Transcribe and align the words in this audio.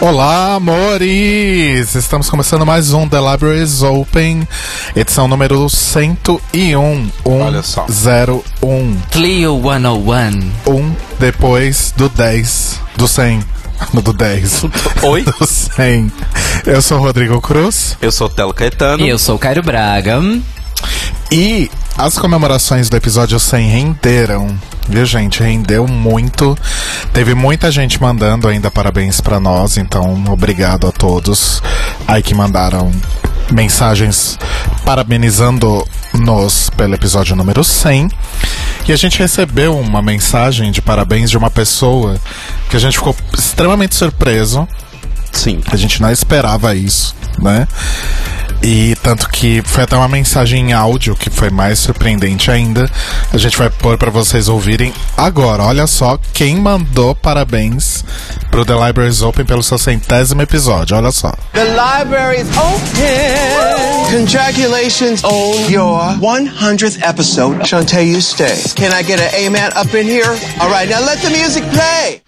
Olá, 0.00 0.54
amores! 0.54 1.94
Estamos 1.94 2.30
começando 2.30 2.64
mais 2.64 2.90
um 2.94 3.06
The 3.06 3.18
Library 3.20 3.62
is 3.62 3.82
Open, 3.82 4.48
edição 4.96 5.28
número 5.28 5.68
101. 5.68 7.10
Olha 7.22 7.62
só. 7.62 7.86
101. 7.86 8.96
Clio 9.10 9.60
101. 9.60 10.50
Um 10.66 10.94
depois 11.18 11.92
do 11.96 12.08
10. 12.08 12.80
Do 12.96 13.06
100. 13.06 13.40
No 13.92 14.00
do 14.02 14.14
10. 14.14 14.64
Oi? 15.02 15.22
Do 15.22 15.46
100. 15.46 16.10
Eu 16.64 16.80
sou 16.80 16.98
o 16.98 17.02
Rodrigo 17.02 17.38
Cruz. 17.42 17.96
Eu 18.00 18.10
sou 18.10 18.26
o 18.26 18.30
Telo 18.30 18.54
Caetano. 18.54 19.04
E 19.04 19.08
eu 19.10 19.18
sou 19.18 19.36
o 19.36 19.38
Cairo 19.38 19.62
Braga. 19.62 20.18
E 21.30 21.70
as 21.96 22.18
comemorações 22.18 22.90
do 22.90 22.96
episódio 22.96 23.38
100 23.38 23.68
renderam, 23.68 24.58
viu 24.88 25.06
gente? 25.06 25.42
Rendeu 25.42 25.86
muito. 25.86 26.58
Teve 27.12 27.34
muita 27.34 27.70
gente 27.70 28.02
mandando 28.02 28.48
ainda 28.48 28.68
parabéns 28.68 29.20
pra 29.20 29.38
nós, 29.38 29.76
então 29.76 30.24
obrigado 30.28 30.88
a 30.88 30.92
todos 30.92 31.62
aí 32.08 32.20
que 32.20 32.34
mandaram 32.34 32.90
mensagens 33.52 34.36
parabenizando-nos 34.84 36.68
pelo 36.70 36.94
episódio 36.94 37.36
número 37.36 37.62
100. 37.62 38.08
E 38.88 38.92
a 38.92 38.96
gente 38.96 39.20
recebeu 39.20 39.78
uma 39.78 40.02
mensagem 40.02 40.72
de 40.72 40.82
parabéns 40.82 41.30
de 41.30 41.38
uma 41.38 41.48
pessoa 41.50 42.18
que 42.68 42.76
a 42.76 42.80
gente 42.80 42.98
ficou 42.98 43.14
extremamente 43.38 43.94
surpreso. 43.94 44.66
Sim. 45.30 45.60
A 45.70 45.76
gente 45.76 46.02
não 46.02 46.10
esperava 46.10 46.74
isso, 46.74 47.14
né? 47.38 47.68
E 48.62 48.94
tanto 49.02 49.28
que 49.30 49.62
foi 49.64 49.84
até 49.84 49.96
uma 49.96 50.08
mensagem 50.08 50.70
em 50.70 50.72
áudio 50.72 51.16
que 51.16 51.30
foi 51.30 51.48
mais 51.48 51.78
surpreendente 51.78 52.50
ainda. 52.50 52.90
A 53.32 53.38
gente 53.38 53.56
vai 53.56 53.70
pôr 53.70 53.96
pra 53.96 54.10
vocês 54.10 54.48
ouvirem 54.48 54.92
agora. 55.16 55.62
Olha 55.62 55.86
só 55.86 56.18
quem 56.34 56.56
mandou 56.56 57.14
parabéns 57.14 58.04
pro 58.50 58.64
The 58.64 58.74
Libraries 58.74 59.22
Open 59.22 59.46
pelo 59.46 59.62
seu 59.62 59.78
centésimo 59.78 60.42
episódio. 60.42 60.96
Olha 60.96 61.10
só. 61.10 61.32
The 61.54 61.64
library's 61.64 62.48
open. 62.58 64.10
Congratulations 64.10 65.24
on 65.24 65.70
your 65.70 66.00
100th 66.18 67.02
episode. 67.02 67.66
Shantae, 67.66 68.12
you 68.12 68.20
stay. 68.20 68.60
Can 68.74 68.92
I 68.92 69.02
get 69.02 69.20
an 69.20 69.46
amen 69.46 69.70
up 69.74 69.94
in 69.96 70.06
here? 70.06 70.36
All 70.60 70.68
right, 70.70 70.88
now 70.88 71.00
let 71.00 71.20
the 71.22 71.30
music 71.30 71.64
play. 71.70 72.20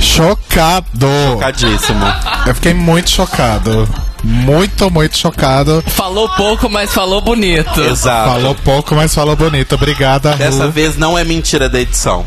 Chocado! 0.00 1.06
Chocadíssimo. 1.34 2.04
Eu 2.46 2.54
fiquei 2.54 2.74
muito 2.74 3.08
chocado. 3.08 3.88
Muito, 4.22 4.90
muito 4.90 5.16
chocado. 5.18 5.82
Falou 5.86 6.28
pouco, 6.36 6.68
mas 6.68 6.92
falou 6.92 7.20
bonito. 7.20 7.80
Exato. 7.80 8.30
Falou 8.30 8.54
pouco, 8.54 8.94
mas 8.94 9.14
falou 9.14 9.34
bonito. 9.34 9.74
Obrigada, 9.74 10.34
Dessa 10.36 10.66
Ru. 10.66 10.70
vez 10.72 10.96
não 10.96 11.18
é 11.18 11.24
mentira 11.24 11.68
da 11.68 11.80
edição. 11.80 12.24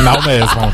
Não 0.00 0.20
mesmo. 0.22 0.72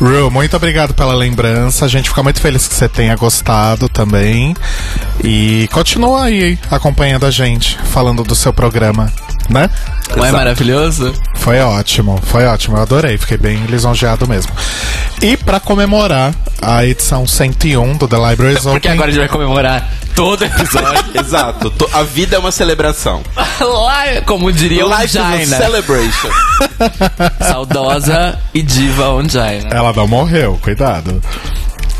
Ru, 0.00 0.30
muito 0.30 0.56
obrigado 0.56 0.94
pela 0.94 1.14
lembrança. 1.14 1.84
A 1.84 1.88
gente 1.88 2.08
fica 2.08 2.22
muito 2.22 2.40
feliz 2.40 2.66
que 2.66 2.74
você 2.74 2.88
tenha 2.88 3.14
gostado 3.16 3.88
também. 3.88 4.54
E 5.22 5.68
continua 5.72 6.24
aí 6.24 6.58
acompanhando 6.70 7.26
a 7.26 7.30
gente, 7.30 7.78
falando 7.84 8.24
do 8.24 8.34
seu 8.34 8.52
programa, 8.52 9.12
né? 9.48 9.68
Não 10.16 10.24
é 10.24 10.30
maravilhoso? 10.32 11.12
Foi 11.36 11.60
ótimo, 11.60 12.20
foi 12.24 12.44
ótimo. 12.46 12.76
Eu 12.76 12.82
adorei, 12.82 13.16
fiquei 13.18 13.36
bem 13.38 13.64
lisonjeado 13.66 14.28
mesmo. 14.28 14.52
E 15.22 15.36
pra 15.36 15.58
comemorar 15.60 16.34
a 16.60 16.84
edição 16.84 17.26
101 17.26 17.96
do 17.96 18.06
The 18.08 18.16
Porque 18.70 18.88
Open, 18.88 18.92
agora 18.92 19.08
a 19.08 19.10
gente 19.12 19.20
vai 19.20 19.28
comemorar 19.28 19.88
todo 20.14 20.44
episódio. 20.44 21.04
Exato. 21.18 21.70
To- 21.70 21.88
A 21.92 22.02
vida 22.02 22.36
é 22.36 22.38
uma 22.38 22.52
celebração. 22.52 23.22
Lá, 23.60 24.20
como 24.26 24.52
diria 24.52 24.86
o 24.86 24.90
Life 24.90 25.06
is 25.06 25.16
a 25.16 25.30
Jaina. 25.30 25.56
celebration. 25.56 26.28
Saudosa 27.40 28.38
e 28.52 28.62
diva 28.62 29.08
Onjaina. 29.10 29.68
ela 29.70 29.92
não 29.92 30.06
morreu, 30.06 30.58
cuidado. 30.62 31.22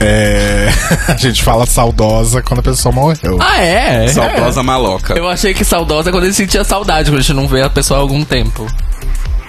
É... 0.03 0.69
a 1.09 1.17
gente 1.17 1.43
fala 1.43 1.67
saudosa 1.67 2.43
quando 2.43 2.61
a 2.61 2.63
pessoa 2.63 2.93
morreu. 2.93 3.39
Ah, 3.41 3.61
é? 3.61 4.09
Saudosa 4.09 4.63
maloca. 4.63 5.15
Eu 5.15 5.29
achei 5.29 5.55
que 5.55 5.65
saudosa 5.65 6.11
é 6.11 6.13
quando 6.13 6.25
ele 6.25 6.35
sentia 6.35 6.65
saudade, 6.65 7.11
quando 7.11 7.19
a 7.19 7.23
gente 7.23 7.35
não 7.35 7.49
vê 7.49 7.63
a 7.63 7.71
pessoa 7.71 7.99
há 7.99 8.03
algum 8.03 8.25
tempo. 8.25 8.67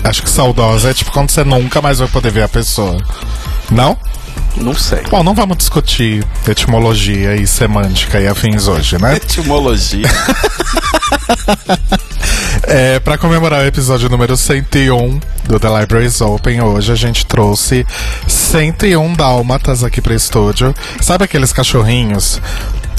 Acho 0.03 0.21
que 0.21 0.29
saudosa 0.29 0.89
é 0.89 0.93
tipo 0.93 1.11
quando 1.11 1.31
você 1.31 1.43
nunca 1.43 1.81
mais 1.81 1.99
vai 1.99 2.07
poder 2.07 2.31
ver 2.31 2.43
a 2.43 2.49
pessoa. 2.49 2.97
Não? 3.71 3.97
Não 4.57 4.73
sei. 4.73 5.01
Bom, 5.09 5.23
não 5.23 5.33
vamos 5.33 5.57
discutir 5.57 6.25
etimologia 6.47 7.35
e 7.35 7.47
semântica 7.47 8.19
e 8.19 8.27
afins 8.27 8.67
hoje, 8.67 9.01
né? 9.01 9.15
Etimologia. 9.17 10.07
É, 12.65 12.99
para 12.99 13.17
comemorar 13.17 13.61
o 13.61 13.65
episódio 13.67 14.09
número 14.09 14.37
101 14.37 15.19
do 15.45 15.59
The 15.59 15.79
Libraries 15.79 16.21
Open, 16.21 16.61
hoje 16.61 16.91
a 16.91 16.95
gente 16.95 17.25
trouxe 17.25 17.85
101 18.27 19.13
dálmatas 19.13 19.83
aqui 19.83 20.01
pro 20.01 20.13
estúdio. 20.13 20.73
Sabe 21.01 21.25
aqueles 21.25 21.51
cachorrinhos 21.51 22.41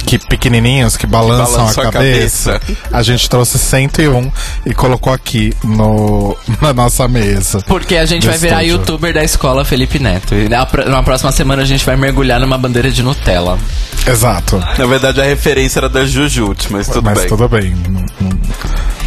que 0.06 0.18
pequenininhos 0.18 0.98
que 0.98 1.06
balançam 1.06 1.56
Balançam 1.56 1.84
a 1.84 1.88
a 1.88 1.92
cabeça? 1.92 2.60
cabeça. 2.60 2.78
A 2.92 3.02
gente 3.02 3.28
trouxe 3.30 3.58
101 3.58 4.30
e 4.66 4.74
colocou 4.74 5.10
aqui 5.10 5.54
no, 5.64 6.36
na 6.60 6.74
nossa 6.74 7.08
mesa. 7.08 7.60
Porque 7.66 7.96
a 7.96 8.04
gente 8.04 8.26
vai 8.26 8.36
virar 8.36 8.62
estúdio. 8.62 8.80
youtuber 8.80 9.14
da 9.14 9.24
escola 9.24 9.64
Felipe 9.64 9.98
Neto. 9.98 10.34
E 10.34 10.46
na, 10.46 10.68
na 10.90 11.02
próxima 11.02 11.32
semana 11.32 11.62
a 11.62 11.66
gente 11.66 11.84
vai 11.86 11.96
mergulhar 11.96 12.38
numa 12.38 12.58
bandeira 12.58 12.90
de 12.90 13.02
Nutella. 13.02 13.58
Exato. 14.06 14.58
Na 14.76 14.86
verdade, 14.86 15.22
a 15.22 15.24
referência 15.24 15.78
era 15.80 15.88
da 15.88 16.04
Jujut, 16.04 16.70
mas 16.70 16.86
tudo 16.86 17.02
Mas 17.02 17.20
bem. 17.20 17.28
tudo 17.28 17.48
bem. 17.48 17.74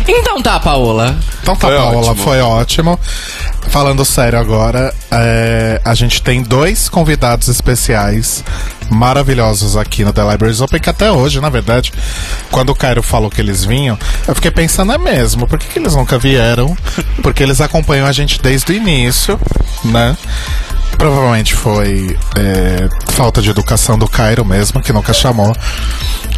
Então 0.08 0.42
tá, 0.42 0.60
Paola. 0.60 1.16
Então 1.42 1.56
tá, 1.56 1.68
Foi 1.68 1.78
Paola, 1.78 1.98
ótimo. 1.98 2.24
foi 2.24 2.42
ótimo. 2.42 3.00
Falando 3.70 4.06
sério 4.06 4.40
agora, 4.40 4.94
é, 5.12 5.82
a 5.84 5.94
gente 5.94 6.22
tem 6.22 6.42
dois 6.42 6.88
convidados 6.88 7.50
especiais 7.50 8.44
maravilhosos 8.90 9.76
aqui 9.76 10.06
no 10.06 10.14
The 10.14 10.24
Libraries 10.32 10.62
Open, 10.62 10.80
que 10.80 10.90
até 10.90 11.12
hoje, 11.12 11.42
na 11.42 11.50
verdade, 11.50 11.92
quando 12.50 12.70
o 12.70 12.76
Cairo 12.76 13.04
falou 13.04 13.30
que 13.30 13.42
eles 13.42 13.66
vinham, 13.66 14.00
eu 14.26 14.34
fiquei 14.34 14.50
pensando, 14.52 14.94
é 14.94 14.98
mesmo, 14.98 15.46
por 15.46 15.60
que, 15.60 15.68
que 15.68 15.80
eles 15.80 15.94
nunca 15.94 16.18
vieram? 16.18 16.76
Porque 17.22 17.44
eles 17.44 17.60
acompanham 17.60 18.08
a 18.08 18.12
gente 18.14 18.42
desde 18.42 18.72
o 18.72 18.76
início, 18.76 19.38
né? 19.84 20.16
Provavelmente 20.98 21.54
foi 21.54 22.18
é, 22.38 22.90
falta 23.12 23.42
de 23.42 23.50
educação 23.50 24.00
do 24.00 24.08
Cairo 24.08 24.46
mesmo, 24.46 24.82
que 24.82 24.94
nunca 24.94 25.14
chamou. 25.14 25.54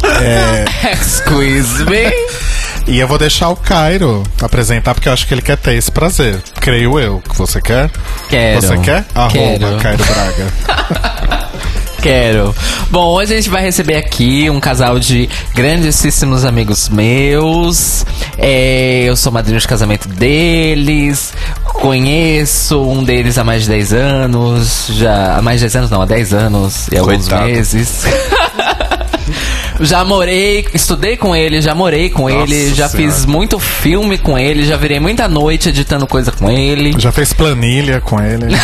Excuse 0.92 1.84
me. 1.84 2.10
E 2.90 2.98
eu 2.98 3.06
vou 3.06 3.16
deixar 3.16 3.48
o 3.50 3.54
Cairo 3.56 4.24
apresentar, 4.42 4.94
porque 4.94 5.08
eu 5.08 5.12
acho 5.12 5.24
que 5.24 5.32
ele 5.32 5.40
quer 5.42 5.56
ter 5.56 5.74
esse 5.74 5.92
prazer. 5.92 6.42
Creio 6.60 6.98
eu. 6.98 7.22
Você 7.36 7.60
quer? 7.62 7.88
Quero. 8.28 8.60
Você 8.60 8.76
quer? 8.78 9.04
Arroba 9.14 9.30
Quero. 9.32 9.76
Cairo 9.78 10.04
Braga. 10.04 11.50
Quero. 12.02 12.52
Bom, 12.90 13.12
hoje 13.12 13.32
a 13.32 13.36
gente 13.36 13.48
vai 13.48 13.62
receber 13.62 13.94
aqui 13.94 14.50
um 14.50 14.58
casal 14.58 14.98
de 14.98 15.28
grandíssimos 15.54 16.44
amigos 16.44 16.88
meus. 16.88 18.04
É, 18.36 19.04
eu 19.04 19.14
sou 19.14 19.30
madrinho 19.30 19.60
de 19.60 19.68
casamento 19.68 20.08
deles. 20.08 21.32
Conheço 21.62 22.82
um 22.82 23.04
deles 23.04 23.38
há 23.38 23.44
mais 23.44 23.62
de 23.62 23.68
10 23.68 23.92
anos. 23.92 24.88
Já. 24.94 25.36
Há 25.36 25.42
mais 25.42 25.60
de 25.60 25.66
10 25.66 25.76
anos, 25.76 25.90
não, 25.90 26.02
há 26.02 26.06
10 26.06 26.34
anos 26.34 26.88
e 26.90 26.98
alguns 26.98 27.28
Coitado. 27.28 27.44
meses. 27.46 28.02
Já 29.80 30.04
morei, 30.04 30.66
estudei 30.74 31.16
com 31.16 31.34
ele, 31.34 31.60
já 31.60 31.74
morei 31.74 32.10
com 32.10 32.28
Nossa 32.28 32.52
ele, 32.52 32.74
já 32.74 32.88
Senhora. 32.88 33.12
fiz 33.12 33.24
muito 33.24 33.58
filme 33.58 34.18
com 34.18 34.38
ele, 34.38 34.64
já 34.64 34.76
virei 34.76 35.00
muita 35.00 35.26
noite 35.26 35.70
editando 35.70 36.06
coisa 36.06 36.30
com 36.30 36.50
ele. 36.50 36.94
Já 36.98 37.10
fez 37.10 37.32
planilha 37.32 38.00
com 38.00 38.20
ele. 38.20 38.46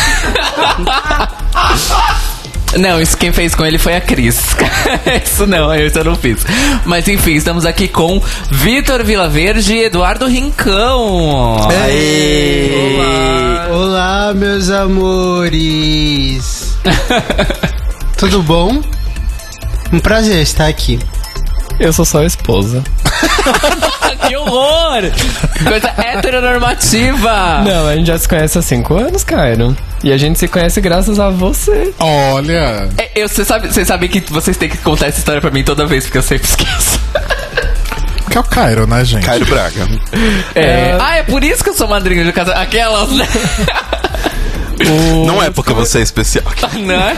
Não, 2.77 3.01
isso 3.01 3.17
quem 3.17 3.31
fez 3.31 3.55
com 3.55 3.65
ele 3.65 3.79
foi 3.79 3.95
a 3.95 4.01
Cris. 4.01 4.39
isso 5.25 5.47
não, 5.47 5.73
isso 5.73 5.97
eu 5.97 6.03
não 6.03 6.15
fiz. 6.15 6.45
Mas 6.85 7.07
enfim, 7.07 7.33
estamos 7.33 7.65
aqui 7.65 7.87
com 7.87 8.21
Vitor 8.51 9.03
Vilaverde 9.03 9.73
e 9.73 9.83
Eduardo 9.85 10.27
Rincão. 10.27 11.67
Aê! 11.69 12.69
Olá, 13.71 14.31
meus 14.35 14.69
amores. 14.69 16.77
Tudo 18.17 18.43
bom? 18.43 18.81
Um 19.91 19.99
prazer 19.99 20.41
estar 20.41 20.67
aqui. 20.67 20.99
Eu 21.79 21.93
sou 21.93 22.03
só 22.03 22.19
a 22.19 22.25
esposa. 22.25 22.83
que 24.27 24.35
horror! 24.35 25.01
Coisa 25.67 25.93
heteronormativa. 25.97 27.61
Não, 27.63 27.87
a 27.87 27.95
gente 27.95 28.07
já 28.07 28.17
se 28.17 28.27
conhece 28.27 28.57
há 28.57 28.61
cinco 28.61 28.95
anos, 28.95 29.23
Cairo. 29.23 29.77
E 30.03 30.11
a 30.11 30.17
gente 30.17 30.39
se 30.39 30.47
conhece 30.47 30.81
graças 30.81 31.19
a 31.19 31.29
você. 31.29 31.93
Olha. 31.99 32.89
É, 32.97 33.11
eu, 33.15 33.29
você 33.29 33.45
sabe, 33.45 33.67
você 33.67 33.85
sabe 33.85 34.07
que 34.07 34.21
vocês 34.31 34.57
têm 34.57 34.69
que 34.69 34.77
contar 34.77 35.07
essa 35.07 35.19
história 35.19 35.39
pra 35.39 35.51
mim 35.51 35.63
toda 35.63 35.85
vez, 35.85 36.05
porque 36.05 36.17
eu 36.17 36.23
sempre 36.23 36.47
esqueço. 36.47 36.99
Que 38.29 38.37
é 38.37 38.41
o 38.41 38.43
Cairo, 38.43 38.85
né, 38.85 39.05
gente? 39.05 39.25
Cairo 39.25 39.45
Braga. 39.45 39.87
É. 40.53 40.97
Ah, 40.99 41.17
é 41.17 41.23
por 41.23 41.43
isso 41.43 41.63
que 41.63 41.69
eu 41.69 41.73
sou 41.73 41.87
madrinha 41.87 42.25
de 42.25 42.33
casamento. 42.33 42.61
Aquelas, 42.61 43.09
né? 43.11 43.27
Não 45.25 45.41
é 45.41 45.49
porque 45.49 45.73
você 45.73 45.99
é 45.99 46.01
especial. 46.01 46.45
né? 46.85 47.17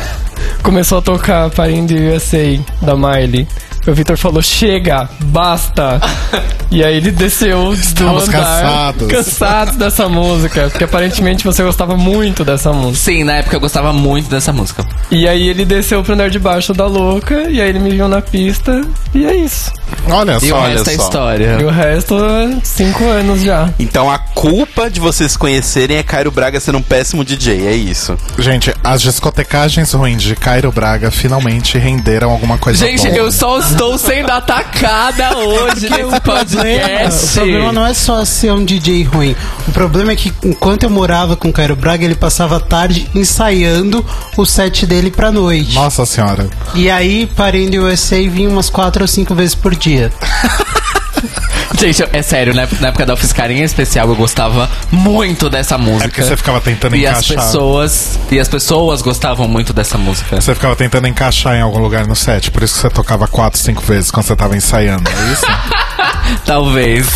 Começou 0.63 0.99
a 0.99 1.01
tocar 1.01 1.49
Parindo 1.49 1.93
USA 1.93 2.59
da 2.81 2.95
Miley. 2.95 3.47
O 3.87 3.93
Victor 3.93 4.17
falou: 4.17 4.41
chega, 4.41 5.09
basta. 5.25 5.99
e 6.69 6.83
aí 6.83 6.97
ele 6.97 7.11
desceu 7.11 7.65
do 7.67 7.73
Estamos 7.73 8.27
andar. 8.27 8.37
cansados. 8.61 9.07
cansados 9.07 9.75
dessa 9.77 10.07
música. 10.09 10.69
Porque 10.69 10.83
aparentemente 10.83 11.43
você 11.43 11.63
gostava 11.63 11.95
muito 11.97 12.43
dessa 12.45 12.71
música. 12.73 13.11
Sim, 13.11 13.23
na 13.23 13.37
época 13.37 13.55
eu 13.55 13.59
gostava 13.59 13.91
muito 13.93 14.29
dessa 14.29 14.51
música. 14.53 14.85
E 15.09 15.27
aí 15.27 15.47
ele 15.47 15.65
desceu 15.65 16.03
pro 16.03 16.13
andar 16.13 16.29
de 16.29 16.39
baixo 16.39 16.73
da 16.73 16.85
louca. 16.85 17.49
E 17.49 17.61
aí 17.61 17.69
ele 17.69 17.79
me 17.79 17.89
viu 17.91 18.07
na 18.07 18.21
pista. 18.21 18.81
E 19.13 19.25
é 19.25 19.35
isso. 19.35 19.71
Olha 20.07 20.37
E 20.41 20.49
só. 20.49 20.55
o 20.55 20.59
olha 20.59 20.73
resto 20.73 20.89
é 20.89 20.95
só. 20.95 21.03
história. 21.03 21.57
E 21.59 21.63
o 21.63 21.69
resto, 21.69 22.15
é 22.23 22.57
cinco 22.63 23.05
anos 23.05 23.41
já. 23.41 23.69
Então 23.79 24.09
a 24.11 24.19
culpa 24.19 24.89
de 24.89 24.99
vocês 24.99 25.31
se 25.31 25.37
conhecerem 25.37 25.97
é 25.97 26.03
Cairo 26.03 26.31
Braga 26.31 26.59
sendo 26.59 26.77
um 26.77 26.81
péssimo 26.81 27.23
DJ, 27.25 27.65
é 27.67 27.73
isso. 27.75 28.15
Gente, 28.37 28.73
as 28.83 29.01
discotecagens 29.01 29.93
ruins 29.93 30.21
de 30.21 30.35
Cairo 30.35 30.71
Braga 30.71 31.09
finalmente 31.09 31.77
renderam 31.77 32.29
alguma 32.29 32.57
coisa 32.57 32.85
Gente, 32.85 33.03
boa. 33.07 33.15
eu 33.17 33.31
só 33.31 33.57
estou 33.71 33.97
sendo 33.97 34.31
atacada 34.31 35.37
hoje 35.37 35.89
nesse 35.89 36.03
O 36.03 36.21
podcast. 36.21 37.33
problema 37.35 37.71
não 37.71 37.85
é 37.85 37.93
só 37.93 38.23
ser 38.25 38.51
um 38.51 38.63
DJ 38.65 39.03
ruim. 39.03 39.35
O 39.67 39.71
problema 39.71 40.11
é 40.11 40.15
que 40.15 40.33
enquanto 40.43 40.83
eu 40.83 40.89
morava 40.89 41.35
com 41.35 41.49
o 41.49 41.53
Cairo 41.53 41.75
Braga, 41.75 42.03
ele 42.03 42.15
passava 42.15 42.57
a 42.57 42.59
tarde 42.59 43.07
ensaiando 43.13 44.05
o 44.37 44.45
set 44.45 44.85
dele 44.85 45.11
pra 45.11 45.31
noite. 45.31 45.75
Nossa 45.75 46.05
senhora. 46.05 46.49
E 46.73 46.89
aí, 46.89 47.27
Parendo 47.35 47.77
USA 47.85 48.17
vinha 48.29 48.49
umas 48.49 48.69
quatro 48.69 49.03
ou 49.03 49.07
cinco 49.07 49.35
vezes 49.35 49.55
por 49.55 49.75
dia. 49.75 50.11
Gente, 51.77 52.03
é 52.11 52.21
sério, 52.21 52.53
né? 52.53 52.67
na 52.79 52.89
época 52.89 53.05
da 53.05 53.13
Ofiscarinha 53.13 53.63
especial 53.63 54.09
eu 54.09 54.15
gostava 54.15 54.69
muito 54.91 55.49
dessa 55.49 55.77
música. 55.77 56.05
É 56.05 56.07
porque 56.07 56.23
você 56.23 56.35
ficava 56.35 56.59
tentando 56.59 56.95
e 56.95 57.05
as 57.05 57.23
encaixar. 57.23 57.45
pessoas 57.45 58.19
E 58.31 58.39
as 58.39 58.47
pessoas 58.47 59.01
gostavam 59.01 59.47
muito 59.47 59.71
dessa 59.71 59.97
música. 59.97 60.39
Você 60.41 60.53
ficava 60.53 60.75
tentando 60.75 61.07
encaixar 61.07 61.55
em 61.55 61.61
algum 61.61 61.79
lugar 61.79 62.07
no 62.07 62.15
set, 62.15 62.51
por 62.51 62.63
isso 62.63 62.75
que 62.75 62.81
você 62.81 62.89
tocava 62.89 63.27
quatro, 63.27 63.59
cinco 63.59 63.81
vezes 63.81 64.11
quando 64.11 64.25
você 64.25 64.35
tava 64.35 64.55
ensaiando, 64.55 65.09
é 65.09 65.31
isso? 65.31 65.45
Talvez. 66.45 67.07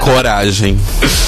Coragem. 0.00 0.78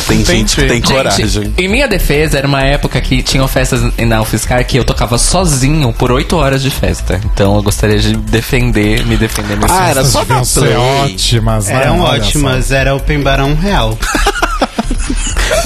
Tem 0.07 0.25
gente 0.25 0.57
que 0.57 0.63
tem 0.63 0.77
Gente, 0.77 0.93
coragem. 0.93 1.55
em 1.57 1.69
minha 1.69 1.87
defesa, 1.87 2.39
era 2.39 2.47
uma 2.47 2.63
época 2.63 3.01
que 3.01 3.23
tinham 3.23 3.47
festas 3.49 3.81
na 3.99 4.21
UFSCar 4.21 4.65
que 4.67 4.77
eu 4.79 4.85
tocava 4.85 5.17
sozinho 5.19 5.93
por 5.93 6.11
oito 6.11 6.37
horas 6.37 6.63
de 6.63 6.71
festa. 6.71 7.21
Então 7.25 7.57
eu 7.57 7.63
gostaria 7.63 7.99
de 7.99 8.17
defender, 8.17 9.05
me 9.07 9.17
defender 9.17 9.57
nesse 9.57 9.73
Ah, 9.75 9.89
era 9.91 10.05
só 10.05 10.25
play. 10.25 10.75
ótimas, 10.75 11.67
né? 11.67 11.83
Eram 11.83 12.01
Olha 12.01 12.21
ótimas, 12.23 12.71
era 12.73 12.95
open 12.95 13.21
bar 13.21 13.41
a 13.41 13.45
um 13.45 13.55
real. 13.55 13.97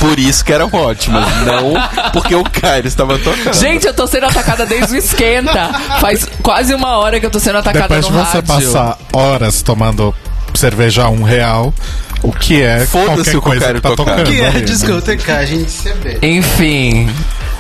Por 0.01 0.19
isso 0.19 0.45
que 0.45 0.53
eram 0.53 0.69
ótimas, 0.73 1.25
não 1.45 1.75
porque 2.13 2.35
o 2.35 2.43
Cairo 2.45 2.87
estava 2.87 3.19
tocando. 3.19 3.55
Gente, 3.55 3.87
eu 3.87 3.95
tô 3.95 4.07
sendo 4.07 4.27
atacada 4.27 4.65
desde 4.67 4.95
o 4.95 4.99
esquenta. 4.99 5.69
Faz 6.01 6.27
quase 6.43 6.75
uma 6.75 6.97
hora 6.99 7.19
que 7.21 7.27
eu 7.27 7.31
tô 7.31 7.39
sendo 7.39 7.59
atacada 7.59 7.89
Depois 7.89 8.07
de 8.07 8.13
no 8.13 8.19
você 8.19 8.39
rádio. 8.39 8.43
passar 8.73 8.99
horas 9.13 9.63
tomando 9.63 10.15
cerveja 10.57 11.05
a 11.05 11.11
um 11.11 11.23
real, 11.23 11.73
o 12.23 12.33
que 12.33 12.63
é 12.63 12.87
Foda-se 12.87 13.07
qualquer 13.07 13.21
o 13.21 13.25
que 13.25 13.37
o 13.37 13.43
coisa 13.43 13.75
que 13.75 13.81
tá 13.81 13.91
tocar. 13.91 14.17
tocando. 14.17 14.31
Que 14.31 14.41
é 14.41 14.49
ali, 14.49 14.61
discotecagem 14.63 15.65
de 15.65 15.71
CB. 15.71 16.19
Enfim. 16.23 17.09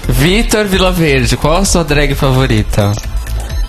Vitor 0.08 0.64
Vilaverde, 0.66 1.37
qual 1.37 1.56
a 1.58 1.64
sua 1.64 1.84
drag 1.84 2.14
favorita? 2.14 2.93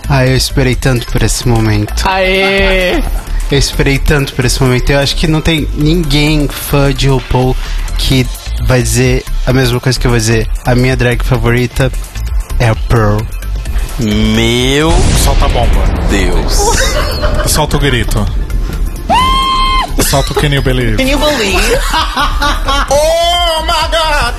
Ah, 0.10 0.26
eu 0.26 0.36
esperei 0.38 0.76
tanto 0.76 1.06
por 1.12 1.22
esse 1.24 1.48
momento. 1.48 2.08
Aê! 2.08 3.02
Eu 3.50 3.58
esperei 3.58 3.98
tanto 3.98 4.34
por 4.34 4.44
esse 4.44 4.62
momento. 4.62 4.90
Eu 4.90 5.00
acho 5.00 5.16
que 5.16 5.26
não 5.26 5.40
tem 5.40 5.66
ninguém 5.76 6.50
fã 6.50 6.94
de 6.94 7.08
RuPaul 7.08 7.56
que 7.98 8.28
vai 8.66 8.82
dizer 8.82 9.24
a 9.46 9.54
mesma 9.54 9.80
coisa 9.80 9.98
que 9.98 10.06
eu 10.06 10.12
vou 10.12 10.20
dizer. 10.20 10.50
A 10.66 10.76
minha 10.76 10.98
drag 10.98 11.24
favorita 11.24 11.90
é 12.60 12.68
a 12.68 12.76
Pearl. 12.76 13.20
Meu 14.00 14.92
Solta 15.24 15.46
a 15.46 15.48
bomba. 15.48 15.82
Deus. 16.10 16.58
Solta 17.48 17.78
o 17.78 17.80
grito. 17.80 18.26
Solta 20.10 20.32
o 20.32 20.36
Can 20.36 20.48
You 20.48 20.62
Believe. 20.62 20.96
Can 20.96 21.10
you 21.10 21.20
believe? 21.20 21.60
Oh 22.90 23.64
my 23.64 23.88
god! 23.92 24.36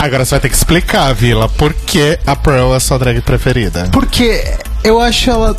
Agora 0.00 0.24
você 0.24 0.30
vai 0.32 0.40
ter 0.40 0.48
que 0.48 0.56
explicar, 0.56 1.12
Vila, 1.14 1.48
por 1.48 1.72
que 1.72 2.18
a 2.26 2.34
Pearl 2.34 2.72
é 2.72 2.76
a 2.76 2.80
sua 2.80 2.98
drag 2.98 3.20
preferida. 3.20 3.88
Porque 3.92 4.42
eu 4.82 5.00
acho 5.00 5.30
ela 5.30 5.56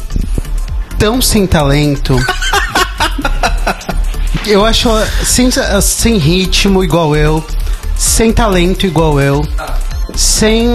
tão 1.00 1.22
sem 1.22 1.48
talento. 1.48 2.18
eu 4.46 4.66
acho 4.66 4.90
ela 4.90 5.08
sem, 5.24 5.50
sem 5.82 6.18
ritmo 6.18 6.84
igual 6.84 7.16
eu, 7.16 7.42
sem 7.96 8.34
talento 8.34 8.86
igual 8.86 9.22
eu, 9.22 9.48
sem 10.14 10.68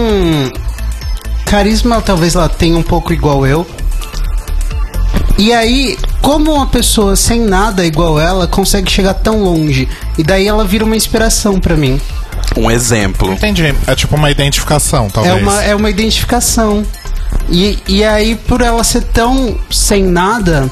carisma 1.45 2.01
talvez 2.01 2.33
ela 2.33 2.49
tenha 2.49 2.75
um 2.75 2.83
pouco 2.83 3.13
igual 3.13 3.45
eu. 3.45 3.67
E 5.37 5.53
aí, 5.53 5.97
como 6.21 6.53
uma 6.53 6.65
pessoa 6.67 7.15
sem 7.15 7.39
nada 7.41 7.85
igual 7.85 8.19
ela 8.19 8.47
consegue 8.47 8.89
chegar 8.91 9.13
tão 9.13 9.43
longe? 9.43 9.87
E 10.17 10.23
daí 10.23 10.47
ela 10.47 10.65
vira 10.65 10.83
uma 10.83 10.95
inspiração 10.95 11.59
pra 11.59 11.75
mim. 11.75 12.01
Um 12.55 12.71
exemplo. 12.71 13.31
Entendi. 13.33 13.73
É 13.85 13.95
tipo 13.95 14.15
uma 14.15 14.31
identificação, 14.31 15.09
talvez. 15.09 15.35
É 15.35 15.39
uma, 15.39 15.63
é 15.63 15.75
uma 15.75 15.89
identificação. 15.89 16.83
E, 17.49 17.77
e 17.87 18.03
aí, 18.03 18.35
por 18.35 18.61
ela 18.61 18.83
ser 18.83 19.03
tão 19.03 19.57
sem 19.69 20.03
nada, 20.03 20.69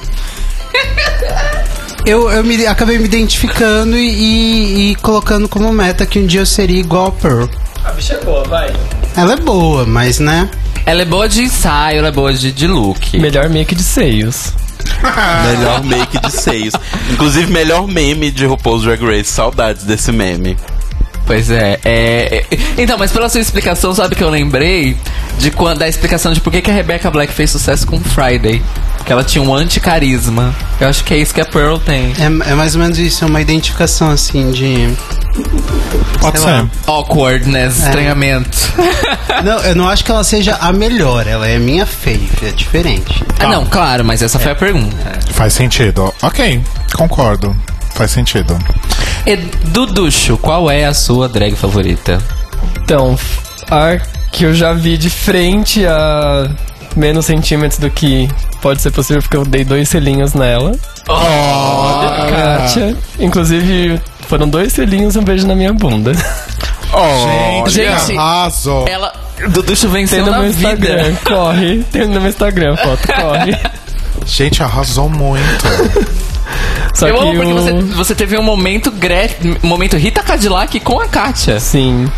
eu, 2.05 2.29
eu 2.31 2.43
me, 2.43 2.65
acabei 2.65 2.97
me 2.97 3.05
identificando 3.05 3.95
e, 3.97 4.07
e- 4.09 4.91
e 4.91 4.95
colocando 4.95 5.47
como 5.47 5.71
meta 5.71 6.05
que 6.05 6.19
um 6.19 6.25
dia 6.25 6.41
eu 6.41 6.45
seria 6.45 6.79
igual 6.79 7.07
a 7.07 7.11
Pearl. 7.11 7.45
A 7.85 7.91
bicha 7.91 8.15
é 8.15 8.23
boa, 8.23 8.43
vai. 8.45 8.73
Ela 9.15 9.33
é 9.33 9.37
boa, 9.37 9.85
mas 9.85 10.19
né? 10.19 10.49
Ela 10.85 11.03
é 11.03 11.05
boa 11.05 11.29
de 11.29 11.41
ensaio, 11.43 11.99
ela 11.99 12.07
é 12.07 12.11
boa 12.11 12.33
de, 12.33 12.51
de 12.51 12.67
look. 12.67 13.17
Melhor 13.19 13.47
make 13.49 13.75
de 13.75 13.83
seios. 13.83 14.53
Melhor 15.45 15.83
make 15.83 16.19
de 16.19 16.31
seios. 16.31 16.73
Inclusive, 17.11 17.51
melhor 17.51 17.87
meme 17.87 18.31
de 18.31 18.45
RuPaul's 18.45 18.83
Drag 18.83 19.03
Race. 19.03 19.29
Saudades 19.31 19.83
desse 19.83 20.11
meme. 20.11 20.57
Pois 21.25 21.49
é, 21.49 21.79
é, 21.83 22.45
é- 22.51 22.57
Então, 22.77 22.97
mas 22.97 23.11
pela 23.11 23.27
sua 23.29 23.41
explicação, 23.41 23.93
sabe 23.95 24.15
que 24.15 24.23
eu 24.23 24.29
lembrei 24.29 24.95
de 25.39 25.49
quando 25.51 25.79
da 25.79 25.87
explicação 25.87 26.33
de 26.33 26.39
por 26.39 26.51
que, 26.51 26.61
que 26.61 26.69
a 26.69 26.73
Rebecca 26.73 27.09
Black 27.09 27.33
fez 27.33 27.49
sucesso 27.51 27.85
com 27.87 27.99
Friday. 27.99 28.61
Que 29.05 29.11
ela 29.11 29.23
tinha 29.23 29.43
um 29.43 29.53
anti-carisma. 29.53 30.53
Eu 30.79 30.87
acho 30.87 31.03
que 31.03 31.13
é 31.13 31.17
isso 31.17 31.33
que 31.33 31.41
a 31.41 31.45
Pearl 31.45 31.77
tem. 31.77 32.13
É, 32.19 32.25
é 32.51 32.55
mais 32.55 32.75
ou 32.75 32.81
menos 32.81 32.97
isso, 32.97 33.23
é 33.23 33.27
uma 33.27 33.39
identificação 33.41 34.09
assim 34.09 34.51
de. 34.51 34.89
Pode 36.19 36.39
ser. 36.39 36.45
lá. 36.45 36.69
Awkwardness, 36.87 37.77
estranhamento. 37.79 38.57
Não, 39.43 39.59
eu 39.59 39.75
não 39.75 39.87
acho 39.89 40.03
que 40.03 40.09
ela 40.09 40.23
seja 40.23 40.55
a 40.61 40.71
melhor, 40.71 41.27
ela 41.27 41.45
é 41.47 41.59
minha 41.59 41.85
fave, 41.85 42.29
é 42.41 42.51
diferente. 42.51 43.21
Ah, 43.39 43.47
não, 43.47 43.65
claro, 43.65 44.03
mas 44.05 44.21
essa 44.21 44.39
foi 44.39 44.53
a 44.53 44.55
pergunta. 44.55 44.95
Faz 45.31 45.53
sentido. 45.53 46.13
Ok, 46.21 46.61
concordo. 46.95 47.55
Faz 47.93 48.11
sentido. 48.11 48.57
Duducho, 49.71 50.37
qual 50.37 50.69
é 50.69 50.85
a 50.85 50.93
sua 50.93 51.27
drag 51.27 51.55
favorita? 51.55 52.21
Então, 52.83 53.17
a 53.69 53.97
que 54.31 54.43
eu 54.43 54.53
já 54.53 54.73
vi 54.73 54.97
de 54.97 55.09
frente 55.09 55.85
a 55.85 56.49
menos 56.95 57.25
centímetros 57.25 57.79
do 57.79 57.89
que 57.89 58.29
pode 58.61 58.81
ser 58.81 58.91
possível, 58.91 59.21
porque 59.21 59.37
eu 59.37 59.45
dei 59.45 59.63
dois 59.63 59.89
selinhos 59.89 60.33
nela. 60.33 60.73
A 61.07 62.27
Kátia. 62.29 62.95
Inclusive, 63.19 63.99
foram 64.27 64.47
dois 64.47 64.73
selinhos 64.73 65.15
e 65.15 65.19
um 65.19 65.23
beijo 65.23 65.47
na 65.47 65.55
minha 65.55 65.73
bunda. 65.73 66.11
Oh, 66.93 67.67
Gente, 67.67 68.15
arrasou. 68.17 68.87
Ela. 68.87 69.13
Duducho 69.49 69.81
Tem 69.83 69.91
venceu 69.91 70.25
no 70.25 70.31
na 70.31 70.39
meu 70.39 70.47
Instagram, 70.49 71.03
vida. 71.03 71.19
corre. 71.25 71.83
Tem 71.91 72.07
no 72.07 72.21
meu 72.21 72.29
Instagram, 72.29 72.75
foto, 72.77 73.07
corre. 73.07 73.57
Gente, 74.25 74.63
arrasou 74.63 75.09
muito. 75.09 75.65
Só 76.95 77.07
Eu 77.07 77.17
que 77.17 77.21
amo 77.23 77.33
porque 77.35 77.53
você, 77.53 77.73
você 77.95 78.15
teve 78.15 78.37
um 78.37 78.41
momento 78.41 78.89
Gre... 78.89 79.29
um 79.63 79.67
momento 79.67 79.97
Rita 79.97 80.23
Cadillac 80.23 80.79
com 80.79 80.99
a 80.99 81.07
Kátia. 81.07 81.59
Sim. 81.59 82.09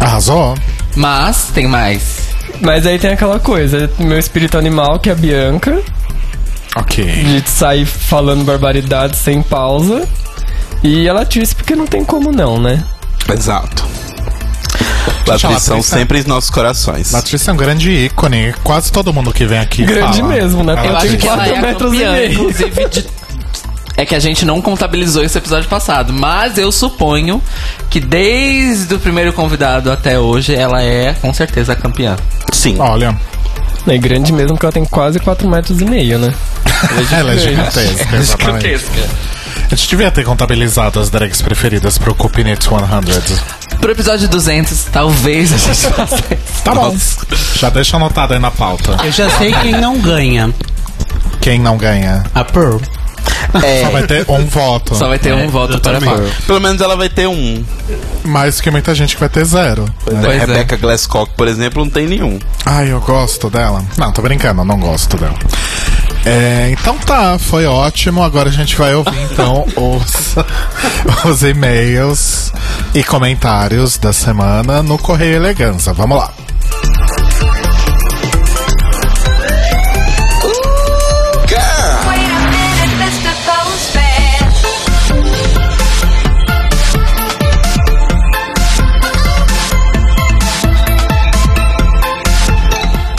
Arrasou? 0.00 0.54
Mas 0.96 1.48
tem 1.54 1.66
mais. 1.66 2.28
Mas 2.60 2.86
aí 2.86 2.98
tem 2.98 3.10
aquela 3.12 3.38
coisa, 3.40 3.90
meu 3.98 4.18
espírito 4.18 4.58
animal, 4.58 4.98
que 4.98 5.08
é 5.08 5.12
a 5.12 5.16
Bianca, 5.16 5.80
Ok. 6.76 7.04
de 7.04 7.48
sair 7.48 7.84
falando 7.86 8.44
barbaridade 8.44 9.16
sem 9.16 9.42
pausa. 9.42 10.06
E 10.82 11.08
ela 11.08 11.24
disse 11.24 11.54
porque 11.54 11.74
não 11.74 11.86
tem 11.86 12.04
como 12.04 12.30
não, 12.30 12.60
né? 12.60 12.84
Exato. 13.32 13.84
A 14.74 15.30
Latriz 15.30 15.62
são 15.62 15.76
Latriz 15.76 15.92
é- 15.92 15.96
sempre 15.98 16.20
em 16.20 16.24
nossos 16.26 16.50
corações. 16.50 17.10
Patrícia 17.12 17.50
é 17.50 17.54
um 17.54 17.56
grande 17.56 17.90
ícone. 17.90 18.54
Quase 18.62 18.90
todo 18.92 19.12
mundo 19.12 19.32
que 19.32 19.44
vem 19.46 19.58
aqui 19.58 19.84
Grande 19.84 20.18
fala. 20.18 20.28
mesmo, 20.32 20.62
né? 20.62 20.72
Ela 20.72 20.82
Eu 20.84 20.88
Ela 20.88 20.98
acho 20.98 21.08
tem 21.08 21.16
que 21.18 21.26
ela 21.28 21.36
quatro 21.36 21.54
é 21.54 21.58
a 21.58 21.62
metros 21.62 21.92
e 21.94 21.96
meio. 21.96 22.32
inclusive, 22.32 22.88
de 22.88 23.06
é 23.96 24.04
que 24.04 24.14
a 24.14 24.18
gente 24.18 24.44
não 24.44 24.60
contabilizou 24.60 25.22
esse 25.22 25.38
episódio 25.38 25.68
passado. 25.68 26.12
Mas 26.12 26.58
eu 26.58 26.72
suponho 26.72 27.40
que 27.88 28.00
desde 28.00 28.92
o 28.94 28.98
primeiro 28.98 29.32
convidado 29.32 29.90
até 29.92 30.18
hoje, 30.18 30.52
ela 30.54 30.82
é 30.82 31.14
com 31.14 31.32
certeza 31.32 31.74
a 31.74 31.76
campeã. 31.76 32.16
Sim. 32.52 32.76
Olha, 32.80 33.16
É 33.86 33.96
grande 33.98 34.32
mesmo 34.32 34.54
porque 34.54 34.66
ela 34.66 34.72
tem 34.72 34.84
quase 34.84 35.20
4 35.20 35.48
metros 35.48 35.80
e 35.80 35.84
meio, 35.84 36.18
né? 36.18 36.34
ela 37.12 37.34
é 37.34 37.38
gigantesca, 37.38 38.16
exatamente. 38.16 38.80
A 39.70 39.74
gente 39.76 39.88
devia 39.88 40.10
ter 40.10 40.24
contabilizado 40.24 40.98
as 40.98 41.08
drags 41.08 41.40
preferidas 41.40 41.96
pro 41.96 42.14
Cupid 42.14 42.46
100. 42.60 42.78
Pro 43.80 43.92
episódio 43.92 44.28
200, 44.28 44.84
talvez 44.92 45.52
a 45.52 45.56
gente 45.58 45.86
faça 45.94 46.16
isso. 46.16 46.62
Tá 46.64 46.74
bom. 46.74 46.96
Já 47.56 47.68
deixa 47.70 47.96
anotado 47.96 48.32
aí 48.34 48.40
na 48.40 48.50
pauta. 48.50 48.96
Eu 49.04 49.12
já 49.12 49.28
sei 49.30 49.52
quem 49.52 49.72
não 49.72 49.98
ganha. 50.00 50.52
Quem 51.40 51.58
não 51.58 51.76
ganha? 51.76 52.24
A 52.34 52.44
Pearl. 52.44 52.78
Só 53.82 53.90
vai 53.90 54.02
ter 54.06 54.24
um 54.28 54.46
voto. 54.46 54.94
Só 54.94 55.06
vai 55.08 55.18
ter 55.18 55.32
um 55.34 55.48
voto 55.48 55.78
para. 55.80 56.00
Pearl. 56.00 56.26
Pelo 56.46 56.60
menos 56.60 56.80
ela 56.80 56.96
vai 56.96 57.08
ter 57.08 57.28
um. 57.28 57.62
Mais 58.24 58.60
que 58.60 58.70
muita 58.70 58.94
gente 58.94 59.14
que 59.14 59.20
vai 59.20 59.28
ter 59.28 59.44
zero. 59.44 59.84
né? 59.84 60.20
Pois 60.24 60.36
é. 60.36 60.38
Rebecca 60.46 60.76
Glasscock, 60.76 61.32
por 61.36 61.46
exemplo, 61.46 61.84
não 61.84 61.90
tem 61.90 62.06
nenhum. 62.06 62.38
Ai, 62.64 62.90
eu 62.90 63.00
gosto 63.00 63.50
dela. 63.50 63.84
Não, 63.98 64.10
tô 64.12 64.22
brincando, 64.22 64.62
eu 64.62 64.64
não 64.64 64.78
gosto 64.78 65.16
dela. 65.18 65.34
É, 66.24 66.70
então 66.70 66.96
tá, 66.98 67.38
foi 67.38 67.66
ótimo. 67.66 68.22
Agora 68.22 68.48
a 68.48 68.52
gente 68.52 68.76
vai 68.76 68.94
ouvir 68.94 69.20
então 69.30 69.66
os, 69.76 70.34
os 71.30 71.42
e-mails 71.42 72.52
e 72.94 73.04
comentários 73.04 73.98
da 73.98 74.12
semana 74.12 74.82
no 74.82 74.98
Correio 74.98 75.36
Eleganza. 75.36 75.92
Vamos 75.92 76.18
lá. 76.18 76.43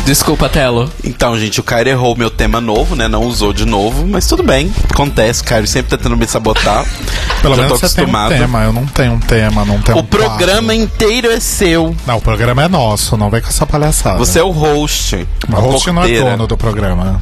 Desculpa, 0.05 0.47
Telo. 0.47 0.89
Então, 1.03 1.35
gente, 1.37 1.59
o 1.59 1.63
Caio 1.63 1.87
errou 1.87 2.15
meu 2.15 2.29
tema 2.29 2.61
novo, 2.61 2.95
né? 2.95 3.07
Não 3.07 3.23
usou 3.23 3.51
de 3.51 3.65
novo, 3.65 4.05
mas 4.05 4.27
tudo 4.27 4.43
bem. 4.43 4.71
Acontece, 4.91 5.43
Caio 5.43 5.65
sempre 5.65 5.97
tentando 5.97 6.15
me 6.15 6.27
sabotar. 6.27 6.85
Pelo 7.41 7.55
Já 7.55 7.63
menos 7.63 7.79
tô 7.79 7.87
você 7.87 7.95
tem 7.95 8.05
um 8.05 8.09
acostumado. 8.09 8.37
tema. 8.39 8.63
Eu 8.63 8.71
não 8.73 8.85
tenho 8.85 9.13
um 9.13 9.19
tema, 9.19 9.65
não 9.65 9.81
tenho 9.81 9.97
O 9.97 10.01
um 10.01 10.05
programa 10.05 10.67
quadro. 10.67 10.73
inteiro 10.83 11.31
é 11.31 11.39
seu. 11.39 11.95
Não, 12.05 12.17
o 12.17 12.21
programa 12.21 12.63
é 12.63 12.67
nosso, 12.67 13.17
não 13.17 13.31
vem 13.31 13.41
com 13.41 13.47
essa 13.49 13.65
palhaçada. 13.65 14.17
Você 14.19 14.37
é 14.39 14.43
o 14.43 14.51
host. 14.51 15.27
O 15.51 15.55
host 15.55 15.91
não 15.91 16.03
é 16.03 16.19
dono 16.19 16.45
do 16.45 16.55
programa. 16.55 17.19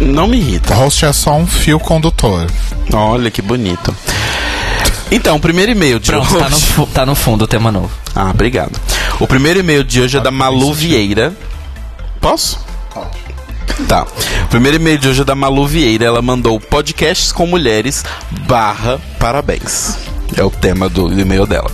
Não 0.00 0.26
me 0.26 0.36
O 0.36 0.40
irrita. 0.40 0.74
host 0.74 1.04
é 1.06 1.12
só 1.14 1.34
um 1.34 1.46
fio 1.46 1.80
condutor. 1.80 2.46
Olha 2.92 3.30
que 3.30 3.40
bonito. 3.40 3.94
Então, 5.10 5.36
o 5.36 5.40
primeiro 5.40 5.72
e-mail 5.72 5.98
de 5.98 6.10
Pronto, 6.10 6.38
tá 6.38 6.48
no, 6.48 6.86
tá 6.86 7.06
no 7.06 7.14
fundo 7.14 7.42
o 7.44 7.46
tema 7.46 7.70
novo. 7.72 7.90
Ah, 8.14 8.30
obrigado. 8.30 8.72
O 9.22 9.26
primeiro 9.28 9.60
e-mail 9.60 9.84
de 9.84 10.00
hoje 10.00 10.18
é 10.18 10.20
da 10.20 10.32
Malu 10.32 10.74
Vieira. 10.74 11.32
Posso? 12.20 12.58
Tá. 13.86 14.02
O 14.02 14.48
primeiro 14.48 14.78
e-mail 14.78 14.98
de 14.98 15.08
hoje 15.08 15.20
é 15.20 15.24
da 15.24 15.36
Malu 15.36 15.64
Vieira. 15.64 16.06
Ela 16.06 16.20
mandou 16.20 16.58
podcasts 16.58 17.30
com 17.30 17.46
mulheres 17.46 18.04
barra 18.48 19.00
parabéns. 19.20 19.96
É 20.36 20.42
o 20.42 20.50
tema 20.50 20.88
do 20.88 21.08
do 21.08 21.20
e-mail 21.20 21.46
dela. 21.46 21.70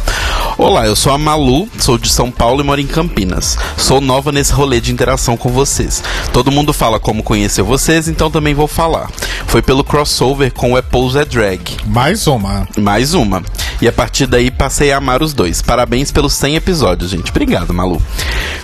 Olá, 0.58 0.84
eu 0.84 0.96
sou 0.96 1.12
a 1.12 1.18
Malu, 1.18 1.68
sou 1.78 1.96
de 1.96 2.10
São 2.10 2.32
Paulo 2.32 2.60
e 2.60 2.64
moro 2.64 2.80
em 2.80 2.86
Campinas. 2.86 3.56
Sou 3.76 4.00
nova 4.00 4.32
nesse 4.32 4.52
rolê 4.52 4.80
de 4.80 4.92
interação 4.92 5.36
com 5.36 5.50
vocês. 5.50 6.02
Todo 6.32 6.50
mundo 6.50 6.72
fala 6.72 6.98
como 6.98 7.22
conheceu 7.22 7.64
vocês, 7.64 8.08
então 8.08 8.28
também 8.28 8.54
vou 8.54 8.66
falar. 8.66 9.08
Foi 9.46 9.62
pelo 9.62 9.84
crossover 9.84 10.52
com 10.52 10.72
o 10.72 10.76
Apple's 10.76 11.14
é 11.14 11.24
Drag. 11.24 11.60
Mais 11.86 12.26
uma. 12.26 12.66
Mais 12.76 13.14
uma. 13.14 13.40
E 13.80 13.86
a 13.86 13.92
partir 13.92 14.26
daí 14.26 14.50
passei 14.50 14.90
a 14.90 14.96
amar 14.96 15.22
os 15.22 15.32
dois. 15.32 15.62
Parabéns 15.62 16.10
pelos 16.10 16.34
100 16.34 16.56
episódios, 16.56 17.12
gente. 17.12 17.30
Obrigado, 17.30 17.72
Malu. 17.72 18.02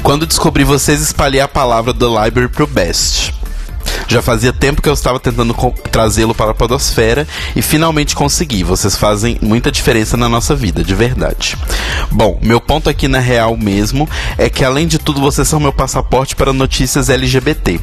Quando 0.02 0.26
descobri 0.26 0.64
vocês, 0.64 1.00
espalhei 1.00 1.40
a 1.40 1.46
palavra 1.46 1.92
do 1.92 2.08
Library 2.08 2.48
pro 2.48 2.66
Best. 2.66 3.43
Já 4.06 4.22
fazia 4.22 4.52
tempo 4.52 4.82
que 4.82 4.88
eu 4.88 4.92
estava 4.92 5.18
tentando 5.18 5.54
trazê-lo 5.90 6.34
para 6.34 6.50
a 6.50 6.54
Podosfera 6.54 7.26
e 7.54 7.62
finalmente 7.62 8.14
consegui. 8.14 8.62
Vocês 8.62 8.96
fazem 8.96 9.38
muita 9.40 9.72
diferença 9.72 10.16
na 10.16 10.28
nossa 10.28 10.54
vida, 10.54 10.84
de 10.84 10.94
verdade. 10.94 11.56
Bom, 12.10 12.38
meu 12.42 12.60
ponto 12.60 12.88
aqui 12.88 13.08
na 13.08 13.18
real 13.18 13.56
mesmo 13.56 14.08
é 14.38 14.48
que 14.48 14.64
além 14.64 14.86
de 14.86 14.98
tudo 14.98 15.20
vocês 15.20 15.48
são 15.48 15.60
meu 15.60 15.72
passaporte 15.72 16.36
para 16.36 16.52
notícias 16.52 17.08
LGBT. 17.08 17.80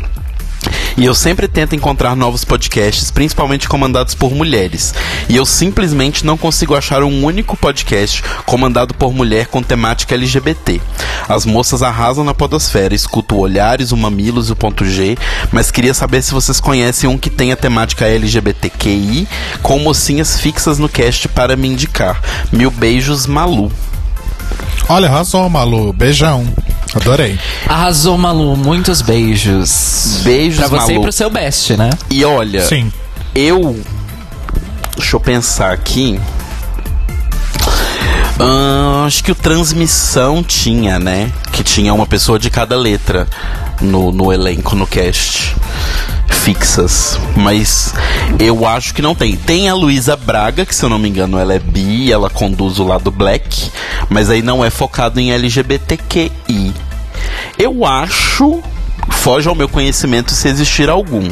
E 0.97 1.05
eu 1.05 1.13
sempre 1.15 1.47
tento 1.47 1.75
encontrar 1.75 2.15
novos 2.15 2.43
podcasts, 2.43 3.11
principalmente 3.11 3.67
comandados 3.67 4.13
por 4.13 4.33
mulheres. 4.33 4.93
E 5.29 5.35
eu 5.35 5.45
simplesmente 5.45 6.25
não 6.25 6.37
consigo 6.37 6.75
achar 6.75 7.03
um 7.03 7.23
único 7.23 7.55
podcast 7.55 8.23
comandado 8.45 8.93
por 8.93 9.13
mulher 9.13 9.47
com 9.47 9.63
temática 9.63 10.15
LGBT. 10.15 10.81
As 11.27 11.45
moças 11.45 11.81
arrasam 11.81 12.23
na 12.23 12.33
podosfera, 12.33 12.93
escuto 12.93 13.35
o 13.35 13.39
Olhares, 13.39 13.91
o 13.91 13.97
Mamilos 13.97 14.49
e 14.49 14.51
o 14.51 14.55
Ponto 14.55 14.85
G, 14.85 15.17
mas 15.51 15.71
queria 15.71 15.93
saber 15.93 16.21
se 16.21 16.33
vocês 16.33 16.59
conhecem 16.59 17.09
um 17.09 17.17
que 17.17 17.29
tenha 17.29 17.55
temática 17.55 18.05
LGBTQI 18.05 19.27
com 19.61 19.79
mocinhas 19.79 20.39
fixas 20.39 20.77
no 20.77 20.89
cast 20.89 21.27
para 21.29 21.55
me 21.55 21.67
indicar. 21.67 22.21
Mil 22.51 22.71
beijos, 22.71 23.25
Malu. 23.25 23.71
Olha, 24.89 25.07
arrasou, 25.07 25.49
Malu. 25.49 25.93
Beijão. 25.93 26.45
Adorei. 26.93 27.39
Arrasou, 27.67 28.17
Malu. 28.17 28.55
Muitos 28.57 29.01
beijos. 29.01 30.19
Beijos, 30.23 30.59
Pra 30.59 30.67
você 30.67 30.91
Malu. 30.93 30.95
e 30.95 31.01
pro 31.03 31.11
seu 31.11 31.29
best, 31.29 31.71
né? 31.77 31.89
E 32.09 32.25
olha, 32.25 32.65
Sim. 32.65 32.91
Eu. 33.33 33.79
Deixa 34.97 35.15
eu 35.15 35.19
pensar 35.19 35.71
aqui. 35.71 36.19
Ahn, 38.39 39.05
acho 39.05 39.23
que 39.23 39.31
o 39.31 39.35
Transmissão 39.35 40.43
tinha, 40.43 40.99
né? 40.99 41.31
Que 41.51 41.63
tinha 41.63 41.93
uma 41.93 42.05
pessoa 42.05 42.39
de 42.39 42.49
cada 42.49 42.75
letra 42.75 43.27
no, 43.81 44.11
no 44.11 44.31
elenco, 44.31 44.75
no 44.75 44.87
cast. 44.87 45.55
Fixas. 46.27 47.19
Mas 47.35 47.93
eu 48.39 48.65
acho 48.65 48.93
que 48.93 49.01
não 49.01 49.13
tem. 49.13 49.35
Tem 49.35 49.69
a 49.69 49.75
Luísa 49.75 50.15
Braga, 50.15 50.65
que 50.65 50.75
se 50.75 50.83
eu 50.83 50.89
não 50.89 50.97
me 50.97 51.09
engano 51.09 51.37
ela 51.37 51.53
é 51.53 51.59
bi, 51.59 52.11
ela 52.11 52.29
conduz 52.29 52.79
o 52.79 52.83
lado 52.85 53.11
black. 53.11 53.71
Mas 54.09 54.29
aí 54.29 54.41
não 54.41 54.63
é 54.63 54.69
focado 54.69 55.19
em 55.19 55.31
LGBTQI. 55.31 56.73
Eu 57.57 57.85
acho. 57.85 58.61
Foge 59.09 59.49
ao 59.49 59.55
meu 59.55 59.67
conhecimento 59.67 60.31
se 60.31 60.47
existir 60.47 60.89
algum. 60.89 61.29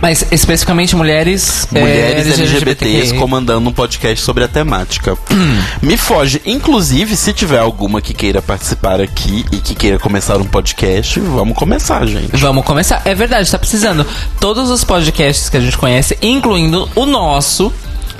Mas 0.00 0.26
especificamente 0.30 0.94
mulheres. 0.94 1.66
Mulheres 1.70 2.26
é, 2.26 2.42
LGBTs 2.42 3.14
comandando 3.14 3.68
um 3.68 3.72
podcast 3.72 4.24
sobre 4.24 4.44
a 4.44 4.48
temática. 4.48 5.16
Me 5.82 5.96
foge. 5.96 6.40
Inclusive, 6.44 7.16
se 7.16 7.32
tiver 7.32 7.58
alguma 7.58 8.00
que 8.00 8.12
queira 8.12 8.42
participar 8.42 9.00
aqui 9.00 9.44
e 9.50 9.56
que 9.56 9.74
queira 9.74 9.98
começar 9.98 10.36
um 10.36 10.44
podcast, 10.44 11.18
vamos 11.20 11.56
começar, 11.56 12.06
gente. 12.06 12.36
Vamos 12.36 12.64
começar. 12.64 13.02
É 13.04 13.14
verdade, 13.14 13.50
tá 13.50 13.58
precisando. 13.58 14.06
Todos 14.40 14.70
os 14.70 14.84
podcasts 14.84 15.48
que 15.48 15.56
a 15.56 15.60
gente 15.60 15.78
conhece, 15.78 16.16
incluindo 16.20 16.88
o 16.94 17.06
nosso, 17.06 17.72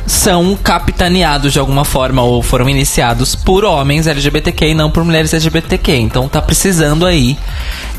são 0.06 0.56
capitaneados 0.56 1.52
de 1.52 1.59
alguma 1.59 1.85
forma 1.85 2.23
ou 2.23 2.42
foram 2.42 2.68
iniciados 2.68 3.35
por 3.35 3.64
homens 3.64 4.06
LGBTQ 4.06 4.68
e 4.68 4.75
não 4.75 4.90
por 4.90 5.04
mulheres 5.04 5.35
LGBTQ. 5.35 5.97
Então 5.97 6.28
tá 6.28 6.40
precisando 6.40 7.04
aí 7.04 7.37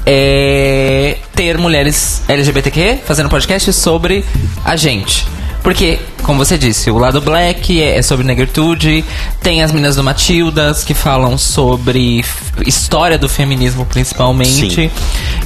é, 0.09 1.17
ter 1.35 1.57
mulheres 1.57 2.21
LGBTQ 2.29 2.99
fazendo 3.05 3.27
podcast 3.27 3.73
sobre 3.73 4.23
a 4.63 4.77
gente. 4.77 5.27
Porque, 5.61 5.99
como 6.23 6.37
você 6.39 6.57
disse, 6.57 6.89
o 6.89 6.97
lado 6.97 7.19
black 7.19 7.81
é 7.83 7.97
é 7.97 8.01
sobre 8.01 8.25
negritude, 8.25 9.03
tem 9.41 9.61
as 9.61 9.69
meninas 9.73 9.97
do 9.97 10.03
Matildas 10.03 10.85
que 10.85 10.93
falam 10.93 11.37
sobre 11.37 12.23
história 12.65 13.17
do 13.17 13.27
feminismo 13.27 13.85
principalmente. 13.85 14.89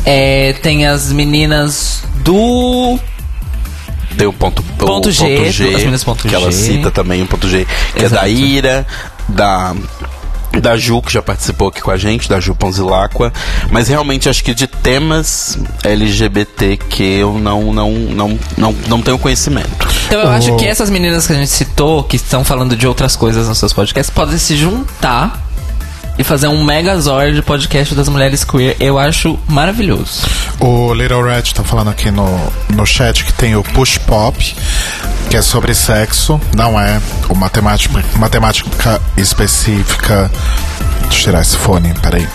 É, 0.06 0.53
tem 0.62 0.86
as 0.86 1.12
meninas 1.12 2.03
do 2.18 3.00
Tem 4.15 4.27
o 4.27 4.34
ponto, 4.34 4.60
o 4.60 4.86
Ponto 4.86 5.12
G, 5.12 5.48
as 5.48 5.58
meninas 5.58 6.03
ponto 6.03 6.27
que 6.27 6.36
ela 6.36 6.51
G. 6.51 6.58
cita 6.58 6.91
também, 6.91 7.24
o 7.24 7.25
ponto 7.25 7.50
G, 7.50 7.65
que 7.96 8.06
Exato. 8.06 8.15
é 8.15 8.27
da 8.27 8.30
Ira, 8.30 8.88
da. 9.27 9.75
Da 10.60 10.75
Ju, 10.75 11.01
que 11.01 11.13
já 11.13 11.22
participou 11.22 11.70
aqui 11.70 11.81
com 11.81 11.91
a 11.91 11.98
gente, 11.98 12.27
da 12.27 12.39
Ju 12.39 12.53
Ponzilacqua. 12.53 13.31
Mas 13.72 13.88
realmente 13.88 14.27
acho 14.27 14.43
que 14.43 14.53
de 14.53 14.67
temas 14.67 15.58
LGBT 15.84 16.77
que 16.77 17.03
eu 17.03 17.39
não, 17.39 17.74
não, 17.74 17.91
não, 17.91 18.39
não, 18.58 18.75
não 18.88 19.01
tenho 19.01 19.17
conhecimento. 19.17 19.70
Então 20.08 20.20
eu 20.20 20.29
acho 20.29 20.55
que 20.58 20.65
essas 20.65 20.89
meninas 20.89 21.25
que 21.25 21.34
a 21.34 21.36
gente 21.38 21.51
citou, 21.51 22.03
que 22.03 22.17
estão 22.17 22.43
falando 22.43 22.75
de 22.75 22.86
outras 22.86 23.15
coisas 23.15 23.48
nos 23.48 23.58
seus 23.58 23.72
podcasts, 23.72 24.13
podem 24.13 24.38
se 24.38 24.58
juntar 24.58 25.51
e 26.17 26.24
fazer 26.24 26.48
um 26.48 26.63
megazord 26.63 27.34
de 27.34 27.41
podcast 27.41 27.96
das 27.96 28.10
mulheres 28.10 28.43
queer. 28.43 28.75
Eu 28.79 29.00
acho 29.00 29.39
maravilhoso. 29.48 30.24
O 30.60 30.93
Little 30.93 31.24
Red 31.24 31.43
tá 31.53 31.63
falando 31.63 31.89
aqui 31.89 32.12
no, 32.12 32.27
no 32.70 32.86
chat 32.86 33.24
que 33.24 33.34
tem 33.34 33.55
o 33.55 33.63
Push 33.63 33.98
Pop. 34.00 34.55
Que 35.32 35.38
é 35.38 35.42
sobre 35.42 35.74
sexo, 35.74 36.42
não 36.54 36.78
é 36.78 37.00
uma 37.30 37.50
temática, 37.50 38.04
uma 38.16 38.30
temática 38.30 39.02
específica. 39.16 40.30
Deixa 41.04 41.20
eu 41.20 41.24
tirar 41.24 41.42
esse 41.42 41.56
fone, 41.56 41.94
peraí. 42.02 42.28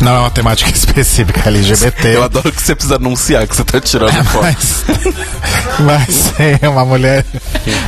Não 0.00 0.14
é 0.14 0.18
uma 0.20 0.30
temática 0.30 0.70
específica 0.70 1.48
LGBT. 1.48 2.14
Eu 2.14 2.22
adoro 2.22 2.52
que 2.52 2.62
você 2.62 2.76
precisa 2.76 2.94
anunciar 2.94 3.48
que 3.48 3.56
você 3.56 3.64
tá 3.64 3.80
tirando 3.80 4.22
foto. 4.30 4.44
Mas, 4.44 4.84
mas 5.80 6.32
é 6.62 6.68
uma 6.68 6.84
mulher. 6.84 7.26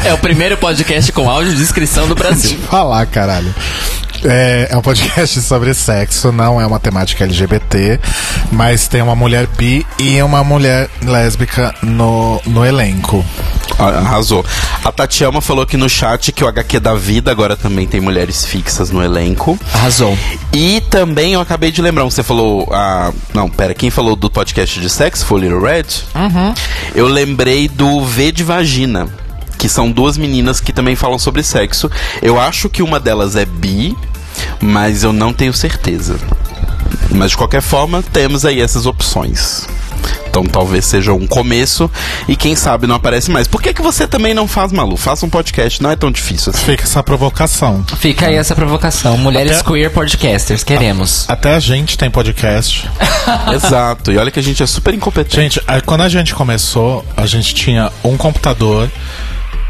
É 0.05 0.13
o 0.13 0.19
primeiro 0.19 0.57
podcast 0.57 1.13
com 1.13 1.31
áudio 1.31 1.53
de 1.53 1.59
descrição 1.59 2.09
do 2.09 2.17
Brasil. 2.17 2.59
falar, 2.69 3.07
caralho. 3.07 3.55
É, 4.25 4.69
é 4.73 4.77
um 4.77 4.83
podcast 4.83 5.41
sobre 5.41 5.73
sexo, 5.73 6.33
não 6.33 6.61
é 6.61 6.67
uma 6.67 6.81
temática 6.81 7.23
LGBT, 7.23 8.01
mas 8.51 8.89
tem 8.89 9.01
uma 9.01 9.15
mulher 9.15 9.47
bi 9.47 9.87
e 9.99 10.21
uma 10.21 10.43
mulher 10.43 10.91
lésbica 11.03 11.73
no, 11.83 12.41
no 12.45 12.67
elenco. 12.67 13.25
Ah, 13.79 13.99
Arrasou. 13.99 14.45
A 14.85 14.93
Tatiana 14.93 15.41
falou 15.41 15.65
aqui 15.65 15.77
no 15.77 15.89
chat 15.89 16.33
que 16.33 16.45
o 16.45 16.49
HQ 16.49 16.81
da 16.81 16.95
vida 16.95 17.31
agora 17.31 17.57
também 17.57 17.87
tem 17.87 18.01
mulheres 18.01 18.45
fixas 18.45 18.91
no 18.91 19.03
elenco. 19.03 19.59
Arrasou. 19.75 20.17
E 20.53 20.81
também 20.89 21.35
eu 21.35 21.41
acabei 21.41 21.71
de 21.71 21.83
lembrar, 21.83 22.05
você 22.05 22.23
falou. 22.23 22.69
Ah, 22.73 23.13
não, 23.35 23.49
pera, 23.49 23.75
quem 23.75 23.91
falou 23.91 24.15
do 24.17 24.31
podcast 24.31 24.81
de 24.81 24.89
sexo 24.89 25.27
foi 25.27 25.41
o 25.41 25.43
Little 25.43 25.61
Red? 25.61 25.85
Eu 26.95 27.07
lembrei 27.07 27.69
do 27.69 28.05
V 28.05 28.33
de 28.33 28.45
Vagina. 28.45 29.09
Que 29.59 29.69
são 29.69 29.91
duas 29.91 30.17
meninas 30.17 30.61
que 30.61 30.73
também 30.73 30.95
falam 30.95 31.19
sobre 31.19 31.43
sexo. 31.43 31.91
Eu 32.23 32.41
acho 32.41 32.69
que 32.69 32.81
uma 32.83 33.01
delas 33.01 33.35
é 33.35 33.45
bi, 33.45 33.97
mas 34.61 35.03
eu 35.03 35.13
não 35.13 35.33
tenho 35.33 35.53
certeza. 35.53 36.17
Mas 37.11 37.33
de 37.33 37.37
qualquer 37.37 37.61
forma, 37.61 38.03
temos 38.13 38.45
aí 38.45 38.61
essas 38.61 38.87
opções. 38.87 39.67
Então 40.29 40.45
talvez 40.45 40.85
seja 40.85 41.13
um 41.13 41.27
começo 41.27 41.91
e 42.29 42.37
quem 42.37 42.55
sabe 42.55 42.87
não 42.87 42.95
aparece 42.97 43.31
mais. 43.31 43.47
Por 43.47 43.61
que, 43.63 43.73
que 43.75 43.83
você 43.83 44.07
também 44.07 44.35
não 44.35 44.47
faz, 44.47 44.73
Malu? 44.73 44.97
Faça 44.97 45.25
um 45.27 45.31
podcast, 45.31 45.83
não 45.83 45.91
é 45.91 45.97
tão 45.97 46.11
difícil 46.11 46.53
assim. 46.55 46.65
Fica 46.65 46.85
essa 46.85 47.03
provocação. 47.03 47.85
Fica 47.99 48.27
aí 48.27 48.35
essa 48.37 48.55
provocação. 48.55 49.17
Mulheres 49.19 49.59
Até- 49.61 49.71
queer 49.71 49.91
podcasters, 49.91 50.63
queremos. 50.63 51.25
Até 51.29 51.55
a 51.55 51.61
gente 51.61 51.97
tem 51.99 52.11
podcast. 52.11 52.89
Exato. 53.55 54.13
E 54.13 54.19
olha 54.19 54.31
que 54.31 54.39
a 54.39 54.43
gente 54.43 54.63
é 54.63 54.67
super 54.67 54.95
incompetente. 54.95 55.37
Gente, 55.37 55.63
a- 55.67 55.81
quando 55.81 56.03
a 56.03 56.09
gente 56.09 56.35
começou, 56.35 57.05
a 57.17 57.27
gente 57.27 57.55
tinha 57.55 57.91
um 58.05 58.17
computador 58.17 58.89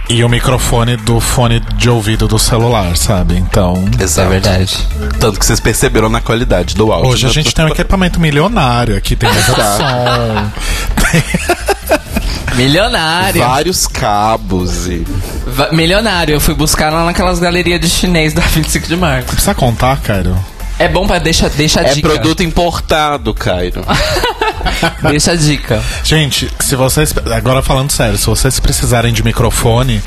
e 0.08 0.24
o 0.24 0.28
microfone 0.28 0.96
do 0.96 1.20
fone 1.20 1.60
de 1.76 1.90
ouvido 1.90 2.26
do 2.26 2.38
celular, 2.38 2.96
sabe? 2.96 3.36
Então. 3.36 3.84
Isso 4.02 4.20
é 4.20 4.26
verdade. 4.26 4.78
Tanto 5.20 5.38
que 5.38 5.44
vocês 5.44 5.60
perceberam 5.60 6.08
na 6.08 6.20
qualidade 6.20 6.74
do 6.74 6.90
áudio. 6.92 7.10
Hoje 7.10 7.26
a 7.26 7.28
né? 7.28 7.34
gente 7.34 7.54
tem 7.54 7.64
um 7.64 7.68
equipamento 7.68 8.18
milionário 8.18 8.96
aqui, 8.96 9.14
tem 9.16 9.30
de 9.30 9.42
som. 9.42 9.54
Milionário. 12.56 13.40
vários 13.42 13.86
cabos 13.86 14.86
e. 14.88 15.06
Va- 15.46 15.70
Milionário. 15.72 16.34
Eu 16.34 16.40
fui 16.40 16.54
buscar 16.54 16.92
lá 16.92 17.04
naquelas 17.04 17.38
galerias 17.38 17.80
de 17.80 17.88
chinês 17.88 18.32
da 18.32 18.40
25 18.42 18.86
de 18.88 18.96
março. 18.96 19.28
Precisa 19.28 19.54
contar, 19.54 20.00
Cairo? 20.00 20.36
É 20.78 20.86
bom 20.88 21.06
pra 21.06 21.18
deixar 21.18 21.48
deixa 21.50 21.80
a 21.80 21.84
É 21.84 21.94
dica. 21.94 22.08
produto 22.08 22.42
importado, 22.42 23.34
Cairo. 23.34 23.84
Deixa 25.10 25.32
a 25.32 25.36
dica. 25.36 25.82
Gente, 26.04 26.48
se 26.60 26.76
vocês. 26.76 27.12
Agora 27.34 27.62
falando 27.62 27.90
sério, 27.90 28.16
se 28.18 28.26
vocês 28.26 28.60
precisarem 28.60 29.12
de 29.12 29.24
microfone, 29.24 30.00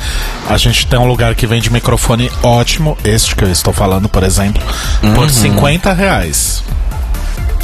a 0.50 0.56
gente 0.58 0.88
tem 0.88 0.98
um 1.00 1.06
lugar 1.08 1.36
que 1.36 1.46
vende 1.48 1.70
microfone 1.72 2.32
ótimo, 2.44 2.98
este 3.04 3.36
que 3.36 3.44
eu 3.44 3.52
estou 3.52 3.74
falando, 3.74 4.08
por 4.08 4.24
exemplo, 4.24 4.62
por 5.16 5.30
50 5.30 5.92
reais. 5.94 6.64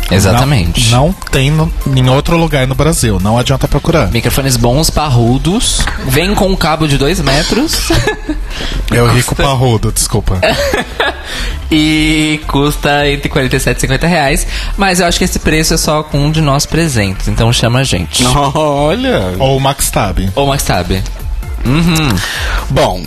Exatamente. 0.09 0.89
Não, 0.91 1.07
não 1.07 1.13
tem 1.31 1.51
no- 1.51 1.71
em 1.95 2.09
outro 2.09 2.37
lugar 2.37 2.65
no 2.67 2.75
Brasil, 2.75 3.19
não 3.21 3.37
adianta 3.37 3.67
procurar. 3.67 4.11
Microfones 4.11 4.55
bons, 4.57 4.89
parrudos. 4.89 5.81
Vem 6.07 6.33
com 6.33 6.47
um 6.47 6.55
cabo 6.55 6.87
de 6.87 6.97
2 6.97 7.19
metros. 7.21 7.77
Eu 8.91 9.07
rico 9.11 9.35
parrudo, 9.35 9.91
desculpa. 9.91 10.39
e 11.69 12.39
custa 12.47 13.07
entre 13.09 13.27
47 13.29 13.77
e 13.77 13.81
50 13.81 14.07
reais. 14.07 14.47
Mas 14.77 14.99
eu 14.99 15.05
acho 15.05 15.17
que 15.17 15.25
esse 15.25 15.39
preço 15.39 15.73
é 15.73 15.77
só 15.77 16.01
com 16.03 16.19
um 16.19 16.31
de 16.31 16.41
nós 16.41 16.65
presentes. 16.65 17.27
Então 17.27 17.51
chama 17.51 17.79
a 17.79 17.83
gente. 17.83 18.23
Olha. 18.55 19.33
Ou 19.39 19.57
o 19.57 19.59
Max 19.59 19.89
Tab. 19.91 20.19
Ou 20.35 20.47
Max 20.47 20.63
sabe. 20.63 21.03
Bom, 22.69 23.03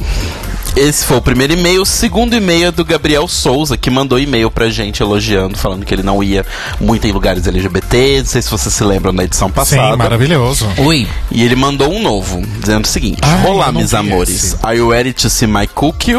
esse 0.77 1.05
foi 1.05 1.17
o 1.19 1.23
primeiro 1.23 1.53
e-mail. 1.53 1.83
O 1.83 1.87
segundo 1.87 2.35
e-mail 2.35 2.69
é 2.69 2.71
do 2.71 2.85
Gabriel 2.85 3.27
Souza, 3.29 3.77
que 3.77 3.91
mandou 3.91 4.19
e-mail 4.19 4.51
pra 4.51 4.69
gente 4.71 5.03
elogiando, 5.03 5.57
falando 5.57 5.85
que 5.85 5.95
ele 5.95 6.03
não 6.03 6.23
ia 6.23 6.45
muito 6.81 7.07
em 7.07 7.13
lugares 7.13 7.47
LGBT. 7.47 8.19
Não 8.21 8.27
sei 8.27 8.43
se 8.43 8.51
vocês 8.51 8.75
se 8.75 8.85
lembram 8.85 9.15
da 9.15 9.25
edição 9.25 9.51
passada. 9.51 9.93
Sim, 9.93 9.99
maravilhoso. 9.99 10.67
Ui. 10.79 11.07
E 11.31 11.43
ele 11.43 11.57
mandou 11.57 11.93
um 11.93 12.03
novo, 12.03 12.43
dizendo 12.61 12.85
o 12.85 12.89
seguinte: 12.89 13.19
Ai, 13.23 13.47
Olá, 13.47 13.67
eu 13.67 13.73
não 13.73 13.81
meus 13.81 13.95
amores. 13.95 14.31
esse. 14.45 14.57
Are 14.63 14.77
you 14.77 14.91
ready 14.91 15.13
to 15.13 15.29
see 15.29 15.47
my 15.47 15.67
cookie? 15.67 16.15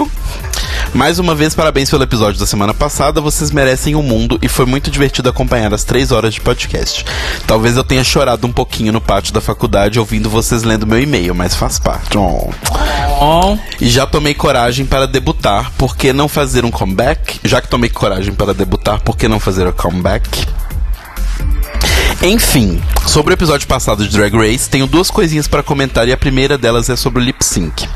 Mais 0.93 1.19
uma 1.19 1.33
vez, 1.33 1.55
parabéns 1.55 1.89
pelo 1.89 2.03
episódio 2.03 2.39
da 2.39 2.45
semana 2.45 2.73
passada. 2.73 3.21
Vocês 3.21 3.49
merecem 3.49 3.95
o 3.95 4.03
mundo 4.03 4.37
e 4.41 4.49
foi 4.49 4.65
muito 4.65 4.91
divertido 4.91 5.29
acompanhar 5.29 5.73
as 5.73 5.85
três 5.85 6.11
horas 6.11 6.33
de 6.33 6.41
podcast. 6.41 7.05
Talvez 7.47 7.77
eu 7.77 7.83
tenha 7.83 8.03
chorado 8.03 8.45
um 8.45 8.51
pouquinho 8.51 8.91
no 8.91 8.99
pátio 8.99 9.33
da 9.33 9.39
faculdade 9.39 9.99
ouvindo 9.99 10.29
vocês 10.29 10.63
lendo 10.63 10.85
meu 10.85 11.01
e-mail, 11.01 11.33
mas 11.33 11.55
faz 11.55 11.79
parte. 11.79 12.17
Oh. 12.17 12.49
Bom. 13.19 13.57
E 13.79 13.89
já 13.89 14.05
tomei 14.05 14.33
coragem 14.33 14.85
para 14.85 15.07
debutar, 15.07 15.71
por 15.77 15.95
que 15.95 16.11
não 16.11 16.27
fazer 16.27 16.65
um 16.65 16.71
comeback? 16.71 17.39
Já 17.43 17.61
que 17.61 17.69
tomei 17.69 17.89
coragem 17.89 18.33
para 18.33 18.53
debutar, 18.53 18.99
por 19.01 19.15
que 19.15 19.27
não 19.27 19.39
fazer 19.39 19.65
o 19.67 19.73
comeback? 19.73 20.45
Enfim, 22.21 22.81
sobre 23.07 23.33
o 23.33 23.35
episódio 23.35 23.67
passado 23.67 24.07
de 24.07 24.15
Drag 24.15 24.35
Race, 24.35 24.69
tenho 24.69 24.85
duas 24.85 25.09
coisinhas 25.09 25.47
para 25.47 25.63
comentar 25.63 26.07
e 26.07 26.11
a 26.11 26.17
primeira 26.17 26.57
delas 26.57 26.89
é 26.89 26.95
sobre 26.95 27.21
o 27.21 27.25
lip 27.25 27.43
sync. 27.43 27.87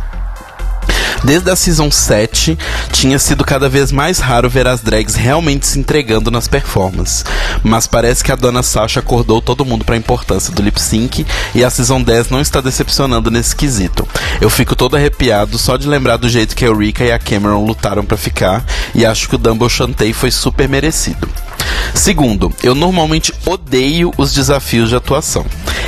Desde 1.24 1.50
a 1.50 1.56
Season 1.56 1.90
7, 1.90 2.58
tinha 2.92 3.18
sido 3.18 3.44
cada 3.44 3.68
vez 3.68 3.92
mais 3.92 4.20
raro 4.20 4.50
ver 4.50 4.68
as 4.68 4.82
drags 4.82 5.16
realmente 5.16 5.66
se 5.66 5.80
entregando 5.80 6.30
nas 6.30 6.48
performances. 6.48 7.26
Mas 7.64 7.88
parece 7.88 8.24
que 8.24 8.32
a 8.32 8.36
dona 8.36 8.62
Sasha 8.62 9.00
acordou 9.00 9.42
todo 9.42 9.66
mundo 9.66 9.84
para 9.84 9.96
a 9.96 9.98
importância 9.98 10.54
do 10.54 10.62
lip 10.62 10.80
sync 10.82 11.26
e 11.54 11.64
a 11.64 11.70
Season 11.70 12.02
10 12.02 12.30
não 12.30 12.42
está 12.42 12.62
decepcionando 12.62 13.32
nesse 13.32 13.56
quesito. 13.56 14.08
Eu 14.40 14.50
fico 14.50 14.76
todo 14.76 14.96
arrepiado 14.96 15.58
só 15.58 15.78
de 15.78 15.88
lembrar 15.88 16.18
do 16.18 16.30
jeito 16.30 16.56
que 16.56 16.66
a 16.66 16.68
Eureka 16.68 17.04
e 17.04 17.12
a 17.12 17.20
Cameron 17.20 17.66
lutaram 17.66 18.06
para 18.06 18.18
ficar 18.18 18.64
e 18.94 19.06
acho 19.06 19.28
que 19.30 19.36
o 19.36 19.40
Dumble 19.40 19.70
Chantei 19.70 20.14
foi 20.14 20.32
super 20.32 20.70
merecido. 20.70 21.28
Segundo, 21.96 22.54
eu 22.62 22.76
normalmente 22.76 23.34
odeio 23.46 24.14
os 24.18 24.34
desafios 24.34 24.90
de 24.90 24.96
atuação. 24.96 25.46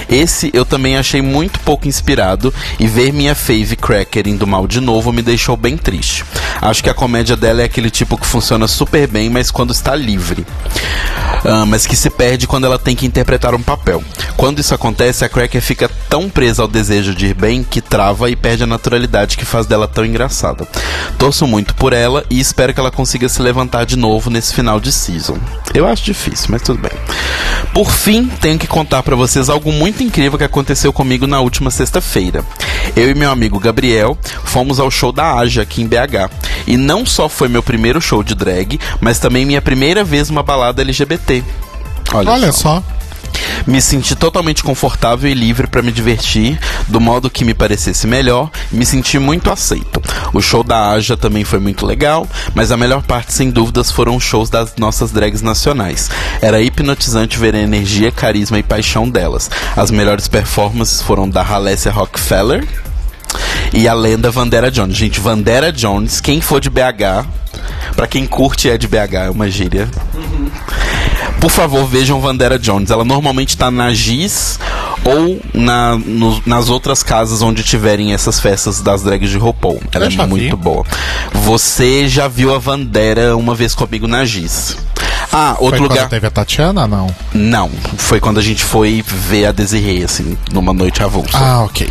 Esse 0.10 0.50
eu 0.54 0.66
também 0.66 0.98
achei 0.98 1.22
muito 1.22 1.60
pouco 1.60 1.88
inspirado 1.88 2.52
e 2.80 2.88
ver 2.88 3.12
minha 3.12 3.36
fave 3.36 3.76
Cracker 3.76 4.28
indo 4.28 4.48
mal 4.48 4.66
de 4.66 4.80
novo 4.80 5.12
me 5.12 5.22
deixou 5.22 5.58
bem 5.58 5.78
triste. 5.78 6.24
Acho 6.62 6.82
que 6.82 6.90
a 6.90 6.94
comédia 6.94 7.36
dela 7.36 7.62
é 7.62 7.66
aquele 7.66 7.92
tipo 7.92 8.18
que 8.18 8.26
funciona 8.26 8.68
super 8.68 9.06
bem, 9.08 9.30
mas 9.30 9.52
quando 9.52 9.72
está 9.72 9.94
livre. 9.96 10.46
Ah, 11.46 11.66
mas 11.66 11.86
que 11.86 11.96
se 11.96 12.10
perde 12.10 12.48
quando 12.48 12.66
ela 12.66 12.80
tem 12.80 12.96
que 12.96 13.06
interpretar 13.06 13.54
um 13.54 13.62
papel. 13.62 14.04
Quando 14.36 14.60
isso 14.60 14.74
acontece, 14.74 15.26
a 15.26 15.30
Cracker 15.30 15.62
fica 15.62 15.90
tão 16.10 16.30
presa 16.30 16.62
ao 16.62 16.68
desejo 16.68 17.14
de 17.14 17.28
ir 17.28 17.34
bem 17.34 17.64
que 17.64 17.82
trava 17.82 18.30
e 18.30 18.36
perde 18.36 18.64
a 18.64 18.68
naturalidade 18.68 19.38
que 19.38 19.46
faz 19.46 19.66
dela 19.66 19.88
tão 19.88 20.06
engraçada. 20.06 20.68
Torço 21.18 21.46
muito 21.46 21.76
por 21.76 21.94
ela 21.94 22.24
e 22.30 22.40
espero 22.40 22.74
que 22.74 22.80
ela 22.80 22.92
consiga 22.92 23.28
se 23.28 23.42
levantar 23.42 23.86
de 23.86 23.96
novo 23.96 24.30
nesse 24.30 24.54
final 24.54 24.80
de 24.80 24.92
season. 24.92 25.38
Eu 25.74 25.86
acho 25.88 25.97
difícil, 26.04 26.48
mas 26.50 26.62
tudo 26.62 26.80
bem. 26.80 26.92
Por 27.74 27.92
fim, 27.92 28.28
tenho 28.42 28.58
que 28.58 28.68
contar 28.68 29.04
pra 29.04 29.16
vocês 29.16 29.50
algo 29.50 29.72
muito 29.72 30.02
incrível 30.04 30.38
que 30.38 30.44
aconteceu 30.44 30.92
comigo 30.92 31.28
na 31.28 31.40
última 31.40 31.70
sexta-feira. 31.72 32.44
Eu 32.96 33.10
e 33.10 33.16
meu 33.16 33.32
amigo 33.32 33.60
Gabriel 33.60 34.18
fomos 34.44 34.80
ao 34.80 34.90
show 34.90 35.12
da 35.12 35.36
Aja 35.36 35.62
aqui 35.62 35.82
em 35.82 35.88
BH. 35.88 36.32
E 36.66 36.78
não 36.78 37.06
só 37.06 37.30
foi 37.30 37.48
meu 37.48 37.62
primeiro 37.62 38.02
show 38.02 38.24
de 38.24 38.36
drag, 38.36 38.80
mas 39.00 39.20
também 39.20 39.46
minha 39.46 39.62
primeira 39.62 40.04
vez 40.04 40.30
numa 40.30 40.44
balada 40.44 40.82
LGBT. 40.82 41.44
Olha, 42.14 42.32
Olha 42.32 42.52
só. 42.52 42.82
Me 43.66 43.82
senti 43.82 44.16
totalmente 44.16 44.64
confortável 44.64 45.30
e 45.30 45.34
livre 45.34 45.68
para 45.68 45.82
me 45.82 45.92
divertir 45.92 46.60
do 46.88 47.00
modo 47.00 47.30
que 47.30 47.46
me 47.46 47.54
parecesse 47.54 48.08
melhor 48.08 48.50
me 48.72 48.86
senti 48.86 49.20
muito 49.20 49.52
aceito. 49.52 50.02
O 50.34 50.42
show 50.42 50.64
da 50.64 50.92
Aja 50.92 51.16
também 51.16 51.44
foi 51.44 51.60
muito 51.60 51.86
legal, 51.86 52.28
mas 52.54 52.72
a 52.72 52.78
melhor 52.78 53.02
parte, 53.04 53.34
sem 53.34 53.50
dúvidas, 53.50 53.92
foram 53.92 54.16
os 54.16 54.24
shows 54.24 54.50
das 54.50 54.76
nossas 54.78 55.12
drags 55.12 55.42
nacionais. 55.42 56.10
Era 56.42 56.62
hipnotizante 56.62 57.38
ver 57.38 57.56
a 57.56 57.60
energia, 57.60 58.12
carisma 58.12 58.60
e 58.60 58.64
paixão 58.64 59.10
delas. 59.10 59.50
As 59.76 59.92
melhores 59.92 60.28
performances 60.28 61.02
foram 61.02 61.30
da 61.30 61.42
Halécia 61.42 61.92
Rockefeller 61.92 62.68
e 63.74 63.88
a 63.88 63.94
lenda 63.94 64.32
Vandera 64.32 64.72
Jones. 64.72 64.96
Gente, 64.96 65.20
Vandera 65.20 65.72
Jones, 65.72 66.22
quem 66.22 66.42
for 66.42 66.60
de 66.60 66.70
BH, 66.70 67.26
pra 67.96 68.08
quem 68.08 68.26
curte 68.26 68.70
é 68.70 68.78
de 68.78 68.88
BH, 68.88 69.14
é 69.14 69.30
uma 69.30 69.50
gíria. 69.50 69.88
Por 71.40 71.52
favor, 71.52 71.86
vejam 71.86 72.20
Vandera 72.20 72.58
Jones. 72.60 72.90
Ela 72.92 73.06
normalmente 73.06 73.56
tá 73.56 73.70
na 73.72 73.94
Giz 73.94 74.60
ou 75.06 75.40
na, 75.54 75.96
no- 75.96 76.42
nas 76.46 76.68
outras 76.70 77.04
casas 77.04 77.42
onde 77.42 77.64
tiverem 77.64 78.14
essas 78.14 78.40
festas 78.40 78.82
das 78.82 79.04
drags 79.04 79.30
de 79.30 79.38
RuPaul. 79.38 79.82
Ela 79.92 80.06
Eu 80.06 80.08
é 80.10 80.12
já 80.12 80.24
vi. 80.24 80.30
muito 80.30 80.58
boa. 80.58 80.84
Você 81.32 82.08
já 82.08 82.28
viu 82.28 82.54
a 82.54 82.58
Vandera 82.60 83.38
uma 83.38 83.54
vez 83.56 83.74
comigo 83.76 84.08
na 84.08 84.26
Giz. 84.26 84.78
Ah, 85.32 85.56
outro 85.60 85.78
Foi 85.78 85.88
lugar. 85.88 85.98
quando 86.00 86.10
teve 86.10 86.28
a 86.28 86.32
Tatiana, 86.32 86.88
não? 86.88 87.08
Não, 87.34 87.70
foi 87.98 88.20
quando 88.20 88.40
a 88.40 88.44
gente 88.44 88.64
foi 88.64 89.04
ver 89.06 89.46
a 89.46 89.52
Desirê, 89.52 90.04
assim, 90.04 90.38
numa 90.52 90.74
noite 90.74 91.04
avulsa. 91.04 91.38
Ah, 91.38 91.64
ok. 91.64 91.90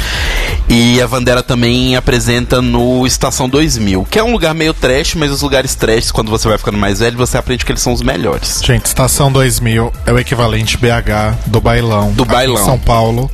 E 0.69 1.01
a 1.01 1.07
Vandera 1.07 1.43
também 1.43 1.97
apresenta 1.97 2.61
no 2.61 3.07
Estação 3.07 3.49
2000, 3.49 4.07
que 4.11 4.19
é 4.19 4.25
um 4.25 4.33
lugar 4.33 4.55
meio 4.55 4.75
trash, 4.75 5.15
mas 5.15 5.31
os 5.31 5.43
lugares 5.43 5.75
trash, 5.75 6.11
quando 6.11 6.31
você 6.31 6.49
vai 6.49 6.59
ficando 6.59 6.79
mais 6.79 6.99
velho, 6.99 7.17
você 7.17 7.39
aprende 7.39 7.65
que 7.65 7.71
eles 7.71 7.83
são 7.83 7.93
os 7.93 8.03
melhores. 8.03 8.61
Gente, 8.65 8.87
Estação 8.87 9.31
2000 9.31 9.93
é 10.07 10.13
o 10.13 10.19
equivalente 10.19 10.77
BH 10.77 11.37
do 11.47 11.61
bailão. 11.61 12.13
Do 12.13 12.25
bailão. 12.25 12.65
São 12.65 12.79
Paulo. 12.79 13.31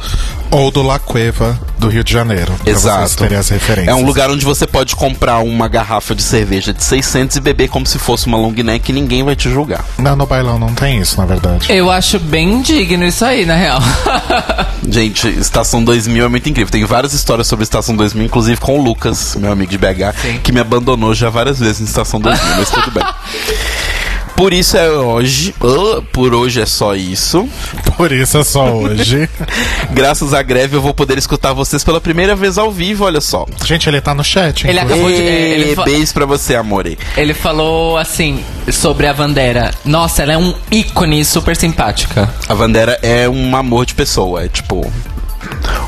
Ou 0.50 0.70
do 0.70 0.82
La 0.82 0.98
Cueva 0.98 1.58
do 1.78 1.88
Rio 1.88 2.04
de 2.04 2.12
Janeiro. 2.12 2.54
Exato. 2.64 3.24
as 3.24 3.48
referências. 3.48 3.88
É 3.88 3.94
um 3.94 4.04
lugar 4.04 4.30
onde 4.30 4.44
você 4.44 4.66
pode 4.66 4.94
comprar 4.94 5.38
uma 5.38 5.66
garrafa 5.66 6.14
de 6.14 6.22
cerveja 6.22 6.72
de 6.72 6.84
600 6.84 7.36
e 7.36 7.40
beber 7.40 7.68
como 7.68 7.86
se 7.86 7.98
fosse 7.98 8.26
uma 8.26 8.38
long 8.38 8.52
neck 8.52 8.88
e 8.88 8.92
ninguém 8.92 9.24
vai 9.24 9.34
te 9.34 9.50
julgar. 9.50 9.84
Não, 9.98 10.16
no 10.16 10.26
bailão 10.26 10.59
não 10.59 10.74
tem 10.74 11.00
isso, 11.00 11.18
na 11.18 11.26
verdade. 11.26 11.72
Eu 11.72 11.90
acho 11.90 12.18
bem 12.18 12.61
digno 12.62 13.05
isso 13.05 13.24
aí, 13.24 13.44
na 13.46 13.55
real. 13.55 13.81
Gente, 14.88 15.28
Estação 15.28 15.85
2000 15.85 16.24
é 16.24 16.28
muito 16.28 16.48
incrível. 16.48 16.70
Tem 16.70 16.85
várias 16.85 17.12
histórias 17.12 17.46
sobre 17.46 17.62
Estação 17.62 17.94
2000, 17.94 18.24
inclusive 18.26 18.61
com 18.61 18.78
o 18.78 18.83
Lucas, 18.83 19.37
meu 19.37 19.52
amigo 19.52 19.70
de 19.70 19.78
BH, 19.78 20.20
Sim. 20.20 20.40
que 20.42 20.52
me 20.52 20.61
abandonou 20.61 21.14
já 21.14 21.31
várias 21.31 21.59
vezes 21.61 21.81
em 21.81 21.85
Estação 21.85 22.20
2000, 22.20 22.57
mas 22.57 22.70
tudo 22.70 22.90
bem. 22.90 23.05
Por 24.36 24.52
isso 24.52 24.76
é 24.76 24.90
hoje. 24.90 25.54
Ah, 25.60 26.02
por 26.12 26.34
hoje 26.34 26.60
é 26.60 26.66
só 26.66 26.94
isso. 26.94 27.48
Por 27.96 28.10
isso 28.10 28.38
é 28.38 28.44
só 28.44 28.64
hoje. 28.72 29.28
Graças 29.92 30.32
à 30.34 30.42
greve 30.42 30.76
eu 30.76 30.80
vou 30.80 30.94
poder 30.94 31.18
escutar 31.18 31.52
vocês 31.52 31.84
pela 31.84 32.00
primeira 32.00 32.34
vez 32.34 32.56
ao 32.58 32.72
vivo, 32.72 33.04
olha 33.04 33.20
só. 33.20 33.46
Gente, 33.64 33.88
ele 33.88 34.00
tá 34.00 34.14
no 34.14 34.24
chat. 34.24 34.66
Ele 34.66 34.80
inclusive. 34.80 35.02
acabou 35.04 35.12
de- 35.16 35.22
é, 35.28 35.50
ele 35.60 35.74
fa- 35.76 35.84
Beijo 35.84 36.12
pra 36.14 36.24
você, 36.26 36.56
amore. 36.56 36.98
Ele 37.16 37.34
falou 37.34 37.96
assim 37.98 38.42
sobre 38.72 39.06
a 39.06 39.12
Vandera. 39.12 39.72
Nossa, 39.84 40.22
ela 40.22 40.32
é 40.32 40.38
um 40.38 40.54
ícone 40.70 41.24
super 41.24 41.54
simpática. 41.54 42.28
A 42.48 42.54
Vandera 42.54 42.98
é 43.02 43.28
um 43.28 43.54
amor 43.54 43.84
de 43.86 43.94
pessoa, 43.94 44.42
é 44.44 44.48
tipo. 44.48 44.90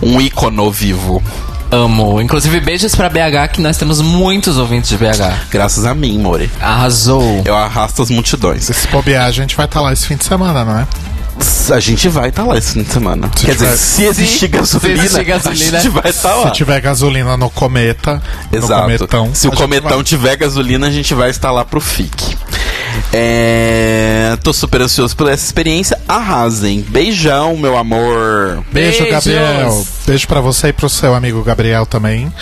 Um 0.03 0.21
ícono 0.21 0.71
vivo. 0.71 1.23
Amo. 1.75 2.21
Inclusive, 2.21 2.61
beijos 2.61 2.95
pra 2.95 3.09
BH, 3.09 3.49
que 3.53 3.61
nós 3.61 3.77
temos 3.77 4.01
muitos 4.01 4.59
ouvintes 4.59 4.89
de 4.91 4.97
BH. 4.97 5.49
Graças 5.51 5.85
a 5.85 5.95
mim, 5.95 6.19
More. 6.19 6.49
Arrasou. 6.61 7.43
Eu 7.45 7.57
arrasto 7.57 8.03
as 8.03 8.11
multidões. 8.11 8.65
Se 8.65 8.89
bobear, 8.89 9.27
a 9.27 9.31
gente 9.33 9.57
vai 9.57 9.67
estar 9.67 9.81
lá 9.81 9.93
esse 9.93 10.07
fim 10.07 10.17
de 10.17 10.25
semana, 10.25 10.65
não 10.65 10.79
é? 10.79 10.87
A 11.75 11.81
gente 11.81 12.09
vai 12.09 12.29
estar 12.29 12.45
lá 12.45 12.57
esse 12.57 12.75
fim 12.75 12.83
de 12.85 12.93
semana. 12.93 13.29
Se 13.35 13.45
Quer 13.47 13.55
dizer, 13.55 13.65
tiver- 13.67 13.77
se 13.77 14.05
existir 14.05 14.39
se 14.39 14.49
gasolina, 14.49 15.03
existir 15.05 15.25
gasolina. 15.25 15.79
a 15.79 15.81
gente 15.81 15.93
vai 15.93 16.11
estar 16.11 16.35
lá. 16.37 16.47
Se 16.47 16.53
tiver 16.53 16.81
gasolina 16.81 17.37
no 17.37 17.51
Cometa, 17.51 18.23
no 18.53 18.59
Exato. 18.59 18.83
Cometão. 18.83 19.31
Se 19.35 19.49
o 19.49 19.53
cometão 19.53 19.91
vai. 19.97 20.05
tiver 20.05 20.37
gasolina, 20.37 20.87
a 20.87 20.91
gente 20.93 21.13
vai 21.13 21.31
estar 21.31 21.51
lá 21.51 21.65
pro 21.65 21.81
FIC. 21.81 22.37
É... 23.13 24.37
Tô 24.43 24.53
super 24.53 24.83
ansioso 24.83 25.17
por 25.17 25.29
essa 25.29 25.45
experiência. 25.45 25.99
Arrasem. 26.07 26.81
Beijão, 26.83 27.57
meu 27.57 27.77
amor. 27.77 28.65
Beijo, 28.73 29.03
Beijos. 29.03 29.11
Gabriel. 29.11 29.87
Beijo 30.07 30.29
pra 30.29 30.41
você 30.41 30.69
e 30.69 30.73
pro 30.73 30.89
seu 30.89 31.15
amigo 31.15 31.43
Gabriel 31.43 31.87
também. 31.87 32.33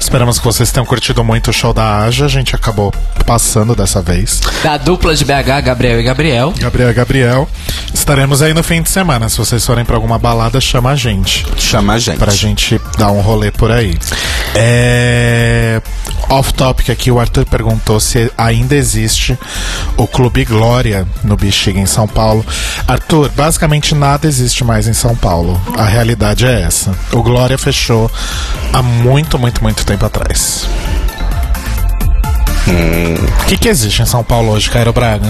Esperamos 0.00 0.38
que 0.38 0.44
vocês 0.46 0.72
tenham 0.72 0.86
curtido 0.86 1.22
muito 1.22 1.50
o 1.50 1.52
show 1.52 1.74
da 1.74 1.98
Aja. 1.98 2.24
A 2.24 2.28
gente 2.28 2.56
acabou 2.56 2.90
passando 3.26 3.76
dessa 3.76 4.00
vez. 4.00 4.40
Da 4.62 4.78
dupla 4.78 5.14
de 5.14 5.24
BH, 5.26 5.60
Gabriel 5.62 6.00
e 6.00 6.02
Gabriel. 6.02 6.54
Gabriel 6.58 6.90
e 6.90 6.94
Gabriel. 6.94 7.48
Estaremos 7.92 8.40
aí 8.40 8.54
no 8.54 8.62
fim 8.62 8.80
de 8.80 8.88
semana. 8.88 9.28
Se 9.28 9.36
vocês 9.36 9.64
forem 9.64 9.84
pra 9.84 9.96
alguma 9.96 10.18
balada, 10.18 10.58
chama 10.58 10.92
a 10.92 10.96
gente. 10.96 11.46
Chama 11.58 11.92
a 11.92 11.98
gente. 11.98 12.18
Pra 12.18 12.32
gente 12.32 12.80
dar 12.96 13.10
um 13.10 13.20
rolê 13.20 13.50
por 13.50 13.70
aí. 13.70 13.98
É... 14.54 15.82
Off 16.30 16.54
topic 16.54 16.88
aqui, 16.90 17.10
o 17.10 17.20
Arthur 17.20 17.44
perguntou 17.44 18.00
se 18.00 18.32
ainda 18.38 18.74
existe 18.74 19.38
o 19.96 20.06
Clube 20.06 20.44
Glória 20.44 21.06
no 21.22 21.36
Bexiga 21.36 21.78
em 21.78 21.86
São 21.86 22.06
Paulo. 22.06 22.44
Arthur, 22.86 23.30
basicamente 23.36 23.94
nada 23.94 24.26
existe 24.26 24.64
mais 24.64 24.86
em 24.88 24.92
São 24.94 25.14
Paulo. 25.16 25.60
A 25.76 25.84
realidade 25.84 26.46
é 26.46 26.62
essa. 26.62 26.92
O 27.12 27.22
Glória 27.22 27.56
fechou 27.58 28.10
há 28.72 28.82
muito, 28.82 29.38
muito, 29.38 29.62
muito 29.62 29.84
tempo 29.84 30.04
atrás. 30.06 30.66
O 33.42 33.44
que, 33.46 33.56
que 33.56 33.68
existe 33.68 34.00
em 34.02 34.06
São 34.06 34.22
Paulo 34.22 34.52
hoje, 34.52 34.70
Cairo 34.70 34.92
Braga? 34.92 35.26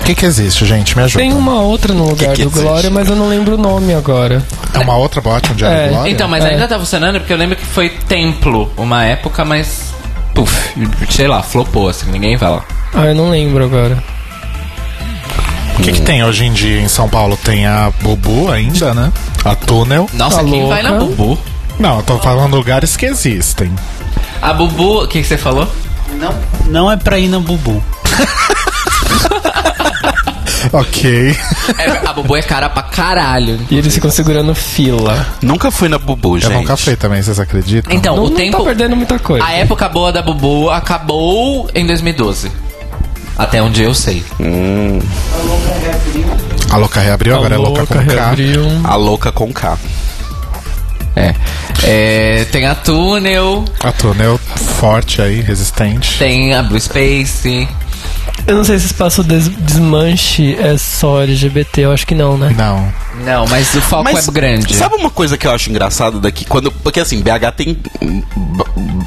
O 0.00 0.04
que, 0.04 0.14
que 0.14 0.24
existe, 0.24 0.64
gente? 0.64 0.96
Me 0.96 1.04
ajuda. 1.04 1.22
Tem 1.22 1.32
uma 1.32 1.60
outra 1.60 1.92
no 1.92 2.08
lugar 2.08 2.34
que 2.34 2.42
do 2.42 2.48
existe? 2.48 2.62
Glória, 2.64 2.90
mas 2.90 3.08
eu 3.08 3.14
não 3.16 3.28
lembro 3.28 3.54
o 3.54 3.58
nome 3.58 3.94
agora. 3.94 4.42
É 4.74 4.78
uma 4.78 4.96
outra 4.96 5.20
boate 5.20 5.52
onde 5.52 5.64
era 5.64 5.74
É, 5.74 5.86
o 5.86 5.90
Glória? 5.90 6.10
Então, 6.10 6.26
mas 6.28 6.44
É. 6.44 6.48
ainda 6.48 6.66
tá 6.66 6.78
funcionando 6.78 7.20
porque 7.20 7.32
eu 7.32 7.36
lembro 7.36 7.56
que 7.56 7.64
foi 7.64 7.88
templo 7.90 8.70
uma 8.76 9.04
época, 9.04 9.44
mas. 9.44 9.92
Puf, 10.34 10.74
sei 11.10 11.28
lá, 11.28 11.42
flopou, 11.42 11.88
assim, 11.88 12.10
ninguém 12.10 12.36
vai 12.36 12.50
lá. 12.50 12.64
Ah, 12.94 13.06
eu 13.06 13.14
não 13.14 13.30
lembro 13.30 13.64
agora. 13.64 14.02
O 15.78 15.82
que, 15.82 15.92
que 15.92 16.02
tem 16.02 16.22
hoje 16.22 16.44
em 16.44 16.52
dia 16.52 16.80
em 16.80 16.88
São 16.88 17.08
Paulo? 17.08 17.36
Tem 17.36 17.66
a 17.66 17.90
Bubu 18.02 18.50
ainda, 18.50 18.94
né? 18.94 19.12
A 19.44 19.54
Túnel. 19.54 20.08
Nossa, 20.12 20.38
Tá 20.38 20.44
quem 20.44 20.68
vai 20.68 20.82
na. 20.82 20.92
Bubu? 20.92 21.38
Não, 21.78 21.96
eu 21.98 22.02
tô 22.02 22.18
falando 22.18 22.54
lugares 22.56 22.96
que 22.96 23.06
existem. 23.06 23.72
A 24.40 24.52
Bubu, 24.52 25.04
o 25.04 25.08
que, 25.08 25.20
que 25.22 25.26
você 25.26 25.38
falou? 25.38 25.68
Não, 26.18 26.34
não 26.68 26.92
é 26.92 26.96
pra 26.96 27.18
ir 27.18 27.28
na 27.28 27.40
Bubu. 27.40 27.82
Ok. 30.80 31.36
É, 31.78 32.08
a 32.08 32.12
Bubu 32.14 32.34
é 32.36 32.40
cara 32.42 32.68
pra 32.70 32.82
caralho. 32.82 33.60
E 33.70 33.76
eles 33.76 33.94
ficam 33.94 34.10
segurando 34.10 34.54
fila. 34.54 35.26
Nunca 35.42 35.70
fui 35.70 35.88
na 35.88 35.98
Bubu, 35.98 36.36
Eu 36.36 36.40
gente. 36.40 36.52
nunca 36.54 36.76
fui 36.78 36.96
também, 36.96 37.22
vocês 37.22 37.38
acreditam? 37.38 37.94
Então, 37.94 38.16
não, 38.16 38.24
o 38.24 38.28
não 38.30 38.36
tempo. 38.36 38.56
tá 38.56 38.64
perdendo 38.64 38.96
muita 38.96 39.18
coisa. 39.18 39.44
A 39.44 39.52
época 39.52 39.86
boa 39.90 40.10
da 40.10 40.22
Bubu 40.22 40.70
acabou 40.70 41.68
em 41.74 41.86
2012. 41.86 42.50
Até 43.36 43.62
onde 43.62 43.82
eu 43.82 43.94
sei. 43.94 44.24
A 46.70 46.76
Louca 46.76 47.00
reabriu, 47.00 47.36
agora 47.36 47.54
é 47.54 47.58
Louca 47.58 47.86
com 47.86 47.94
K. 47.94 48.00
reabriu. 48.00 48.62
A 48.84 48.94
louca 48.96 49.30
com 49.32 49.52
K. 49.52 49.78
É. 51.14 51.34
É, 51.84 52.44
tem 52.50 52.66
a 52.66 52.74
Túnel, 52.74 53.64
A 53.82 53.92
Túnel 53.92 54.38
forte 54.38 55.20
aí, 55.20 55.40
resistente. 55.40 56.18
tem 56.18 56.54
a 56.54 56.62
Blue 56.62 56.80
Space. 56.80 57.68
Eu 58.46 58.56
não 58.56 58.64
sei 58.64 58.76
se 58.78 58.86
esse 58.86 58.92
espaço 58.94 59.22
des 59.22 59.48
desmanche 59.48 60.56
é 60.58 60.76
só 60.76 61.22
LGBT, 61.22 61.82
eu 61.82 61.92
acho 61.92 62.06
que 62.06 62.14
não, 62.14 62.36
né? 62.36 62.52
Não. 62.56 62.92
Não, 63.24 63.46
mas 63.46 63.72
o 63.74 63.80
foco 63.80 64.04
Mas 64.04 64.26
é 64.26 64.32
grande. 64.32 64.74
Sabe 64.74 64.96
uma 64.96 65.10
coisa 65.10 65.36
que 65.38 65.46
eu 65.46 65.52
acho 65.52 65.70
engraçado 65.70 66.18
daqui? 66.18 66.44
Quando, 66.44 66.72
porque 66.72 66.98
assim, 66.98 67.20
BH 67.22 67.52
tem 67.56 67.76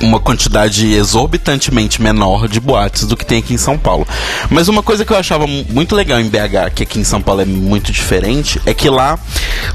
uma 0.01 0.19
quantidade 0.19 0.93
exorbitantemente 0.93 2.01
menor 2.01 2.47
de 2.47 2.59
boates 2.59 3.05
do 3.05 3.17
que 3.17 3.25
tem 3.25 3.39
aqui 3.39 3.53
em 3.53 3.57
São 3.57 3.77
Paulo. 3.77 4.07
Mas 4.49 4.67
uma 4.69 4.81
coisa 4.83 5.03
que 5.03 5.11
eu 5.11 5.17
achava 5.17 5.45
mu- 5.47 5.65
muito 5.69 5.95
legal 5.95 6.19
em 6.19 6.29
BH, 6.29 6.71
que 6.73 6.83
aqui 6.83 6.99
em 6.99 7.03
São 7.03 7.21
Paulo 7.21 7.41
é 7.41 7.45
muito 7.45 7.91
diferente, 7.91 8.61
é 8.65 8.73
que 8.73 8.89
lá, 8.89 9.19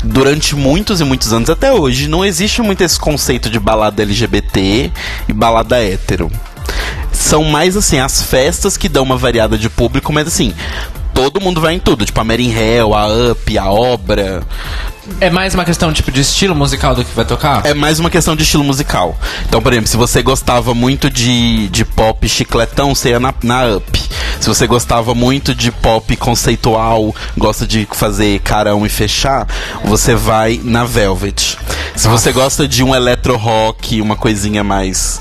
durante 0.03 0.55
muitos 0.57 1.01
e 1.01 1.05
muitos 1.05 1.33
anos, 1.33 1.51
até 1.51 1.73
hoje, 1.73 2.09
não 2.09 2.25
existe 2.25 2.63
muito 2.63 2.83
esse 2.83 2.99
conceito 2.99 3.51
de 3.51 3.59
balada 3.59 4.03
LGBT 4.03 4.91
e 5.29 5.33
balada 5.33 5.83
hétero. 5.83 6.31
São 7.21 7.45
mais 7.45 7.77
assim, 7.77 7.99
as 7.99 8.23
festas 8.23 8.79
que 8.79 8.89
dão 8.89 9.03
uma 9.03 9.17
variada 9.17 9.59
de 9.59 9.69
público, 9.69 10.11
mas 10.11 10.27
assim. 10.27 10.55
Todo 11.13 11.41
mundo 11.41 11.61
vai 11.61 11.75
em 11.75 11.79
tudo, 11.79 12.07
tipo 12.07 12.19
a 12.19 12.25
Mary 12.25 12.51
Hell, 12.51 12.95
a 12.95 13.07
Up, 13.33 13.59
a 13.59 13.71
Obra. 13.71 14.43
É 15.21 15.29
mais 15.29 15.55
uma 15.55 15.65
questão 15.65 15.93
tipo 15.93 16.11
de 16.11 16.23
estilo 16.23 16.55
musical 16.55 16.95
do 16.95 17.05
que 17.05 17.15
vai 17.15 17.27
tocar? 17.27 17.67
É 17.67 17.75
mais 17.75 18.01
uma 18.01 18.09
questão 18.09 18.35
de 18.35 18.43
estilo 18.43 18.65
musical. 18.65 19.19
Então, 19.47 19.61
por 19.61 19.71
exemplo, 19.71 19.89
se 19.89 19.99
você 19.99 20.23
gostava 20.23 20.73
muito 20.73 21.11
de, 21.11 21.69
de 21.69 21.85
pop 21.85 22.27
chicletão, 22.27 22.95
você 22.95 23.11
ia 23.11 23.21
na, 23.21 23.35
na 23.43 23.77
Up. 23.77 24.01
Se 24.41 24.49
você 24.49 24.67
gostava 24.67 25.15
muito 25.15 25.55
de 25.55 25.71
pop 25.71 26.17
conceitual, 26.17 27.15
gosta 27.37 27.67
de 27.67 27.87
fazer 27.93 28.41
carão 28.41 28.87
e 28.87 28.89
fechar, 28.89 29.47
você 29.85 30.15
vai 30.15 30.59
na 30.65 30.85
Velvet. 30.85 31.59
Se 31.95 32.09
você 32.09 32.33
gosta 32.33 32.67
de 32.67 32.83
um 32.83 32.95
electro 32.95 33.37
rock, 33.37 34.01
uma 34.01 34.17
coisinha 34.17 34.65
mais 34.65 35.21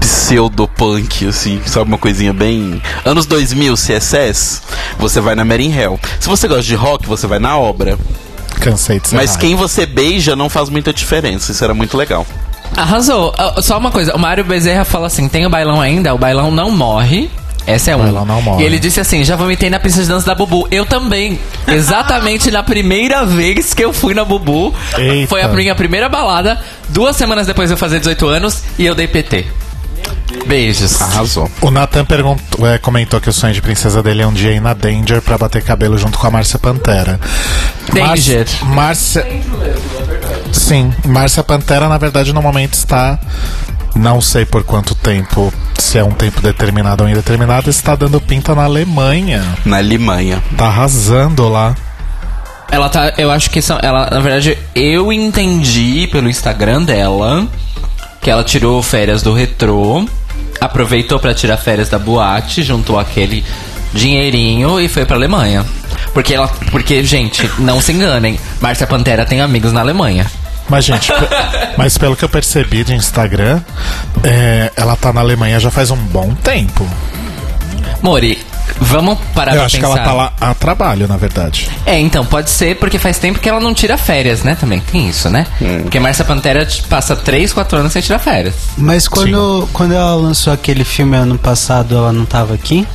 pseudo-punk, 0.00 1.26
assim, 1.28 1.60
sabe? 1.66 1.86
Uma 1.88 1.98
coisinha 1.98 2.32
bem. 2.32 2.80
Anos 3.04 3.26
2000, 3.26 3.74
CSS, 3.74 4.62
você 4.98 5.20
vai 5.20 5.34
na 5.34 5.44
Mary 5.44 5.70
Hell. 5.70 5.98
Se 6.20 6.28
você 6.28 6.48
gosta 6.48 6.62
de 6.64 6.74
rock, 6.74 7.06
você 7.06 7.26
vai 7.26 7.38
na 7.38 7.58
obra. 7.58 7.98
Cansei 8.60 9.00
de 9.00 9.08
ser 9.08 9.16
Mas 9.16 9.30
raio. 9.30 9.40
quem 9.40 9.54
você 9.56 9.84
beija 9.86 10.34
não 10.36 10.48
faz 10.48 10.68
muita 10.68 10.92
diferença. 10.92 11.52
Isso 11.52 11.62
era 11.62 11.74
muito 11.74 11.96
legal. 11.96 12.26
Arrasou. 12.76 13.34
Ah, 13.36 13.60
Só 13.62 13.78
uma 13.78 13.90
coisa, 13.90 14.14
o 14.14 14.18
Mário 14.18 14.44
Bezerra 14.44 14.84
fala 14.84 15.06
assim: 15.06 15.28
tem 15.28 15.44
o 15.46 15.50
bailão 15.50 15.80
ainda? 15.80 16.14
O 16.14 16.18
bailão 16.18 16.50
não 16.50 16.70
morre. 16.70 17.30
Essa 17.66 17.92
é 17.92 17.94
O 17.94 17.98
uma. 17.98 18.04
bailão 18.04 18.26
não 18.26 18.42
morre. 18.42 18.62
E 18.62 18.66
ele 18.66 18.78
disse 18.78 19.00
assim: 19.00 19.22
já 19.24 19.36
vomitei 19.36 19.68
na 19.70 19.78
pista 19.78 20.02
de 20.02 20.08
dança 20.08 20.26
da 20.26 20.34
Bubu. 20.34 20.66
Eu 20.70 20.84
também. 20.86 21.38
Exatamente 21.68 22.50
na 22.50 22.62
primeira 22.62 23.24
vez 23.26 23.74
que 23.74 23.84
eu 23.84 23.92
fui 23.92 24.14
na 24.14 24.24
Bubu. 24.24 24.74
Eita. 24.96 25.28
Foi 25.28 25.42
a 25.42 25.48
minha 25.48 25.74
primeira 25.74 26.08
balada. 26.08 26.58
Duas 26.88 27.16
semanas 27.16 27.46
depois 27.46 27.70
eu 27.70 27.76
fazer 27.76 27.98
18 27.98 28.26
anos 28.28 28.62
e 28.78 28.86
eu 28.86 28.94
dei 28.94 29.06
PT. 29.08 29.46
Beijos. 30.46 31.00
Arrasou. 31.00 31.50
O 31.60 31.70
Nathan 31.70 32.04
perguntou, 32.04 32.66
é, 32.66 32.78
comentou 32.78 33.20
que 33.20 33.28
o 33.28 33.32
sonho 33.32 33.54
de 33.54 33.62
princesa 33.62 34.02
dele 34.02 34.22
é 34.22 34.26
um 34.26 34.32
dia 34.32 34.52
ir 34.52 34.60
na 34.60 34.74
Danger 34.74 35.22
pra 35.22 35.38
bater 35.38 35.62
cabelo 35.62 35.96
junto 35.96 36.18
com 36.18 36.26
a 36.26 36.30
Márcia 36.30 36.58
Pantera. 36.58 37.18
Danger. 37.92 38.46
Márcia. 38.64 39.26
Sim, 40.52 40.92
Márcia 41.06 41.42
Pantera, 41.42 41.88
na 41.88 41.98
verdade, 41.98 42.32
no 42.32 42.42
momento 42.42 42.74
está. 42.74 43.18
Não 43.94 44.20
sei 44.20 44.44
por 44.44 44.64
quanto 44.64 44.94
tempo 44.94 45.52
se 45.78 45.98
é 45.98 46.04
um 46.04 46.10
tempo 46.10 46.40
determinado 46.40 47.04
ou 47.04 47.08
indeterminado, 47.08 47.70
está 47.70 47.94
dando 47.94 48.20
pinta 48.20 48.54
na 48.54 48.64
Alemanha. 48.64 49.44
Na 49.64 49.78
Alemanha. 49.78 50.42
Tá 50.56 50.66
arrasando 50.66 51.48
lá. 51.48 51.74
Ela 52.70 52.88
tá. 52.88 53.12
Eu 53.16 53.30
acho 53.30 53.50
que 53.50 53.62
são. 53.62 53.78
Ela, 53.80 54.10
na 54.10 54.20
verdade, 54.20 54.58
eu 54.74 55.12
entendi 55.12 56.08
pelo 56.10 56.28
Instagram 56.28 56.82
dela 56.82 57.46
que 58.24 58.30
ela 58.30 58.42
tirou 58.42 58.82
férias 58.82 59.22
do 59.22 59.34
retrô, 59.34 60.08
aproveitou 60.58 61.20
pra 61.20 61.34
tirar 61.34 61.58
férias 61.58 61.90
da 61.90 61.98
boate, 61.98 62.62
juntou 62.62 62.98
aquele 62.98 63.44
dinheirinho 63.92 64.80
e 64.80 64.88
foi 64.88 65.04
pra 65.04 65.14
Alemanha. 65.14 65.62
Porque 66.14 66.32
ela. 66.32 66.48
Porque, 66.70 67.04
gente, 67.04 67.48
não 67.58 67.82
se 67.82 67.92
enganem, 67.92 68.40
Márcia 68.62 68.86
Pantera 68.86 69.26
tem 69.26 69.42
amigos 69.42 69.72
na 69.72 69.80
Alemanha. 69.80 70.26
Mas, 70.70 70.86
gente, 70.86 71.12
mas 71.76 71.98
pelo 71.98 72.16
que 72.16 72.24
eu 72.24 72.28
percebi 72.30 72.82
de 72.82 72.94
Instagram, 72.94 73.60
é, 74.22 74.72
ela 74.74 74.96
tá 74.96 75.12
na 75.12 75.20
Alemanha 75.20 75.60
já 75.60 75.70
faz 75.70 75.90
um 75.90 75.96
bom 75.96 76.34
tempo. 76.36 76.88
Mori, 78.00 78.38
vamos 78.80 79.18
parar 79.34 79.52
eu 79.52 79.56
pra 79.58 79.66
acho 79.66 79.76
pensar. 79.76 79.92
que 79.92 79.98
ela 79.98 80.04
tá 80.08 80.12
lá 80.12 80.32
a 80.40 80.54
trabalho, 80.54 81.06
na 81.08 81.16
verdade. 81.16 81.70
É, 81.86 81.98
então, 81.98 82.24
pode 82.24 82.50
ser 82.50 82.76
porque 82.76 82.98
faz 82.98 83.18
tempo 83.18 83.38
que 83.38 83.48
ela 83.48 83.60
não 83.60 83.72
tira 83.74 83.96
férias, 83.98 84.42
né? 84.42 84.54
Também 84.58 84.80
tem 84.80 85.08
isso, 85.08 85.28
né? 85.30 85.46
Porque 85.82 85.98
Márcia 86.00 86.24
Pantera 86.24 86.66
passa 86.88 87.14
3, 87.16 87.52
4 87.52 87.78
anos 87.78 87.92
sem 87.92 88.02
tirar 88.02 88.18
férias. 88.18 88.54
Mas 88.76 89.06
quando, 89.08 89.68
quando 89.72 89.92
ela 89.94 90.14
lançou 90.14 90.52
aquele 90.52 90.84
filme 90.84 91.16
ano 91.16 91.38
passado, 91.38 91.96
ela 91.96 92.12
não 92.12 92.24
tava 92.24 92.54
aqui? 92.54 92.86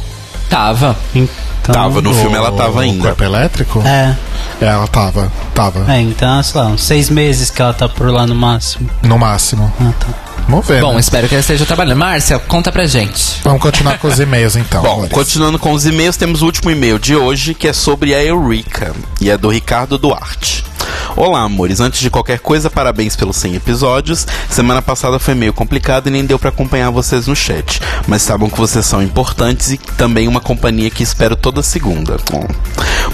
Tava. 0.49 0.95
Então, 1.13 1.73
Tava, 1.75 2.01
no 2.01 2.13
filme 2.15 2.35
ela 2.35 2.51
tava 2.51 2.77
O 2.77 2.79
ainda. 2.79 3.03
corpo 3.09 3.23
elétrico? 3.23 3.83
É, 3.85 4.15
É, 4.61 4.65
ela 4.65 4.87
tava. 4.87 5.31
Tava. 5.53 5.91
é, 5.93 6.01
então, 6.01 6.41
sei 6.41 6.59
lá, 6.61 6.67
uns 6.67 6.81
seis 6.83 7.09
meses 7.11 7.51
que 7.51 7.61
ela 7.61 7.73
tá 7.73 7.87
por 7.87 8.09
lá 8.09 8.25
no 8.25 8.33
máximo. 8.33 8.89
No 9.03 9.19
máximo. 9.19 9.71
Ah, 9.79 9.91
tá. 9.99 10.07
Vamos 10.47 10.65
ver. 10.65 10.81
Bom, 10.81 10.93
né? 10.93 10.99
espero 10.99 11.27
que 11.27 11.35
ela 11.35 11.41
esteja 11.41 11.65
trabalhando. 11.65 11.97
Márcia, 11.97 12.39
conta 12.39 12.71
pra 12.71 12.85
gente. 12.85 13.39
Vamos 13.43 13.61
continuar 13.61 13.97
com 13.97 14.07
os 14.07 14.19
e-mails 14.19 14.55
então. 14.55 14.81
Bom, 14.81 15.07
continuando 15.09 15.59
com 15.59 15.71
os 15.71 15.85
e-mails, 15.85 16.17
temos 16.17 16.41
o 16.41 16.45
último 16.45 16.71
e-mail 16.71 16.97
de 16.97 17.15
hoje, 17.15 17.53
que 17.53 17.67
é 17.67 17.73
sobre 17.73 18.13
a 18.13 18.23
Eureka, 18.23 18.95
e 19.21 19.29
é 19.29 19.37
do 19.37 19.49
Ricardo 19.49 19.97
Duarte. 19.97 20.68
Olá, 21.15 21.41
amores. 21.41 21.79
Antes 21.79 21.99
de 21.99 22.09
qualquer 22.09 22.39
coisa, 22.39 22.69
parabéns 22.69 23.15
pelos 23.15 23.35
100 23.37 23.55
episódios. 23.55 24.25
Semana 24.49 24.81
passada 24.81 25.19
foi 25.19 25.33
meio 25.35 25.53
complicado 25.53 26.07
e 26.07 26.11
nem 26.11 26.25
deu 26.25 26.39
pra 26.39 26.49
acompanhar 26.49 26.89
vocês 26.91 27.27
no 27.27 27.35
chat. 27.35 27.81
Mas 28.07 28.21
sabem 28.21 28.49
que 28.49 28.57
vocês 28.57 28.85
são 28.85 29.01
importantes 29.01 29.71
e 29.71 29.77
também 29.77 30.27
uma 30.27 30.39
companhia 30.39 30.89
que 30.89 31.03
espero 31.03 31.35
toda 31.35 31.61
segunda. 31.63 32.17
Bom, 32.31 32.47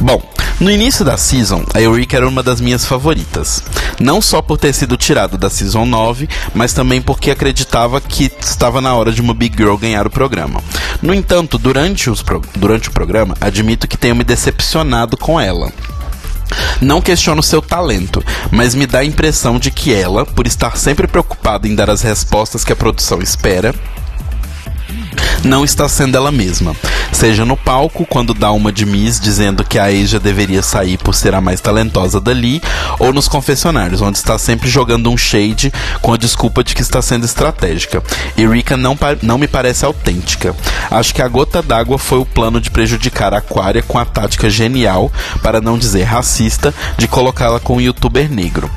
Bom, 0.01 0.21
no 0.59 0.69
início 0.69 1.05
da 1.05 1.17
season, 1.17 1.63
a 1.73 1.81
Eureka 1.81 2.17
era 2.17 2.27
uma 2.27 2.43
das 2.43 2.59
minhas 2.61 2.85
favoritas. 2.85 3.63
Não 3.99 4.21
só 4.21 4.41
por 4.41 4.57
ter 4.57 4.73
sido 4.73 4.97
tirado 4.97 5.37
da 5.37 5.49
season 5.49 5.85
9, 5.85 6.27
mas 6.53 6.73
também 6.73 7.01
porque 7.01 7.31
acreditava 7.31 8.01
que 8.01 8.29
estava 8.39 8.81
na 8.81 8.93
hora 8.93 9.11
de 9.11 9.21
uma 9.21 9.33
Big 9.33 9.55
Girl 9.57 9.75
ganhar 9.77 10.05
o 10.05 10.09
programa. 10.09 10.61
No 11.01 11.13
entanto, 11.13 11.57
durante, 11.57 12.09
os 12.09 12.21
pro- 12.21 12.41
durante 12.57 12.89
o 12.89 12.91
programa, 12.91 13.35
admito 13.39 13.87
que 13.87 13.97
tenho 13.97 14.15
me 14.15 14.23
decepcionado 14.23 15.15
com 15.17 15.39
ela. 15.39 15.71
Não 16.81 17.01
questiono 17.01 17.41
seu 17.41 17.61
talento, 17.61 18.23
mas 18.51 18.75
me 18.75 18.85
dá 18.85 18.99
a 18.99 19.05
impressão 19.05 19.57
de 19.57 19.71
que 19.71 19.93
ela, 19.93 20.25
por 20.25 20.45
estar 20.45 20.77
sempre 20.77 21.07
preocupada 21.07 21.67
em 21.67 21.75
dar 21.75 21.89
as 21.89 22.01
respostas 22.01 22.63
que 22.63 22.73
a 22.73 22.75
produção 22.75 23.21
espera, 23.21 23.73
não 25.43 25.63
está 25.63 25.87
sendo 25.89 26.15
ela 26.17 26.31
mesma. 26.31 26.75
Seja 27.11 27.45
no 27.45 27.55
palco, 27.55 28.05
quando 28.05 28.33
dá 28.33 28.51
uma 28.51 28.71
de 28.71 28.85
Miss 28.85 29.19
dizendo 29.19 29.63
que 29.63 29.79
a 29.79 29.85
Asia 29.85 30.19
deveria 30.19 30.61
sair 30.61 30.97
por 30.97 31.13
ser 31.15 31.33
a 31.33 31.41
mais 31.41 31.61
talentosa 31.61 32.19
dali, 32.19 32.61
ou 32.99 33.13
nos 33.13 33.27
confessionários, 33.27 34.01
onde 34.01 34.17
está 34.17 34.37
sempre 34.37 34.69
jogando 34.69 35.09
um 35.09 35.17
shade 35.17 35.71
com 36.01 36.13
a 36.13 36.17
desculpa 36.17 36.63
de 36.63 36.73
que 36.75 36.81
está 36.81 37.01
sendo 37.01 37.25
estratégica. 37.25 38.03
Eureka 38.37 38.75
não, 38.75 38.97
pa- 38.97 39.17
não 39.21 39.37
me 39.37 39.47
parece 39.47 39.85
autêntica. 39.85 40.55
Acho 40.91 41.13
que 41.13 41.21
a 41.21 41.27
gota 41.27 41.61
d'água 41.61 41.97
foi 41.97 42.19
o 42.19 42.25
plano 42.25 42.59
de 42.59 42.69
prejudicar 42.71 43.33
a 43.33 43.37
Aquaria 43.37 43.81
com 43.83 43.97
a 43.99 44.05
tática 44.05 44.49
genial, 44.49 45.11
para 45.41 45.61
não 45.61 45.77
dizer 45.77 46.03
racista, 46.03 46.73
de 46.97 47.07
colocá-la 47.07 47.59
com 47.59 47.77
um 47.77 47.81
youtuber 47.81 48.29
negro. 48.31 48.69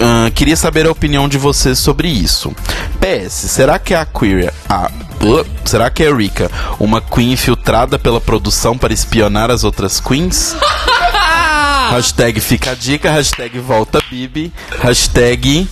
Ahn, 0.00 0.30
queria 0.30 0.56
saber 0.56 0.86
a 0.86 0.90
opinião 0.90 1.28
de 1.28 1.36
vocês 1.36 1.78
sobre 1.78 2.08
isso. 2.08 2.52
PS, 3.00 3.32
será 3.50 3.78
que 3.78 3.92
a 3.92 4.02
Aquaria. 4.02 4.52
A, 4.68 4.90
uh, 5.22 5.46
será 5.64 5.90
que 5.90 6.02
a 6.02 6.06
Eureka, 6.06 6.50
uma 6.78 7.00
queen 7.00 7.32
infiltrada 7.32 7.98
pela 7.98 8.20
produção 8.20 8.76
para 8.76 8.92
espionar 8.92 9.50
as 9.50 9.64
outras 9.64 10.00
queens? 10.00 10.56
hashtag 11.90 12.40
fica 12.40 12.70
a 12.70 12.74
dica, 12.74 13.10
hashtag 13.10 13.58
volta 13.58 14.02
Bibi, 14.10 14.52
hashtag. 14.80 15.68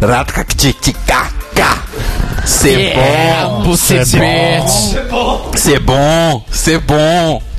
Ratkaktikaka. 0.00 1.40
Ser 2.46 2.94
bom, 2.94 3.62
é 3.62 4.04
bitch. 4.04 5.58
ser 5.58 5.80
bom, 5.80 6.44
ser 6.50 6.78
bom. 6.78 7.49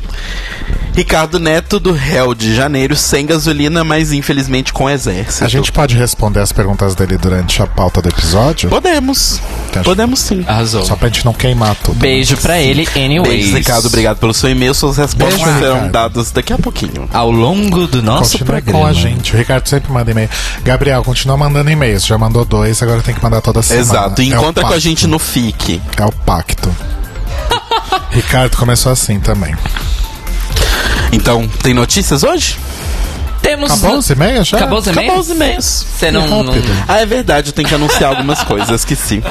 Ricardo 0.93 1.39
Neto 1.39 1.80
do 1.80 1.93
Réu 1.93 2.36
de 2.36 2.54
Janeiro, 2.54 2.95
sem 2.97 3.25
gasolina, 3.25 3.84
mas 3.84 4.12
infelizmente 4.12 4.73
com 4.73 4.89
exército. 4.89 5.43
A 5.45 5.47
gente 5.47 5.71
pode 5.71 5.95
responder 5.95 6.41
as 6.41 6.51
perguntas 6.51 6.93
dele 6.95 7.17
durante 7.17 7.62
a 7.62 7.67
pauta 7.67 8.01
do 8.01 8.10
episódio? 8.10 8.69
Podemos. 8.69 9.39
Acho- 9.73 9.84
Podemos 9.84 10.19
sim. 10.19 10.43
Arrasou. 10.45 10.86
Só 10.86 10.95
pra 10.97 11.08
gente 11.08 11.23
não 11.23 11.34
queimar 11.34 11.75
tudo. 11.75 11.97
Beijo 11.97 12.36
pra 12.38 12.60
ele, 12.60 12.86
anyways. 12.95 13.27
Beijo, 13.30 13.56
Ricardo. 13.58 13.86
Obrigado 13.88 14.17
pelo 14.17 14.34
seu 14.34 14.49
e-mail. 14.49 14.73
Suas 14.73 14.97
respostas 14.97 15.41
Beijo, 15.41 15.60
serão 15.60 15.73
Ricardo. 15.75 15.91
dadas 15.91 16.32
daqui 16.32 16.51
a 16.51 16.58
pouquinho. 16.58 17.08
Ao 17.13 17.32
longo 17.32 17.88
do 17.88 18.04
nosso 18.04 18.32
Continue 18.38 18.62
programa. 18.62 18.80
com 18.80 18.86
a 18.86 18.93
gente. 18.93 19.34
O 19.34 19.38
Ricardo 19.38 19.67
sempre 19.69 19.91
manda 19.91 20.12
e-mail. 20.12 20.30
Gabriel, 20.63 21.04
continua 21.04 21.38
mandando 21.38 21.69
e-mails. 21.71 22.06
Já 22.06 22.17
mandou 22.17 22.43
dois, 22.43 22.84
agora 22.84 23.01
tem 23.01 23.15
que 23.15 23.23
mandar 23.23 23.39
toda 23.41 23.62
semana. 23.62 23.82
Exato. 23.82 24.21
E 24.21 24.25
É 24.32 24.36
encontra 24.36 24.65
com 24.65 24.73
a 24.73 24.80
gente 24.80 25.08
no 25.08 25.17
FIC. 25.17 25.82
É 25.95 26.04
o 26.06 26.12
pacto. 26.12 26.69
Ricardo 28.12 28.58
começou 28.58 28.91
assim 28.91 29.19
também. 29.21 29.56
Então, 31.12 31.47
tem 31.62 31.74
notícias 31.74 32.24
hoje? 32.24 32.58
Temos. 33.41 33.71
Acabou 33.71 33.97
os 33.97 34.10
e-mails 34.10 34.47
já? 34.47 34.58
Acabou 34.58 34.80
os 34.80 34.88
e-mails? 34.88 35.06
Acabou 35.06 35.21
os 35.21 35.30
e-mails. 35.30 35.86
Você 35.97 36.12
não, 36.12 36.43
não-. 36.43 36.54
Ah, 36.88 36.99
é 36.99 37.06
verdade, 37.06 37.49
eu 37.49 37.54
tenho 37.54 37.67
que 37.67 37.75
anunciar 37.75 38.12
algumas 38.12 38.41
coisas 38.43 38.86
que 38.86 38.95
sim. 38.95 39.21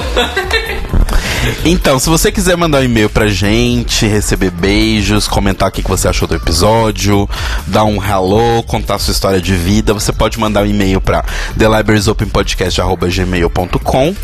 Então, 1.65 1.97
se 1.99 2.07
você 2.07 2.31
quiser 2.31 2.55
mandar 2.55 2.81
um 2.81 2.83
e-mail 2.83 3.09
pra 3.09 3.27
gente, 3.27 4.05
receber 4.05 4.51
beijos, 4.51 5.27
comentar 5.27 5.69
o 5.69 5.71
que 5.71 5.81
que 5.81 5.89
você 5.89 6.07
achou 6.07 6.27
do 6.27 6.35
episódio, 6.35 7.27
dar 7.67 7.83
um 7.83 7.97
hello, 8.03 8.61
contar 8.63 8.99
sua 8.99 9.11
história 9.11 9.41
de 9.41 9.55
vida, 9.55 9.91
você 9.93 10.11
pode 10.11 10.39
mandar 10.39 10.61
um 10.63 10.67
e-mail 10.67 11.01
pra 11.01 11.23
thelibrariesopenpodcast.gmail.com 11.57 14.15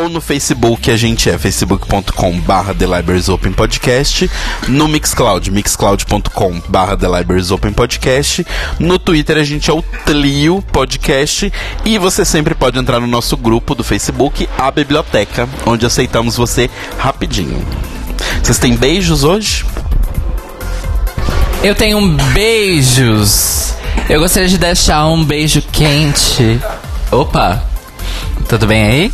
ou 0.00 0.08
no 0.08 0.20
Facebook 0.20 0.90
a 0.90 0.96
gente 0.96 1.30
é 1.30 1.38
facebook.com 1.38 2.40
barra 2.40 2.74
thelibrariesopenpodcast, 2.74 4.28
no 4.68 4.88
Mixcloud, 4.88 5.50
mixcloud.com 5.52 6.60
barra 6.68 6.96
thelibrariesopenpodcast, 6.96 8.44
no 8.80 8.98
Twitter 8.98 9.33
a 9.40 9.44
gente 9.44 9.70
é 9.70 9.72
o 9.72 9.82
Tlio 10.04 10.62
Podcast 10.72 11.52
e 11.84 11.98
você 11.98 12.24
sempre 12.24 12.54
pode 12.54 12.78
entrar 12.78 13.00
no 13.00 13.06
nosso 13.06 13.36
grupo 13.36 13.74
do 13.74 13.84
Facebook, 13.84 14.48
a 14.58 14.70
Biblioteca, 14.70 15.48
onde 15.66 15.86
aceitamos 15.86 16.36
você 16.36 16.70
rapidinho. 16.98 17.64
Vocês 18.42 18.58
têm 18.58 18.76
beijos 18.76 19.24
hoje? 19.24 19.64
Eu 21.62 21.74
tenho 21.74 22.00
beijos. 22.34 23.74
Eu 24.08 24.20
gostaria 24.20 24.48
de 24.48 24.58
deixar 24.58 25.06
um 25.06 25.24
beijo 25.24 25.62
quente. 25.72 26.60
Opa, 27.10 27.62
tudo 28.48 28.66
bem 28.66 28.84
aí? 28.84 29.12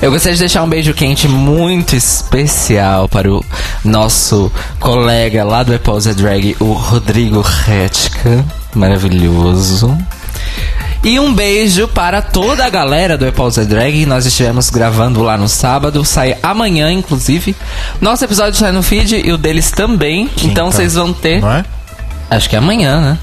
Eu 0.00 0.10
gostaria 0.10 0.34
de 0.34 0.40
deixar 0.40 0.62
um 0.62 0.68
beijo 0.68 0.92
quente 0.94 1.28
muito 1.28 1.94
especial 1.94 3.08
para 3.08 3.30
o 3.30 3.44
nosso 3.84 4.50
colega 4.80 5.44
lá 5.44 5.62
do 5.62 5.74
Epousa 5.74 6.14
Drag, 6.14 6.56
o 6.60 6.72
Rodrigo 6.72 7.40
Retka. 7.40 8.44
Maravilhoso. 8.76 9.96
E 11.02 11.20
um 11.20 11.32
beijo 11.32 11.86
para 11.88 12.20
toda 12.20 12.64
a 12.64 12.68
galera 12.70 13.16
do 13.16 13.26
Epousa 13.26 13.64
Drag. 13.64 14.04
Nós 14.06 14.26
estivemos 14.26 14.70
gravando 14.70 15.22
lá 15.22 15.36
no 15.36 15.48
sábado. 15.48 16.04
Sai 16.04 16.36
amanhã, 16.42 16.90
inclusive. 16.90 17.54
Nosso 18.00 18.24
episódio 18.24 18.58
sai 18.58 18.72
no 18.72 18.82
feed 18.82 19.22
e 19.24 19.32
o 19.32 19.38
deles 19.38 19.70
também. 19.70 20.30
Então 20.38 20.66
Quinta. 20.66 20.76
vocês 20.76 20.94
vão 20.94 21.12
ter. 21.12 21.40
Não 21.40 21.52
é? 21.52 21.64
Acho 22.30 22.48
que 22.50 22.56
é 22.56 22.58
amanhã, 22.58 23.00
né? 23.00 23.18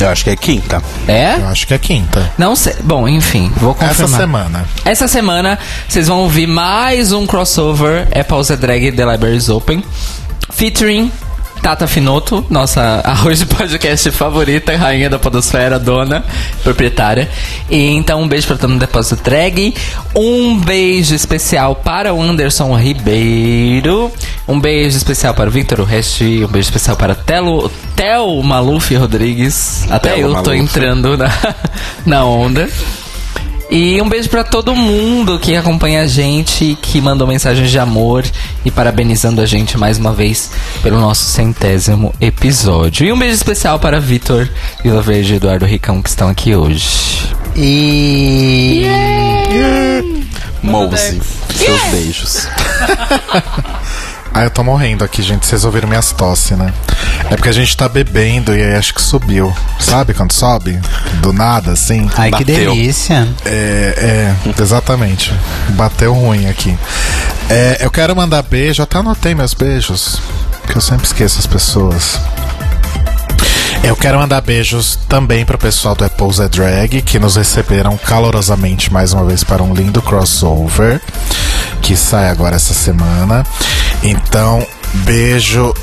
Eu 0.00 0.08
acho 0.08 0.24
que 0.24 0.30
é 0.30 0.36
quinta. 0.36 0.82
É? 1.06 1.36
Eu 1.36 1.48
acho 1.48 1.66
que 1.66 1.74
é 1.74 1.78
quinta. 1.78 2.32
Não 2.38 2.56
sei. 2.56 2.74
Bom, 2.82 3.06
enfim, 3.08 3.52
vou 3.56 3.74
confirmar. 3.74 4.04
Essa 4.04 4.16
semana. 4.16 4.64
Essa 4.84 5.08
semana 5.08 5.58
vocês 5.88 6.08
vão 6.08 6.20
ouvir 6.20 6.46
mais 6.46 7.12
um 7.12 7.26
crossover 7.26 8.08
Apple 8.18 8.56
Drag 8.56 8.92
The 8.92 9.04
Libraries 9.04 9.48
Open 9.48 9.84
featuring 10.50 11.10
Tata 11.62 11.86
Finoto, 11.86 12.44
nossa 12.50 13.00
arroz 13.06 13.38
de 13.38 13.46
podcast 13.46 14.10
favorita, 14.10 14.76
rainha 14.76 15.08
da 15.08 15.16
podosfera, 15.16 15.78
dona, 15.78 16.24
proprietária. 16.64 17.30
E 17.70 17.90
então 17.90 18.20
um 18.20 18.26
beijo 18.26 18.48
para 18.48 18.56
todo 18.56 18.70
mundo 18.70 18.80
da 18.80 18.86
Depósito 18.86 19.22
Drag, 19.22 19.72
um 20.14 20.58
beijo 20.58 21.14
especial 21.14 21.76
para 21.76 22.12
o 22.12 22.20
Anderson 22.20 22.76
Ribeiro, 22.76 24.10
um 24.48 24.58
beijo 24.58 24.96
especial 24.96 25.34
para 25.34 25.48
o 25.48 25.52
Victor 25.52 25.78
Urresti, 25.80 26.44
um 26.44 26.48
beijo 26.48 26.66
especial 26.66 26.96
para 26.96 27.14
Telo, 27.14 27.70
Tel 27.94 28.42
Maluf 28.42 28.92
Rodrigues. 28.96 29.86
Até 29.88 30.14
Telo 30.14 30.36
eu 30.36 30.42
tô 30.42 30.50
Maluf. 30.50 30.58
entrando 30.58 31.16
na, 31.16 31.30
na 32.04 32.24
onda. 32.24 32.68
E 33.74 33.98
um 34.02 34.06
beijo 34.06 34.28
pra 34.28 34.44
todo 34.44 34.76
mundo 34.76 35.38
que 35.38 35.56
acompanha 35.56 36.02
a 36.02 36.06
gente, 36.06 36.76
que 36.82 37.00
mandou 37.00 37.26
mensagens 37.26 37.70
de 37.70 37.78
amor 37.78 38.22
e 38.66 38.70
parabenizando 38.70 39.40
a 39.40 39.46
gente 39.46 39.78
mais 39.78 39.96
uma 39.96 40.12
vez 40.12 40.50
pelo 40.82 41.00
nosso 41.00 41.24
centésimo 41.24 42.14
episódio. 42.20 43.06
E 43.06 43.10
um 43.10 43.18
beijo 43.18 43.34
especial 43.34 43.78
para 43.78 43.98
Vitor 43.98 44.46
Vila 44.84 45.00
Verde 45.00 45.32
e 45.32 45.36
Eduardo 45.36 45.64
Ricão 45.64 46.02
que 46.02 46.10
estão 46.10 46.28
aqui 46.28 46.54
hoje. 46.54 47.34
E. 47.56 48.84
Mouse, 50.62 51.22
seus 51.56 51.82
beijos. 51.90 52.46
Ah, 54.34 54.44
eu 54.44 54.50
tô 54.50 54.64
morrendo 54.64 55.04
aqui, 55.04 55.22
gente. 55.22 55.44
Vocês 55.44 55.64
ouviram 55.64 55.88
minhas 55.88 56.10
tosse, 56.12 56.54
né? 56.54 56.72
É 57.30 57.36
porque 57.36 57.50
a 57.50 57.52
gente 57.52 57.76
tá 57.76 57.88
bebendo 57.88 58.54
e 58.56 58.62
aí 58.62 58.74
acho 58.74 58.94
que 58.94 59.02
subiu. 59.02 59.54
Sabe 59.78 60.14
quando 60.14 60.32
sobe? 60.32 60.80
Do 61.20 61.32
nada, 61.32 61.72
assim. 61.72 62.08
Ai, 62.16 62.30
que 62.30 62.44
Bateu. 62.44 62.70
delícia. 62.74 63.28
É, 63.44 64.34
é, 64.48 64.62
exatamente. 64.62 65.32
Bateu 65.70 66.14
ruim 66.14 66.48
aqui. 66.48 66.76
É, 67.50 67.78
eu 67.80 67.90
quero 67.90 68.16
mandar 68.16 68.42
beijo, 68.42 68.82
até 68.82 68.98
anotei 68.98 69.34
meus 69.34 69.52
beijos, 69.52 70.18
que 70.66 70.76
eu 70.76 70.80
sempre 70.80 71.06
esqueço 71.06 71.38
as 71.38 71.46
pessoas. 71.46 72.18
Eu 73.84 73.96
quero 73.96 74.18
mandar 74.18 74.40
beijos 74.40 74.96
também 75.08 75.44
pro 75.44 75.58
pessoal 75.58 75.94
do 75.94 76.04
Apple's 76.04 76.38
Drag, 76.48 77.02
que 77.02 77.18
nos 77.18 77.34
receberam 77.34 77.96
calorosamente 77.98 78.92
mais 78.92 79.12
uma 79.12 79.24
vez 79.24 79.42
para 79.42 79.62
um 79.62 79.74
lindo 79.74 80.00
crossover, 80.00 81.00
que 81.82 81.96
sai 81.96 82.28
agora 82.28 82.56
essa 82.56 82.72
semana. 82.72 83.44
Então, 84.02 84.64
beijo 85.04 85.74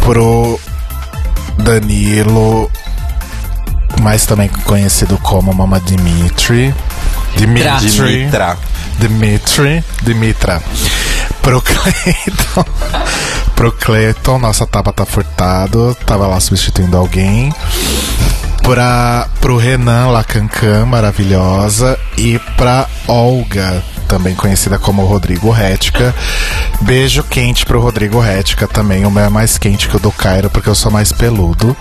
pro 0.00 0.58
Danilo, 1.58 2.70
mais 4.00 4.24
também 4.24 4.48
conhecido 4.64 5.18
como 5.18 5.52
Mama 5.52 5.80
Dimitri. 5.80 6.74
Dimitri. 7.36 7.90
Dimitra. 7.90 8.56
Dimitri, 8.98 9.84
Dimitra. 10.02 10.62
Pro 11.42 11.60
Cleiton. 11.62 12.64
Pro 13.54 13.72
Cleiton, 13.72 14.38
nossa 14.38 14.66
Tabata 14.66 15.04
Furtado, 15.04 15.96
tava 16.06 16.26
lá 16.26 16.38
substituindo 16.40 16.96
alguém. 16.96 17.52
Pra, 18.68 19.26
pro 19.40 19.56
Renan 19.56 20.08
Lacancan, 20.08 20.84
maravilhosa. 20.84 21.98
E 22.18 22.38
pra 22.54 22.86
Olga, 23.06 23.82
também 24.06 24.34
conhecida 24.34 24.78
como 24.78 25.06
Rodrigo 25.06 25.50
Rética. 25.50 26.14
Beijo 26.82 27.22
quente 27.22 27.64
pro 27.64 27.80
Rodrigo 27.80 28.20
Rética 28.20 28.68
também. 28.68 29.06
O 29.06 29.10
meu 29.10 29.24
é 29.24 29.30
mais 29.30 29.56
quente 29.56 29.88
que 29.88 29.96
o 29.96 29.98
do 29.98 30.12
Cairo, 30.12 30.50
porque 30.50 30.68
eu 30.68 30.74
sou 30.74 30.92
mais 30.92 31.12
peludo. 31.12 31.74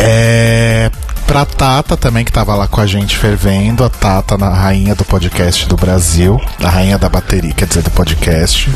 É. 0.00 0.90
Pra 1.28 1.44
Tata 1.44 1.94
também, 1.94 2.24
que 2.24 2.32
tava 2.32 2.54
lá 2.54 2.66
com 2.66 2.80
a 2.80 2.86
gente 2.86 3.16
fervendo. 3.16 3.84
A 3.84 3.90
Tata, 3.90 4.38
na 4.38 4.48
rainha 4.48 4.94
do 4.94 5.04
podcast 5.04 5.68
do 5.68 5.76
Brasil. 5.76 6.40
A 6.64 6.70
rainha 6.70 6.96
da 6.98 7.06
bateria, 7.08 7.52
quer 7.52 7.66
dizer, 7.68 7.82
do 7.82 7.90
podcast. 7.90 8.68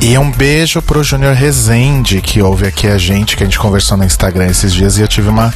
E 0.00 0.16
um 0.16 0.30
beijo 0.30 0.80
pro 0.80 1.04
Júnior 1.04 1.34
Rezende, 1.34 2.22
que 2.22 2.40
ouve 2.40 2.66
aqui 2.66 2.86
a 2.88 2.96
gente, 2.96 3.36
que 3.36 3.42
a 3.42 3.46
gente 3.46 3.58
conversou 3.58 3.98
no 3.98 4.04
Instagram 4.04 4.46
esses 4.46 4.72
dias. 4.72 4.96
E 4.96 5.02
eu 5.02 5.08
tive 5.08 5.28
uma 5.28 5.52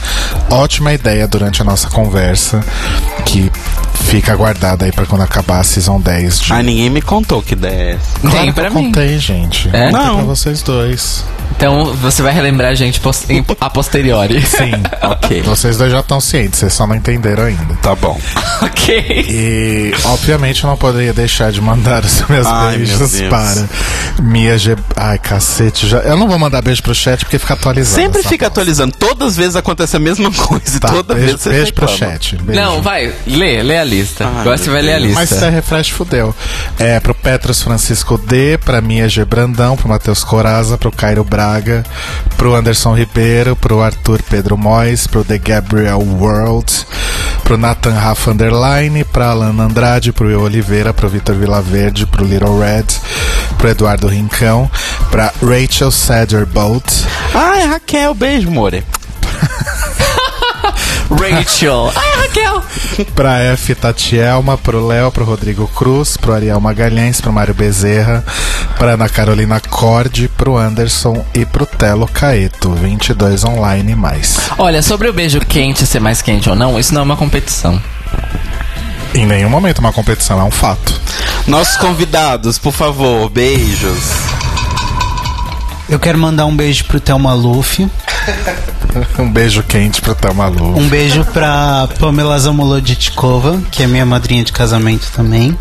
ótima 0.50 0.92
ideia 0.92 1.26
durante 1.26 1.62
a 1.62 1.64
nossa 1.64 1.88
conversa, 1.88 2.60
que 3.24 3.50
fica 4.04 4.36
guardada 4.36 4.84
aí 4.84 4.92
pra 4.92 5.06
quando 5.06 5.22
acabar 5.22 5.60
a 5.60 5.64
Season 5.64 5.98
10 5.98 6.40
de 6.40 6.52
Ah, 6.52 6.62
ninguém 6.62 6.90
me 6.90 7.00
contou 7.00 7.40
que 7.42 7.54
ideia 7.54 7.72
é 7.72 7.94
essa. 7.94 8.18
Tem 8.20 8.30
Claro 8.30 8.46
que 8.48 8.52
pra 8.52 8.64
eu 8.68 8.74
mim. 8.74 8.84
contei, 8.84 9.18
gente. 9.18 9.68
É? 9.72 9.86
Contei 9.90 9.92
Não. 9.92 10.16
pra 10.16 10.24
vocês 10.24 10.60
dois. 10.62 11.24
Então 11.56 11.94
você 11.94 12.22
vai 12.22 12.32
relembrar 12.32 12.70
a 12.70 12.74
gente 12.74 13.00
a 13.60 13.70
posteriori. 13.70 14.40
Sim. 14.46 14.72
Ok. 15.02 15.42
Vocês 15.42 15.76
dois 15.76 15.92
já 15.92 16.00
estão 16.00 16.20
cientes, 16.20 16.58
vocês 16.58 16.72
só 16.72 16.86
não 16.86 16.94
entenderam 16.94 17.44
ainda. 17.44 17.74
Tá 17.82 17.94
bom. 17.94 18.18
ok. 18.60 19.26
E, 19.28 19.92
obviamente, 20.04 20.64
eu 20.64 20.70
não 20.70 20.76
poderia 20.76 21.12
deixar 21.12 21.52
de 21.52 21.60
mandar 21.60 22.04
os 22.04 22.22
meus 22.28 22.46
Ai, 22.46 22.78
meu 22.78 22.86
beijos 22.86 23.10
Deus. 23.12 23.28
para 23.28 23.68
Mia 24.22 24.56
G. 24.58 24.76
Ai, 24.96 25.18
cacete. 25.18 25.86
Já... 25.86 25.98
Eu 25.98 26.16
não 26.16 26.28
vou 26.28 26.38
mandar 26.38 26.62
beijo 26.62 26.82
pro 26.82 26.94
chat 26.94 27.20
porque 27.24 27.38
fica 27.38 27.54
atualizando. 27.54 27.94
Sempre 28.02 28.22
fica 28.22 28.46
bosta. 28.46 28.60
atualizando. 28.60 28.94
Todas 28.96 29.28
as 29.28 29.36
vezes 29.36 29.56
acontece 29.56 29.96
a 29.96 30.00
mesma 30.00 30.30
coisa. 30.32 30.80
Tá, 30.80 30.88
toda 30.88 31.14
beijo, 31.14 31.28
vez 31.28 31.40
você 31.40 31.50
beijo 31.50 31.72
pro 31.74 31.86
reclama. 31.86 32.12
chat. 32.12 32.36
Beijo. 32.36 32.60
Não, 32.60 32.82
vai, 32.82 33.12
lê, 33.26 33.62
lê 33.62 33.78
a 33.78 33.84
lista. 33.84 34.26
Ai, 34.26 34.40
Agora 34.40 34.56
você 34.56 34.64
meu 34.64 34.72
vai 34.74 34.82
ler 34.82 34.94
a 34.94 34.98
lista. 34.98 35.20
Mas 35.20 35.28
se 35.28 35.44
é 35.44 35.48
refresh, 35.50 35.90
fudeu. 35.90 36.34
É, 36.78 36.98
pro 37.00 37.14
Petros 37.14 37.62
Francisco 37.62 38.16
D, 38.18 38.58
pra 38.58 38.80
Mia 38.80 39.08
G. 39.08 39.24
Brandão, 39.24 39.76
pro 39.76 39.88
Matheus 39.88 40.24
Coraza, 40.24 40.78
pro 40.78 40.90
Cairo 40.90 41.24
Braga, 41.24 41.41
pro 42.36 42.54
Anderson 42.54 42.94
Ribeiro, 42.94 43.56
pro 43.56 43.80
Arthur 43.80 44.22
Pedro 44.22 44.56
Mois, 44.56 45.06
pro 45.06 45.24
The 45.24 45.38
Gabriel 45.38 46.00
World, 46.00 46.86
pro 47.42 47.56
Nathan 47.56 47.94
Rafa 47.94 48.30
Underline, 48.30 49.04
pra 49.04 49.30
Alana 49.30 49.64
Andrade, 49.64 50.12
pro 50.12 50.30
Eu 50.30 50.42
Oliveira, 50.42 50.92
pro 50.92 51.08
Vitor 51.08 51.34
Vilaverde, 51.34 52.06
pro 52.06 52.24
Little 52.24 52.58
Red, 52.58 52.86
pro 53.58 53.68
Eduardo 53.68 54.08
Rincão, 54.08 54.70
pra 55.10 55.32
Rachel 55.42 55.90
Sederbolt, 55.90 56.84
Ai, 57.34 57.66
Raquel, 57.66 58.14
beijo, 58.14 58.50
more. 58.50 58.82
Rachel. 61.10 61.92
Ai, 61.94 62.12
Raquel. 62.22 62.62
pra 63.14 63.38
F 63.40 63.74
Tatielma, 63.74 64.56
pro 64.58 64.86
Léo, 64.86 65.10
pro 65.10 65.24
Rodrigo 65.24 65.66
Cruz, 65.68 66.16
pro 66.16 66.32
Ariel 66.32 66.60
Magalhães, 66.60 67.20
pro 67.20 67.32
Mário 67.32 67.54
Bezerra, 67.54 68.24
pra 68.78 68.92
Ana 68.92 69.08
Carolina 69.08 69.60
Corde, 69.60 70.28
pro 70.28 70.56
Anderson 70.56 71.24
e 71.34 71.44
pro 71.44 71.66
Telo 71.66 72.06
Caeto, 72.08 72.72
22 72.72 73.44
online 73.44 73.92
e 73.92 73.96
mais. 73.96 74.38
Olha, 74.58 74.82
sobre 74.82 75.08
o 75.08 75.12
beijo 75.12 75.40
quente 75.40 75.86
ser 75.86 76.00
mais 76.00 76.22
quente 76.22 76.48
ou 76.48 76.56
não, 76.56 76.78
isso 76.78 76.94
não 76.94 77.00
é 77.02 77.04
uma 77.04 77.16
competição. 77.16 77.80
Em 79.14 79.26
nenhum 79.26 79.50
momento 79.50 79.78
uma 79.80 79.92
competição, 79.92 80.40
é 80.40 80.44
um 80.44 80.50
fato. 80.50 80.98
Nossos 81.46 81.76
convidados, 81.76 82.58
por 82.58 82.72
favor, 82.72 83.28
beijos. 83.28 84.00
Eu 85.88 85.98
quero 85.98 86.18
mandar 86.18 86.46
um 86.46 86.56
beijo 86.56 86.84
pro 86.84 87.00
Thelma 87.00 87.34
Luffy. 87.34 87.88
Um 89.18 89.30
beijo 89.30 89.62
quente 89.62 90.02
pro 90.02 90.14
Thelma 90.14 90.48
Lu. 90.48 90.76
Um 90.76 90.86
beijo 90.86 91.24
pra 91.24 91.88
Pamela 91.98 92.38
Zamoloditkova, 92.38 93.58
que 93.70 93.82
é 93.82 93.86
minha 93.86 94.04
madrinha 94.04 94.44
de 94.44 94.52
casamento 94.52 95.10
também. 95.16 95.56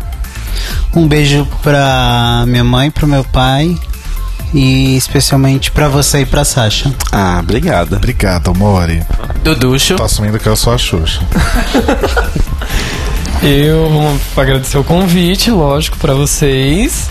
Um 0.94 1.08
beijo 1.08 1.48
pra 1.62 2.44
minha 2.46 2.62
mãe, 2.62 2.90
pro 2.90 3.06
meu 3.06 3.24
pai. 3.24 3.74
E 4.52 4.98
especialmente 4.98 5.70
pra 5.70 5.88
você 5.88 6.20
e 6.20 6.26
pra 6.26 6.44
Sasha. 6.44 6.92
Ah, 7.10 7.38
obrigada. 7.40 7.96
Obrigado, 7.96 8.54
Mori. 8.54 9.02
Duducho. 9.42 9.96
Tô 9.96 10.04
assumindo 10.04 10.38
que 10.38 10.46
eu 10.46 10.54
sou 10.54 10.74
a 10.74 10.78
Xuxa. 10.78 11.22
Eu 13.42 13.90
vou 13.90 14.20
agradecer 14.36 14.78
o 14.78 14.84
convite, 14.84 15.50
lógico, 15.50 15.96
pra 15.96 16.14
vocês. 16.14 17.10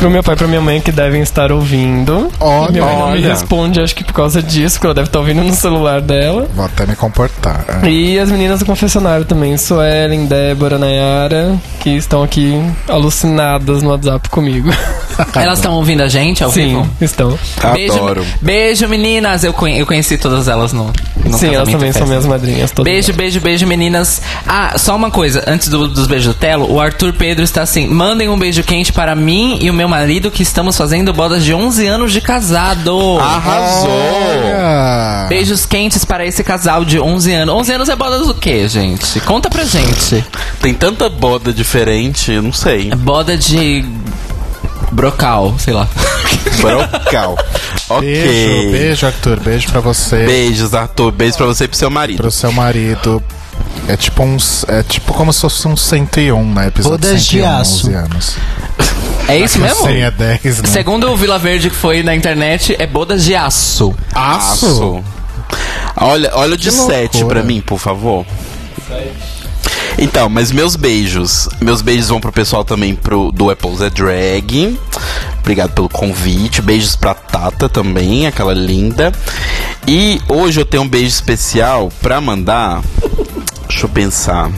Pro 0.00 0.10
meu 0.10 0.22
pai 0.22 0.34
e 0.34 0.38
pra 0.38 0.46
minha 0.48 0.62
mãe 0.62 0.80
que 0.80 0.90
devem 0.90 1.20
estar 1.20 1.52
ouvindo. 1.52 2.32
Olha, 2.40 2.70
minha 2.72 2.84
mãe 2.84 2.96
não 2.96 3.10
me 3.12 3.20
responde, 3.20 3.80
acho 3.82 3.94
que 3.94 4.02
por 4.02 4.14
causa 4.14 4.42
disso, 4.42 4.76
porque 4.76 4.86
ela 4.86 4.94
deve 4.94 5.08
estar 5.08 5.18
ouvindo 5.18 5.42
no 5.44 5.52
celular 5.54 6.00
dela. 6.00 6.48
Vou 6.54 6.64
até 6.64 6.86
me 6.86 6.96
comportar. 6.96 7.64
É. 7.82 7.86
E 7.88 8.18
as 8.18 8.30
meninas 8.30 8.60
do 8.60 8.64
confessionário 8.64 9.26
também, 9.26 9.58
Suelen, 9.58 10.24
Débora, 10.24 10.78
Nayara, 10.78 11.54
que 11.80 11.90
estão 11.90 12.22
aqui 12.22 12.58
alucinadas 12.88 13.82
no 13.82 13.90
WhatsApp 13.90 14.28
comigo. 14.30 14.70
Elas 15.36 15.58
estão 15.58 15.74
ouvindo 15.74 16.02
a 16.02 16.08
gente 16.08 16.42
ao 16.42 16.50
Sim, 16.50 16.68
vivo? 16.68 16.88
estão. 16.98 17.38
Beijo, 17.74 17.92
Adoro. 17.92 18.24
beijo, 18.40 18.88
meninas. 18.88 19.44
Eu, 19.44 19.52
conhe- 19.52 19.78
eu 19.78 19.84
conheci 19.84 20.16
todas 20.16 20.48
elas 20.48 20.72
no, 20.72 20.90
no 21.26 21.36
Sim, 21.36 21.54
elas 21.54 21.68
também 21.68 21.92
são 21.92 22.06
minhas 22.06 22.24
madrinhas. 22.24 22.70
todas 22.70 22.90
Beijo, 22.90 23.12
beijo, 23.12 23.38
beijo, 23.38 23.66
meninas. 23.66 24.22
Ah, 24.46 24.78
só 24.78 24.96
uma 24.96 25.10
coisa, 25.10 25.44
antes 25.46 25.68
do- 25.68 25.88
dos 25.88 26.06
beijos 26.06 26.28
do 26.28 26.38
Telo, 26.38 26.72
o 26.72 26.80
Arthur 26.80 27.12
Pedro 27.12 27.44
está 27.44 27.60
assim: 27.60 27.86
mandem 27.86 28.30
um 28.30 28.38
beijo 28.38 28.62
quente 28.62 28.94
para 28.94 29.14
mim 29.14 29.58
e 29.60 29.68
o 29.68 29.74
meu 29.74 29.89
marido 29.90 30.30
que 30.30 30.42
estamos 30.42 30.76
fazendo 30.76 31.12
bodas 31.12 31.44
de 31.44 31.52
11 31.52 31.86
anos 31.86 32.12
de 32.12 32.20
casado. 32.20 33.18
Arrasou. 33.18 33.90
Olha! 33.90 35.26
Beijos 35.28 35.66
quentes 35.66 36.04
para 36.04 36.24
esse 36.24 36.42
casal 36.44 36.84
de 36.84 36.98
11 36.98 37.32
anos. 37.32 37.54
11 37.56 37.72
anos 37.72 37.88
é 37.88 37.96
bodas 37.96 38.26
do 38.26 38.34
quê, 38.34 38.68
gente? 38.68 39.20
Conta 39.20 39.50
pra 39.50 39.64
gente. 39.64 40.24
Tem 40.62 40.72
tanta 40.72 41.08
boda 41.08 41.52
diferente, 41.52 42.30
não 42.40 42.52
sei. 42.52 42.90
É 42.92 42.96
boda 42.96 43.36
de. 43.36 43.84
Brocal, 44.92 45.54
sei 45.58 45.74
lá. 45.74 45.88
Brocal. 46.60 47.36
ok. 47.90 48.00
Beijo, 48.00 48.70
beijo, 48.70 49.06
Arthur. 49.06 49.40
Beijo 49.40 49.68
pra 49.70 49.80
você. 49.80 50.24
Beijos, 50.24 50.74
Arthur. 50.74 51.12
Beijo 51.12 51.36
pra 51.36 51.46
você 51.46 51.64
e 51.64 51.68
pro 51.68 51.76
seu 51.76 51.90
marido. 51.90 52.16
Pro 52.16 52.30
seu 52.30 52.52
marido. 52.52 53.22
É 53.88 53.96
tipo 53.96 54.22
uns. 54.22 54.64
É 54.68 54.82
tipo 54.82 55.12
como 55.12 55.32
se 55.32 55.40
fosse 55.40 55.66
um 55.66 55.76
101, 55.76 56.54
né? 56.54 56.68
Episódio 56.68 56.98
Bodas 56.98 57.24
de 57.24 57.38
101, 57.38 57.58
aço. 57.60 57.86
11 57.88 57.94
anos. 57.94 58.36
É 59.28 59.38
isso 59.38 59.58
mesmo? 59.58 59.84
100 59.84 60.02
é 60.02 60.10
10, 60.10 60.62
né? 60.62 60.68
Segundo 60.68 61.10
o 61.10 61.16
Vila 61.16 61.38
Verde 61.38 61.70
que 61.70 61.76
foi 61.76 62.02
na 62.02 62.14
internet, 62.14 62.74
é 62.78 62.86
bodas 62.86 63.24
de 63.24 63.34
aço. 63.34 63.94
Aço. 64.14 65.04
Olha, 65.96 66.30
olha 66.34 66.54
o 66.54 66.56
de 66.56 66.70
Que 66.70 66.76
loucura. 66.76 66.98
7 66.98 67.24
pra 67.24 67.42
mim, 67.42 67.60
por 67.60 67.78
favor. 67.78 68.26
Então, 69.98 70.28
mas 70.28 70.50
meus 70.50 70.76
beijos. 70.76 71.48
Meus 71.60 71.82
beijos 71.82 72.08
vão 72.08 72.20
pro 72.20 72.32
pessoal 72.32 72.64
também 72.64 72.94
pro, 72.94 73.30
do 73.32 73.50
Apple's 73.50 73.80
é 73.80 73.90
Drag. 73.90 74.78
Obrigado 75.40 75.72
pelo 75.72 75.88
convite. 75.88 76.62
Beijos 76.62 76.96
pra 76.96 77.14
Tata 77.14 77.68
também, 77.68 78.26
aquela 78.26 78.54
linda. 78.54 79.12
E 79.86 80.20
hoje 80.28 80.60
eu 80.60 80.64
tenho 80.64 80.84
um 80.84 80.88
beijo 80.88 81.08
especial 81.08 81.90
pra 82.00 82.20
mandar. 82.20 82.82
Deixa 83.68 83.84
eu 83.84 83.90
pensar. 83.90 84.50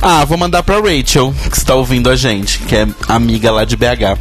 Ah, 0.00 0.24
vou 0.24 0.36
mandar 0.38 0.62
pra 0.62 0.76
Rachel, 0.76 1.34
que 1.50 1.56
está 1.56 1.74
ouvindo 1.74 2.10
a 2.10 2.16
gente, 2.16 2.58
que 2.60 2.76
é 2.76 2.86
amiga 3.08 3.50
lá 3.50 3.64
de 3.64 3.76
BH. 3.76 4.18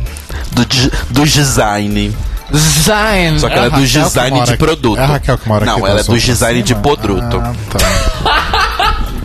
Do, 0.51 0.65
do 1.11 1.25
design. 1.25 2.15
Design. 2.51 3.39
Só 3.39 3.49
que 3.49 3.55
ela 3.55 3.65
é 3.65 3.69
do 3.69 3.75
que 3.77 3.87
design 3.87 4.41
de 4.43 4.49
aqui. 4.51 4.57
produto. 4.57 4.99
É 4.99 5.03
a 5.03 5.07
Raquel 5.07 5.37
que 5.37 5.47
mora 5.47 5.65
Não, 5.65 5.77
aqui 5.77 5.85
ela 5.87 5.99
é 5.99 6.03
do 6.03 6.17
design 6.17 6.63
de 6.63 6.75
produto. 6.75 7.41
Ah, 7.43 7.53
tá. 7.71 8.34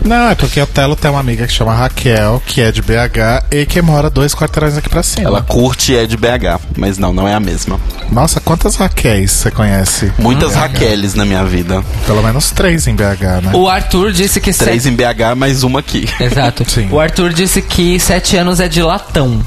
Não, 0.03 0.29
é 0.29 0.35
porque 0.35 0.59
o 0.59 0.65
Telo 0.67 0.95
tem 0.95 1.11
uma 1.11 1.19
amiga 1.19 1.45
que 1.45 1.53
chama 1.53 1.73
Raquel, 1.73 2.41
que 2.45 2.59
é 2.61 2.71
de 2.71 2.81
BH 2.81 3.45
e 3.51 3.65
que 3.65 3.81
mora 3.81 4.09
dois 4.09 4.33
quarteirões 4.33 4.75
aqui 4.77 4.89
pra 4.89 5.03
cima. 5.03 5.27
Ela 5.27 5.41
curte 5.43 5.91
e 5.93 5.97
é 5.97 6.05
de 6.07 6.17
BH, 6.17 6.59
mas 6.75 6.97
não, 6.97 7.13
não 7.13 7.27
é 7.27 7.33
a 7.35 7.39
mesma. 7.39 7.79
Nossa, 8.11 8.39
quantas 8.39 8.75
Raquéis 8.75 9.31
você 9.31 9.51
conhece? 9.51 10.11
Muitas 10.17 10.53
BH? 10.53 10.57
Raqueles 10.57 11.13
na 11.13 11.23
minha 11.23 11.43
vida. 11.45 11.83
Pelo 12.07 12.23
menos 12.23 12.49
três 12.51 12.87
em 12.87 12.95
BH, 12.95 13.43
né? 13.43 13.51
O 13.53 13.69
Arthur 13.69 14.11
disse 14.11 14.39
que 14.41 14.51
Três 14.53 14.83
sete... 14.83 14.91
em 14.93 14.95
BH, 14.95 15.35
mais 15.37 15.63
uma 15.63 15.79
aqui. 15.79 16.07
Exato. 16.19 16.69
Sim. 16.69 16.89
O 16.91 16.99
Arthur 16.99 17.31
disse 17.33 17.61
que 17.61 17.99
sete 17.99 18.35
anos 18.37 18.59
é 18.59 18.67
de 18.67 18.81
latão. 18.81 19.41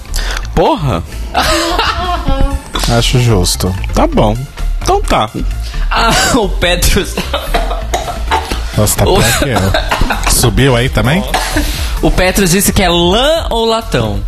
Porra, 0.55 1.03
Acho 2.97 3.19
justo. 3.21 3.75
tá 3.93 4.07
bom. 4.07 4.37
Então 4.83 5.01
tá. 5.01 5.29
Ah, 5.97 6.11
o 6.39 6.49
Petros. 6.49 7.15
Nossa, 8.77 8.97
tá 8.97 9.05
O- 9.05 9.15
pior 9.17 9.39
que 9.39 9.45
eu. 9.51 10.31
Subiu 10.33 10.75
aí 10.77 10.89
também? 10.89 11.23
O 12.03 12.11
Petros 12.11 12.51
disse 12.51 12.73
que 12.73 12.83
é 12.83 12.89
lã 12.89 13.47
ou 13.51 13.65
latão. 13.67 14.21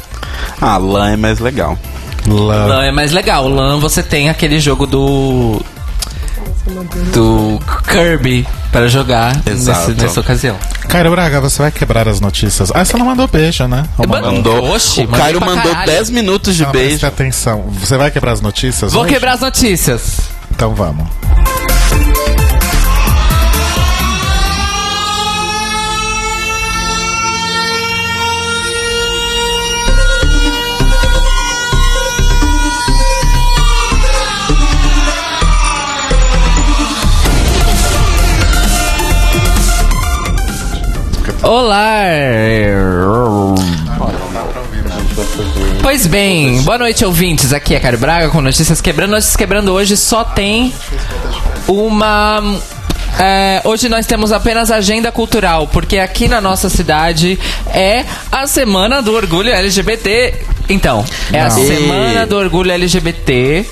Ah, 0.60 0.76
lã 0.78 1.10
é 1.12 1.16
mais 1.16 1.38
legal. 1.40 1.78
Lã. 2.26 2.66
Lã 2.66 2.84
é 2.84 2.92
mais 2.92 3.12
legal. 3.12 3.48
Lã 3.48 3.78
você 3.78 4.02
tem 4.02 4.28
aquele 4.28 4.58
jogo 4.60 4.86
do. 4.86 5.60
Do 7.12 7.60
Kirby 7.88 8.46
para 8.72 8.88
jogar 8.88 9.36
nesse- 9.46 9.70
nessa 9.94 10.20
ocasião. 10.20 10.56
Cairo 10.88 11.10
Braga, 11.10 11.40
você 11.40 11.62
vai 11.62 11.70
quebrar 11.70 12.08
as 12.08 12.20
notícias. 12.20 12.72
Ah, 12.74 12.84
você 12.84 12.96
não 12.96 13.06
mandou 13.06 13.28
beijo, 13.28 13.66
né? 13.68 13.84
Ou 13.98 14.06
mandou? 14.08 14.32
Mandou. 14.32 14.70
Oxi, 14.74 15.02
o 15.02 15.08
Cairo 15.08 15.40
mandou 15.40 15.70
caralho. 15.70 15.92
10 15.92 16.10
minutos 16.10 16.56
de 16.56 16.64
Não, 16.64 16.70
preste 16.72 16.88
beijo. 16.90 17.06
atenção. 17.06 17.64
Você 17.80 17.96
vai 17.96 18.10
quebrar 18.10 18.32
as 18.32 18.40
notícias? 18.40 18.92
Vou 18.92 19.02
hoje? 19.04 19.12
quebrar 19.14 19.32
as 19.34 19.40
notícias. 19.40 20.18
Então 20.50 20.74
vamos. 20.74 21.06
Bem, 46.16 46.62
boa 46.62 46.78
noite, 46.78 47.04
ouvintes. 47.04 47.52
Aqui 47.52 47.74
é 47.74 47.78
Caio 47.78 47.98
Braga 47.98 48.30
com 48.30 48.40
Notícias 48.40 48.80
Quebrando. 48.80 49.10
Notícias 49.10 49.36
Quebrando 49.36 49.70
hoje 49.70 49.98
só 49.98 50.24
tem 50.24 50.72
uma. 51.68 52.40
é, 53.20 53.60
hoje 53.64 53.86
nós 53.90 54.06
temos 54.06 54.32
apenas 54.32 54.70
agenda 54.70 55.12
cultural, 55.12 55.68
porque 55.68 55.98
aqui 55.98 56.26
na 56.26 56.40
nossa 56.40 56.70
cidade 56.70 57.38
é 57.66 58.02
a 58.32 58.46
Semana 58.46 59.02
do 59.02 59.12
Orgulho 59.12 59.52
LGBT. 59.52 60.34
Então, 60.70 61.04
é 61.30 61.42
a 61.42 61.50
Não. 61.50 61.66
Semana 61.66 62.24
do 62.24 62.34
Orgulho 62.38 62.72
LGBT. 62.72 63.66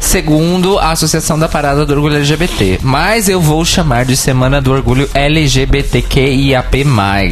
Segundo 0.00 0.80
a 0.80 0.90
Associação 0.90 1.38
da 1.38 1.48
Parada 1.48 1.86
do 1.86 1.92
Orgulho 1.92 2.16
LGBT. 2.16 2.80
Mas 2.82 3.28
eu 3.28 3.40
vou 3.40 3.64
chamar 3.64 4.04
de 4.04 4.16
Semana 4.16 4.60
do 4.60 4.72
Orgulho 4.72 5.08
LGBTQIAP+. 5.14 6.84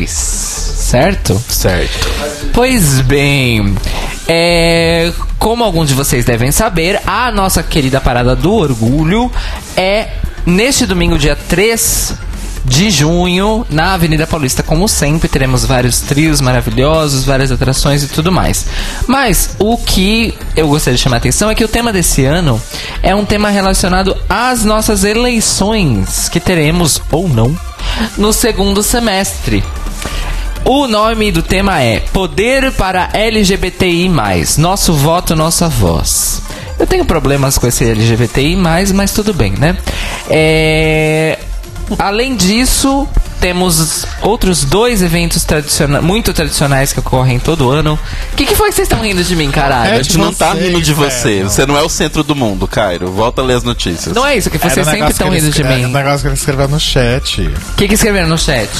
Certo? 0.07 1.43
Certo. 1.49 2.09
Pois 2.53 3.01
bem, 3.01 3.75
é, 4.35 5.13
como 5.39 5.63
alguns 5.63 5.89
de 5.89 5.95
vocês 5.95 6.25
devem 6.25 6.51
saber, 6.51 6.99
a 7.07 7.31
nossa 7.31 7.63
querida 7.63 8.01
Parada 8.01 8.35
do 8.35 8.51
Orgulho 8.55 9.31
é 9.77 10.09
neste 10.47 10.87
domingo, 10.87 11.19
dia 11.19 11.37
3 11.37 12.15
de 12.65 12.91
junho, 12.91 13.67
na 13.69 13.93
Avenida 13.93 14.27
Paulista. 14.27 14.63
Como 14.63 14.89
sempre, 14.89 15.29
teremos 15.29 15.67
vários 15.67 16.01
trios 16.01 16.41
maravilhosos, 16.41 17.25
várias 17.25 17.53
atrações 17.53 18.05
e 18.05 18.09
tudo 18.09 18.33
mais. 18.33 18.65
Mas 19.07 19.55
o 19.59 19.77
que 19.77 20.33
eu 20.57 20.67
gostaria 20.67 20.97
de 20.97 21.03
chamar 21.03 21.17
a 21.17 21.19
atenção 21.19 21.51
é 21.51 21.55
que 21.55 21.65
o 21.65 21.69
tema 21.69 21.93
desse 21.93 22.25
ano 22.25 22.59
é 23.03 23.15
um 23.15 23.27
tema 23.27 23.51
relacionado 23.51 24.17
às 24.31 24.65
nossas 24.65 25.05
eleições, 25.05 26.31
que 26.31 26.41
teremos 26.41 27.03
ou 27.11 27.29
não 27.29 27.55
no 28.17 28.33
segundo 28.33 28.83
semestre. 28.83 29.63
O 30.65 30.87
nome 30.87 31.33
do 31.33 31.43
tema 31.43 31.83
é 31.83 32.01
Poder 32.13 32.73
para 32.73 33.11
LGBTI+. 33.13 34.09
Nosso 34.59 34.93
voto, 34.93 35.35
nossa 35.35 35.69
voz. 35.69 36.41
Eu 36.79 36.87
tenho 36.87 37.05
problemas 37.05 37.59
com 37.59 37.67
esse 37.67 37.85
LGBTI+, 37.85 38.57
mas 38.57 39.13
tudo 39.13 39.35
bem, 39.35 39.53
né? 39.53 39.77
É... 40.31 41.39
Além 41.99 42.37
disso, 42.37 43.09
temos 43.43 44.07
outros 44.21 44.63
dois 44.63 45.03
eventos 45.03 45.43
tradiciona 45.43 46.01
muito 46.01 46.33
tradicionais 46.33 46.93
que 46.93 47.01
ocorrem 47.01 47.41
todo 47.41 47.71
ano. 47.71 47.99
O 48.33 48.37
que, 48.37 48.47
que 48.47 48.55
foi 48.55 48.69
que 48.69 48.77
vocês 48.77 48.87
estão 48.87 49.03
rindo 49.03 49.25
de 49.25 49.35
mim, 49.35 49.51
caralho? 49.51 49.95
A 49.95 50.03
gente 50.03 50.17
não 50.17 50.33
tá 50.33 50.55
rindo 50.55 50.81
de 50.81 50.95
você. 50.95 51.31
inferno. 51.39 51.51
Você 51.51 51.67
não 51.67 51.77
é 51.77 51.83
o 51.83 51.89
centro 51.89 52.23
do 52.23 52.37
mundo, 52.37 52.69
Cairo. 52.69 53.11
Volta 53.11 53.43
a 53.43 53.45
ler 53.45 53.57
as 53.57 53.65
notícias. 53.65 54.15
Não 54.15 54.25
é 54.25 54.37
isso, 54.37 54.49
que 54.49 54.59
vocês 54.59 54.87
sempre 54.87 55.11
estão 55.11 55.29
rindo 55.29 55.51
de 55.51 55.65
mim. 55.65 55.83
É 55.83 55.87
um 55.89 55.91
negócio 55.91 56.21
que 56.21 56.29
ele 56.29 56.35
escreveu 56.35 56.69
no 56.69 56.79
chat. 56.79 57.41
O 57.41 57.75
que, 57.77 57.89
que 57.89 57.95
escreveram 57.95 58.29
no 58.29 58.39
chat? 58.39 58.71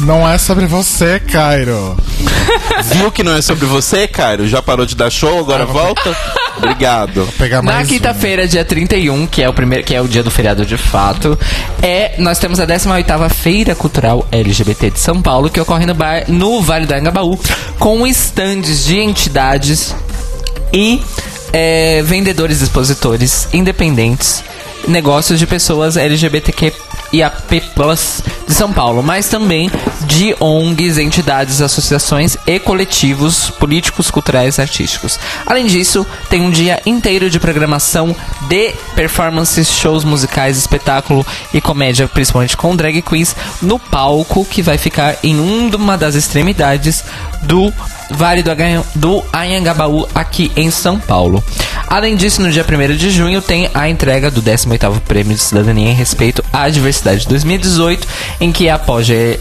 Não 0.00 0.28
é 0.28 0.36
sobre 0.36 0.66
você, 0.66 1.18
Cairo. 1.18 1.96
Viu 2.84 3.10
que 3.10 3.22
não 3.22 3.34
é 3.34 3.40
sobre 3.40 3.64
você, 3.64 4.06
Cairo? 4.06 4.46
Já 4.46 4.60
parou 4.60 4.84
de 4.84 4.94
dar 4.94 5.08
show, 5.10 5.38
agora 5.38 5.64
volta? 5.64 6.14
Obrigado. 6.56 7.26
Na 7.50 7.62
mais 7.62 7.86
um. 7.86 7.90
quinta-feira, 7.90 8.46
dia 8.46 8.64
31, 8.64 9.26
que 9.26 9.42
é 9.42 9.48
o 9.48 9.52
primeiro, 9.52 9.84
que 9.84 9.94
é 9.94 10.00
o 10.00 10.06
dia 10.06 10.22
do 10.22 10.30
feriado 10.30 10.66
de 10.66 10.76
fato, 10.76 11.38
é 11.82 12.14
nós 12.18 12.38
temos 12.38 12.60
a 12.60 12.66
18ª 12.66 13.30
Feira 13.30 13.69
Cultural 13.74 14.26
LGBT 14.30 14.90
de 14.90 15.00
São 15.00 15.20
Paulo, 15.20 15.50
que 15.50 15.60
ocorre 15.60 15.86
no, 15.86 15.94
bar, 15.94 16.24
no 16.28 16.60
Vale 16.62 16.86
do 16.86 16.94
Angabaú, 16.94 17.38
com 17.78 18.06
estandes 18.06 18.84
de 18.84 18.98
entidades 18.98 19.94
e 20.72 21.02
é, 21.52 22.02
vendedores 22.02 22.62
expositores 22.62 23.48
independentes, 23.52 24.42
negócios 24.88 25.38
de 25.38 25.46
pessoas 25.46 25.96
LGBTQ 25.96 26.72
e 27.12 27.22
AP 27.22 27.60
Plus 27.74 28.22
de 28.46 28.54
São 28.54 28.72
Paulo, 28.72 29.02
mas 29.02 29.28
também 29.28 29.70
de 30.06 30.34
ONGs, 30.40 30.98
entidades, 30.98 31.60
associações 31.60 32.36
e 32.46 32.58
coletivos 32.58 33.50
políticos, 33.50 34.10
culturais 34.10 34.58
e 34.58 34.60
artísticos. 34.60 35.18
Além 35.46 35.66
disso, 35.66 36.06
tem 36.28 36.40
um 36.40 36.50
dia 36.50 36.80
inteiro 36.84 37.30
de 37.30 37.38
programação 37.38 38.14
de 38.48 38.72
performances, 38.94 39.68
shows 39.68 40.04
musicais, 40.04 40.56
espetáculo 40.56 41.26
e 41.52 41.60
comédia, 41.60 42.08
principalmente 42.08 42.56
com 42.56 42.74
drag 42.74 43.02
queens, 43.02 43.34
no 43.62 43.78
palco 43.78 44.44
que 44.44 44.62
vai 44.62 44.78
ficar 44.78 45.16
em 45.22 45.38
uma 45.38 45.96
das 45.96 46.14
extremidades 46.14 47.04
do 47.42 47.72
Vale 48.10 48.42
do, 48.42 48.50
Aganha- 48.50 48.84
do 48.94 49.22
Anhangabaú 49.32 50.06
aqui 50.14 50.50
em 50.56 50.70
São 50.70 50.98
Paulo. 50.98 51.42
Além 51.86 52.16
disso, 52.16 52.42
no 52.42 52.50
dia 52.50 52.64
1 52.64 52.96
de 52.96 53.10
junho 53.10 53.40
tem 53.40 53.68
a 53.74 53.88
entrega 53.88 54.30
do 54.30 54.42
18º 54.42 55.00
Prêmio 55.00 55.34
de 55.34 55.42
Cidadania 55.42 55.90
em 55.90 55.94
Respeito 55.94 56.44
à 56.52 56.68
Diversidade 56.68 57.26
2018, 57.28 58.06
em 58.40 58.52
que 58.52 58.68
a 58.68 58.78
POG 58.78 59.38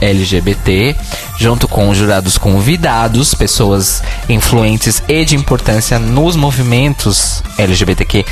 LGBT, 0.00 0.96
junto 1.38 1.68
com 1.68 1.94
jurados 1.94 2.36
convidados, 2.36 3.34
pessoas 3.34 4.02
influentes 4.28 5.02
e 5.08 5.24
de 5.24 5.36
importância 5.36 5.98
nos 5.98 6.34
movimentos 6.34 7.42
LGBTQ 7.56 8.24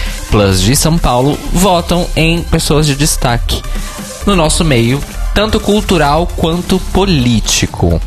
de 0.61 0.75
São 0.77 0.99
Paulo, 0.99 1.39
votam 1.53 2.07
em 2.17 2.43
pessoas 2.43 2.87
de 2.87 2.95
destaque 2.97 3.63
no 4.27 4.35
nosso 4.35 4.65
meio, 4.65 5.01
tanto 5.35 5.61
cultural 5.61 6.27
quanto 6.37 6.79
político. 6.93 8.01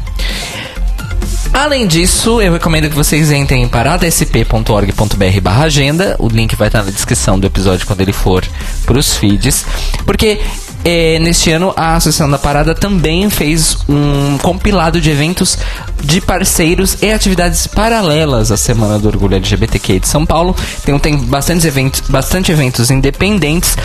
Além 1.53 1.87
disso, 1.87 2.39
eu 2.39 2.53
recomendo 2.53 2.87
que 2.87 2.95
vocês 2.95 3.31
entrem 3.31 3.63
em 3.63 3.67
paradasp.org.br 3.67 5.49
agenda. 5.59 6.15
O 6.19 6.27
link 6.27 6.55
vai 6.55 6.67
estar 6.67 6.83
na 6.83 6.91
descrição 6.91 7.39
do 7.39 7.47
episódio 7.47 7.87
quando 7.87 8.01
ele 8.01 8.13
for 8.13 8.45
para 8.85 8.97
os 8.97 9.15
feeds. 9.15 9.65
Porque 10.05 10.39
eh, 10.85 11.17
neste 11.19 11.51
ano 11.51 11.73
a 11.75 11.95
Associação 11.95 12.29
da 12.29 12.37
Parada 12.37 12.73
também 12.73 13.29
fez 13.29 13.77
um 13.89 14.37
compilado 14.37 15.01
de 15.01 15.09
eventos 15.09 15.57
de 16.03 16.21
parceiros 16.21 16.97
e 17.01 17.11
atividades 17.11 17.67
paralelas 17.67 18.51
à 18.51 18.57
Semana 18.57 18.97
do 18.99 19.07
Orgulho 19.07 19.35
LGBTQ 19.35 19.99
de 19.99 20.07
São 20.07 20.25
Paulo. 20.25 20.55
Então 20.83 20.97
tem 20.99 21.17
bastantes 21.17 21.65
eventos, 21.65 22.01
bastante 22.07 22.51
eventos 22.51 22.89
independentes, 22.91 23.75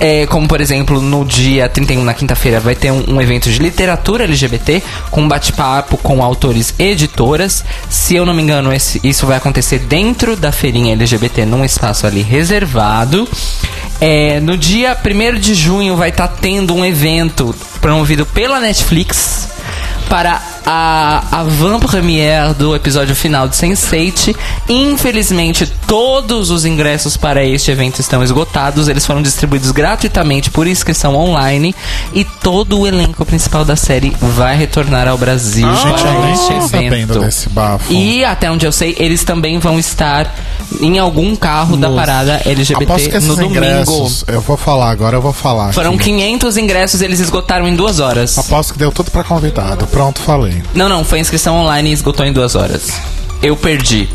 eh, 0.00 0.26
como 0.26 0.46
por 0.48 0.60
exemplo 0.60 1.00
no 1.00 1.24
dia 1.24 1.68
31, 1.68 2.02
na 2.04 2.14
quinta-feira, 2.14 2.60
vai 2.60 2.74
ter 2.74 2.90
um, 2.90 3.04
um 3.14 3.20
evento 3.20 3.50
de 3.50 3.58
literatura 3.58 4.24
LGBT 4.24 4.82
com 5.10 5.26
bate-papo 5.28 5.96
com 5.98 6.22
autores 6.22 6.74
e 6.78 6.84
editoras. 6.84 7.64
Se 7.90 8.14
eu 8.14 8.24
não 8.24 8.32
me 8.32 8.42
engano, 8.42 8.72
esse- 8.72 9.00
isso 9.04 9.26
vai 9.26 9.36
acontecer 9.36 9.80
dentro 9.80 10.36
da 10.36 10.52
feirinha 10.52 10.92
LGBT, 10.92 11.44
num 11.44 11.64
espaço 11.64 12.06
ali 12.06 12.22
reservado. 12.22 13.28
É, 13.98 14.40
no 14.40 14.58
dia 14.58 14.94
1 15.02 15.38
de 15.40 15.54
junho 15.54 15.96
vai 15.96 16.10
estar 16.10 16.28
tendo 16.46 16.76
um 16.76 16.84
evento 16.84 17.52
promovido 17.80 18.24
pela 18.24 18.60
Netflix 18.60 19.48
para 20.08 20.40
a, 20.64 21.22
a 21.30 21.42
van 21.44 21.78
premiere 21.80 22.54
do 22.54 22.74
episódio 22.74 23.14
final 23.14 23.48
de 23.48 23.56
Sense8. 23.56 24.34
Infelizmente, 24.68 25.66
todos 25.86 26.50
os 26.50 26.64
ingressos 26.64 27.16
para 27.16 27.44
este 27.44 27.70
evento 27.70 28.00
estão 28.00 28.22
esgotados. 28.22 28.88
Eles 28.88 29.06
foram 29.06 29.22
distribuídos 29.22 29.70
gratuitamente 29.70 30.50
por 30.50 30.66
inscrição 30.66 31.14
online. 31.14 31.74
E 32.12 32.24
todo 32.24 32.80
o 32.80 32.86
elenco 32.86 33.24
principal 33.24 33.64
da 33.64 33.76
série 33.76 34.14
vai 34.20 34.56
retornar 34.56 35.08
ao 35.08 35.18
Brasil 35.18 35.66
nem 35.66 35.92
para 35.94 36.30
este 36.30 36.76
evento. 36.76 37.20
desse 37.20 37.48
bafo. 37.48 37.92
E 37.92 38.24
até 38.24 38.50
onde 38.50 38.66
eu 38.66 38.72
sei, 38.72 38.96
eles 38.98 39.24
também 39.24 39.58
vão 39.58 39.78
estar 39.78 40.34
em 40.80 40.98
algum 40.98 41.36
carro 41.36 41.76
da 41.76 41.90
parada 41.90 42.40
LGBT 42.44 43.20
no 43.20 43.36
domingo. 43.36 43.54
ingressos, 43.56 44.24
eu 44.26 44.40
vou 44.40 44.56
falar 44.56 44.90
agora, 44.90 45.16
eu 45.16 45.22
vou 45.22 45.32
falar. 45.32 45.72
Foram 45.72 45.94
aqui. 45.94 46.04
500 46.04 46.56
ingressos, 46.56 47.00
eles 47.00 47.20
esgotaram 47.20 47.68
em 47.68 47.74
duas 47.74 48.00
horas. 48.00 48.36
Aposto 48.38 48.72
que 48.72 48.78
deu 48.78 48.90
tudo 48.90 49.10
pra 49.10 49.24
convidado. 49.24 49.86
Pronto, 49.96 50.20
falei. 50.20 50.62
Não, 50.74 50.90
não, 50.90 51.02
foi 51.02 51.20
inscrição 51.20 51.56
online 51.56 51.88
e 51.88 51.92
esgotou 51.94 52.26
em 52.26 52.30
duas 52.30 52.54
horas. 52.54 52.92
Eu 53.42 53.56
perdi. 53.56 54.06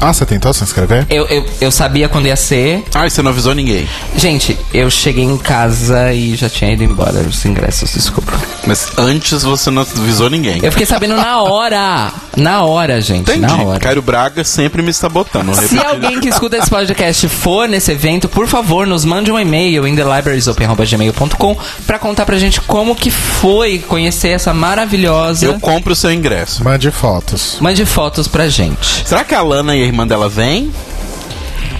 Ah, 0.00 0.12
você 0.12 0.26
tentou 0.26 0.52
se 0.52 0.62
inscrever? 0.62 1.06
Eu, 1.08 1.26
eu, 1.26 1.44
eu 1.60 1.70
sabia 1.70 2.08
quando 2.08 2.26
ia 2.26 2.36
ser. 2.36 2.84
Ai, 2.94 3.08
você 3.08 3.22
não 3.22 3.30
avisou 3.30 3.54
ninguém. 3.54 3.88
Gente, 4.16 4.58
eu 4.72 4.90
cheguei 4.90 5.24
em 5.24 5.36
casa 5.38 6.12
e 6.12 6.36
já 6.36 6.48
tinha 6.48 6.72
ido 6.72 6.84
embora 6.84 7.20
os 7.20 7.44
ingressos, 7.44 7.92
desculpa. 7.92 8.32
Mas 8.66 8.88
antes 8.98 9.42
você 9.42 9.70
não 9.70 9.82
avisou 9.82 10.28
ninguém. 10.30 10.60
Eu 10.62 10.70
fiquei 10.70 10.86
sabendo 10.86 11.16
na 11.16 11.42
hora. 11.42 12.12
Na 12.36 12.62
hora, 12.64 13.00
gente. 13.00 13.30
Entendi. 13.30 13.40
Na 13.40 13.62
hora. 13.62 13.78
Cairo 13.78 14.02
Braga 14.02 14.44
sempre 14.44 14.82
me 14.82 14.92
sabotando. 14.92 15.54
Se 15.54 15.78
alguém 15.78 16.20
que 16.20 16.28
escuta 16.28 16.56
esse 16.56 16.68
podcast 16.68 17.28
for 17.28 17.68
nesse 17.68 17.92
evento, 17.92 18.28
por 18.28 18.46
favor, 18.46 18.86
nos 18.86 19.04
mande 19.04 19.30
um 19.30 19.38
e-mail 19.38 19.86
em 19.86 19.94
thelibrariesopen.gmail.com 19.94 21.56
pra 21.86 21.98
contar 21.98 22.26
pra 22.26 22.38
gente 22.38 22.60
como 22.60 22.94
que 22.94 23.10
foi 23.10 23.78
conhecer 23.78 24.28
essa 24.28 24.52
maravilhosa. 24.52 25.46
Eu 25.46 25.60
compro 25.60 25.92
o 25.92 25.96
seu 25.96 26.12
ingresso. 26.12 26.64
Mande 26.64 26.90
fotos. 26.90 27.58
Mande 27.60 27.84
fotos 27.84 28.26
pra 28.28 28.48
gente. 28.48 29.02
Será 29.04 29.24
que 29.24 29.34
a 29.34 29.42
Lana 29.42 29.76
e 29.76 29.83
a 29.84 29.86
irmã 29.86 30.06
dela 30.06 30.28
vêm? 30.28 30.72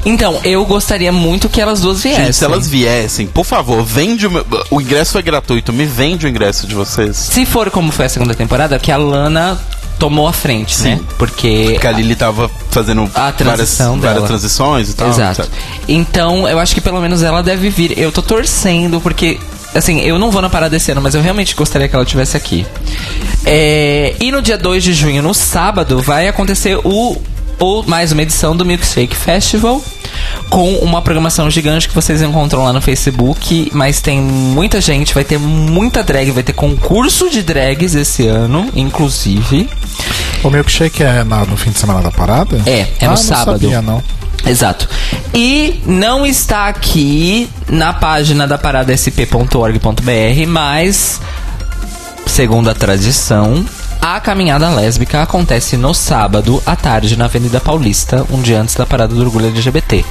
Então, 0.07 0.39
eu 0.45 0.65
gostaria 0.67 1.11
muito 1.11 1.49
que 1.49 1.61
elas 1.61 1.81
duas 1.81 2.03
viessem. 2.03 2.27
Gente, 2.27 2.37
se 2.37 2.45
elas 2.45 2.69
viessem, 2.69 3.27
por 3.27 3.45
favor, 3.45 3.83
vende 3.83 4.27
o 4.27 4.31
meu... 4.31 4.47
O 4.71 4.81
ingresso 4.81 5.17
é 5.17 5.23
gratuito, 5.23 5.73
me 5.73 5.87
vende 5.87 6.27
o 6.27 6.29
ingresso 6.29 6.67
de 6.67 6.75
vocês. 6.75 7.17
Se 7.17 7.47
for 7.47 7.71
como 7.71 7.91
foi 7.91 8.05
a 8.05 8.09
segunda 8.11 8.35
temporada, 8.35 8.79
que 8.79 8.93
a 8.93 8.99
Lana 8.99 9.59
tomou 9.99 10.29
a 10.29 10.33
frente, 10.33 10.79
né? 10.83 11.01
Porque. 11.17 11.69
Porque 11.73 11.87
a 11.87 11.93
Lily 11.93 12.17
tava 12.17 12.51
fazendo 12.71 13.09
A 13.15 13.31
várias, 13.31 13.37
transição 13.37 13.93
várias 13.99 14.15
dela. 14.17 14.27
transições 14.27 14.91
e 14.91 14.95
tal. 14.95 15.09
Exato. 15.09 15.37
sabe? 15.37 15.49
Então, 15.89 16.47
eu 16.49 16.59
acho 16.59 16.75
que 16.75 16.81
pelo 16.81 17.01
menos 17.01 17.23
ela 17.23 17.43
deve 17.43 17.71
vir. 17.71 17.97
Eu 17.99 18.13
tô 18.13 18.21
torcendo, 18.21 19.01
porque. 19.01 19.39
Assim, 19.75 20.01
eu 20.01 20.19
não 20.19 20.31
vou 20.31 20.43
na 20.43 20.51
parada 20.51 20.77
esse 20.77 20.93
ano, 20.93 21.01
mas 21.01 21.15
eu 21.15 21.23
realmente 21.23 21.55
gostaria 21.55 21.89
que 21.89 21.95
ela 21.95 22.05
estivesse 22.05 22.37
aqui. 22.37 22.65
É, 23.47 24.15
e 24.21 24.31
no 24.31 24.41
dia 24.43 24.57
2 24.59 24.83
de 24.85 24.93
junho, 24.93 25.21
no 25.23 25.33
sábado, 25.35 26.01
vai 26.01 26.29
acontecer 26.29 26.79
o, 26.85 27.17
o 27.59 27.83
mais 27.87 28.13
uma 28.13 28.23
edição 28.23 28.57
do 28.57 28.65
Milkshake 28.65 29.17
Festival. 29.17 29.83
Com 30.49 30.77
uma 30.77 31.03
programação 31.03 31.51
gigante 31.51 31.89
que 31.89 31.95
vocês 31.95 32.23
encontram 32.23 32.63
lá 32.65 32.73
no 32.73 32.81
Facebook. 32.81 33.71
Mas 33.73 34.01
tem 34.01 34.21
muita 34.21 34.81
gente, 34.81 35.13
vai 35.15 35.25
ter 35.25 35.39
muita 35.39 36.03
drag, 36.03 36.31
vai 36.31 36.43
ter 36.43 36.53
concurso 36.53 37.29
de 37.31 37.43
drags 37.43 37.95
esse 37.95 38.27
ano, 38.27 38.71
inclusive. 38.75 39.69
O 40.43 40.51
milkshake 40.51 41.03
é 41.03 41.25
na- 41.25 41.45
no 41.45 41.57
fim 41.57 41.71
de 41.71 41.79
semana 41.79 42.03
da 42.03 42.11
parada? 42.11 42.61
É, 42.67 42.87
é 43.01 43.07
no 43.07 43.15
ah, 43.15 43.17
sábado. 43.17 43.63
Não 43.63 43.71
sabia, 43.71 43.83
não. 43.83 44.03
Exato. 44.47 44.89
E 45.33 45.81
não 45.87 46.27
está 46.27 46.67
aqui 46.69 47.49
na 47.69 47.93
página 47.95 48.47
da 48.47 48.59
paradasp.org.br, 48.59 50.47
mas, 50.47 51.21
segundo 52.27 52.69
a 52.69 52.75
tradição, 52.75 53.65
a 54.07 54.21
caminhada 54.21 54.69
lésbica 54.69 55.23
acontece 55.23 55.79
no 55.79 55.95
sábado 55.95 56.63
à 56.67 56.77
tarde 56.77 57.17
na 57.17 57.25
Avenida 57.25 57.59
Paulista, 57.59 58.23
um 58.31 58.43
dia 58.43 58.61
antes 58.61 58.75
da 58.75 58.85
parada 58.85 59.15
do 59.15 59.21
orgulho 59.23 59.47
LGBT. 59.47 60.05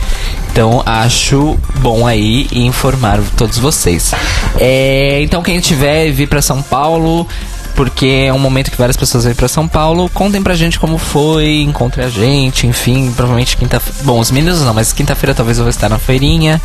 Então 0.52 0.82
acho 0.84 1.60
bom 1.76 2.08
aí 2.08 2.48
informar 2.52 3.20
todos 3.38 3.60
vocês. 3.60 4.12
É, 4.60 5.22
então 5.22 5.44
quem 5.44 5.60
tiver 5.60 6.10
vir 6.10 6.28
para 6.28 6.42
São 6.42 6.60
Paulo, 6.64 7.28
porque 7.76 8.26
é 8.28 8.34
um 8.34 8.40
momento 8.40 8.72
que 8.72 8.78
várias 8.78 8.96
pessoas 8.98 9.26
vêm 9.26 9.34
pra 9.34 9.48
São 9.48 9.68
Paulo. 9.68 10.10
Contem 10.14 10.42
pra 10.42 10.54
gente 10.56 10.80
como 10.80 10.98
foi, 10.98 11.62
encontre 11.62 12.04
a 12.04 12.10
gente, 12.10 12.68
enfim, 12.68 13.12
provavelmente 13.12 13.58
quinta-feira. 13.58 14.00
Bom, 14.04 14.20
os 14.20 14.32
meninos 14.32 14.62
não, 14.62 14.74
mas 14.74 14.94
quinta-feira 14.94 15.34
talvez 15.34 15.58
eu 15.58 15.64
vou 15.64 15.70
estar 15.70 15.90
na 15.90 15.98
feirinha. 16.00 16.62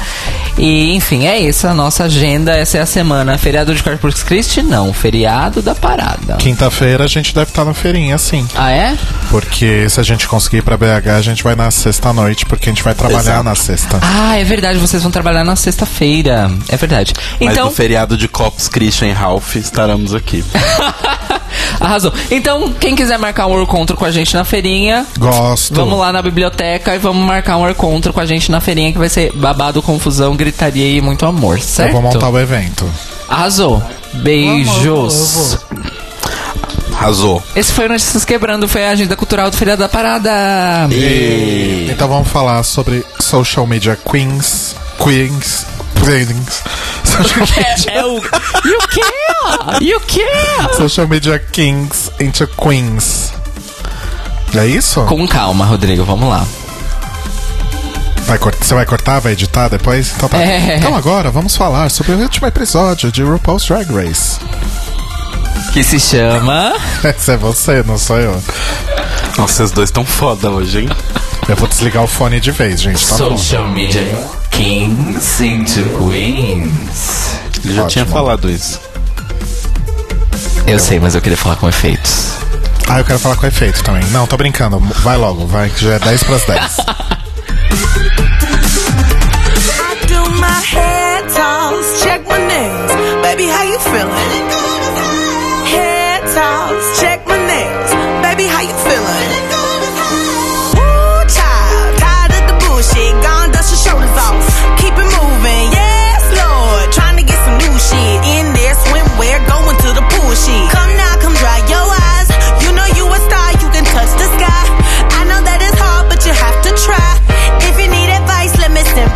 E, 0.57 0.95
enfim, 0.95 1.27
é 1.27 1.47
essa 1.47 1.71
a 1.71 1.75
nossa 1.75 2.05
agenda, 2.05 2.55
essa 2.57 2.79
é 2.79 2.81
a 2.81 2.87
semana. 2.87 3.37
Feriado 3.39 3.75
de 3.75 3.83
Corpus 3.83 4.23
Christi? 4.23 4.63
Não, 4.63 4.93
feriado 4.93 5.63
da 5.63 5.75
parada. 5.75 6.37
Quinta-feira 6.37 7.05
a 7.05 7.09
gente 7.09 7.35
deve 7.35 7.51
estar 7.51 7.65
na 7.65 7.75
feirinha, 7.75 8.17
sim. 8.19 8.47
Ah, 8.55 8.71
é? 8.71 8.97
Porque 9.31 9.89
se 9.89 10.01
a 10.01 10.03
gente 10.03 10.27
conseguir 10.29 10.59
ir 10.59 10.63
pra 10.63 10.77
BH, 10.77 11.09
a 11.17 11.23
gente 11.23 11.43
vai 11.43 11.55
na 11.55 11.71
sexta-noite, 11.71 12.45
porque 12.47 12.69
a 12.69 12.73
gente 12.73 12.83
vai 12.83 12.95
trabalhar 12.95 13.21
Exato. 13.21 13.45
na 13.45 13.55
sexta. 13.55 13.99
Ah, 14.03 14.37
é 14.37 14.45
verdade, 14.45 14.79
vocês 14.79 15.03
vão 15.03 15.11
trabalhar 15.13 15.45
na 15.45 15.57
sexta-feira. 15.57 16.51
É 16.69 16.77
verdade. 16.77 17.13
Mas 17.41 17.53
Então. 17.53 17.67
no 17.67 17.71
feriado 17.71 18.17
de 18.17 18.29
Corpus 18.29 18.69
Christi 18.69 19.05
em 19.05 19.13
Ralph 19.13 19.57
estaremos 19.57 20.15
aqui. 20.15 20.45
Arrasou. 21.81 22.13
Então, 22.31 22.73
quem 22.73 22.95
quiser 22.95 23.19
marcar 23.19 23.47
um 23.47 23.63
encontro 23.63 23.97
com 23.97 24.05
a 24.05 24.11
gente 24.11 24.35
na 24.35 24.45
feirinha, 24.45 25.07
Gosto. 25.19 25.75
Vamos 25.75 25.99
lá 25.99 26.13
na 26.13 26.21
biblioteca 26.23 26.95
e 26.95 26.99
vamos 26.99 27.25
marcar 27.25 27.57
um 27.57 27.69
encontro 27.69 28.13
com 28.13 28.21
a 28.21 28.27
gente 28.27 28.51
na 28.51 28.61
feirinha 28.61 28.93
que 28.93 28.99
vai 28.99 29.09
ser 29.09 29.33
babado, 29.33 29.83
confusão, 29.83 30.37
gritaria 30.37 30.97
e 30.97 31.01
muito 31.01 31.25
amor, 31.25 31.61
certo? 31.61 31.91
Eu 31.95 32.01
vou 32.01 32.13
montar 32.13 32.29
o 32.29 32.39
evento. 32.39 32.89
Arrasou. 33.29 33.83
Beijos. 34.15 35.59
Arrasou. 36.95 37.43
Esse 37.55 37.73
foi 37.73 37.87
o 37.87 37.89
Notícias 37.89 38.25
Quebrando, 38.25 38.67
foi 38.67 38.85
a 38.85 38.91
agenda 38.91 39.15
cultural 39.15 39.51
do 39.51 39.57
Feriado 39.57 39.81
da 39.81 39.89
Parada. 39.89 40.31
Então 41.89 42.09
vamos 42.09 42.29
falar 42.29 42.63
sobre 42.65 43.05
social 43.21 43.67
media 43.67 43.97
queens. 43.97 44.75
Queens. 45.03 45.67
Queens. 46.05 46.63
Social 47.05 47.47
media, 47.47 47.93
É. 47.93 48.69
E 48.69 48.75
o 48.77 48.89
quê? 48.89 49.01
E 49.81 49.95
o 49.95 50.01
quê? 50.01 50.27
social 50.77 51.09
media 51.09 51.39
kings 51.39 52.11
into 52.21 52.47
queens. 52.47 53.33
É 54.55 54.67
isso? 54.67 55.03
Com 55.03 55.27
calma, 55.27 55.65
Rodrigo, 55.65 56.05
vamos 56.05 56.29
lá. 56.29 56.47
Vai 58.27 58.39
cort- 58.39 58.59
Você 58.63 58.75
vai 58.75 58.85
cortar, 58.87 59.21
vai 59.21 59.33
editar 59.33 59.69
depois? 59.69 60.13
Então 60.17 60.29
tá. 60.29 60.39
É. 60.39 60.77
Então 60.77 60.95
agora 60.95 61.31
vamos 61.31 61.57
falar 61.57 61.91
sobre 61.91 62.13
o 62.13 62.19
último 62.19 62.47
episódio 62.47 63.11
de 63.11 63.23
RuPaul's 63.23 63.65
Drag 63.67 63.87
Race. 63.93 64.39
Que 65.73 65.83
se 65.83 65.99
chama. 66.01 66.75
Esse 67.05 67.33
é 67.33 67.37
você, 67.37 67.83
não 67.87 67.99
sou 67.99 68.19
eu. 68.19 68.43
Nossa, 69.37 69.55
vocês 69.55 69.71
dois 69.71 69.91
tão 69.91 70.05
foda 70.05 70.51
hoje, 70.51 70.81
hein? 70.81 70.89
Eu 71.49 71.57
vou 71.57 71.69
desligar 71.69 72.03
o 72.03 72.07
fone 72.07 72.41
de 72.41 72.51
vez, 72.51 72.81
gente. 72.83 73.07
Tá 73.07 73.17
bom. 73.17 73.37
Social 73.37 73.67
Media 73.69 74.03
Kings 74.59 75.41
into 75.41 75.85
Queens. 75.97 77.39
Ele 77.65 77.75
já 77.75 77.85
Ótimo. 77.85 77.89
tinha 77.91 78.07
falado 78.07 78.51
isso. 78.51 78.81
Eu 80.67 80.81
sei, 80.81 80.99
mas 80.99 81.15
eu 81.15 81.21
queria 81.21 81.39
falar 81.39 81.55
com 81.55 81.69
efeitos. 81.69 82.33
Ah, 82.89 82.99
eu 82.99 83.05
quero 83.05 83.21
falar 83.21 83.37
com 83.37 83.47
efeito 83.47 83.85
também. 83.85 84.05
Não, 84.07 84.27
tô 84.27 84.37
brincando. 84.37 84.81
Vai 84.81 85.17
logo, 85.17 85.47
vai, 85.47 85.71
que 85.71 85.85
já 85.85 85.95
é 85.95 85.99
10 86.01 86.23
pras 86.25 86.43
10. 86.43 86.77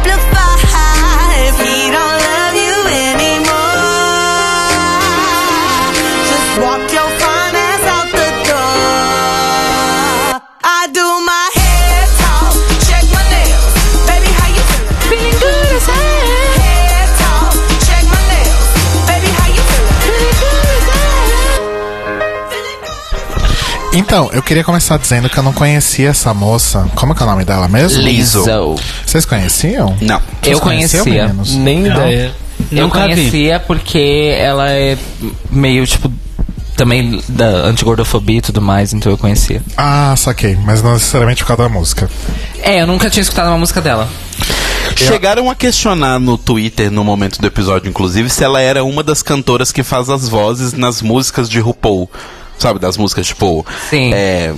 let 0.04 0.31
Então, 23.94 24.30
eu 24.32 24.42
queria 24.42 24.64
começar 24.64 24.96
dizendo 24.96 25.28
que 25.28 25.36
eu 25.38 25.42
não 25.42 25.52
conhecia 25.52 26.08
essa 26.10 26.32
moça. 26.32 26.88
Como 26.94 27.14
que 27.14 27.22
é 27.22 27.26
o 27.26 27.28
nome 27.28 27.44
dela 27.44 27.68
mesmo? 27.68 28.00
Lizzo. 28.02 28.44
Vocês 29.04 29.24
conheciam? 29.26 29.96
Não. 30.00 30.18
Vocês 30.40 30.56
Eu 30.56 30.60
conhecia. 30.60 31.04
meninos? 31.04 31.54
Nem 31.54 31.80
Não? 31.82 31.90
ideia. 31.96 32.34
Eu 32.70 32.84
Nunca 32.84 33.06
vi. 33.06 33.14
conhecia 33.14 33.60
porque 33.60 34.34
ela 34.38 34.70
é 34.70 34.96
meio, 35.50 35.86
tipo, 35.86 36.10
também 36.74 37.20
da 37.28 37.44
antigordofobia 37.66 38.38
e 38.38 38.40
tudo 38.40 38.62
mais, 38.62 38.94
então 38.94 39.12
eu 39.12 39.18
conhecia. 39.18 39.60
Ah, 39.76 40.14
saquei. 40.16 40.56
Mas 40.64 40.82
não 40.82 40.94
necessariamente 40.94 41.42
por 41.42 41.48
causa 41.48 41.64
da 41.64 41.68
música. 41.68 42.08
É, 42.62 42.80
eu 42.80 42.86
nunca 42.86 43.10
tinha 43.10 43.22
escutado 43.22 43.48
uma 43.48 43.58
música 43.58 43.80
dela. 43.82 44.08
Chegaram 44.96 45.50
a 45.50 45.54
questionar 45.54 46.18
no 46.18 46.38
Twitter, 46.38 46.90
no 46.90 47.04
momento 47.04 47.38
do 47.40 47.46
episódio, 47.46 47.88
inclusive, 47.90 48.30
se 48.30 48.42
ela 48.42 48.60
era 48.60 48.84
uma 48.84 49.02
das 49.02 49.22
cantoras 49.22 49.70
que 49.70 49.82
faz 49.82 50.08
as 50.08 50.28
vozes 50.28 50.72
nas 50.72 51.02
músicas 51.02 51.46
de 51.48 51.60
RuPaul. 51.60 52.08
Sabe, 52.62 52.78
das 52.78 52.96
músicas 52.96 53.26
tipo. 53.26 53.66
Sim. 53.90 54.12
É. 54.14 54.54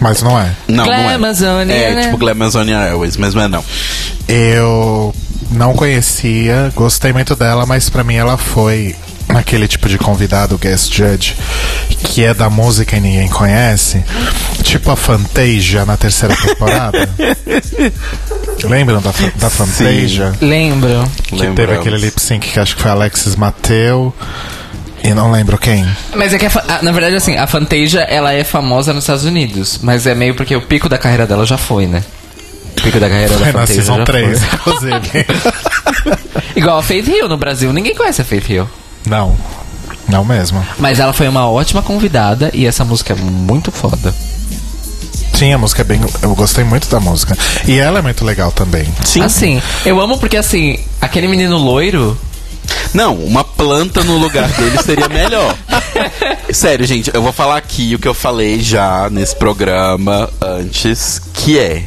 Mas 0.00 0.22
não 0.22 0.38
é. 0.38 0.50
Não, 0.66 0.84
não 0.86 0.92
é. 0.92 1.02
Glamazonia, 1.16 1.74
É, 1.74 1.94
né? 1.94 2.02
tipo 2.04 2.16
Glamazonia 2.18 2.78
Airways, 2.78 3.16
mas 3.16 3.34
não 3.34 3.42
é 3.42 3.48
não. 3.48 3.64
Eu 4.26 5.14
não 5.50 5.74
conhecia, 5.74 6.72
gostei 6.74 7.12
muito 7.12 7.36
dela, 7.36 7.64
mas 7.66 7.88
pra 7.88 8.02
mim 8.02 8.14
ela 8.16 8.36
foi 8.36 8.94
aquele 9.28 9.66
tipo 9.68 9.88
de 9.88 9.96
convidado, 9.98 10.58
guest 10.58 10.92
judge, 10.92 11.36
que 12.02 12.24
é 12.24 12.34
da 12.34 12.50
música 12.50 12.96
e 12.96 13.00
ninguém 13.00 13.28
conhece. 13.28 14.02
Tipo 14.62 14.90
a 14.90 14.96
Fantasia 14.96 15.84
na 15.84 15.96
terceira 15.96 16.34
temporada. 16.36 17.08
Lembram 18.64 19.00
da, 19.00 19.12
da 19.36 19.50
Fantasia? 19.50 20.32
Lembro. 20.40 21.04
Que 21.22 21.34
Lembramos. 21.36 21.56
teve 21.56 21.72
aquele 21.74 21.96
lip 21.98 22.20
sync 22.20 22.48
que 22.50 22.58
acho 22.58 22.74
que 22.76 22.82
foi 22.82 22.90
Alexis 22.90 23.36
Mateu. 23.36 24.14
E 25.04 25.12
não 25.12 25.30
lembro 25.30 25.58
quem. 25.58 25.86
Mas 26.16 26.32
é 26.32 26.38
que, 26.38 26.46
a 26.46 26.82
na 26.82 26.90
verdade, 26.90 27.14
assim, 27.14 27.36
a 27.36 27.46
Fantasia, 27.46 28.00
ela 28.00 28.32
é 28.32 28.42
famosa 28.42 28.92
nos 28.94 29.04
Estados 29.04 29.24
Unidos. 29.24 29.78
Mas 29.82 30.06
é 30.06 30.14
meio 30.14 30.34
porque 30.34 30.56
o 30.56 30.62
pico 30.62 30.88
da 30.88 30.96
carreira 30.96 31.26
dela 31.26 31.44
já 31.44 31.58
foi, 31.58 31.86
né? 31.86 32.02
O 32.76 32.80
pico 32.80 32.98
da 32.98 33.08
carreira 33.08 33.28
da 33.34 33.38
Foi 33.38 33.46
na 33.46 33.52
Fantasia 33.52 33.74
Season 33.76 33.96
já 33.98 34.04
3, 34.04 34.42
foi. 34.42 34.48
inclusive. 34.56 35.26
Igual 36.56 36.78
a 36.78 36.82
Faith 36.82 37.06
Hill 37.06 37.28
no 37.28 37.36
Brasil. 37.36 37.72
Ninguém 37.72 37.94
conhece 37.94 38.22
a 38.22 38.24
Faith 38.24 38.48
Hill. 38.48 38.68
não. 39.06 39.36
Não 40.06 40.22
mesmo. 40.22 40.62
Mas 40.78 41.00
ela 41.00 41.14
foi 41.14 41.26
uma 41.26 41.48
ótima 41.48 41.80
convidada 41.80 42.50
e 42.52 42.66
essa 42.66 42.84
música 42.84 43.14
é 43.14 43.16
muito 43.16 43.72
foda. 43.72 44.14
Sim, 45.32 45.52
a 45.54 45.56
música 45.58 45.80
é 45.80 45.84
bem. 45.84 45.98
Eu 46.20 46.34
gostei 46.34 46.62
muito 46.62 46.88
da 46.90 47.00
música. 47.00 47.34
E 47.66 47.78
ela 47.78 48.00
é 48.00 48.02
muito 48.02 48.22
legal 48.22 48.52
também. 48.52 48.86
Sim. 49.02 49.22
Assim, 49.22 49.62
eu 49.84 49.98
amo 50.00 50.18
porque, 50.18 50.36
assim, 50.36 50.78
aquele 51.00 51.26
menino 51.26 51.56
loiro... 51.56 52.18
Não, 52.92 53.14
uma 53.16 53.42
planta 53.42 54.04
no 54.04 54.16
lugar 54.18 54.48
dele 54.52 54.80
seria 54.82 55.08
melhor. 55.08 55.56
Sério, 56.52 56.86
gente, 56.86 57.10
eu 57.12 57.22
vou 57.22 57.32
falar 57.32 57.56
aqui 57.56 57.94
o 57.94 57.98
que 57.98 58.06
eu 58.08 58.14
falei 58.14 58.60
já 58.60 59.08
nesse 59.10 59.34
programa 59.36 60.30
antes, 60.40 61.20
que 61.32 61.58
é 61.58 61.84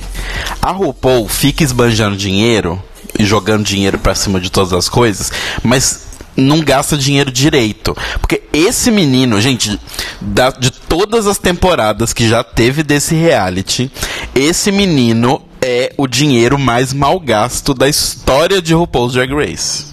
a 0.62 0.72
RuPaul 0.72 1.28
fica 1.30 1.64
esbanjando 1.64 2.18
dinheiro 2.18 2.82
e 3.18 3.26
jogando 3.26 3.64
dinheiro 3.64 3.98
pra 3.98 4.14
cima 4.16 4.40
de 4.40 4.50
todas 4.52 4.74
as 4.74 4.90
coisas, 4.90 5.32
mas 5.64 6.06
não 6.36 6.60
gasta 6.62 6.98
dinheiro 6.98 7.32
direito. 7.32 7.96
Porque 8.20 8.44
esse 8.54 8.92
menino, 8.92 9.40
gente, 9.42 9.80
da- 10.22 10.52
de 10.52 10.70
todas 10.72 11.26
as 11.26 11.38
temporadas 11.38 12.14
que 12.14 12.28
já 12.28 12.44
teve 12.44 12.84
desse 12.84 13.16
reality, 13.16 13.90
esse 14.36 14.72
menino 14.72 15.42
é 15.62 15.92
o 15.98 16.06
dinheiro 16.08 16.60
mais 16.60 16.94
mal 16.94 17.20
gasto 17.20 17.74
da 17.74 17.88
história 17.90 18.62
de 18.62 18.74
RuPaul's 18.74 19.14
Drag 19.14 19.34
Race. 19.34 19.86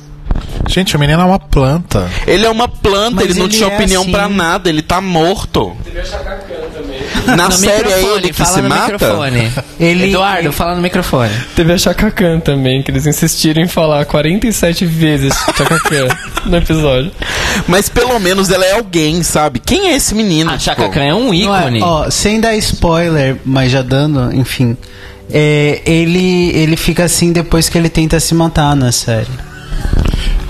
Gente, 0.68 0.96
o 0.96 0.98
menino 0.98 1.20
é 1.20 1.24
uma 1.24 1.38
planta. 1.38 2.08
Ele 2.26 2.46
é 2.46 2.50
uma 2.50 2.66
planta, 2.66 3.16
Mas 3.16 3.24
ele 3.26 3.34
não 3.38 3.46
ele 3.46 3.54
tinha 3.54 3.68
é 3.68 3.74
opinião 3.74 4.02
assim. 4.02 4.10
pra 4.12 4.28
nada, 4.28 4.68
ele 4.68 4.82
tá 4.82 5.00
morto. 5.00 5.76
Na 7.26 7.46
no 7.48 7.52
série 7.52 7.72
é 7.90 7.96
microfone, 7.96 8.18
ele 8.18 8.26
que 8.28 8.32
fala 8.34 8.50
se 8.50 8.62
no 8.62 8.68
mata? 8.68 8.92
microfone. 8.92 9.52
Ele- 9.80 10.10
Eduardo, 10.10 10.52
fala 10.52 10.74
no 10.74 10.82
microfone. 10.82 11.30
Teve 11.56 11.72
a 11.72 11.78
Chaka 11.78 12.10
Khan 12.10 12.40
também, 12.40 12.82
que 12.82 12.90
eles 12.90 13.06
insistiram 13.06 13.62
em 13.62 13.68
falar 13.68 14.04
47 14.04 14.84
vezes 14.86 15.32
Chaka 15.56 15.78
Khan 15.80 16.08
no 16.46 16.56
episódio. 16.56 17.10
Mas 17.68 17.88
pelo 17.88 18.18
menos 18.18 18.50
ela 18.50 18.64
é 18.64 18.72
alguém, 18.72 19.22
sabe? 19.22 19.58
Quem 19.60 19.88
é 19.88 19.96
esse 19.96 20.14
menino? 20.14 20.50
A 20.50 20.58
Chaka 20.58 20.82
tipo? 20.82 20.94
Khan 20.94 21.02
é 21.02 21.14
um 21.14 21.26
Não 21.32 21.56
é? 21.56 21.60
ícone. 21.60 21.82
Ó, 21.82 22.10
sem 22.10 22.40
dar 22.40 22.54
spoiler, 22.56 23.36
mas 23.44 23.70
já 23.70 23.82
dando, 23.82 24.34
enfim. 24.34 24.76
é, 25.32 25.80
ele, 25.86 26.50
ele 26.56 26.76
fica 26.76 27.04
assim 27.04 27.32
depois 27.32 27.68
que 27.68 27.78
ele 27.78 27.88
tenta 27.88 28.18
se 28.20 28.34
montar 28.34 28.74
na 28.76 28.92
série. 28.92 29.28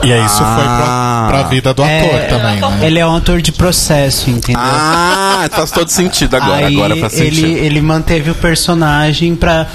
E 0.03 0.13
aí 0.13 0.25
isso 0.25 0.43
Ah. 0.43 0.55
foi 0.57 0.65
pra, 0.65 1.41
pra 1.41 1.49
vida 1.49 1.73
do 1.75 1.83
ator 1.83 1.91
É, 1.95 2.27
também, 2.27 2.61
né? 2.61 2.79
Ele 2.87 2.99
é 2.99 3.07
um 3.07 3.17
ator 3.17 3.41
de 3.41 3.53
processo, 3.53 4.29
entendeu? 4.31 4.61
Ah, 4.63 5.49
faz 5.51 5.71
todo 5.71 5.89
sentido 5.89 6.35
agora. 6.37 6.67
Aí 6.67 6.75
agora 6.75 6.97
faz 6.97 7.19
ele, 7.21 7.37
sentido. 7.37 7.59
ele 7.59 7.81
manteve 7.81 8.31
o 8.31 8.35
personagem 8.35 9.35
pra 9.37 9.67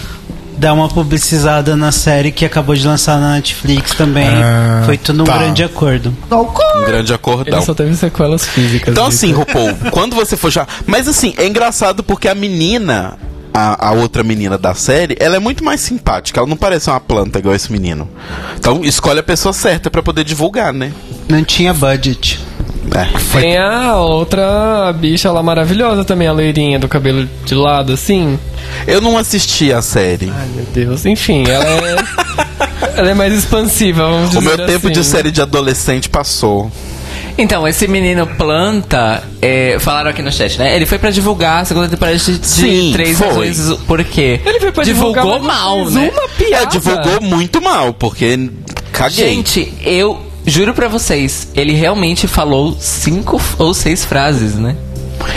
dar 0.58 0.74
uma 0.74 0.90
publicizada 0.90 1.74
na 1.78 1.90
série 1.92 2.32
que 2.34 2.44
acabou 2.44 2.76
de 2.76 2.86
lançar 2.86 3.18
na 3.18 3.36
Netflix 3.36 3.94
também. 3.94 4.28
Ah, 4.28 4.84
Foi 4.86 4.98
tudo 4.98 5.22
um 5.22 5.26
tá. 5.26 5.38
grande 5.38 5.64
acordo. 5.64 6.14
Um 6.30 6.86
grande 6.86 7.12
Ele 7.12 7.16
acordão. 7.16 7.62
só 7.62 7.74
teve 7.74 7.96
sequelas 7.96 8.46
físicas. 8.46 8.90
Então 8.90 9.08
disso. 9.08 9.24
assim, 9.26 9.34
RuPaul, 9.34 9.74
quando 9.92 10.16
você 10.18 10.36
for 10.36 10.52
já... 10.52 10.68
Mas 10.86 11.08
assim, 11.08 11.34
é 11.38 11.48
engraçado 11.48 12.04
porque 12.04 12.28
a 12.28 12.36
menina... 12.36 13.14
A, 13.54 13.90
a 13.90 13.92
outra 13.94 14.24
menina 14.24 14.58
da 14.58 14.74
série, 14.74 15.18
ela 15.20 15.36
é 15.36 15.40
muito 15.40 15.64
mais 15.64 15.82
simpática. 15.82 16.40
Ela 16.40 16.48
não 16.48 16.56
parece 16.58 16.90
uma 16.90 17.00
planta 17.00 17.40
igual 17.40 17.56
esse 17.56 17.72
menino. 17.72 18.08
Então 18.58 18.84
escolhe 18.84 19.20
a 19.20 19.24
pessoa 19.24 19.52
certa 19.54 19.90
pra 19.90 20.04
poder 20.04 20.24
divulgar, 20.24 20.72
né? 20.72 20.92
Não 21.28 21.44
tinha 21.44 21.74
budget. 21.74 22.40
É. 22.96 23.40
Tem 23.40 23.58
a 23.58 23.98
outra 23.98 24.92
bicha 24.94 25.32
lá 25.32 25.44
maravilhosa 25.44 26.04
também, 26.06 26.28
a 26.28 26.32
loirinha 26.32 26.80
do 26.80 26.88
cabelo 26.88 27.28
de 27.46 27.54
lado, 27.54 27.94
assim. 27.94 28.40
Eu 28.88 29.02
não 29.02 29.18
assisti 29.18 29.72
a 29.74 29.82
série. 29.82 30.32
Ai, 30.36 30.48
meu 30.56 30.66
Deus. 30.74 31.06
Enfim, 31.06 31.44
ela 31.48 31.66
é. 31.66 31.96
ela 32.98 33.10
é 33.12 33.14
mais 33.14 33.34
expansiva, 33.34 34.04
vamos 34.04 34.30
dizer 34.30 34.40
O 34.40 34.42
meu 34.42 34.58
tempo 34.66 34.88
assim. 34.88 34.94
de 35.00 35.04
série 35.04 35.32
de 35.32 35.42
adolescente 35.42 36.10
passou. 36.10 36.72
Então, 37.50 37.66
esse 37.68 37.88
menino 37.88 38.28
Planta, 38.28 39.24
é, 39.42 39.78
falaram 39.80 40.10
aqui 40.10 40.22
no 40.22 40.32
chat, 40.32 40.60
né? 40.60 40.76
Ele 40.76 40.86
foi 40.86 41.00
pra 41.00 41.10
divulgar 41.10 41.62
a 41.62 41.66
segunda 41.66 41.88
temporada 41.88 42.18
de, 42.18 42.38
de 42.38 42.46
Sim, 42.46 42.92
três 42.92 43.18
foi. 43.18 43.28
razões. 43.28 43.80
Por 43.88 44.04
quê? 44.04 44.42
Ele 44.46 44.60
foi 44.60 44.72
pra 44.74 44.84
Divulgou 44.84 45.24
divulgar, 45.24 45.40
mas 45.40 45.62
mal, 45.62 45.86
né? 45.90 46.12
Uma 46.14 46.28
piada. 46.30 46.64
É, 46.64 46.66
divulgou 46.66 47.22
muito 47.22 47.62
mal, 47.62 47.94
porque 47.94 48.50
caguei. 48.92 49.30
Gente, 49.36 49.74
eu 49.84 50.20
juro 50.46 50.74
pra 50.74 50.88
vocês, 50.90 51.48
ele 51.56 51.74
realmente 51.74 52.28
falou 52.28 52.76
cinco 52.80 53.42
ou 53.58 53.74
seis 53.74 54.04
frases, 54.04 54.56
né? 54.56 54.76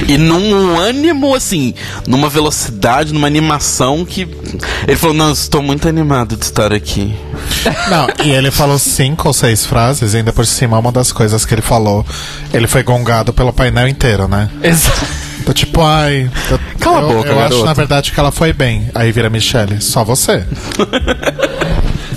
E 0.08 0.16
num 0.18 0.78
ânimo, 0.78 1.34
assim, 1.34 1.74
numa 2.06 2.28
velocidade, 2.28 3.12
numa 3.12 3.26
animação 3.26 4.04
que. 4.04 4.28
Ele 4.86 4.96
falou: 4.96 5.14
Não, 5.14 5.32
estou 5.32 5.62
muito 5.62 5.88
animado 5.88 6.36
de 6.36 6.44
estar 6.44 6.72
aqui. 6.72 7.14
Não, 7.90 8.08
e 8.24 8.30
ele 8.30 8.50
falou 8.50 8.78
cinco 8.78 9.28
ou 9.28 9.34
seis 9.34 9.64
frases, 9.64 10.14
e 10.14 10.16
ainda 10.18 10.32
por 10.32 10.46
cima, 10.46 10.78
uma 10.78 10.90
das 10.92 11.12
coisas 11.12 11.44
que 11.44 11.54
ele 11.54 11.62
falou, 11.62 12.04
ele 12.52 12.66
foi 12.66 12.82
gongado 12.82 13.32
pelo 13.32 13.52
painel 13.52 13.86
inteiro, 13.88 14.26
né? 14.28 14.48
Exato. 14.62 15.00
Então, 15.40 15.52
tipo, 15.54 15.82
ai. 15.82 16.30
Eu, 16.50 16.58
Cala 16.78 16.98
a 16.98 17.02
eu- 17.02 17.08
boca, 17.16 17.28
Eu 17.30 17.40
acho, 17.40 17.64
na 17.64 17.72
verdade, 17.72 18.12
que 18.12 18.20
ela 18.20 18.30
foi 18.30 18.52
bem. 18.52 18.88
Aí 18.94 19.10
vira 19.10 19.28
Michelle, 19.28 19.80
só 19.80 20.04
você. 20.04 20.44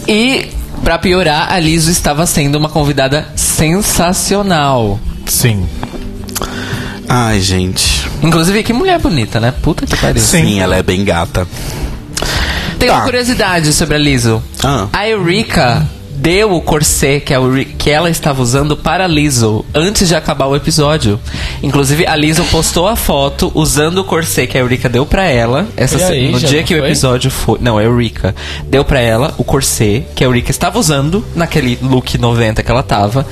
E, 0.07 0.49
pra 0.83 0.97
piorar, 0.99 1.51
a 1.51 1.59
Liso 1.59 1.89
estava 1.89 2.25
sendo 2.25 2.57
uma 2.57 2.69
convidada 2.69 3.27
sensacional. 3.35 4.99
Sim. 5.25 5.65
Ai, 7.07 7.39
gente. 7.39 8.07
Inclusive, 8.23 8.63
que 8.63 8.73
mulher 8.73 8.99
bonita, 8.99 9.39
né? 9.39 9.53
Puta 9.61 9.85
que 9.85 9.95
pariu. 9.97 10.21
Sim, 10.21 10.59
ela 10.59 10.75
é 10.75 10.83
bem 10.83 11.03
gata. 11.03 11.47
Tem 12.79 12.89
Tá. 12.89 12.95
uma 12.95 13.03
curiosidade 13.03 13.71
sobre 13.73 13.95
a 13.95 13.99
Liso. 13.99 14.41
Ah. 14.63 14.87
A 14.91 15.07
Eureka 15.07 15.87
deu 16.17 16.53
o 16.53 16.61
corset 16.61 17.19
que, 17.23 17.33
a 17.33 17.39
que 17.77 17.89
ela 17.89 18.09
estava 18.09 18.41
usando 18.41 18.75
para 18.75 19.03
a 19.03 19.07
Lizzo 19.07 19.65
antes 19.73 20.07
de 20.07 20.15
acabar 20.15 20.47
o 20.47 20.55
episódio. 20.55 21.19
Inclusive, 21.61 22.05
a 22.07 22.15
Lizzo 22.15 22.43
postou 22.45 22.87
a 22.87 22.95
foto 22.95 23.51
usando 23.53 23.99
o 23.99 24.03
corset 24.03 24.47
que 24.47 24.57
a 24.57 24.61
Eureka 24.61 24.87
deu 24.89 25.05
pra 25.05 25.25
ela. 25.25 25.67
Essa 25.75 26.07
aí, 26.07 26.31
no 26.31 26.39
dia 26.39 26.63
que 26.63 26.73
o 26.73 26.79
foi? 26.79 26.87
episódio 26.87 27.29
foi. 27.29 27.59
Não, 27.61 27.77
a 27.77 27.83
Eureka 27.83 28.33
deu 28.67 28.83
pra 28.83 28.99
ela 28.99 29.33
o 29.37 29.43
corset 29.43 30.05
que 30.15 30.23
a 30.23 30.27
Eureka 30.27 30.51
estava 30.51 30.79
usando 30.79 31.23
naquele 31.35 31.77
look 31.81 32.17
90 32.17 32.63
que 32.63 32.71
ela 32.71 32.83
tava. 32.83 33.25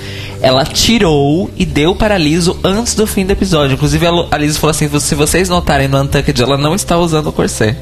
Ela 0.43 0.65
tirou 0.65 1.49
e 1.57 1.65
deu 1.65 1.95
para 1.95 2.15
a 2.15 2.17
Lizzo 2.17 2.59
antes 2.63 2.93
do 2.95 3.07
fim 3.07 3.25
do 3.25 3.31
episódio. 3.31 3.75
Inclusive, 3.75 4.05
a 4.29 4.37
Lizzo 4.37 4.59
falou 4.59 4.71
assim: 4.71 4.89
se 4.99 5.15
vocês 5.15 5.47
notarem 5.47 5.87
no 5.87 5.99
Untucked, 6.01 6.39
ela 6.43 6.57
não 6.57 6.75
está 6.75 6.97
usando 6.97 7.27
o 7.27 7.31
corset. 7.31 7.75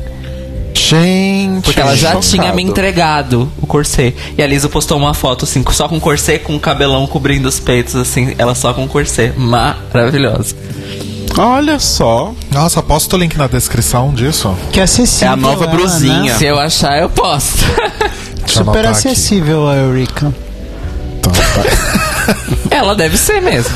Gente. 0.73 1.63
Porque 1.63 1.79
ela 1.79 1.95
já 1.95 2.09
Chocado. 2.09 2.27
tinha 2.27 2.53
me 2.53 2.61
entregado 2.63 3.51
o 3.61 3.65
corset. 3.67 4.15
E 4.37 4.43
a 4.43 4.47
Lisa 4.47 4.69
postou 4.69 4.97
uma 4.97 5.13
foto 5.13 5.43
assim, 5.45 5.63
só 5.71 5.87
com 5.87 5.99
corset, 5.99 6.39
com 6.43 6.55
o 6.55 6.59
cabelão 6.59 7.05
cobrindo 7.07 7.49
os 7.49 7.59
peitos, 7.59 7.95
assim, 7.95 8.35
ela 8.37 8.53
só 8.55 8.73
com 8.73 8.87
corset. 8.87 9.33
Maravilhosa. 9.37 10.55
Olha 11.37 11.79
só. 11.79 12.33
Nossa, 12.51 12.81
posta 12.83 13.15
o 13.15 13.19
link 13.19 13.37
na 13.37 13.47
descrição 13.47 14.13
disso. 14.13 14.55
Que 14.71 14.79
acessível. 14.81 15.29
É 15.29 15.31
a 15.31 15.35
nova 15.35 15.63
ela, 15.65 15.73
brusinha. 15.73 16.33
né? 16.33 16.37
Se 16.37 16.45
eu 16.45 16.59
achar, 16.59 16.99
eu 16.99 17.09
posto. 17.09 17.65
Super 18.45 18.61
anotar 18.61 18.79
aqui. 18.91 19.07
acessível 19.07 19.67
a 19.67 19.75
Eureka. 19.75 20.33
Então, 21.19 21.31
tá. 21.31 22.10
ela 22.69 22.95
deve 22.95 23.17
ser 23.17 23.41
mesmo. 23.41 23.73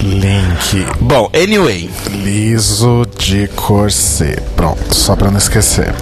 Link. 0.00 0.86
Bom, 1.00 1.30
anyway. 1.34 1.90
Liso 2.10 3.06
de 3.18 3.48
corset. 3.48 4.40
Pronto, 4.56 4.94
só 4.94 5.14
pra 5.14 5.30
não 5.30 5.38
esquecer. 5.38 5.92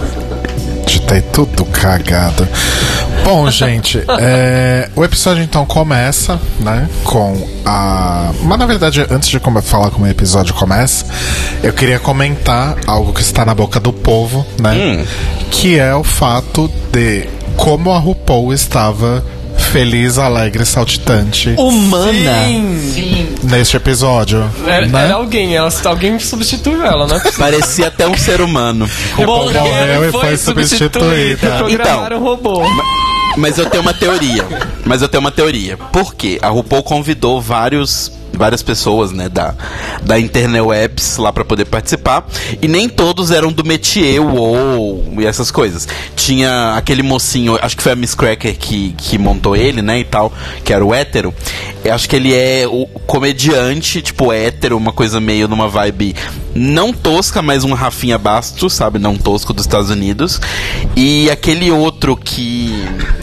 Digitei 0.85 1.21
tudo 1.21 1.65
cagado. 1.65 2.47
Bom, 3.23 3.49
gente, 3.51 4.03
é, 4.19 4.89
o 4.95 5.03
episódio 5.03 5.43
então 5.43 5.65
começa, 5.65 6.39
né, 6.59 6.89
com 7.03 7.47
a... 7.65 8.31
Mas 8.41 8.57
na 8.57 8.65
verdade, 8.65 9.05
antes 9.09 9.29
de 9.29 9.39
falar 9.61 9.91
como 9.91 10.05
o 10.05 10.07
episódio 10.07 10.53
começa, 10.55 11.05
eu 11.61 11.73
queria 11.73 11.99
comentar 11.99 12.75
algo 12.87 13.13
que 13.13 13.21
está 13.21 13.45
na 13.45 13.53
boca 13.53 13.79
do 13.79 13.93
povo, 13.93 14.45
né, 14.59 15.05
que 15.51 15.77
é 15.77 15.93
o 15.93 16.03
fato 16.03 16.71
de 16.91 17.27
como 17.55 17.91
a 17.91 17.99
RuPaul 17.99 18.53
estava 18.53 19.23
feliz, 19.59 20.17
alegre, 20.17 20.65
saltitante 20.65 21.53
Humana. 21.57 22.11
neste 23.43 23.77
episódio. 23.77 24.49
Era, 24.65 24.87
né? 24.87 25.03
era 25.05 25.13
alguém, 25.15 25.55
ela, 25.55 25.69
alguém 25.85 26.17
substituiu 26.19 26.83
ela, 26.85 27.07
né? 27.07 27.21
Parecia 27.37 27.87
até 27.87 28.07
um 28.07 28.17
ser 28.17 28.41
humano. 28.41 28.89
RuPaul 29.15 29.51
morreu 29.53 30.09
e 30.09 30.11
foi 30.11 30.37
substituída. 30.37 31.57
Programaram 31.57 32.17
o 32.17 32.23
robô. 32.23 32.63
Mas 33.37 33.57
eu 33.57 33.69
tenho 33.69 33.83
uma 33.83 33.93
teoria. 33.93 34.45
Mas 34.85 35.01
eu 35.01 35.07
tenho 35.07 35.21
uma 35.21 35.31
teoria. 35.31 35.77
Por 35.77 36.15
quê? 36.15 36.39
A 36.41 36.49
RuPaul 36.49 36.83
convidou 36.83 37.39
vários 37.39 38.11
várias 38.33 38.63
pessoas, 38.63 39.11
né, 39.11 39.29
da, 39.29 39.53
da 40.01 40.19
interwebs 40.19 41.17
lá 41.17 41.31
pra 41.31 41.43
poder 41.43 41.65
participar, 41.65 42.27
e 42.61 42.67
nem 42.67 42.87
todos 42.87 43.31
eram 43.31 43.51
do 43.51 43.63
métier 43.63 44.21
ou 44.21 45.03
e 45.17 45.25
essas 45.25 45.51
coisas. 45.51 45.87
Tinha 46.15 46.73
aquele 46.75 47.03
mocinho, 47.03 47.57
acho 47.61 47.75
que 47.75 47.83
foi 47.83 47.91
a 47.91 47.95
Miss 47.95 48.15
Cracker 48.15 48.57
que, 48.57 48.93
que 48.97 49.17
montou 49.17 49.55
ele, 49.55 49.81
né, 49.81 49.99
e 49.99 50.03
tal, 50.03 50.31
que 50.63 50.73
era 50.73 50.83
o 50.85 50.93
hétero. 50.93 51.33
Eu 51.83 51.93
acho 51.93 52.09
que 52.09 52.15
ele 52.15 52.33
é 52.33 52.67
o 52.67 52.85
comediante, 53.05 54.01
tipo, 54.01 54.31
hétero, 54.31 54.77
uma 54.77 54.91
coisa 54.91 55.19
meio 55.19 55.47
numa 55.47 55.67
vibe 55.67 56.15
não 56.53 56.91
tosca, 56.91 57.41
mas 57.41 57.63
um 57.63 57.73
Rafinha 57.73 58.17
Bastos, 58.17 58.73
sabe, 58.73 58.99
não 58.99 59.15
tosco 59.15 59.53
dos 59.53 59.65
Estados 59.65 59.89
Unidos. 59.89 60.39
E 60.95 61.29
aquele 61.29 61.71
outro 61.71 62.17
que 62.17 62.73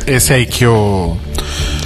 Esse 0.07 0.33
aí 0.33 0.47
que 0.47 0.67
o... 0.67 1.17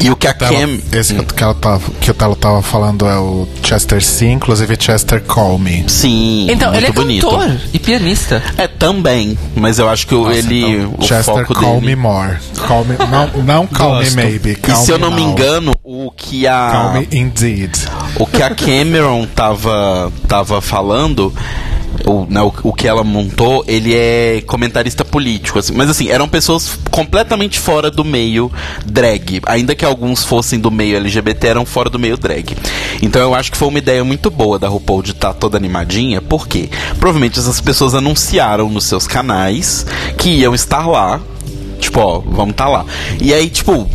e 0.00 0.10
o 0.10 0.16
que 0.16 0.26
a 0.26 0.34
Cam 0.34 0.78
esse 0.92 1.14
que, 1.14 1.24
que 1.34 1.42
ela 1.42 1.54
tava, 1.54 1.80
que 2.00 2.10
o 2.10 2.14
Telo 2.14 2.34
tava 2.36 2.62
falando 2.62 3.06
é 3.06 3.18
o 3.18 3.46
Chester 3.62 4.02
C, 4.02 4.26
inclusive 4.26 4.76
Chester 4.80 5.20
Call 5.22 5.58
Me. 5.58 5.84
Sim, 5.88 6.46
Então, 6.50 6.74
ele 6.74 6.86
é 6.86 6.92
bonito. 6.92 7.28
cantor 7.28 7.56
e 7.72 7.78
pianista. 7.78 8.42
É 8.56 8.66
também, 8.66 9.36
mas 9.54 9.78
eu 9.78 9.88
acho 9.88 10.06
que 10.06 10.14
o- 10.14 10.30
ele 10.30 10.84
o 10.98 11.02
Chester 11.02 11.46
foco 11.46 11.54
Call 11.54 11.74
dele. 11.80 11.86
Me 11.86 11.96
More. 11.96 12.36
Call 12.66 12.84
me, 12.84 12.96
não, 12.96 13.42
não 13.44 13.66
Call 13.66 13.96
Gosto. 13.96 14.16
Me 14.16 14.22
Maybe. 14.22 14.50
E 14.52 14.56
Call 14.56 14.76
se 14.84 14.90
eu 14.90 14.98
me 14.98 15.02
não 15.04 15.10
me 15.10 15.22
now. 15.22 15.30
engano, 15.32 15.72
o 15.84 16.10
que 16.10 16.44
Call 16.44 16.52
a 16.54 16.92
Me 16.94 17.08
Indeed. 17.12 17.72
o 18.18 18.26
que 18.26 18.42
a 18.42 18.50
Cameron 18.54 19.26
tava 19.34 20.12
tava 20.26 20.60
falando 20.60 21.32
o, 22.06 22.26
né, 22.28 22.40
o, 22.40 22.52
o 22.64 22.72
que 22.72 22.86
ela 22.86 23.04
montou, 23.04 23.64
ele 23.66 23.94
é 23.94 24.42
comentarista 24.46 25.04
político, 25.04 25.58
assim. 25.58 25.72
mas 25.74 25.90
assim, 25.90 26.08
eram 26.08 26.28
pessoas 26.28 26.78
completamente 26.90 27.58
fora 27.58 27.90
do 27.90 28.04
meio 28.04 28.50
drag, 28.84 29.40
ainda 29.46 29.74
que 29.74 29.84
alguns 29.84 30.24
fossem 30.24 30.58
do 30.58 30.70
meio 30.70 30.96
LGBT, 30.96 31.48
eram 31.48 31.66
fora 31.66 31.90
do 31.90 31.98
meio 31.98 32.16
drag. 32.16 32.56
Então 33.02 33.20
eu 33.20 33.34
acho 33.34 33.50
que 33.50 33.58
foi 33.58 33.68
uma 33.68 33.78
ideia 33.78 34.04
muito 34.04 34.30
boa 34.30 34.58
da 34.58 34.68
RuPaul 34.68 35.02
de 35.02 35.12
estar 35.12 35.32
toda 35.34 35.56
animadinha, 35.56 36.20
porque 36.20 36.68
provavelmente 36.98 37.38
essas 37.38 37.60
pessoas 37.60 37.94
anunciaram 37.94 38.68
nos 38.68 38.84
seus 38.84 39.06
canais 39.06 39.86
que 40.16 40.30
iam 40.30 40.54
estar 40.54 40.86
lá, 40.86 41.20
tipo, 41.78 42.00
ó, 42.00 42.20
vamos 42.20 42.50
estar 42.50 42.68
lá. 42.68 42.84
E 43.20 43.32
aí, 43.32 43.48
tipo, 43.48 43.88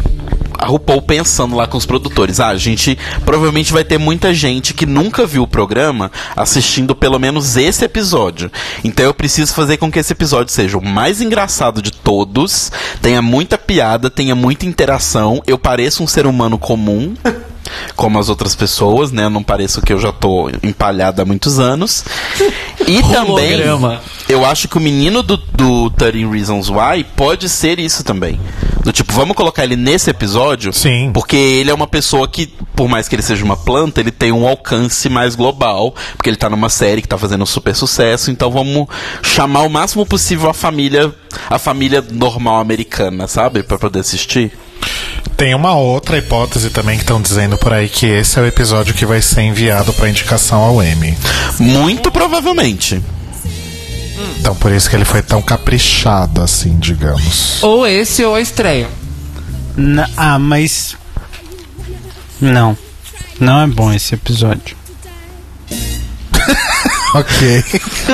a 0.59 0.65
RuPaul 0.67 1.01
pensando 1.01 1.55
lá 1.55 1.67
com 1.67 1.77
os 1.77 1.85
produtores. 1.85 2.39
Ah, 2.39 2.49
a 2.49 2.57
gente 2.57 2.97
provavelmente 3.23 3.73
vai 3.73 3.83
ter 3.83 3.97
muita 3.97 4.33
gente 4.33 4.73
que 4.73 4.85
nunca 4.85 5.25
viu 5.25 5.43
o 5.43 5.47
programa 5.47 6.11
assistindo 6.35 6.95
pelo 6.95 7.19
menos 7.19 7.57
esse 7.57 7.85
episódio. 7.85 8.51
Então 8.83 9.05
eu 9.05 9.13
preciso 9.13 9.53
fazer 9.53 9.77
com 9.77 9.91
que 9.91 9.99
esse 9.99 10.13
episódio 10.13 10.51
seja 10.51 10.77
o 10.77 10.85
mais 10.85 11.21
engraçado 11.21 11.81
de 11.81 11.91
todos, 11.91 12.71
tenha 13.01 13.21
muita 13.21 13.57
piada, 13.57 14.09
tenha 14.09 14.35
muita 14.35 14.65
interação, 14.65 15.41
eu 15.47 15.57
pareça 15.57 16.03
um 16.03 16.07
ser 16.07 16.25
humano 16.25 16.57
comum. 16.57 17.13
Como 17.95 18.19
as 18.19 18.29
outras 18.29 18.55
pessoas, 18.55 19.11
né? 19.11 19.25
Eu 19.25 19.29
não 19.29 19.43
pareço 19.43 19.81
que 19.81 19.93
eu 19.93 19.99
já 19.99 20.11
tô 20.11 20.49
empalhado 20.61 21.21
há 21.21 21.25
muitos 21.25 21.59
anos. 21.59 22.03
E 22.87 23.01
também, 23.01 23.61
eu 24.29 24.45
acho 24.45 24.67
que 24.67 24.77
o 24.77 24.81
menino 24.81 25.23
do, 25.23 25.37
do 25.37 25.89
13 25.91 26.25
Reasons 26.25 26.69
Why 26.69 27.03
pode 27.15 27.49
ser 27.49 27.79
isso 27.79 28.03
também. 28.03 28.39
Do 28.83 28.91
tipo, 28.91 29.11
vamos 29.13 29.35
colocar 29.35 29.63
ele 29.63 29.75
nesse 29.75 30.11
episódio? 30.11 30.71
Sim. 30.71 31.09
Porque 31.11 31.35
ele 31.35 31.71
é 31.71 31.73
uma 31.73 31.87
pessoa 31.87 32.27
que, 32.27 32.47
por 32.75 32.87
mais 32.87 33.07
que 33.07 33.15
ele 33.15 33.23
seja 33.23 33.43
uma 33.43 33.57
planta, 33.57 33.99
ele 33.99 34.11
tem 34.11 34.31
um 34.31 34.47
alcance 34.47 35.09
mais 35.09 35.35
global. 35.35 35.95
Porque 36.15 36.29
ele 36.29 36.37
tá 36.37 36.49
numa 36.49 36.69
série 36.69 37.01
que 37.01 37.07
tá 37.07 37.17
fazendo 37.17 37.41
um 37.41 37.47
super 37.47 37.75
sucesso. 37.75 38.29
Então 38.29 38.51
vamos 38.51 38.87
chamar 39.23 39.61
o 39.61 39.69
máximo 39.69 40.05
possível 40.05 40.49
a 40.49 40.53
família, 40.53 41.11
a 41.49 41.57
família 41.57 42.03
normal 42.11 42.59
americana, 42.59 43.27
sabe? 43.27 43.63
Pra 43.63 43.79
poder 43.79 43.99
assistir. 43.99 44.51
Tem 45.37 45.53
uma 45.53 45.75
outra 45.75 46.17
hipótese 46.17 46.69
também 46.69 46.95
que 46.97 47.03
estão 47.03 47.21
dizendo 47.21 47.57
por 47.57 47.73
aí 47.73 47.89
que 47.89 48.05
esse 48.05 48.39
é 48.39 48.41
o 48.41 48.45
episódio 48.45 48.93
que 48.93 49.05
vai 49.05 49.21
ser 49.21 49.41
enviado 49.41 49.91
para 49.93 50.09
indicação 50.09 50.61
ao 50.61 50.81
Emmy. 50.81 51.17
Muito 51.59 52.09
provavelmente. 52.09 53.01
Então 54.39 54.55
por 54.55 54.71
isso 54.71 54.89
que 54.89 54.95
ele 54.95 55.03
foi 55.03 55.21
tão 55.21 55.41
caprichado 55.41 56.41
assim, 56.41 56.77
digamos. 56.79 57.61
Ou 57.61 57.85
esse 57.85 58.23
ou 58.23 58.33
a 58.35 58.39
estreia. 58.41 58.87
Na- 59.75 60.09
ah, 60.15 60.39
mas. 60.39 60.95
Não. 62.39 62.77
Não 63.37 63.61
é 63.61 63.67
bom 63.67 63.91
esse 63.91 64.15
episódio. 64.15 64.77
ok. 67.13 67.63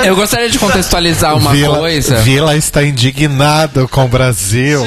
Eu 0.04 0.16
gostaria 0.16 0.50
de 0.50 0.58
contextualizar 0.58 1.36
uma 1.36 1.52
Vila, 1.52 1.78
coisa. 1.78 2.16
Vila 2.22 2.56
está 2.56 2.82
indignado 2.82 3.86
com 3.86 4.04
o 4.04 4.08
Brasil. 4.08 4.82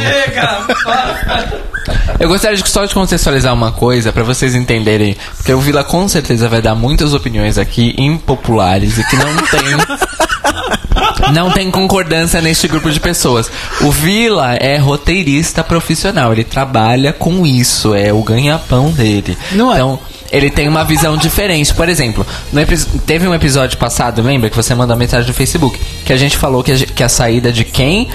Eu 2.19 2.27
gostaria 2.29 2.57
de, 2.57 2.67
só 2.67 2.86
de 2.86 2.93
contextualizar 2.93 3.53
uma 3.53 3.71
coisa 3.71 4.11
pra 4.11 4.23
vocês 4.23 4.55
entenderem, 4.55 5.15
porque 5.36 5.53
o 5.53 5.59
Vila 5.59 5.83
com 5.83 6.07
certeza 6.07 6.49
vai 6.49 6.61
dar 6.61 6.75
muitas 6.75 7.13
opiniões 7.13 7.57
aqui 7.57 7.93
impopulares 7.97 8.97
e 8.97 9.03
que 9.03 9.15
não 9.15 9.36
tem 9.36 9.65
não 11.33 11.51
tem 11.51 11.71
concordância 11.71 12.41
neste 12.41 12.67
grupo 12.67 12.91
de 12.91 12.99
pessoas. 12.99 13.51
O 13.81 13.91
Vila 13.91 14.55
é 14.55 14.77
roteirista 14.77 15.63
profissional, 15.63 16.31
ele 16.31 16.43
trabalha 16.43 17.13
com 17.13 17.45
isso, 17.45 17.93
é 17.93 18.13
o 18.13 18.21
ganha-pão 18.21 18.91
dele. 18.91 19.38
Não 19.51 19.71
é. 19.71 19.75
Então, 19.75 19.99
ele 20.31 20.49
tem 20.49 20.67
uma 20.67 20.83
visão 20.83 21.17
diferente. 21.17 21.73
Por 21.73 21.88
exemplo, 21.88 22.25
teve 23.05 23.27
um 23.27 23.33
episódio 23.33 23.77
passado, 23.77 24.21
lembra 24.21 24.49
que 24.49 24.55
você 24.55 24.73
mandou 24.73 24.95
mensagem 24.97 25.27
no 25.27 25.33
Facebook, 25.33 25.79
que 26.03 26.11
a 26.11 26.17
gente 26.17 26.38
falou 26.38 26.63
que 26.63 26.71
a, 26.71 26.77
que 26.77 27.03
a 27.03 27.09
saída 27.09 27.51
de 27.51 27.63
quem 27.63 28.09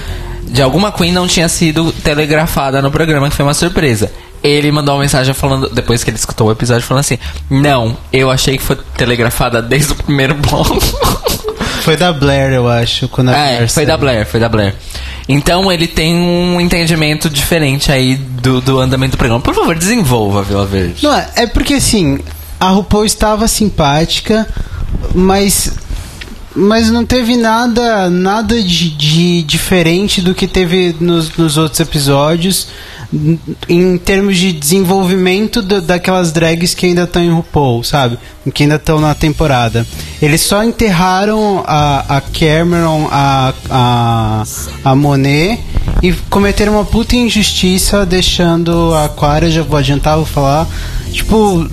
de 0.51 0.61
alguma 0.61 0.91
Queen 0.91 1.11
não 1.11 1.27
tinha 1.27 1.47
sido 1.47 1.91
telegrafada 1.91 2.81
no 2.81 2.91
programa, 2.91 3.29
que 3.29 3.35
foi 3.35 3.45
uma 3.45 3.53
surpresa. 3.53 4.11
Ele 4.43 4.71
mandou 4.71 4.95
uma 4.95 5.01
mensagem 5.01 5.33
falando, 5.33 5.69
depois 5.69 6.03
que 6.03 6.09
ele 6.09 6.17
escutou 6.17 6.47
o 6.47 6.51
episódio, 6.51 6.85
falando 6.85 7.01
assim: 7.01 7.17
Não, 7.49 7.95
eu 8.11 8.29
achei 8.29 8.57
que 8.57 8.63
foi 8.63 8.75
telegrafada 8.97 9.61
desde 9.61 9.93
o 9.93 9.95
primeiro 9.95 10.35
bloco. 10.35 10.77
Foi 11.81 11.97
da 11.97 12.13
Blair, 12.13 12.53
eu 12.53 12.69
acho. 12.69 13.07
Quando 13.07 13.29
a 13.29 13.31
é, 13.35 13.55
Blair 13.55 13.69
foi 13.71 13.85
da. 13.87 13.97
Blair, 13.97 14.25
foi 14.27 14.39
da 14.39 14.47
Blair. 14.47 14.75
Então 15.27 15.71
ele 15.71 15.87
tem 15.87 16.13
um 16.13 16.61
entendimento 16.61 17.27
diferente 17.27 17.91
aí 17.91 18.15
do, 18.15 18.61
do 18.61 18.79
andamento 18.79 19.13
do 19.13 19.17
programa. 19.17 19.41
Por 19.41 19.55
favor, 19.55 19.75
desenvolva, 19.75 20.43
Vila 20.43 20.63
Verde. 20.63 21.03
Não, 21.03 21.11
é, 21.11 21.27
é 21.37 21.47
porque 21.47 21.73
assim, 21.73 22.19
a 22.59 22.69
RuPaul 22.69 23.03
estava 23.03 23.47
simpática, 23.47 24.47
mas 25.15 25.73
mas 26.55 26.89
não 26.89 27.05
teve 27.05 27.37
nada 27.37 28.09
nada 28.09 28.61
de, 28.61 28.89
de 28.89 29.43
diferente 29.43 30.21
do 30.21 30.33
que 30.35 30.47
teve 30.47 30.95
nos, 30.99 31.35
nos 31.37 31.57
outros 31.57 31.79
episódios 31.79 32.67
em 33.67 33.97
termos 33.97 34.37
de 34.37 34.53
desenvolvimento 34.53 35.61
da- 35.61 35.79
daquelas 35.81 36.31
drags 36.31 36.73
que 36.73 36.85
ainda 36.85 37.03
estão 37.03 37.21
em 37.21 37.29
RuPaul, 37.29 37.83
sabe? 37.83 38.17
Que 38.53 38.63
ainda 38.63 38.75
estão 38.75 38.99
na 39.01 39.13
temporada. 39.13 39.85
Eles 40.21 40.39
só 40.41 40.63
enterraram 40.63 41.61
a, 41.67 42.17
a 42.17 42.21
Cameron, 42.21 43.07
a, 43.11 43.53
a, 43.69 44.43
a 44.85 44.95
Monet 44.95 45.59
e 46.01 46.13
cometeram 46.29 46.73
uma 46.73 46.85
puta 46.85 47.15
injustiça 47.15 48.05
deixando 48.05 48.93
a 48.93 49.05
Aquaria, 49.05 49.49
já 49.51 49.61
vou 49.61 49.77
adiantar, 49.77 50.15
vou 50.15 50.25
falar. 50.25 50.65
Tipo, 51.11 51.67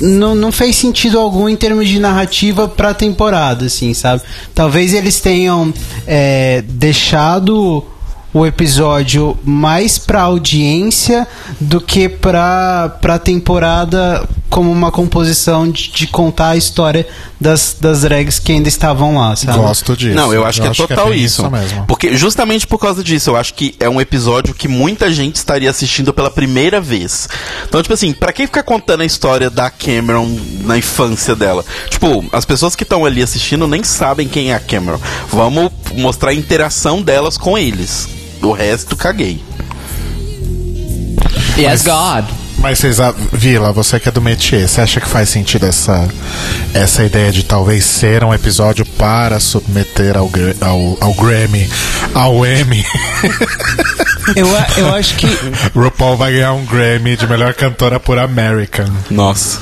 não, 0.00 0.34
não 0.34 0.52
fez 0.52 0.76
sentido 0.76 1.18
algum 1.18 1.48
em 1.48 1.56
termos 1.56 1.88
de 1.88 1.98
narrativa 1.98 2.68
pra 2.68 2.94
temporada, 2.94 3.66
assim, 3.66 3.94
sabe? 3.94 4.22
Talvez 4.54 4.92
eles 4.94 5.20
tenham 5.20 5.72
é, 6.06 6.62
deixado 6.68 7.84
o 8.32 8.44
episódio 8.44 9.36
mais 9.42 9.96
pra 9.96 10.22
audiência 10.22 11.26
do 11.58 11.80
que 11.80 12.08
pra, 12.08 12.98
pra 13.00 13.18
temporada 13.18 14.28
como 14.50 14.70
uma 14.70 14.92
composição 14.92 15.70
de, 15.70 15.90
de 15.90 16.06
contar 16.06 16.50
a 16.50 16.56
história 16.56 17.06
das, 17.40 17.76
das 17.78 18.00
drags 18.02 18.38
que 18.38 18.52
ainda 18.52 18.68
estavam 18.68 19.16
lá, 19.18 19.36
sabe? 19.36 19.58
Gosto 19.58 19.96
disso. 19.96 20.14
Não, 20.14 20.32
eu 20.32 20.44
acho 20.44 20.60
que 20.60 20.66
é 20.66 20.72
total 20.72 21.10
bem 21.10 21.22
isso. 21.22 21.48
mesmo. 21.50 21.84
Porque 21.86 22.16
justamente 22.16 22.66
por 22.66 22.78
causa 22.78 23.04
disso, 23.04 23.30
eu 23.30 23.36
acho 23.36 23.54
que 23.54 23.74
é 23.78 23.88
um 23.88 24.00
episódio 24.00 24.54
que 24.54 24.68
muita 24.68 25.12
gente 25.12 25.36
estaria 25.36 25.68
assistindo 25.68 26.12
pela 26.12 26.30
primeira 26.30 26.80
vez. 26.80 27.28
Então, 27.68 27.82
tipo 27.82 27.94
assim, 27.94 28.12
pra 28.12 28.32
quem 28.32 28.46
ficar 28.46 28.62
contando 28.62 29.02
a 29.02 29.04
história 29.04 29.50
da 29.50 29.70
Cameron 29.70 30.28
na 30.62 30.78
infância 30.78 31.34
dela? 31.34 31.64
Tipo, 31.90 32.24
as 32.32 32.44
pessoas 32.44 32.74
que 32.74 32.82
estão 32.82 33.04
ali 33.04 33.22
assistindo 33.22 33.66
nem 33.68 33.82
sabem 33.82 34.28
quem 34.28 34.50
é 34.50 34.54
a 34.54 34.60
Cameron. 34.60 35.00
Vamos 35.30 35.70
mostrar 35.94 36.30
a 36.30 36.34
interação 36.34 37.02
delas 37.02 37.36
com 37.36 37.56
eles. 37.58 38.08
O 38.42 38.52
resto, 38.52 38.96
caguei. 38.96 39.42
Yes, 41.58 41.82
God. 41.82 42.45
Mas 42.66 42.80
vocês, 42.80 42.98
a- 42.98 43.14
Vila, 43.32 43.70
você 43.72 44.00
que 44.00 44.08
é 44.08 44.12
do 44.12 44.20
métier, 44.20 44.66
você 44.68 44.80
acha 44.80 45.00
que 45.00 45.08
faz 45.08 45.28
sentido 45.28 45.66
essa, 45.66 46.08
essa 46.74 47.04
ideia 47.04 47.30
de 47.30 47.44
talvez 47.44 47.84
ser 47.84 48.24
um 48.24 48.34
episódio 48.34 48.84
para 48.84 49.38
submeter 49.38 50.16
ao, 50.16 50.28
ao, 50.60 50.98
ao 51.00 51.14
Grammy, 51.14 51.70
ao 52.12 52.44
Emmy? 52.44 52.84
Eu, 54.34 54.48
eu 54.78 54.92
acho 54.92 55.14
que 55.14 55.28
RuPaul 55.72 56.16
vai 56.16 56.32
ganhar 56.32 56.52
um 56.54 56.64
Grammy 56.66 57.16
de 57.16 57.28
melhor 57.28 57.54
cantora 57.54 58.00
por 58.00 58.18
American. 58.18 58.86
Nossa. 59.08 59.60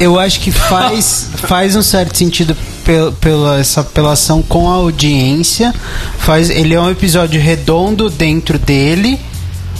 eu 0.00 0.18
acho 0.18 0.40
que 0.40 0.50
faz, 0.50 1.28
faz 1.46 1.76
um 1.76 1.82
certo 1.82 2.16
sentido 2.16 2.56
pel- 2.86 3.12
pela 3.12 3.60
essa 3.60 3.82
apelação 3.82 4.40
com 4.40 4.70
a 4.70 4.76
audiência. 4.76 5.74
Faz, 6.20 6.48
ele 6.48 6.72
é 6.72 6.80
um 6.80 6.90
episódio 6.90 7.38
redondo 7.38 8.08
dentro 8.08 8.58
dele, 8.58 9.20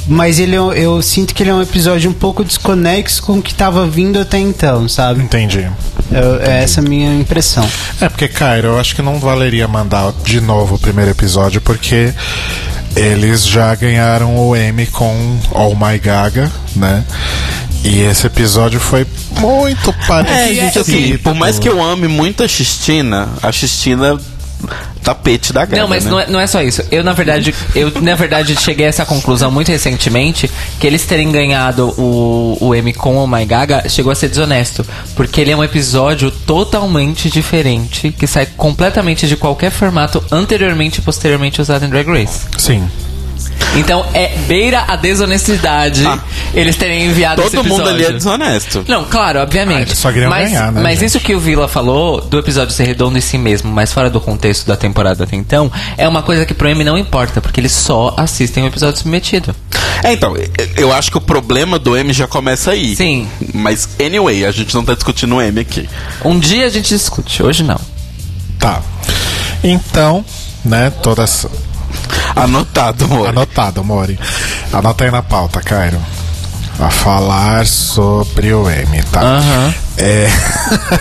mas 0.08 0.38
ele 0.38 0.56
é 0.56 0.60
um- 0.60 0.72
eu 0.72 1.00
sinto 1.02 1.34
que 1.34 1.42
ele 1.42 1.50
é 1.50 1.54
um 1.54 1.62
episódio 1.62 2.10
um 2.10 2.14
pouco 2.14 2.42
desconexo 2.44 3.22
com 3.22 3.38
o 3.38 3.42
que 3.42 3.52
estava 3.52 3.86
vindo 3.86 4.18
até 4.18 4.38
então, 4.38 4.88
sabe? 4.88 5.22
Entendi. 5.22 5.68
Eu- 6.10 6.40
é 6.40 6.62
essa 6.64 6.80
a 6.80 6.82
minha 6.82 7.14
impressão. 7.14 7.68
É 8.00 8.08
porque, 8.08 8.26
Cairo, 8.28 8.68
eu 8.68 8.80
acho 8.80 8.96
que 8.96 9.02
não 9.02 9.18
valeria 9.18 9.68
mandar 9.68 10.12
de 10.24 10.40
novo 10.40 10.76
o 10.76 10.78
primeiro 10.78 11.10
episódio, 11.10 11.60
porque 11.60 12.12
eles 12.96 13.46
já 13.46 13.74
ganharam 13.74 14.36
o 14.36 14.56
Emmy 14.56 14.86
com 14.86 15.38
All 15.52 15.76
My 15.76 15.98
Gaga, 15.98 16.50
né? 16.74 17.04
E 17.84 18.00
esse 18.00 18.26
episódio 18.26 18.80
foi 18.80 19.06
muito 19.38 19.92
parecido. 20.06 20.38
É, 20.40 20.54
gente, 20.54 20.78
assim, 20.78 21.16
por 21.18 21.34
mais 21.34 21.58
que 21.58 21.68
eu 21.68 21.80
ame 21.82 22.08
muito 22.08 22.42
a 22.42 22.48
Xistina, 22.48 23.28
a 23.42 23.52
Xistina 23.52 24.18
tapete 25.02 25.52
da 25.52 25.64
Gaga, 25.64 25.80
Não, 25.80 25.88
mas 25.88 26.04
né? 26.04 26.10
não, 26.10 26.20
é, 26.20 26.26
não 26.26 26.40
é 26.40 26.46
só 26.46 26.62
isso. 26.62 26.82
Eu, 26.90 27.02
na 27.02 27.12
verdade, 27.12 27.54
eu, 27.74 27.90
na 28.00 28.14
verdade, 28.14 28.54
cheguei 28.56 28.86
a 28.86 28.88
essa 28.88 29.06
conclusão 29.06 29.50
muito 29.50 29.68
recentemente 29.68 30.50
que 30.78 30.86
eles 30.86 31.04
terem 31.04 31.30
ganhado 31.30 31.88
o, 31.98 32.58
o 32.60 32.74
Emmy 32.74 32.92
com 32.92 33.16
o 33.16 33.26
My 33.26 33.44
Gaga 33.44 33.88
chegou 33.88 34.12
a 34.12 34.14
ser 34.14 34.28
desonesto. 34.28 34.84
Porque 35.14 35.40
ele 35.40 35.50
é 35.50 35.56
um 35.56 35.64
episódio 35.64 36.30
totalmente 36.30 37.30
diferente, 37.30 38.12
que 38.12 38.26
sai 38.26 38.46
completamente 38.46 39.26
de 39.26 39.36
qualquer 39.36 39.70
formato 39.70 40.22
anteriormente 40.30 40.98
e 40.98 41.02
posteriormente 41.02 41.60
usado 41.60 41.84
em 41.84 41.88
Drag 41.88 42.06
Race. 42.06 42.46
Sim. 42.58 42.88
Então, 43.76 44.04
é 44.14 44.28
beira 44.46 44.84
a 44.88 44.96
desonestidade 44.96 46.06
Ah. 46.06 46.18
eles 46.54 46.74
terem 46.76 47.06
enviado 47.06 47.42
esse 47.42 47.50
Todo 47.50 47.66
episódio. 47.66 47.84
mundo 47.84 47.94
ali 47.94 48.04
é 48.04 48.12
desonesto. 48.12 48.84
Não, 48.88 49.04
claro, 49.04 49.40
obviamente. 49.40 49.78
Ah, 49.78 49.82
eles 49.82 49.98
só 49.98 50.10
queriam 50.10 50.30
mas, 50.30 50.48
ganhar, 50.50 50.72
né, 50.72 50.80
Mas 50.82 50.98
gente? 50.98 51.08
isso 51.08 51.20
que 51.20 51.34
o 51.34 51.40
Vila 51.40 51.68
falou, 51.68 52.20
do 52.20 52.38
episódio 52.38 52.72
ser 52.74 52.84
redondo 52.84 53.18
em 53.18 53.20
si 53.20 53.36
mesmo, 53.36 53.70
mas 53.70 53.92
fora 53.92 54.08
do 54.08 54.20
contexto 54.20 54.66
da 54.66 54.76
temporada 54.76 55.24
até 55.24 55.36
então, 55.36 55.70
é 55.96 56.08
uma 56.08 56.22
coisa 56.22 56.46
que 56.46 56.54
pro 56.54 56.68
M 56.68 56.82
não 56.82 56.96
importa, 56.96 57.40
porque 57.40 57.60
eles 57.60 57.72
só 57.72 58.14
assistem 58.16 58.64
o 58.64 58.66
episódio 58.66 58.98
submetido. 58.98 59.54
É, 60.02 60.12
então, 60.12 60.34
eu 60.76 60.92
acho 60.92 61.10
que 61.10 61.18
o 61.18 61.20
problema 61.20 61.78
do 61.78 61.96
M 61.96 62.12
já 62.12 62.26
começa 62.26 62.70
aí. 62.70 62.94
Sim. 62.96 63.28
Mas, 63.52 63.88
anyway, 64.00 64.44
a 64.44 64.50
gente 64.50 64.74
não 64.74 64.84
tá 64.84 64.94
discutindo 64.94 65.36
o 65.36 65.42
M 65.42 65.60
aqui. 65.60 65.88
Um 66.24 66.38
dia 66.38 66.66
a 66.66 66.68
gente 66.68 66.88
discute, 66.88 67.42
hoje 67.42 67.62
não. 67.62 67.80
Tá. 68.58 68.80
Então, 69.62 70.24
né, 70.64 70.90
todas. 71.02 71.46
Anotado, 72.34 73.04
amor. 73.04 73.28
Anotado, 73.28 73.84
Mori. 73.84 74.18
Anota 74.72 75.04
aí 75.04 75.10
na 75.10 75.22
pauta, 75.22 75.60
Cairo. 75.60 75.98
A 76.78 76.90
falar 76.90 77.66
sobre 77.66 78.52
o 78.52 78.70
M, 78.70 79.02
tá? 79.10 79.20
Aham. 79.20 79.74
É... 79.96 80.28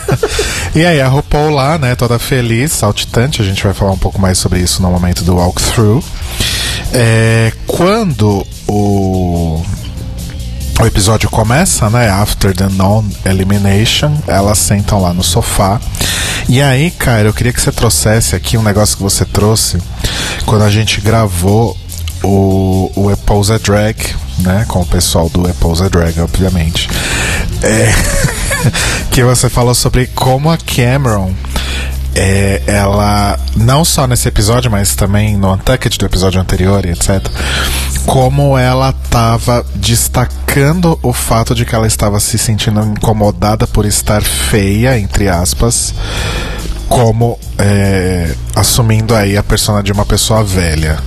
e 0.74 0.84
aí, 0.84 1.00
a 1.00 1.08
RuPaul 1.08 1.52
lá, 1.52 1.78
né, 1.78 1.96
toda 1.96 2.18
feliz, 2.18 2.72
saltitante, 2.72 3.44
a 3.44 3.46
gente 3.46 3.64
vai 3.64 3.74
falar 3.74 3.92
um 3.92 3.98
pouco 3.98 4.20
mais 4.20 4.40
sobre 4.40 4.60
isso 4.60 4.82
no 4.82 4.90
momento 4.90 5.24
do 5.24 5.36
walkthrough. 5.36 6.04
É... 6.92 7.54
Quando 7.68 8.46
o 8.68 9.64
o 10.80 10.86
episódio 10.86 11.30
começa, 11.30 11.90
né? 11.90 12.10
After 12.10 12.56
the 12.56 12.68
non-elimination, 12.70 14.16
elas 14.28 14.60
sentam 14.60 15.02
lá 15.02 15.14
no 15.14 15.24
sofá. 15.24 15.80
E 16.48 16.62
aí, 16.62 16.92
cara, 16.92 17.28
eu 17.28 17.34
queria 17.34 17.52
que 17.52 17.60
você 17.60 17.72
trouxesse 17.72 18.36
aqui 18.36 18.58
um 18.58 18.64
negócio 18.64 18.96
que 18.96 19.04
você 19.04 19.26
trouxe 19.26 19.78
quando 20.46 20.64
a 20.64 20.70
gente 20.70 21.02
gravou 21.02 21.76
o, 22.24 22.92
o 22.96 23.10
Apple's 23.10 23.50
a 23.50 23.58
Drag, 23.58 23.98
né? 24.40 24.66
Com 24.68 24.82
o 24.82 24.86
pessoal 24.86 25.30
do 25.30 25.48
Apple's 25.48 25.82
a 25.82 25.90
Drag, 25.90 26.20
obviamente. 26.20 26.90
É, 27.64 27.92
que 29.12 29.24
você 29.24 29.50
falou 29.50 29.74
sobre 29.74 30.08
como 30.08 30.52
a 30.52 30.58
Cameron 30.58 31.34
é, 32.18 32.62
ela, 32.66 33.40
não 33.56 33.86
só 33.86 34.08
nesse 34.08 34.28
episódio, 34.28 34.72
mas 34.72 34.96
também 34.96 35.38
no 35.38 35.54
Untucked 35.54 35.98
do 36.00 36.06
episódio 36.06 36.42
anterior 36.42 36.84
e 36.86 36.90
etc., 36.90 37.24
como 38.08 38.58
ela 38.58 38.90
estava 38.90 39.66
destacando 39.76 40.98
o 41.04 41.12
fato 41.12 41.54
de 41.54 41.66
que 41.66 41.76
ela 41.76 41.86
estava 41.86 42.22
se 42.22 42.38
sentindo 42.38 42.82
incomodada 42.82 43.68
por 43.68 43.86
estar 43.86 44.24
feia, 44.24 44.98
entre 44.98 45.28
aspas, 45.28 45.94
como 46.88 47.38
é, 47.60 48.34
assumindo 48.56 49.14
aí 49.14 49.36
a 49.36 49.44
persona 49.44 49.84
de 49.84 49.92
uma 49.92 50.06
pessoa 50.06 50.42
velha. 50.42 50.98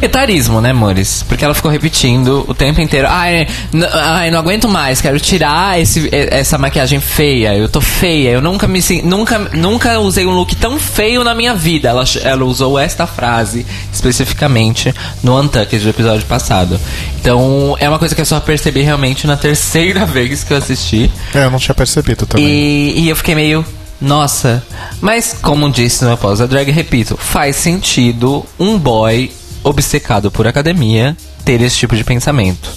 Etarismo, 0.00 0.60
né, 0.60 0.70
amores? 0.70 1.24
Porque 1.28 1.44
ela 1.44 1.54
ficou 1.54 1.70
repetindo 1.70 2.44
o 2.46 2.54
tempo 2.54 2.80
inteiro. 2.80 3.08
Ai, 3.10 3.48
ai 3.92 4.30
não 4.30 4.38
aguento 4.38 4.68
mais, 4.68 5.00
quero 5.00 5.18
tirar 5.18 5.80
esse, 5.80 6.08
essa 6.12 6.56
maquiagem 6.56 7.00
feia. 7.00 7.56
Eu 7.56 7.68
tô 7.68 7.80
feia, 7.80 8.30
eu 8.30 8.40
nunca 8.40 8.68
me 8.68 8.78
nunca, 9.02 9.38
nunca 9.52 9.98
usei 9.98 10.24
um 10.24 10.30
look 10.30 10.54
tão 10.56 10.78
feio 10.78 11.24
na 11.24 11.34
minha 11.34 11.54
vida. 11.54 11.88
Ela, 11.88 12.04
ela 12.22 12.44
usou 12.44 12.78
esta 12.78 13.06
frase 13.06 13.66
especificamente 13.92 14.94
no 15.22 15.38
Untucked 15.40 15.82
do 15.82 15.90
episódio 15.90 16.26
passado. 16.26 16.80
Então, 17.20 17.76
é 17.80 17.88
uma 17.88 17.98
coisa 17.98 18.14
que 18.14 18.20
eu 18.20 18.26
só 18.26 18.38
percebi 18.38 18.82
realmente 18.82 19.26
na 19.26 19.36
terceira 19.36 20.06
vez 20.06 20.44
que 20.44 20.52
eu 20.52 20.56
assisti. 20.56 21.10
É, 21.34 21.44
eu 21.44 21.50
não 21.50 21.58
tinha 21.58 21.74
percebido 21.74 22.24
também. 22.24 22.46
E, 22.46 23.00
e 23.00 23.08
eu 23.08 23.16
fiquei 23.16 23.34
meio. 23.34 23.64
Nossa, 24.00 24.62
mas 25.00 25.36
como 25.42 25.68
disse 25.68 26.04
no 26.04 26.12
Após 26.12 26.40
a 26.40 26.46
Drag, 26.46 26.70
repito, 26.70 27.16
faz 27.16 27.56
sentido 27.56 28.46
um 28.56 28.78
boy 28.78 29.28
obcecado 29.62 30.30
por 30.30 30.46
academia 30.46 31.16
ter 31.44 31.60
esse 31.60 31.76
tipo 31.76 31.96
de 31.96 32.04
pensamento. 32.04 32.70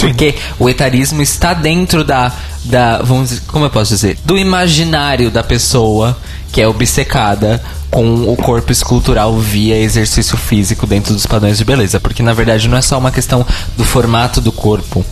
Porque 0.00 0.34
o 0.58 0.68
etarismo 0.68 1.20
está 1.22 1.52
dentro 1.52 2.04
da, 2.04 2.32
da. 2.64 2.98
Vamos 3.02 3.30
dizer, 3.30 3.42
como 3.48 3.64
eu 3.64 3.70
posso 3.70 3.92
dizer? 3.94 4.16
Do 4.24 4.38
imaginário 4.38 5.30
da 5.30 5.42
pessoa 5.42 6.16
que 6.52 6.60
é 6.60 6.68
obcecada 6.68 7.60
com 7.90 8.30
o 8.32 8.36
corpo 8.36 8.70
escultural 8.70 9.36
via 9.38 9.76
exercício 9.76 10.36
físico 10.36 10.86
dentro 10.86 11.12
dos 11.12 11.26
padrões 11.26 11.58
de 11.58 11.64
beleza. 11.64 11.98
Porque 11.98 12.22
na 12.22 12.32
verdade 12.32 12.68
não 12.68 12.78
é 12.78 12.82
só 12.82 12.96
uma 12.96 13.10
questão 13.10 13.44
do 13.76 13.84
formato 13.84 14.40
do 14.40 14.52
corpo, 14.52 15.04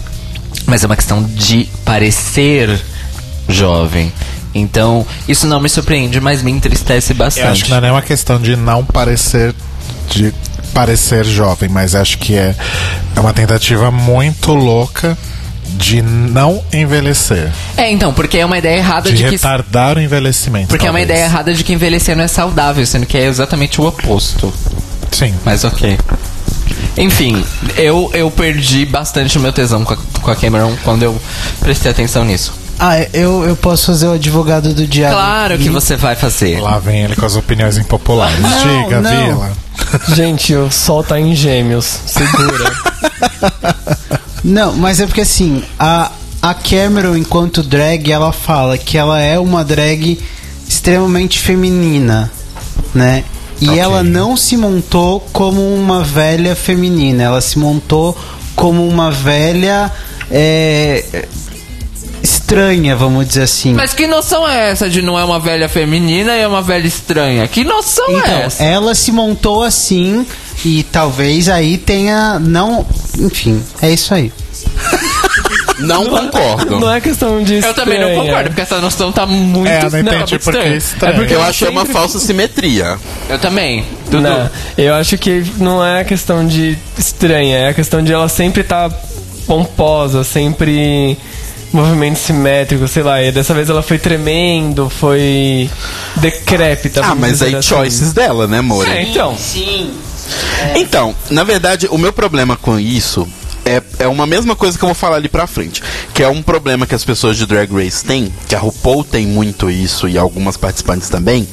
mas 0.67 0.85
é 0.85 0.87
uma 0.87 0.97
questão 0.97 1.23
de 1.23 1.69
parecer 1.85 2.81
jovem. 3.49 4.13
Então, 4.55 5.05
isso 5.29 5.47
não 5.47 5.61
me 5.61 5.69
surpreende, 5.69 6.21
mas 6.21 6.43
me 6.43 6.51
entristece 6.51 7.13
Eu 7.13 7.27
acho 7.27 7.37
bastante. 7.39 7.65
que 7.65 7.71
não 7.71 7.77
é 7.77 7.81
nem 7.83 7.91
uma 7.91 8.03
questão 8.03 8.41
de 8.41 8.57
não 8.57 8.85
parecer 8.85 9.55
de 10.09 10.33
parecer 10.77 11.25
jovem, 11.25 11.71
mas 11.71 11.95
acho 11.95 12.19
que 12.19 12.35
é, 12.37 12.55
é 13.17 13.21
uma 13.21 13.33
tentativa 13.33 13.91
muito 13.91 14.53
louca 14.53 15.17
de 15.79 16.03
não 16.03 16.63
envelhecer, 16.73 17.51
É, 17.79 17.91
então, 17.91 18.13
porque 18.13 18.37
é 18.39 18.45
uma 18.45 18.59
ideia 18.59 18.77
errada 18.77 19.11
de 19.11 19.17
de 19.17 19.25
que 19.25 19.31
retardar 19.31 19.97
o 19.97 20.01
envelhecimento. 20.01 20.69
Porque 20.69 20.87
é 20.87 20.91
uma 20.91 20.99
talvez. 20.99 21.11
ideia 21.19 21.25
errada 21.25 21.55
de 21.55 21.65
que 21.65 21.73
envelhecer 21.73 22.15
não 22.15 22.25
é 22.25 22.29
saudável, 22.29 22.85
sendo 22.87 23.07
que 23.07 23.17
é 23.17 23.25
exatamente 23.25 23.81
o 23.81 23.87
oposto. 23.87 24.53
Sim. 25.11 25.35
Mas 25.45 25.65
ok. 25.65 25.99
Enfim, 26.99 27.43
eu, 27.77 28.11
eu 28.15 28.31
perdi 28.31 28.85
bastante 28.87 29.39
o 29.39 29.41
meu 29.41 29.53
tesão 29.53 29.83
com 29.85 29.95
a, 29.95 29.97
com 30.21 30.31
a 30.31 30.37
Cameron 30.37 30.75
quando 30.85 31.03
eu 31.03 31.21
prestei 31.61 31.91
atenção 31.91 32.25
nisso. 32.25 32.53
Ah, 32.79 33.01
eu, 33.13 33.45
eu 33.45 33.57
posso 33.57 33.87
fazer 33.87 34.07
o 34.07 34.13
advogado 34.13 34.75
do 34.75 34.87
diabo. 34.87 35.15
Claro 35.15 35.59
que 35.59 35.69
você 35.71 35.97
vai 35.97 36.15
fazer. 36.15 36.61
Lá 36.61 36.79
vem 36.79 37.03
ele 37.05 37.17
com 37.17 37.25
as 37.25 37.35
opiniões 37.37 37.79
impopulares. 37.79 38.39
Não, 38.39 38.85
Diga, 38.85 39.01
não. 39.01 39.11
Vila. 39.27 39.53
Gente, 40.15 40.55
o 40.55 40.71
sol 40.71 41.03
tá 41.03 41.19
em 41.19 41.35
gêmeos. 41.35 42.01
Segura. 42.07 42.73
Não, 44.45 44.75
mas 44.75 45.01
é 45.01 45.07
porque 45.07 45.23
assim, 45.23 45.63
a, 45.79 46.11
a 46.41 46.55
Cameron, 46.55 47.17
enquanto 47.17 47.63
drag, 47.65 48.11
ela 48.13 48.33
fala 48.33 48.79
que 48.79 48.97
ela 48.97 49.21
é 49.21 49.39
uma 49.41 49.65
drag 49.65 50.21
extremamente 50.69 51.41
feminina, 51.41 52.31
né? 52.95 53.25
E 53.61 53.69
Ok. 53.69 53.79
ela 53.81 54.03
não 54.05 54.37
se 54.37 54.57
montou 54.57 55.19
como 55.33 55.75
uma 55.75 56.05
velha 56.05 56.55
feminina, 56.55 57.23
ela 57.25 57.41
se 57.41 57.59
montou 57.59 58.17
como 58.55 58.87
uma 58.87 59.11
velha 59.11 59.91
é, 60.31 61.27
estranha, 62.51 62.95
vamos 62.95 63.27
dizer 63.27 63.43
assim. 63.43 63.75
Mas 63.75 63.93
que 63.93 64.07
noção 64.07 64.47
é 64.49 64.71
essa 64.71 64.89
de 64.89 65.03
não 65.03 65.19
é 65.19 65.25
uma 65.25 65.41
velha 65.41 65.69
feminina 65.69 66.37
e 66.37 66.41
é 66.41 66.47
uma 66.47 66.63
velha 66.63 66.87
estranha? 66.87 67.47
Que 67.49 67.65
noção 67.65 68.07
é 68.09 68.19
Então, 68.19 68.39
essa? 68.39 68.63
ela 68.63 68.95
se 68.95 69.11
montou 69.11 69.65
assim 69.65 70.25
e 70.65 70.85
talvez 70.85 71.49
aí 71.49 71.77
tenha 71.77 72.39
não, 72.39 72.87
enfim, 73.19 73.61
é 73.83 73.91
isso 73.91 74.15
aí. 74.15 74.33
Não 75.79 76.07
concordo. 76.07 76.81
Não 76.81 76.91
é 76.91 77.03
questão 77.03 77.43
de 77.43 77.57
Eu 77.57 77.75
também 77.75 78.01
não 78.01 78.09
estranha. 78.09 78.27
concordo, 78.29 78.49
porque 78.49 78.63
essa 78.63 78.81
noção 78.81 79.13
tá 79.13 79.27
muito. 79.27 79.69
É, 79.69 79.77
eu 79.85 79.91
não 79.91 79.99
entendi 79.99 80.17
muito 80.17 80.29
porque 80.31 80.35
estranha. 80.57 80.73
é 80.73 80.77
estranho. 80.79 81.13
É 81.13 81.17
porque 81.19 81.35
Eu 81.35 81.39
ela 81.39 81.49
achei 81.49 81.69
uma 81.69 81.81
sempre- 81.83 81.93
falsa 81.93 82.19
simetria. 82.19 82.99
Eu 83.29 83.39
também. 83.39 83.85
Dudu. 84.07 84.23
Não, 84.23 84.51
eu 84.79 84.95
acho 84.95 85.19
que 85.19 85.45
não 85.59 85.85
é 85.85 86.01
a 86.01 86.05
questão 86.05 86.47
de 86.47 86.79
estranha, 86.99 87.59
é 87.59 87.69
a 87.69 87.75
questão 87.75 88.03
de 88.03 88.11
ela 88.11 88.27
sempre 88.27 88.65
tá 88.65 88.91
pomposa, 89.47 90.25
sempre 90.25 91.19
movimento 91.73 92.19
simétrico, 92.19 92.87
sei 92.89 93.03
lá. 93.03 93.23
E 93.23 93.33
dessa 93.33 93.55
vez 93.55 93.69
ela 93.69 93.83
foi 93.83 93.99
tremendo, 93.99 94.89
foi 94.89 95.71
decrépita. 96.17 97.01
Ah, 97.05 97.15
mas 97.15 97.43
aí 97.43 97.55
assim. 97.55 97.69
choices 97.69 98.13
dela, 98.13 98.47
né, 98.47 98.59
amor? 98.59 98.89
É, 98.89 99.03
então. 99.03 99.37
Então, 100.75 101.15
na 101.31 101.45
verdade, 101.45 101.87
o 101.91 101.99
meu 101.99 102.13
problema 102.13 102.57
com 102.57 102.79
isso 102.79 103.27
é, 103.67 103.83
é 103.99 104.07
uma 104.07 104.27
mesma 104.27 104.55
coisa 104.55 104.79
que 104.79 104.85
eu 104.85 104.89
vou 104.89 104.95
falar 104.95 105.17
ali 105.17 105.29
pra 105.29 105.47
frente. 105.47 105.83
Que 106.15 106.23
é 106.23 106.29
um 106.29 106.41
problema 106.41 106.87
que 106.87 106.95
as 106.95 107.05
pessoas 107.05 107.37
de 107.37 107.45
Drag 107.47 107.73
Race 107.73 108.05
têm, 108.05 108.33
que 108.49 108.55
a 108.55 108.59
RuPaul 108.59 109.03
tem 109.03 109.27
muito 109.27 109.69
isso 109.69 110.09
e 110.09 110.17
algumas 110.17 110.57
participantes 110.57 111.09
também, 111.09 111.47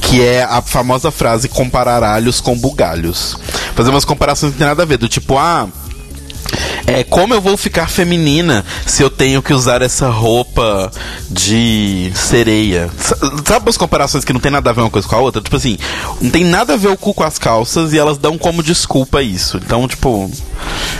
que 0.00 0.22
é 0.22 0.44
a 0.44 0.62
famosa 0.62 1.10
frase 1.10 1.48
comparar 1.48 2.04
alhos 2.04 2.40
com 2.40 2.56
bugalhos. 2.56 3.36
Fazer 3.74 3.90
umas 3.90 4.04
comparações 4.04 4.52
que 4.52 4.60
não 4.60 4.66
tem 4.66 4.68
nada 4.68 4.84
a 4.84 4.86
ver, 4.86 4.98
do 4.98 5.08
tipo, 5.08 5.36
ah. 5.36 5.68
É, 6.86 7.04
como 7.04 7.34
eu 7.34 7.40
vou 7.40 7.56
ficar 7.56 7.88
feminina 7.88 8.64
se 8.86 9.02
eu 9.02 9.10
tenho 9.10 9.42
que 9.42 9.52
usar 9.52 9.82
essa 9.82 10.08
roupa 10.08 10.90
de 11.30 12.10
sereia? 12.14 12.90
Sa- 12.98 13.16
Sabe 13.44 13.68
as 13.68 13.76
comparações 13.76 14.24
que 14.24 14.32
não 14.32 14.40
tem 14.40 14.50
nada 14.50 14.70
a 14.70 14.72
ver 14.72 14.80
uma 14.80 14.90
coisa 14.90 15.06
com 15.06 15.14
a 15.16 15.20
outra? 15.20 15.42
Tipo 15.42 15.56
assim, 15.56 15.78
não 16.20 16.30
tem 16.30 16.44
nada 16.44 16.74
a 16.74 16.76
ver 16.76 16.88
o 16.88 16.96
cu 16.96 17.12
com 17.12 17.24
as 17.24 17.38
calças 17.38 17.92
e 17.92 17.98
elas 17.98 18.16
dão 18.18 18.38
como 18.38 18.62
desculpa 18.62 19.22
isso. 19.22 19.58
Então, 19.58 19.86
tipo. 19.86 20.30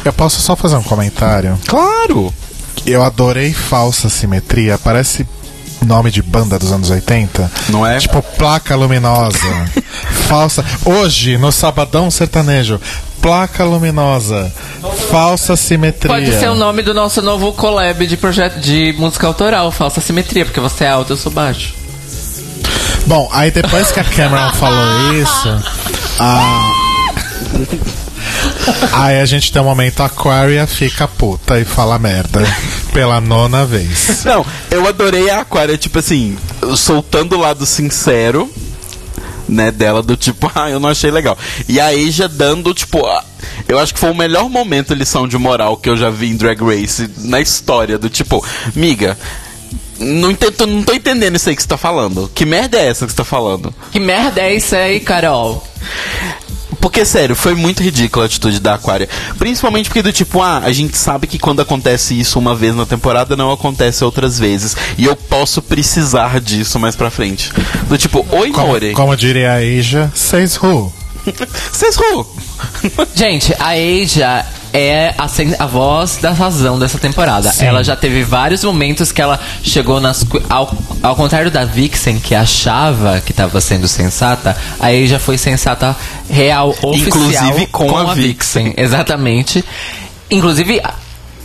Eu 0.04 0.12
posso 0.12 0.40
só 0.40 0.54
fazer 0.54 0.76
um 0.76 0.82
comentário? 0.82 1.58
Claro! 1.66 2.32
Eu 2.86 3.02
adorei 3.02 3.52
falsa 3.52 4.08
simetria. 4.08 4.78
Parece 4.78 5.26
nome 5.84 6.10
de 6.10 6.22
banda 6.22 6.58
dos 6.58 6.72
anos 6.72 6.90
80. 6.90 7.50
Não 7.68 7.86
é? 7.86 7.98
Tipo, 7.98 8.22
placa 8.22 8.74
luminosa. 8.76 9.38
falsa. 10.28 10.64
Hoje, 10.84 11.38
no 11.38 11.52
Sabadão 11.52 12.10
Sertanejo. 12.10 12.80
Placa 13.20 13.64
luminosa. 13.64 14.52
Falsa 15.10 15.56
simetria. 15.56 16.14
Pode 16.14 16.38
ser 16.38 16.48
o 16.48 16.54
nome 16.54 16.82
do 16.82 16.94
nosso 16.94 17.20
novo 17.20 17.52
collab 17.52 18.06
de 18.06 18.16
projeto 18.16 18.60
de 18.60 18.94
música 18.96 19.26
autoral, 19.26 19.72
falsa 19.72 20.00
simetria, 20.00 20.44
porque 20.44 20.60
você 20.60 20.84
é 20.84 20.90
alto, 20.90 21.12
eu 21.12 21.16
sou 21.16 21.32
baixo. 21.32 21.74
Bom, 23.06 23.28
aí 23.32 23.50
depois 23.50 23.90
que 23.90 23.98
a 23.98 24.04
Cameron 24.04 24.52
falou 24.54 25.14
isso, 25.14 25.48
a... 26.20 26.62
aí 28.92 29.20
a 29.20 29.26
gente 29.26 29.52
tem 29.52 29.60
um 29.60 29.64
momento 29.64 30.02
Aquaria 30.02 30.66
fica 30.66 31.06
puta 31.08 31.58
e 31.58 31.64
fala 31.64 31.98
merda 31.98 32.40
pela 32.92 33.20
nona 33.20 33.64
vez. 33.64 34.24
Não, 34.24 34.44
eu 34.70 34.86
adorei 34.86 35.30
a 35.30 35.40
Aquária, 35.40 35.78
tipo 35.78 35.98
assim, 35.98 36.36
soltando 36.76 37.36
o 37.36 37.40
lado 37.40 37.64
sincero, 37.64 38.50
né, 39.48 39.70
dela, 39.70 40.02
do 40.02 40.16
tipo, 40.16 40.50
ah, 40.54 40.70
eu 40.70 40.80
não 40.80 40.88
achei 40.88 41.10
legal. 41.10 41.36
E 41.68 41.80
a 41.80 41.88
Asia 41.88 42.28
dando, 42.28 42.74
tipo, 42.74 43.04
ah, 43.06 43.24
eu 43.66 43.78
acho 43.78 43.94
que 43.94 44.00
foi 44.00 44.10
o 44.10 44.16
melhor 44.16 44.48
momento 44.48 44.94
lição 44.94 45.26
de 45.26 45.38
moral 45.38 45.76
que 45.76 45.88
eu 45.88 45.96
já 45.96 46.10
vi 46.10 46.28
em 46.30 46.36
Drag 46.36 46.60
Race 46.62 47.10
na 47.18 47.40
história, 47.40 47.98
do 47.98 48.08
tipo, 48.08 48.44
miga. 48.74 49.16
Não, 49.98 50.30
entendo, 50.30 50.66
não 50.66 50.82
tô 50.84 50.92
entendendo 50.92 51.36
isso 51.36 51.48
aí 51.48 51.56
que 51.56 51.62
você 51.62 51.68
tá 51.68 51.76
falando. 51.76 52.30
Que 52.32 52.46
merda 52.46 52.78
é 52.78 52.88
essa 52.88 53.04
que 53.04 53.10
você 53.10 53.16
tá 53.16 53.24
falando? 53.24 53.74
Que 53.90 53.98
merda 53.98 54.40
é 54.40 54.54
isso 54.54 54.76
aí, 54.76 55.00
Carol? 55.00 55.66
Porque, 56.80 57.04
sério, 57.04 57.34
foi 57.34 57.54
muito 57.54 57.82
ridícula 57.82 58.24
a 58.24 58.26
atitude 58.26 58.60
da 58.60 58.74
Aquária. 58.74 59.08
Principalmente 59.38 59.88
porque 59.88 60.02
do 60.02 60.12
tipo, 60.12 60.40
ah, 60.42 60.58
a 60.58 60.72
gente 60.72 60.96
sabe 60.96 61.26
que 61.26 61.38
quando 61.38 61.60
acontece 61.60 62.18
isso 62.18 62.38
uma 62.38 62.54
vez 62.54 62.74
na 62.74 62.86
temporada, 62.86 63.36
não 63.36 63.50
acontece 63.52 64.04
outras 64.04 64.38
vezes. 64.38 64.76
E 64.96 65.04
eu 65.04 65.16
posso 65.16 65.60
precisar 65.60 66.40
disso 66.40 66.78
mais 66.78 66.94
pra 66.96 67.10
frente. 67.10 67.52
Do 67.88 67.98
tipo, 67.98 68.24
oi, 68.30 68.50
Como, 68.50 68.66
More. 68.68 68.92
como 68.92 69.16
diria 69.16 69.52
a 69.52 69.56
Asia, 69.56 70.10
says 70.14 70.56
who? 70.56 70.92
Vocês 71.72 71.96
ru. 71.96 72.26
Gente, 73.14 73.54
a 73.58 73.70
Asia 73.72 74.46
é 74.72 75.14
a, 75.16 75.26
a 75.58 75.66
voz 75.66 76.18
da 76.18 76.30
razão 76.30 76.78
dessa 76.78 76.98
temporada. 76.98 77.52
Ela 77.58 77.82
já 77.82 77.96
teve 77.96 78.22
vários 78.22 78.62
momentos 78.64 79.12
que 79.12 79.20
ela 79.20 79.38
chegou 79.62 80.00
nas. 80.00 80.26
Ao, 80.48 80.72
ao 81.02 81.16
contrário 81.16 81.50
da 81.50 81.64
Vixen, 81.64 82.18
que 82.18 82.34
achava 82.34 83.20
que 83.20 83.32
estava 83.32 83.60
sendo 83.60 83.88
sensata, 83.88 84.56
a 84.78 84.88
Asia 84.88 85.18
foi 85.18 85.38
sensata 85.38 85.96
real, 86.28 86.70
oficial. 86.82 86.94
Inclusive 86.94 87.66
com 87.66 87.96
a 87.96 88.14
Vixen. 88.14 88.74
Exatamente. 88.76 89.64
Inclusive, 90.30 90.80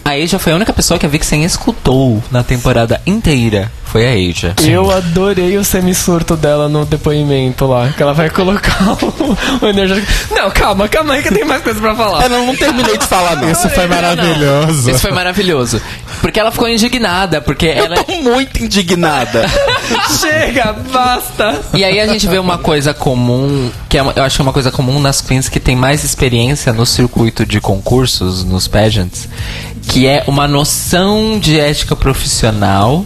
a- 0.06 0.10
a 0.10 0.14
Asia 0.24 0.38
foi 0.40 0.54
a 0.54 0.56
única 0.56 0.74
pessoa 0.74 1.00
que 1.00 1.06
a 1.06 1.10
Vixen 1.10 1.44
escutou 1.44 2.22
na 2.32 2.44
temporada 2.44 3.02
inteira. 3.06 3.72
Foi 3.86 4.06
a 4.08 4.10
Asia. 4.32 4.56
Eu 4.64 4.90
adorei 4.90 5.56
o 5.56 5.64
semi-surto 5.64 6.36
dela 6.36 6.68
no 6.68 6.84
depoimento 6.84 7.68
lá. 7.68 7.90
Que 7.96 8.02
ela 8.02 8.14
vai 8.14 8.28
colocar 8.30 8.76
o, 9.04 9.38
o 9.66 9.68
energético. 9.70 10.12
Não, 10.34 10.50
calma, 10.50 10.88
calma 10.88 11.14
aí 11.14 11.22
que 11.22 11.32
tem 11.32 11.46
mais 11.46 11.62
coisa 11.62 11.80
pra 11.80 11.96
falar. 11.96 12.24
Eu 12.24 12.30
não, 12.30 12.46
não 12.48 12.56
terminei 12.56 12.98
de 12.98 13.06
falar, 13.06 13.36
não. 13.36 13.52
Isso 13.52 13.70
foi 13.70 13.86
Não, 13.88 13.96
não. 13.96 14.02
maravilhoso. 14.02 14.90
Isso 14.90 15.00
foi 15.00 15.12
maravilhoso. 15.12 15.82
Porque 16.22 16.40
ela 16.40 16.52
ficou 16.52 16.68
indignada, 16.68 17.40
porque 17.40 17.68
ela. 17.68 17.96
Eu 17.98 18.04
tô 18.04 18.16
muito 18.16 18.64
indignada. 18.64 19.46
Chega, 20.20 20.74
basta. 20.92 21.62
E 21.74 21.84
aí 21.84 22.00
a 22.00 22.08
gente 22.08 22.28
vê 22.28 22.38
uma 22.38 22.58
coisa 22.58 22.94
comum, 22.94 23.72
que 23.90 23.98
é 23.98 24.02
eu 24.02 24.24
acho 24.24 24.36
que 24.36 24.42
é 24.42 24.44
uma 24.44 24.54
coisa 24.54 24.72
comum 24.72 25.00
nas 25.00 25.22
queens 25.22 25.50
que 25.50 25.60
tem 25.60 25.76
mais 25.76 26.04
experiência 26.04 26.74
no 26.74 26.86
circuito 26.86 27.46
de 27.46 27.60
concursos, 27.60 28.44
nos 28.44 28.68
pageants, 28.68 29.28
que 29.88 30.08
é 30.08 30.24
uma 30.28 30.48
noção 30.48 31.40
de 31.40 31.60
ética 31.60 31.96
profissional 31.96 33.06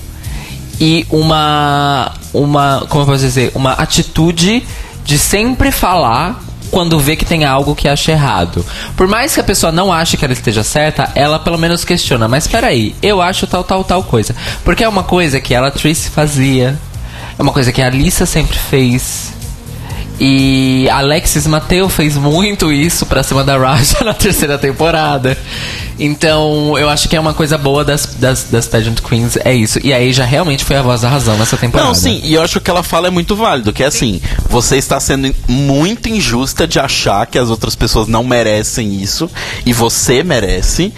e 0.80 1.06
uma 1.10 2.14
uma, 2.34 2.86
como 2.90 3.04
eu 3.04 3.08
posso 3.08 3.20
dizer, 3.20 3.52
uma 3.56 3.74
atitude 3.74 4.64
de 5.04 5.18
sempre 5.18 5.72
falar 5.72 6.42
quando 6.72 7.00
vê 7.00 7.16
que 7.16 7.26
tem 7.26 7.46
algo 7.46 7.76
que 7.76 7.88
acha 7.88 8.12
errado. 8.12 8.66
Por 8.96 9.08
mais 9.08 9.34
que 9.34 9.40
a 9.40 9.44
pessoa 9.44 9.72
não 9.72 9.92
ache 9.92 10.18
que 10.18 10.26
ela 10.26 10.34
esteja 10.34 10.64
certa, 10.64 11.12
ela 11.16 11.40
pelo 11.40 11.58
menos 11.58 11.84
questiona, 11.84 12.28
mas 12.28 12.48
peraí, 12.48 12.96
eu 13.02 13.22
acho 13.22 13.48
tal, 13.48 13.64
tal, 13.64 13.84
tal 13.84 14.04
coisa. 14.04 14.36
Porque 14.64 14.84
é 14.84 14.90
uma 14.90 15.04
coisa 15.04 15.40
que 15.40 15.54
ela 15.54 15.72
Tracy 15.72 16.10
fazia, 16.10 16.78
é 17.38 17.42
uma 17.42 17.52
coisa 17.52 17.72
que 17.72 17.82
a 17.82 17.88
Alissa 17.88 18.26
sempre 18.26 18.58
fez. 18.58 19.37
E 20.20 20.90
Alexis 20.90 21.46
Mateu 21.46 21.88
fez 21.90 22.18
muito 22.18 22.72
isso 22.72 23.06
pra 23.06 23.22
cima 23.22 23.44
da 23.44 23.58
Raja 23.58 23.98
na 24.06 24.14
terceira 24.14 24.58
temporada. 24.58 25.38
Então, 26.00 26.78
eu 26.78 26.90
acho 26.90 27.10
que 27.10 27.16
é 27.16 27.20
uma 27.20 27.34
coisa 27.34 27.58
boa 27.58 27.84
das, 27.84 28.16
das, 28.20 28.44
das 28.44 28.68
Pageant 28.68 29.00
Queens, 29.02 29.38
é 29.38 29.54
isso. 29.54 29.80
E 29.84 29.92
aí 29.94 30.14
já 30.14 30.26
realmente 30.26 30.64
foi 30.64 30.76
a 30.76 30.82
voz 30.82 31.02
da 31.02 31.10
razão 31.10 31.38
nessa 31.38 31.58
temporada. 31.58 31.88
Não, 31.88 31.96
sim, 31.96 32.20
e 32.24 32.36
eu 32.36 32.42
acho 32.42 32.54
que 32.54 32.58
o 32.60 32.62
que 32.62 32.70
ela 32.70 32.84
fala 32.84 33.08
é 33.08 33.10
muito 33.10 33.36
válido, 33.36 33.74
que 33.74 33.84
é 33.84 33.88
assim, 33.88 34.22
você 34.48 34.78
está 34.78 35.00
sendo 35.00 35.34
muito 35.48 36.08
injusta 36.08 36.68
de 36.68 36.80
achar 36.80 37.26
que 37.26 37.38
as 37.38 37.50
outras 37.50 37.76
pessoas 37.76 38.08
não 38.08 38.24
merecem 38.24 39.02
isso, 39.02 39.30
e 39.66 39.74
você 39.74 40.24
merece. 40.24 40.94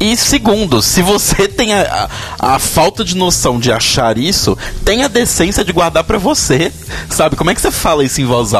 E 0.00 0.16
segundo, 0.16 0.82
se 0.82 1.00
você 1.00 1.46
tem 1.46 1.72
a, 1.72 2.08
a, 2.38 2.54
a 2.54 2.58
falta 2.58 3.04
de 3.04 3.16
noção 3.16 3.60
de 3.60 3.70
achar 3.70 4.18
isso, 4.18 4.58
tem 4.84 5.04
a 5.04 5.08
decência 5.08 5.64
de 5.64 5.72
guardar 5.72 6.02
pra 6.02 6.18
você, 6.18 6.72
sabe? 7.08 7.36
Como 7.36 7.50
é 7.50 7.54
que 7.54 7.60
você 7.60 7.70
fala 7.70 8.04
isso 8.04 8.20
em 8.20 8.24
voz 8.24 8.52
alta? 8.52 8.59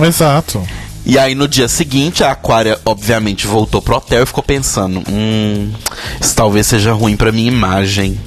Exato. 0.00 0.62
E 1.04 1.18
aí 1.18 1.34
no 1.34 1.48
dia 1.48 1.66
seguinte, 1.68 2.22
a 2.22 2.30
Aquária 2.30 2.78
obviamente 2.84 3.46
voltou 3.46 3.82
pro 3.82 3.96
hotel 3.96 4.22
e 4.22 4.26
ficou 4.26 4.42
pensando: 4.42 5.02
hum, 5.10 5.72
isso 6.20 6.34
talvez 6.34 6.66
seja 6.66 6.92
ruim 6.92 7.16
pra 7.16 7.32
minha 7.32 7.48
imagem. 7.48 8.18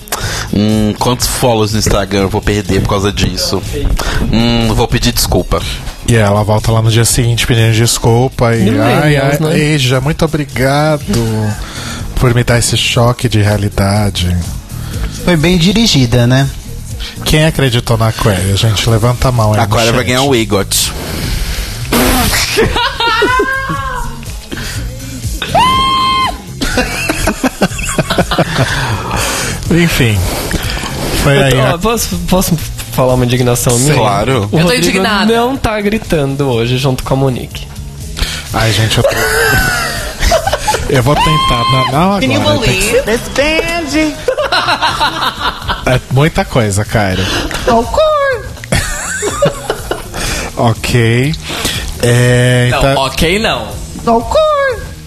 Hum, 0.54 0.94
quantos 1.00 1.28
follows 1.28 1.74
no 1.74 1.80
Instagram 1.80 2.24
eu 2.24 2.30
vou 2.30 2.42
perder 2.42 2.82
por 2.82 2.90
causa 2.90 3.12
disso? 3.12 3.62
Hum, 4.32 4.74
vou 4.74 4.88
pedir 4.88 5.14
desculpa. 5.14 5.62
E 6.08 6.16
ela 6.16 6.44
volta 6.44 6.72
lá 6.72 6.82
no 6.82 6.92
dia 6.92 7.06
seguinte 7.06 7.48
pedindo 7.48 7.74
desculpa 7.74 8.54
e. 8.56 8.70
Ai, 8.80 9.16
ai, 9.18 9.38
Millennials, 9.40 9.92
né? 9.92 10.00
Muito 10.02 10.26
obrigado 10.26 11.04
por 12.20 12.34
me 12.34 12.44
dar 12.44 12.60
esse 12.60 12.76
choque 12.76 13.30
de 13.30 13.42
realidade. 13.42 14.36
Foi 15.24 15.38
bem 15.38 15.58
dirigida, 15.58 16.28
né? 16.28 16.48
Quem 17.26 17.46
acreditou 17.46 17.98
na 17.98 18.08
Aquaria, 18.10 18.56
gente? 18.56 18.88
Levanta 18.90 19.30
a 19.30 19.32
mão 19.32 19.52
aí. 19.54 19.60
A 19.60 19.62
no 19.62 19.64
Aquária 19.64 19.92
vai 19.92 20.04
ganhar 20.04 20.22
o 20.24 20.36
EGOT. 20.36 20.92
Enfim. 29.72 30.18
Foi 31.24 31.42
aí. 31.44 31.54
Ó, 31.58 31.78
posso, 31.78 32.18
posso 32.28 32.56
falar 32.92 33.14
uma 33.16 33.26
indignação 33.26 33.78
minha? 33.80 33.96
Claro. 33.96 34.42
O 34.42 34.44
Eu 34.44 34.50
tô 34.50 34.58
Rodrigo 34.58 34.84
indignada. 34.90 35.34
não 35.36 35.58
tá 35.58 35.80
gritando 35.82 36.48
hoje 36.50 36.78
junto 36.78 37.04
com 37.04 37.14
a 37.14 37.18
Monique. 37.18 37.68
Ai, 38.54 38.72
gente, 38.72 38.98
eu 38.98 39.04
tô... 39.04 39.10
Eu 40.88 41.02
vou 41.02 41.16
tentar. 41.16 41.64
Não, 41.72 41.92
não 41.92 42.14
agora. 42.14 42.60
tem 42.60 42.80
que- 42.80 43.02
This 43.02 43.22
Benji? 43.36 44.16
É 45.88 46.00
muita 46.12 46.44
coisa, 46.44 46.84
Cairo. 46.84 47.22
ok. 50.58 51.34
É, 52.02 52.70
Não, 52.72 52.78
então, 52.80 52.96
ok 53.04 53.40
não. 53.40 53.68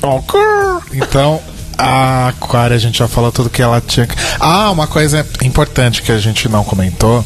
ok. 0.02 0.40
Então, 0.94 1.40
a 1.76 2.28
Aquária, 2.28 2.76
a 2.76 2.78
gente 2.78 2.98
já 2.98 3.08
falou 3.08 3.30
tudo 3.32 3.50
que 3.50 3.62
ela 3.62 3.80
tinha. 3.80 4.06
que- 4.06 4.14
Ah, 4.40 4.70
uma 4.70 4.86
coisa 4.86 5.24
importante 5.42 6.02
que 6.02 6.10
a 6.12 6.18
gente 6.18 6.48
não 6.48 6.64
comentou 6.64 7.24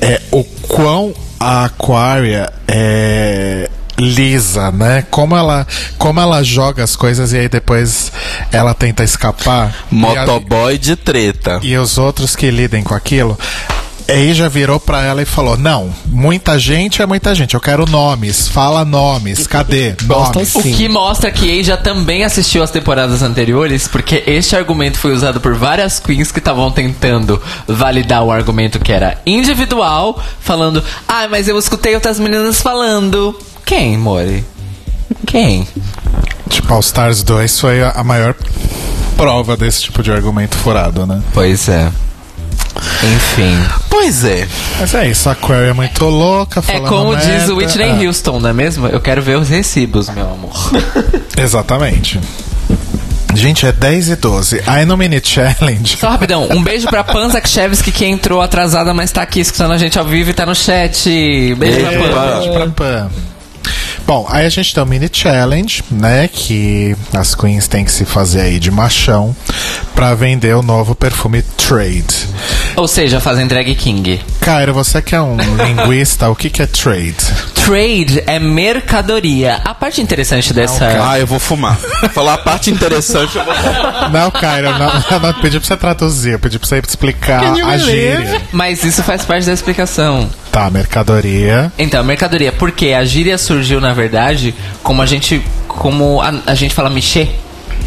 é 0.00 0.20
o 0.30 0.42
quão 0.44 1.14
a 1.38 1.64
Aquária 1.64 2.52
é, 2.68 3.69
lisa, 4.00 4.70
né? 4.70 5.04
Como 5.10 5.36
ela, 5.36 5.66
como 5.98 6.20
ela 6.20 6.42
joga 6.42 6.82
as 6.82 6.96
coisas 6.96 7.32
e 7.32 7.38
aí 7.38 7.48
depois 7.48 8.10
ela 8.50 8.74
tenta 8.74 9.04
escapar. 9.04 9.74
Motoboy 9.90 10.78
de 10.78 10.96
treta. 10.96 11.60
E, 11.62 11.74
a- 11.74 11.80
os 11.82 11.98
outros 11.98 12.34
que 12.34 12.50
lidem 12.50 12.82
com 12.82 12.94
aquilo. 12.94 13.38
Aí 14.08 14.34
já 14.34 14.48
virou 14.48 14.80
pra 14.80 15.04
ela 15.04 15.22
e 15.22 15.24
falou: 15.24 15.56
Não, 15.56 15.94
muita 16.06 16.58
gente 16.58 17.00
é 17.00 17.06
muita 17.06 17.32
gente. 17.32 17.54
Eu 17.54 17.60
quero 17.60 17.86
nomes. 17.88 18.48
Fala 18.48 18.84
nomes. 18.84 19.46
Cadê? 19.46 19.94
Nomes. 20.02 20.52
O 20.56 20.62
que 20.62 20.88
mostra 20.88 21.30
que 21.30 21.46
Ei 21.48 21.62
já 21.62 21.76
também 21.76 22.24
assistiu 22.24 22.60
as 22.60 22.72
temporadas 22.72 23.22
anteriores, 23.22 23.86
porque 23.86 24.24
este 24.26 24.56
argumento 24.56 24.98
foi 24.98 25.12
usado 25.12 25.40
por 25.40 25.54
várias 25.54 26.00
queens 26.00 26.32
que 26.32 26.40
estavam 26.40 26.72
tentando 26.72 27.40
validar 27.68 28.24
o 28.24 28.32
argumento 28.32 28.80
que 28.80 28.90
era 28.92 29.16
individual, 29.24 30.20
falando, 30.40 30.82
ah, 31.06 31.28
mas 31.30 31.46
eu 31.46 31.56
escutei 31.56 31.94
outras 31.94 32.18
meninas 32.18 32.60
falando. 32.60 33.38
Quem, 33.70 33.96
Mori? 33.96 34.44
Quem? 35.28 35.64
Tipo, 36.48 36.74
All 36.74 36.80
Stars 36.80 37.22
2 37.22 37.60
foi 37.60 37.80
a, 37.80 37.90
a 37.90 38.02
maior 38.02 38.34
prova 39.16 39.56
desse 39.56 39.82
tipo 39.82 40.02
de 40.02 40.10
argumento 40.10 40.56
furado, 40.56 41.06
né? 41.06 41.22
Pois 41.32 41.68
é. 41.68 41.88
Enfim. 43.14 43.56
Pois 43.88 44.24
é. 44.24 44.48
Mas 44.80 44.92
é 44.92 45.08
isso, 45.08 45.30
a 45.30 45.36
Query 45.36 45.68
é 45.68 45.72
muito 45.72 46.04
louca. 46.04 46.60
É 46.66 46.80
como 46.80 47.14
diz 47.14 47.26
merda. 47.26 47.54
o 47.54 47.56
Whitney 47.58 47.90
Ah, 47.90 48.08
Houston, 48.08 48.40
não 48.40 48.50
é 48.50 48.52
mesmo? 48.52 48.88
Eu 48.88 49.00
quero 49.00 49.22
ver 49.22 49.38
os 49.38 49.48
recibos, 49.48 50.08
meu 50.08 50.28
amor. 50.28 50.50
Exatamente. 51.38 52.18
Gente, 53.34 53.66
é 53.66 53.70
10 53.70 54.08
e 54.08 54.16
12. 54.16 54.62
Aí 54.66 54.84
no 54.84 54.96
mini 54.96 55.20
challenge. 55.22 55.96
Só 55.96 56.08
rapidão, 56.08 56.48
um 56.50 56.60
beijo 56.60 56.88
pra 56.88 57.04
Pan 57.06 57.28
Zakshevsky 57.28 57.92
que 57.92 58.04
entrou 58.04 58.42
atrasada, 58.42 58.92
mas 58.92 59.12
tá 59.12 59.22
aqui 59.22 59.38
escutando 59.38 59.70
a 59.74 59.78
gente 59.78 59.96
ao 59.96 60.04
vivo 60.04 60.30
e 60.30 60.34
tá 60.34 60.44
no 60.44 60.56
chat. 60.56 61.08
Beijo 61.56 61.78
pra. 61.86 62.08
Pan. 62.08 62.38
Beijo 62.40 62.52
pra 62.52 62.66
Pan. 62.70 63.10
Bom, 64.10 64.26
aí 64.28 64.44
a 64.44 64.48
gente 64.48 64.74
tem 64.74 64.82
o 64.82 64.86
mini 64.86 65.08
challenge, 65.12 65.84
né? 65.88 66.26
Que 66.26 66.96
as 67.12 67.32
queens 67.32 67.68
têm 67.68 67.84
que 67.84 67.92
se 67.92 68.04
fazer 68.04 68.40
aí 68.40 68.58
de 68.58 68.68
machão 68.68 69.36
pra 69.94 70.16
vender 70.16 70.52
o 70.56 70.62
novo 70.62 70.96
perfume 70.96 71.42
Trade. 71.42 72.28
Ou 72.74 72.88
seja, 72.88 73.20
fazem 73.20 73.46
drag 73.46 73.72
king. 73.76 74.20
Cairo, 74.40 74.74
você 74.74 75.00
que 75.00 75.14
é 75.14 75.22
um 75.22 75.36
linguista, 75.64 76.28
o 76.28 76.34
que, 76.34 76.50
que 76.50 76.60
é 76.60 76.66
trade? 76.66 77.14
Trade 77.70 78.24
é 78.26 78.40
mercadoria. 78.40 79.60
A 79.64 79.72
parte 79.72 80.00
interessante 80.00 80.52
dessa. 80.52 80.88
Ah, 81.08 81.20
eu 81.20 81.26
vou 81.26 81.38
fumar. 81.38 81.78
Falar 82.12 82.34
a 82.34 82.38
parte 82.38 82.68
interessante, 82.68 83.38
eu 83.38 83.44
vou 83.44 83.54
Não, 84.10 84.28
Cairo, 84.28 84.76
não, 84.76 84.90
eu 85.08 85.20
não 85.20 85.32
pedi 85.34 85.60
pra 85.60 85.68
você 85.68 85.76
traduzir, 85.76 86.32
eu 86.32 86.40
pedi 86.40 86.58
pra 86.58 86.66
você 86.66 86.80
explicar 86.80 87.44
a 87.44 87.78
gíria. 87.78 88.42
Mas 88.50 88.82
isso 88.82 89.04
faz 89.04 89.24
parte 89.24 89.46
da 89.46 89.52
explicação. 89.52 90.28
Tá, 90.50 90.68
mercadoria. 90.68 91.72
Então, 91.78 92.02
mercadoria, 92.02 92.50
porque 92.50 92.88
a 92.88 93.04
gíria 93.04 93.38
surgiu, 93.38 93.80
na 93.80 93.94
verdade, 93.94 94.52
como 94.82 95.00
a 95.00 95.06
gente. 95.06 95.40
Como 95.68 96.20
a, 96.20 96.34
a 96.46 96.54
gente 96.56 96.74
fala 96.74 96.90
mexer. 96.90 97.38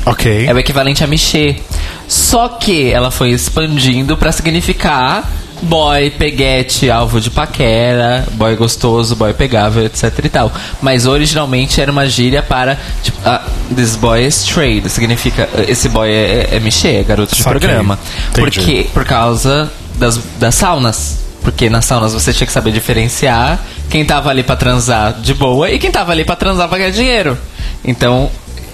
Ok. 0.06 0.48
É 0.48 0.54
o 0.54 0.60
equivalente 0.60 1.04
a 1.04 1.08
mexer. 1.08 1.62
Só 2.08 2.48
que 2.48 2.90
ela 2.90 3.12
foi 3.12 3.32
expandindo 3.32 4.16
pra 4.16 4.32
significar 4.32 5.30
boy, 5.64 6.12
peguete, 6.12 6.90
alvo 6.92 7.20
de 7.20 7.30
paquera, 7.30 8.26
boy 8.34 8.56
gostoso, 8.56 9.16
boy 9.16 9.34
pegável, 9.34 9.86
etc 9.86 10.12
e 10.24 10.30
tal. 10.30 10.52
Mas 10.82 11.06
originalmente 11.06 11.80
era 11.82 11.92
uma 11.92 12.08
gíria 12.08 12.42
para 12.44 12.78
tipo, 13.02 13.18
ah, 13.26 13.42
this 13.76 13.96
boy 13.96 14.26
is 14.26 14.44
trade, 14.44 14.88
significa 14.90 15.50
esse 15.68 15.90
boy 15.90 16.10
é, 16.10 16.50
é 16.52 16.60
mexer, 16.60 16.96
é 17.00 17.04
garoto 17.04 17.36
de 17.36 17.42
Saquei. 17.42 17.60
programa. 17.60 17.98
Entendi. 18.30 18.42
Porque 18.42 18.88
por 18.94 19.06
causa 19.06 19.72
das, 19.96 20.20
das 20.40 20.56
saunas. 20.56 21.20
Porque 21.42 21.70
nas 21.70 21.84
saunas 21.86 22.14
você 22.14 22.32
tinha 22.32 22.48
que 22.48 22.54
saber 22.54 22.72
diferenciar 22.72 23.60
quem 23.90 24.06
tava 24.06 24.30
ali 24.30 24.44
pra 24.44 24.56
transar 24.56 25.14
de 25.20 25.34
boa 25.34 25.70
e 25.70 25.78
quem 25.78 25.92
tava 25.92 26.12
ali 26.14 26.24
pra 26.24 26.38
transar 26.38 26.70
pra 26.70 26.78
ganhar 26.78 26.92
dinheiro. 26.92 27.38
Então, 27.84 28.32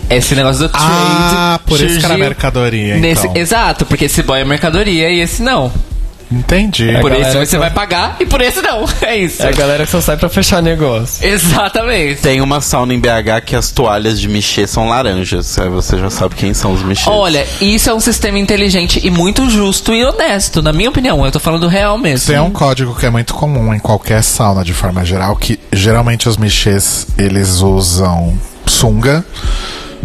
esse 0.08 0.36
negócio 0.36 0.62
do 0.68 0.70
trade. 0.70 0.86
Ah, 0.88 1.60
por 1.66 1.82
isso 1.82 2.00
que 2.00 2.06
era 2.06 2.16
mercadoria, 2.18 2.98
nesse- 2.98 3.26
então. 3.26 3.42
Exato, 3.42 3.86
porque 3.88 4.06
esse 4.06 4.22
boy 4.22 4.40
é 4.42 4.46
mercadoria 4.46 5.10
e 5.10 5.20
esse 5.20 5.42
não. 5.42 5.72
Entendi. 6.32 6.86
por 7.02 7.10
galera 7.12 7.28
esse 7.30 7.40
que 7.40 7.46
você 7.46 7.52
só- 7.56 7.60
vai 7.60 7.72
pagar 7.72 8.18
e 8.20 8.26
por 8.26 8.40
esse 8.42 8.62
não. 8.62 8.86
É 9.02 9.18
isso. 9.18 9.42
É 9.42 9.48
a 9.48 9.52
galera 9.52 9.86
que 9.86 9.92
só 9.92 10.00
sai 10.02 10.16
pra 10.18 10.30
fechar 10.30 10.62
negócio. 10.62 11.26
Exatamente. 11.28 12.22
Tem 12.22 12.40
uma 12.42 12.62
sauna 12.62 12.94
em 12.94 13.00
BH 13.00 13.42
que 13.46 13.56
as 13.56 13.72
toalhas 13.72 14.20
de 14.20 14.28
mexer 14.28 14.68
são 14.68 14.88
laranjas. 14.90 15.58
Aí 15.58 15.70
você 15.70 15.98
já 15.98 16.10
sabe 16.10 16.36
quem 16.36 16.54
são 16.54 16.74
os 16.74 16.84
mexers. 16.84 17.08
Olha, 17.08 17.46
isso 17.60 17.90
é 17.90 17.94
um 17.94 18.00
sistema 18.00 18.38
inteligente 18.38 19.00
e 19.04 19.10
muito 19.10 19.50
justo 19.50 19.94
e 19.94 20.04
honesto, 20.06 20.62
na 20.62 20.72
minha 20.72 20.90
opinião. 20.90 21.26
Eu 21.26 21.32
tô 21.32 21.40
falando 21.40 21.68
real 21.68 21.98
mesmo. 21.98 22.28
Tem 22.28 22.40
um 22.40 22.52
código 22.52 22.94
que 22.96 23.06
é 23.06 23.10
muito 23.10 23.34
comum 23.34 23.74
em 23.74 23.80
qualquer 23.80 24.24
sauna 24.24 24.64
de 24.64 24.74
forma 24.74 25.04
geral, 25.04 25.36
que 25.36 25.60
geralmente 25.74 26.30
os 26.30 26.38
michês 26.38 27.08
eles 27.18 27.62
usam 27.62 28.38
sunga 28.66 29.26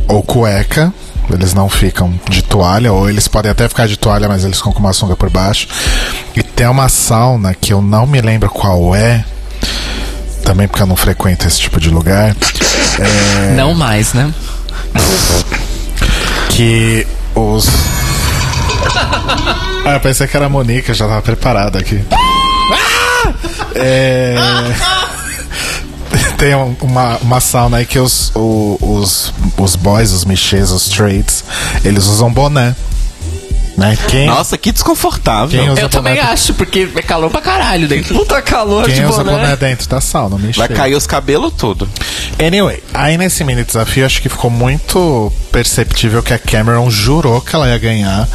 ou 0.09 0.23
cueca. 0.23 0.93
Eles 1.33 1.55
não 1.55 1.69
ficam 1.69 2.13
de 2.29 2.43
toalha, 2.43 2.93
ou 2.93 3.09
eles 3.09 3.27
podem 3.29 3.51
até 3.51 3.67
ficar 3.69 3.89
de 3.89 3.97
toalha, 3.97 4.29
mas 4.29 4.45
eles 4.45 4.59
ficam 4.59 4.73
com 4.73 4.79
uma 4.81 4.93
sunga 4.93 5.17
por 5.17 5.31
baixo. 5.31 5.67
E 6.37 6.43
tem 6.43 6.67
uma 6.67 6.89
sauna 6.89 7.55
que 7.55 7.73
eu 7.73 7.81
não 7.81 8.07
me 8.07 8.21
lembro 8.21 8.49
qual 8.51 8.95
é, 8.95 9.25
também 10.45 10.69
porque 10.69 10.83
eu 10.83 10.87
não 10.87 10.97
frequento 10.97 11.47
esse 11.47 11.59
tipo 11.61 11.81
de 11.81 11.89
lugar, 11.91 12.35
Não 13.57 13.75
mais, 13.75 14.13
né? 14.13 14.33
que 16.51 17.07
os. 17.35 17.67
Ah, 19.85 19.95
eu 19.95 20.01
pensei 20.01 20.27
que 20.27 20.37
era 20.37 20.47
a 20.47 20.49
Monique, 20.49 20.91
eu 20.91 20.95
já 20.95 21.07
tava 21.09 21.23
preparado 21.23 21.77
aqui. 21.77 22.03
É. 23.75 24.35
Tem 26.45 26.55
um- 26.55 26.77
uma, 26.83 27.17
uma 27.23 27.41
sauna 27.41 27.79
aí 27.79 27.87
que 27.87 27.99
os, 27.99 28.31
os, 28.35 29.33
os 29.57 29.77
boys, 29.77 30.13
os 30.13 30.27
michês, 30.27 30.71
os 30.71 30.91
trades, 30.91 31.43
eles 31.83 32.05
usam 32.05 32.31
boné. 32.31 32.77
Né? 33.77 33.99
Quem, 34.09 34.27
Nossa, 34.27 34.57
que 34.57 34.71
desconfortável. 34.71 35.49
quem 35.49 35.83
Eu 35.83 35.89
também 35.89 36.19
acho, 36.21 36.55
porque 36.55 36.89
é 36.95 37.03
calor 37.03 37.31
pra 37.31 37.41
caralho 37.41 37.89
dentro. 37.89 38.15
Puta 38.15 38.41
calor 38.41 38.85
quem 38.87 38.95
de 38.95 39.05
usa 39.05 39.25
boné. 39.25 39.39
boné 39.39 39.57
dentro 39.57 39.89
da 39.89 40.01
sauna? 40.01 40.39
Michê. 40.39 40.59
Vai 40.59 40.69
cair 40.69 40.95
os 40.95 41.07
cabelos 41.07 41.53
tudo. 41.57 41.89
Anyway, 42.39 42.83
aí 42.93 43.19
nesse 43.19 43.43
mini 43.45 43.65
desafio 43.65 44.07
acho 44.07 44.23
que 44.23 44.29
ficou 44.29 44.51
muito 44.51 45.33
perceptível 45.51 46.23
que 46.23 46.33
a 46.33 46.39
Cameron 46.39 46.89
jurou 46.91 47.41
que 47.41 47.55
ela 47.55 47.69
ia 47.69 47.79
ganhar, 47.79 48.29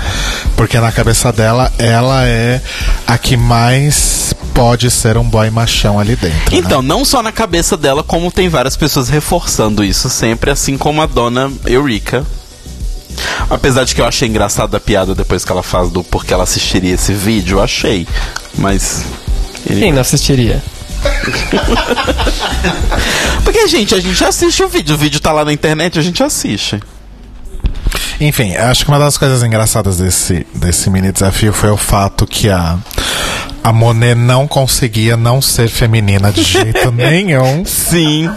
porque 0.55 0.79
na 0.79 0.91
cabeça 0.91 1.31
dela 1.31 1.71
ela 1.77 2.25
é 2.25 2.61
a 3.07 3.17
que 3.17 3.37
mais 3.37 4.33
pode 4.53 4.91
ser 4.91 5.17
um 5.17 5.23
boy 5.23 5.49
machão 5.49 5.99
ali 5.99 6.15
dentro. 6.17 6.51
né? 6.51 6.57
Então, 6.57 6.81
não 6.81 7.05
só 7.05 7.23
na 7.23 7.31
cabeça 7.31 7.77
dela, 7.77 8.03
como 8.03 8.29
tem 8.31 8.49
várias 8.49 8.75
pessoas 8.75 9.07
reforçando 9.07 9.83
isso 9.83 10.09
sempre, 10.09 10.51
assim 10.51 10.77
como 10.77 11.01
a 11.01 11.05
dona 11.05 11.49
Eureka. 11.65 12.25
Apesar 13.49 13.83
de 13.83 13.95
que 13.95 14.01
eu 14.01 14.05
achei 14.05 14.27
engraçada 14.27 14.77
a 14.77 14.79
piada 14.79 15.15
depois 15.15 15.43
que 15.45 15.51
ela 15.51 15.63
faz 15.63 15.89
do 15.89 16.03
porque 16.03 16.33
ela 16.33 16.43
assistiria 16.43 16.93
esse 16.93 17.13
vídeo, 17.13 17.57
eu 17.57 17.63
achei. 17.63 18.07
Mas. 18.57 19.03
Quem 19.67 19.91
não 19.91 20.01
assistiria? 20.01 20.61
Porque, 23.43 23.67
gente, 23.67 23.95
a 23.95 23.99
gente 23.99 24.23
assiste 24.23 24.61
o 24.63 24.67
vídeo. 24.69 24.95
O 24.95 24.97
vídeo 24.97 25.19
tá 25.19 25.31
lá 25.31 25.45
na 25.45 25.53
internet, 25.53 25.97
a 25.97 26.01
gente 26.01 26.21
assiste. 26.23 26.79
Enfim, 28.19 28.55
acho 28.55 28.83
que 28.83 28.91
uma 28.91 28.99
das 28.99 29.17
coisas 29.17 29.43
engraçadas 29.43 29.97
desse, 29.97 30.45
desse 30.53 30.89
mini 30.89 31.11
desafio 31.11 31.53
foi 31.53 31.69
o 31.69 31.77
fato 31.77 32.27
que 32.27 32.49
a, 32.49 32.77
a 33.63 33.71
Monet 33.71 34.15
não 34.15 34.47
conseguia 34.47 35.15
não 35.15 35.41
ser 35.41 35.69
feminina 35.69 36.31
de 36.31 36.43
jeito 36.43 36.91
nenhum. 36.95 37.63
Sim. 37.65 38.29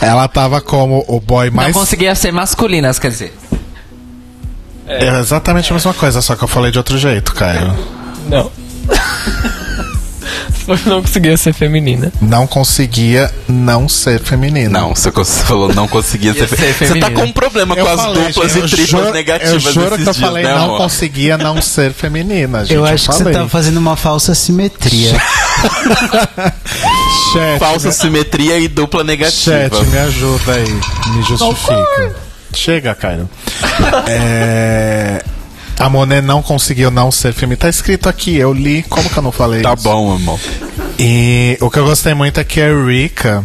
Ela 0.00 0.26
tava 0.26 0.60
como 0.60 1.04
o 1.06 1.20
boy 1.20 1.48
Não 1.48 1.56
mais. 1.56 1.72
conseguia 1.74 2.14
ser 2.14 2.32
masculinas, 2.32 2.98
quer 2.98 3.10
dizer. 3.10 3.32
É 4.92 5.18
exatamente 5.20 5.70
a 5.70 5.74
mesma 5.74 5.94
coisa, 5.94 6.20
só 6.20 6.34
que 6.34 6.42
eu 6.44 6.48
falei 6.48 6.70
de 6.72 6.78
outro 6.78 6.98
jeito, 6.98 7.32
Caio. 7.34 7.76
Não. 8.28 8.50
não 10.86 11.02
conseguia 11.02 11.36
ser 11.36 11.52
feminina. 11.52 12.12
Não 12.20 12.46
conseguia 12.46 13.32
não 13.48 13.88
ser 13.88 14.20
feminina. 14.20 14.78
Não, 14.80 14.94
você 14.94 15.10
falou 15.44 15.72
não 15.74 15.88
conseguia 15.88 16.32
ser, 16.34 16.48
ser 16.48 16.56
fe- 16.56 16.72
Você 16.72 16.86
tá 17.00 17.06
feminina. 17.06 17.10
com 17.10 17.22
um 17.26 17.32
problema 17.32 17.74
Eu 17.74 17.84
com 17.86 17.90
as 17.92 18.00
falei, 18.00 18.22
duplas 18.24 18.52
gente, 18.52 18.58
e 18.58 18.62
eu 18.62 18.68
triplas 18.68 18.88
juro- 19.02 19.12
negativas 19.12 19.52
Eu 19.52 19.60
juro 19.72 19.86
que 19.96 20.02
eu 20.02 20.04
dias, 20.04 20.16
falei 20.18 20.44
né, 20.44 20.54
não 20.54 20.64
amor? 20.64 20.78
conseguia 20.78 21.38
não 21.38 21.60
ser 21.62 21.92
feminina, 21.92 22.60
gente. 22.64 22.74
Eu 22.74 22.84
acho 22.84 23.08
que 23.08 23.14
você 23.16 23.30
tá 23.30 23.48
fazendo 23.48 23.76
uma 23.78 23.96
falsa 23.96 24.34
simetria. 24.34 25.12
Chat, 27.32 27.58
Falsa 27.58 27.88
me- 27.88 27.94
simetria 27.94 28.58
e 28.58 28.68
dupla 28.68 29.04
negativa. 29.04 29.68
Chat, 29.70 29.86
me 29.86 29.98
ajuda 29.98 30.52
aí. 30.54 30.80
Me 31.14 31.22
justifica. 31.22 32.29
Chega, 32.52 32.94
Caio. 32.94 33.28
É... 34.06 35.22
A 35.78 35.88
Monet 35.88 36.20
não 36.20 36.42
conseguiu 36.42 36.90
não 36.90 37.10
ser 37.10 37.32
feminina. 37.32 37.60
Tá 37.62 37.68
escrito 37.68 38.08
aqui, 38.08 38.36
eu 38.36 38.52
li. 38.52 38.82
Como 38.82 39.08
que 39.08 39.16
eu 39.16 39.22
não 39.22 39.32
falei 39.32 39.62
Tá 39.62 39.72
isso? 39.72 39.82
bom, 39.82 40.14
amor. 40.14 40.38
E 40.98 41.56
o 41.60 41.70
que 41.70 41.78
eu 41.78 41.86
gostei 41.86 42.12
muito 42.12 42.38
é 42.38 42.44
que 42.44 42.60
a 42.60 42.68
Rika 42.84 43.42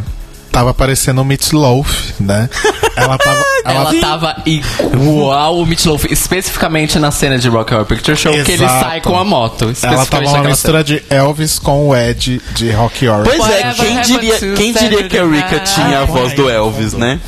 tava 0.51 0.73
parecendo 0.73 1.21
o 1.21 1.25
Meat 1.25 1.53
Loaf, 1.53 2.13
né? 2.19 2.49
Ela 2.97 3.17
tava. 3.17 3.41
Ela, 3.65 3.89
ela 3.91 4.01
tava 4.01 4.35
igual 4.45 5.59
o 5.59 5.65
Meat 5.65 5.85
Loaf, 5.85 6.05
especificamente 6.09 6.97
na 6.97 7.11
cena 7.11 7.37
de 7.37 7.47
Rock 7.49 7.73
Horror 7.73 7.85
Picture 7.85 8.15
Show, 8.17 8.31
que 8.31 8.51
ele 8.53 8.63
Exato. 8.63 8.85
sai 8.85 9.01
com 9.01 9.17
a 9.17 9.23
moto. 9.25 9.73
ela 9.83 10.05
tava 10.05 10.25
uma 10.27 10.43
mistura 10.43 10.81
de 10.83 11.03
Elvis 11.09 11.59
com 11.59 11.89
o 11.89 11.95
Ed 11.95 12.41
de 12.53 12.71
Rock 12.71 13.05
Horror. 13.07 13.25
Pois 13.25 13.49
é, 13.49 13.73
quem 13.73 14.01
diria, 14.01 14.39
quem 14.55 14.73
diria 14.73 15.09
que 15.09 15.17
a 15.17 15.25
Rika 15.25 15.65
Saturday 15.65 15.73
tinha 15.73 15.99
a 15.99 16.05
voz 16.05 16.33
do 16.33 16.49
Elvis, 16.49 16.93
né? 16.93 17.19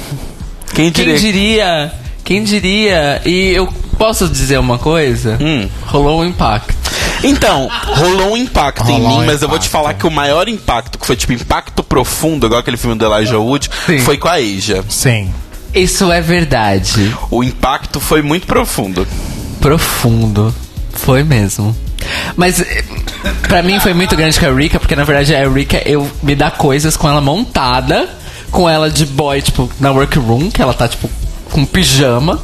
Quem 0.73 0.91
Quem 0.91 1.05
diria? 1.05 1.17
diria? 1.19 1.91
Quem 2.23 2.43
diria? 2.43 3.21
E 3.25 3.51
eu 3.53 3.67
posso 3.97 4.27
dizer 4.27 4.59
uma 4.59 4.77
coisa? 4.77 5.37
Hum. 5.41 5.67
Rolou 5.85 6.21
um 6.21 6.25
impacto. 6.25 6.75
Então, 7.23 7.67
rolou 7.95 8.33
um 8.33 8.37
impacto 8.37 8.83
em 8.89 8.93
Rolou 9.01 9.09
mim, 9.09 9.23
um 9.23 9.25
mas 9.25 9.41
eu 9.41 9.47
vou 9.49 9.57
te 9.57 9.61
impacto. 9.67 9.71
falar 9.71 9.93
que 9.95 10.05
o 10.05 10.11
maior 10.11 10.47
impacto, 10.47 10.99
que 10.99 11.05
foi 11.07 11.15
tipo 11.15 11.33
impacto 11.33 11.81
profundo, 11.83 12.45
igual 12.45 12.59
aquele 12.59 12.77
filme 12.77 12.95
do 12.95 13.05
Elijah 13.11 13.39
Wood, 13.39 13.69
Sim. 13.87 13.99
foi 13.99 14.17
com 14.17 14.27
a 14.27 14.33
Asia. 14.33 14.83
Sim. 14.87 15.33
Isso 15.73 16.11
é 16.11 16.21
verdade. 16.21 17.15
O 17.31 17.43
impacto 17.43 17.99
foi 17.99 18.21
muito 18.21 18.45
profundo. 18.45 19.07
Profundo. 19.59 20.53
Foi 20.93 21.23
mesmo. 21.23 21.75
Mas 22.35 22.61
eh, 22.61 22.83
pra 23.47 23.61
mim 23.63 23.79
foi 23.79 23.93
muito 23.93 24.15
grande 24.15 24.39
com 24.39 24.45
a 24.45 24.53
Rika, 24.53 24.79
porque 24.79 24.95
na 24.95 25.03
verdade 25.03 25.35
a 25.35 25.47
Rika 25.49 25.81
eu 25.85 26.09
me 26.23 26.35
dá 26.35 26.49
coisas 26.51 26.95
com 26.95 27.09
ela 27.09 27.19
montada, 27.19 28.07
com 28.51 28.69
ela 28.69 28.89
de 28.89 29.05
boy, 29.05 29.41
tipo, 29.41 29.69
na 29.79 29.91
workroom, 29.91 30.49
que 30.49 30.61
ela 30.61 30.73
tá 30.73 30.87
tipo 30.87 31.09
com 31.51 31.65
pijama. 31.65 32.41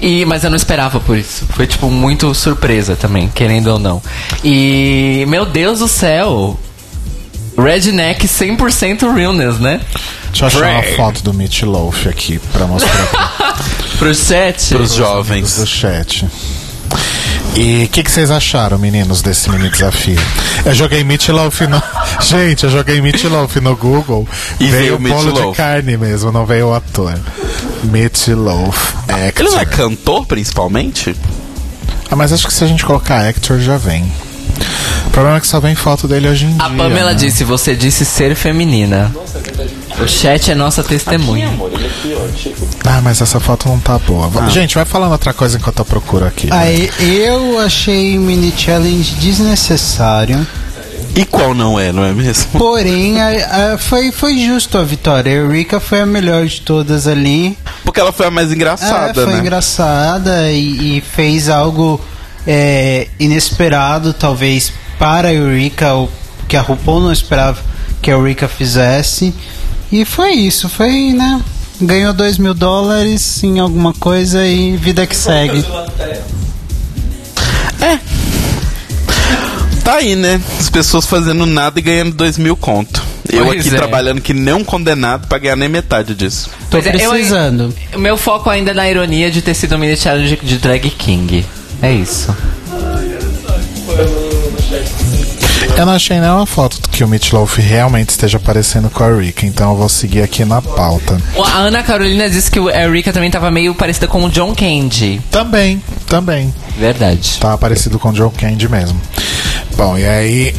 E, 0.00 0.24
mas 0.24 0.44
eu 0.44 0.50
não 0.50 0.56
esperava 0.56 0.98
por 0.98 1.16
isso. 1.16 1.46
Foi, 1.50 1.66
tipo, 1.66 1.90
muito 1.90 2.34
surpresa 2.34 2.96
também, 2.96 3.28
querendo 3.28 3.66
ou 3.68 3.78
não. 3.78 4.02
E, 4.42 5.24
meu 5.28 5.44
Deus 5.44 5.80
do 5.80 5.88
céu. 5.88 6.58
Redneck 7.58 8.26
100% 8.26 9.14
realness, 9.14 9.58
né? 9.58 9.80
Deixa 10.28 10.44
eu 10.44 10.46
achar 10.46 10.70
uma 10.70 10.96
foto 10.96 11.22
do 11.22 11.34
Meat 11.34 11.62
Loaf 11.64 12.06
aqui 12.06 12.38
pra 12.52 12.66
mostrar 12.66 13.06
pra 13.36 13.54
Pro 13.98 14.14
set. 14.14 14.68
Pros 14.74 14.94
jovens. 14.94 15.56
do 15.56 15.66
chat. 15.66 16.26
E 17.56 17.84
o 17.84 17.88
que, 17.88 18.02
que 18.02 18.10
vocês 18.10 18.30
acharam, 18.30 18.78
meninos, 18.78 19.22
desse 19.22 19.50
mini 19.50 19.68
desafio? 19.68 20.20
Eu 20.64 20.74
joguei 20.74 21.02
Meat 21.04 21.30
Loaf 21.30 21.60
no. 21.62 21.82
Gente, 22.22 22.64
eu 22.64 22.70
joguei 22.70 23.00
Meat 23.00 23.24
Loaf 23.24 23.56
no 23.56 23.76
Google. 23.76 24.26
E 24.58 24.68
veio 24.68 24.98
veio 24.98 25.14
o 25.14 25.22
bolo 25.22 25.32
de 25.32 25.56
carne 25.56 25.96
mesmo, 25.96 26.30
não 26.30 26.46
veio 26.46 26.68
o 26.68 26.74
ator. 26.74 27.18
Meat 27.84 28.28
Loaf 28.28 28.94
Actor. 29.08 29.46
Ele 29.46 29.50
não 29.50 29.60
é 29.60 29.66
cantor, 29.66 30.26
principalmente? 30.26 31.14
Ah, 32.10 32.16
mas 32.16 32.32
acho 32.32 32.46
que 32.46 32.52
se 32.54 32.64
a 32.64 32.66
gente 32.66 32.84
colocar 32.84 33.26
actor 33.26 33.58
já 33.60 33.76
vem. 33.76 34.10
O 35.06 35.10
problema 35.10 35.36
é 35.36 35.40
que 35.40 35.46
só 35.46 35.60
vem 35.60 35.74
foto 35.74 36.06
dele 36.06 36.28
hoje 36.28 36.44
em 36.44 36.56
dia. 36.56 36.64
A 36.64 36.70
Pamela 36.70 37.12
né? 37.12 37.18
disse, 37.18 37.44
você 37.44 37.74
disse 37.74 38.04
ser 38.04 38.34
feminina. 38.34 39.12
O 40.02 40.08
chat 40.08 40.50
é 40.50 40.54
nossa 40.54 40.82
testemunha. 40.82 41.50
Ah, 42.86 43.00
mas 43.02 43.20
essa 43.20 43.38
foto 43.38 43.68
não 43.68 43.78
tá 43.78 43.98
boa. 43.98 44.28
Va- 44.28 44.48
Gente, 44.48 44.74
vai 44.74 44.84
falando 44.84 45.12
outra 45.12 45.32
coisa 45.34 45.58
enquanto 45.58 45.78
eu 45.80 45.84
procuro 45.84 46.24
aqui. 46.26 46.46
né? 46.48 46.56
Aí 46.56 46.90
eu 47.00 47.58
achei 47.60 48.16
o 48.16 48.20
mini 48.20 48.52
challenge 48.56 49.14
desnecessário. 49.16 50.46
E 51.14 51.24
qual 51.24 51.54
não 51.54 51.78
é, 51.78 51.92
não 51.92 52.04
é 52.04 52.12
mesmo? 52.12 52.46
Porém, 52.58 53.20
a- 53.20 53.72
a- 53.74 53.78
foi, 53.78 54.10
foi 54.12 54.38
justo 54.38 54.78
a 54.78 54.84
vitória. 54.84 55.30
A 55.32 55.34
Eureka 55.34 55.80
foi 55.80 56.00
a 56.00 56.06
melhor 56.06 56.46
de 56.46 56.60
todas 56.60 57.06
ali. 57.06 57.58
Porque 57.84 58.00
ela 58.00 58.12
foi 58.12 58.26
a 58.26 58.30
mais 58.30 58.50
engraçada, 58.52 59.10
É, 59.20 59.24
foi 59.24 59.34
né? 59.34 59.40
engraçada 59.40 60.50
e, 60.52 60.98
e 60.98 61.00
fez 61.00 61.48
algo 61.48 62.00
é, 62.46 63.06
inesperado, 63.18 64.12
talvez, 64.14 64.72
para 64.98 65.28
a 65.28 65.34
Eureka, 65.34 65.92
ou 65.94 66.10
que 66.48 66.56
a 66.56 66.62
RuPaul 66.62 67.00
não 67.00 67.12
esperava 67.12 67.58
que 68.00 68.10
a 68.10 68.14
Eureka 68.14 68.48
fizesse. 68.48 69.34
E 69.92 70.04
foi 70.04 70.32
isso, 70.32 70.68
foi, 70.68 71.12
né? 71.12 71.40
Ganhou 71.80 72.12
2 72.12 72.38
mil 72.38 72.54
dólares 72.54 73.42
em 73.42 73.58
alguma 73.58 73.92
coisa 73.94 74.46
e 74.46 74.76
vida 74.76 75.06
que 75.06 75.16
segue. 75.16 75.64
Tá 79.82 79.94
aí, 79.96 80.14
né? 80.14 80.40
As 80.58 80.68
pessoas 80.68 81.06
fazendo 81.06 81.46
nada 81.46 81.78
e 81.78 81.82
ganhando 81.82 82.12
dois 82.12 82.36
mil 82.38 82.54
conto. 82.56 83.02
Eu 83.32 83.46
Pois 83.46 83.60
aqui 83.60 83.74
é. 83.74 83.76
trabalhando 83.78 84.20
que 84.20 84.34
nem 84.34 84.52
um 84.54 84.62
condenado 84.64 85.26
pra 85.26 85.38
ganhar 85.38 85.56
nem 85.56 85.68
metade 85.68 86.14
disso. 86.14 86.50
Tô 86.70 86.78
Pois 86.80 86.86
é, 86.86 86.90
eu- 87.04 87.10
precisando. 87.10 87.74
O 87.94 87.98
meu 87.98 88.16
foco 88.16 88.50
ainda 88.50 88.72
é 88.72 88.74
na 88.74 88.88
ironia 88.90 89.30
de 89.30 89.40
ter 89.40 89.54
sido 89.54 89.74
um 89.76 89.78
mini 89.78 89.96
challenge 89.96 90.38
de 90.42 90.58
drag 90.58 90.88
king. 90.90 91.44
É 91.82 91.92
isso. 91.92 92.34
Eu 95.80 95.86
não 95.86 95.94
achei 95.94 96.20
nenhuma 96.20 96.44
foto 96.44 96.78
que 96.90 97.02
o 97.02 97.08
Meat 97.08 97.32
Loaf 97.34 97.56
realmente 97.58 98.10
esteja 98.10 98.38
parecendo 98.38 98.90
com 98.90 99.02
a 99.02 99.16
Rick, 99.16 99.46
então 99.46 99.70
eu 99.70 99.76
vou 99.78 99.88
seguir 99.88 100.20
aqui 100.20 100.44
na 100.44 100.60
pauta. 100.60 101.18
A 101.42 101.56
Ana 101.60 101.82
Carolina 101.82 102.28
disse 102.28 102.50
que 102.50 102.58
a 102.58 102.82
Erika 102.86 103.14
também 103.14 103.30
tava 103.30 103.50
meio 103.50 103.74
parecida 103.74 104.06
com 104.06 104.22
o 104.22 104.28
John 104.28 104.54
Candy. 104.54 105.22
Também, 105.30 105.82
também. 106.06 106.54
Verdade. 106.78 107.38
Tava 107.40 107.56
parecido 107.56 107.98
com 107.98 108.10
o 108.10 108.14
Joe 108.14 108.30
Candy 108.30 108.68
mesmo. 108.68 109.00
Bom, 109.74 109.96
e 109.96 110.04
aí 110.06 110.54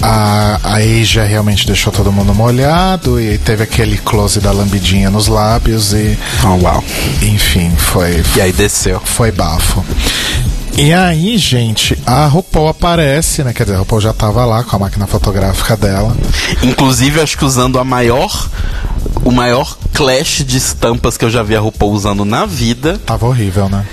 a, 0.00 0.60
a 0.62 0.74
Asia 0.76 1.24
realmente 1.24 1.66
deixou 1.66 1.92
todo 1.92 2.12
mundo 2.12 2.32
molhado 2.32 3.20
e 3.20 3.38
teve 3.38 3.64
aquele 3.64 3.98
close 3.98 4.38
da 4.38 4.52
lambidinha 4.52 5.10
nos 5.10 5.26
lábios 5.26 5.92
e, 5.92 6.16
Oh, 6.44 6.62
uau. 6.64 6.84
enfim, 7.22 7.72
foi, 7.76 8.22
E 8.36 8.40
aí 8.40 8.52
desceu. 8.52 9.00
foi 9.04 9.32
bafo. 9.32 9.84
E 10.76 10.92
aí, 10.92 11.36
gente, 11.36 11.96
a 12.06 12.26
RuPaul 12.26 12.68
aparece, 12.68 13.44
né? 13.44 13.52
Quer 13.52 13.64
dizer, 13.64 13.76
a 13.76 13.80
RuPaul 13.80 14.00
já 14.00 14.12
tava 14.12 14.44
lá 14.44 14.64
com 14.64 14.76
a 14.76 14.78
máquina 14.78 15.06
fotográfica 15.06 15.76
dela. 15.76 16.16
Inclusive, 16.62 17.20
acho 17.20 17.36
que 17.36 17.44
usando 17.44 17.78
a 17.78 17.84
maior. 17.84 18.48
O 19.22 19.30
maior 19.30 19.76
clash 19.92 20.44
de 20.44 20.56
estampas 20.56 21.16
que 21.16 21.24
eu 21.24 21.30
já 21.30 21.42
vi 21.42 21.54
a 21.54 21.60
RuPaul 21.60 21.92
usando 21.92 22.24
na 22.24 22.46
vida. 22.46 22.98
Tava 23.04 23.26
horrível, 23.26 23.68
né? 23.68 23.86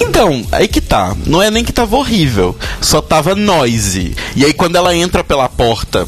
Então, 0.00 0.44
aí 0.50 0.66
que 0.66 0.80
tá. 0.80 1.14
Não 1.26 1.40
é 1.40 1.50
nem 1.50 1.64
que 1.64 1.72
tava 1.72 1.96
horrível, 1.96 2.56
só 2.80 3.00
tava 3.00 3.34
noisy. 3.34 4.16
E 4.34 4.44
aí 4.44 4.52
quando 4.52 4.76
ela 4.76 4.94
entra 4.94 5.22
pela 5.22 5.48
porta 5.48 6.06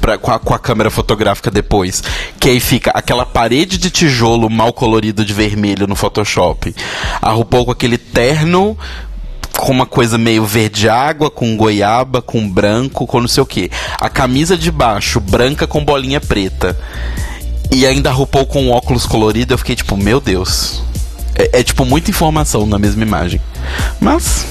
pra, 0.00 0.18
com, 0.18 0.32
a, 0.32 0.38
com 0.38 0.54
a 0.54 0.58
câmera 0.58 0.90
fotográfica 0.90 1.50
depois, 1.50 2.02
que 2.38 2.48
aí 2.48 2.60
fica 2.60 2.90
aquela 2.92 3.26
parede 3.26 3.78
de 3.78 3.90
tijolo 3.90 4.48
mal 4.48 4.72
colorido 4.72 5.24
de 5.24 5.32
vermelho 5.32 5.86
no 5.86 5.94
Photoshop. 5.94 6.74
A 7.20 7.30
RuPaul 7.30 7.66
com 7.66 7.72
aquele 7.72 7.98
terno 7.98 8.76
com 9.60 9.72
uma 9.72 9.86
coisa 9.86 10.16
meio 10.16 10.44
verde 10.44 10.88
água, 10.88 11.30
com 11.30 11.56
goiaba, 11.56 12.22
com 12.22 12.48
branco, 12.48 13.06
com 13.06 13.20
não 13.20 13.28
sei 13.28 13.42
o 13.42 13.46
que. 13.46 13.70
A 14.00 14.08
camisa 14.08 14.56
de 14.56 14.70
baixo, 14.70 15.20
branca 15.20 15.66
com 15.66 15.84
bolinha 15.84 16.20
preta. 16.20 16.76
E 17.70 17.86
ainda 17.86 18.10
a 18.10 18.12
RuPaul 18.12 18.46
com 18.46 18.70
óculos 18.70 19.06
colorido, 19.06 19.54
eu 19.54 19.58
fiquei 19.58 19.76
tipo, 19.76 19.96
meu 19.96 20.20
Deus. 20.20 20.82
É, 21.34 21.60
é, 21.60 21.62
tipo 21.62 21.84
muita 21.84 22.10
informação 22.10 22.66
na 22.66 22.78
mesma 22.78 23.02
imagem. 23.02 23.40
Mas 24.00 24.46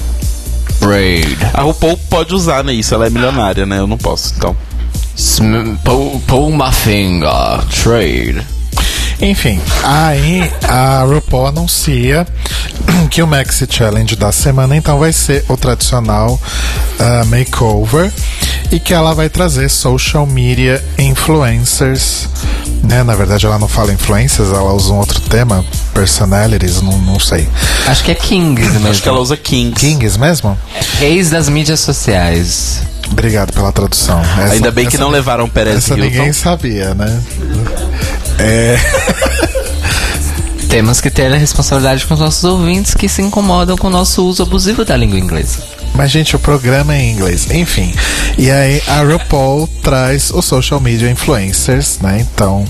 Braid. 0.79 1.37
a 1.53 1.61
RuPaul 1.61 1.99
pode 2.09 2.33
usar, 2.33 2.63
né? 2.63 2.73
Isso, 2.73 2.93
ela 2.93 3.07
é 3.07 3.09
milionária, 3.09 3.65
né? 3.65 3.79
Eu 3.79 3.87
não 3.87 3.97
posso, 3.97 4.33
então. 4.37 4.55
Pull, 5.83 6.21
pull 6.27 6.51
my 6.51 6.71
finger. 6.71 7.65
Trade. 7.83 8.58
Enfim, 9.21 9.59
aí 9.83 10.49
a 10.67 11.03
RuPaul 11.03 11.47
anuncia 11.47 12.25
que 13.11 13.21
o 13.21 13.27
Maxi 13.27 13.67
Challenge 13.69 14.15
da 14.15 14.31
semana 14.31 14.77
então 14.77 14.97
vai 14.97 15.11
ser 15.11 15.43
o 15.49 15.57
tradicional 15.57 16.39
ah, 16.99 17.25
makeover 17.25 18.11
e 18.71 18.79
que 18.79 18.93
ela 18.93 19.13
vai 19.13 19.29
trazer 19.29 19.69
social 19.69 20.25
media 20.25 20.83
influencers. 20.97 22.27
Né? 22.83 23.03
Na 23.03 23.13
verdade, 23.15 23.45
ela 23.45 23.59
não 23.59 23.67
fala 23.67 23.91
influencers, 23.91 24.49
ela 24.49 24.73
usa 24.73 24.93
um 24.93 24.97
outro 24.97 25.19
tema, 25.21 25.65
personalities, 25.93 26.81
não, 26.81 26.97
não 26.99 27.19
sei. 27.19 27.47
Acho 27.87 28.03
que 28.03 28.11
é 28.11 28.15
Kings 28.15 28.71
mesmo. 28.71 28.87
Acho 28.87 29.01
que 29.01 29.09
ela 29.09 29.19
usa 29.19 29.35
Kings. 29.35 29.73
Kings 29.75 30.17
mesmo? 30.17 30.57
Reis 30.97 31.29
das 31.29 31.49
mídias 31.49 31.81
sociais. 31.81 32.81
Obrigado 33.11 33.51
pela 33.53 33.71
tradução. 33.71 34.19
Essa- 34.21 34.53
Ainda 34.53 34.71
bem 34.71 34.87
que 34.87 34.95
essa- 34.95 35.03
não 35.03 35.11
levaram 35.11 35.47
Perez 35.49 35.77
Essa 35.77 35.95
ninguém 35.95 36.27
Hilton. 36.27 36.33
sabia, 36.33 36.93
né? 36.93 37.21
É. 38.39 38.77
Temos 40.69 41.01
que 41.01 41.09
ter 41.09 41.33
a 41.33 41.37
responsabilidade 41.37 42.05
com 42.05 42.13
os 42.13 42.19
nossos 42.19 42.43
ouvintes 42.43 42.93
que 42.93 43.09
se 43.09 43.21
incomodam 43.23 43.75
com 43.75 43.87
o 43.87 43.89
nosso 43.89 44.23
uso 44.25 44.43
abusivo 44.43 44.85
da 44.85 44.95
língua 44.95 45.17
inglesa. 45.17 45.57
Mas, 45.95 46.11
gente, 46.11 46.35
o 46.35 46.39
programa 46.39 46.93
é 46.95 47.01
em 47.01 47.11
inglês. 47.11 47.49
Enfim. 47.49 47.91
E 48.37 48.51
aí, 48.51 48.79
a 48.87 49.01
RuPaul 49.01 49.67
traz 49.81 50.29
os 50.29 50.45
social 50.45 50.79
media 50.79 51.09
influencers, 51.09 51.97
né? 51.99 52.19
Então, 52.21 52.63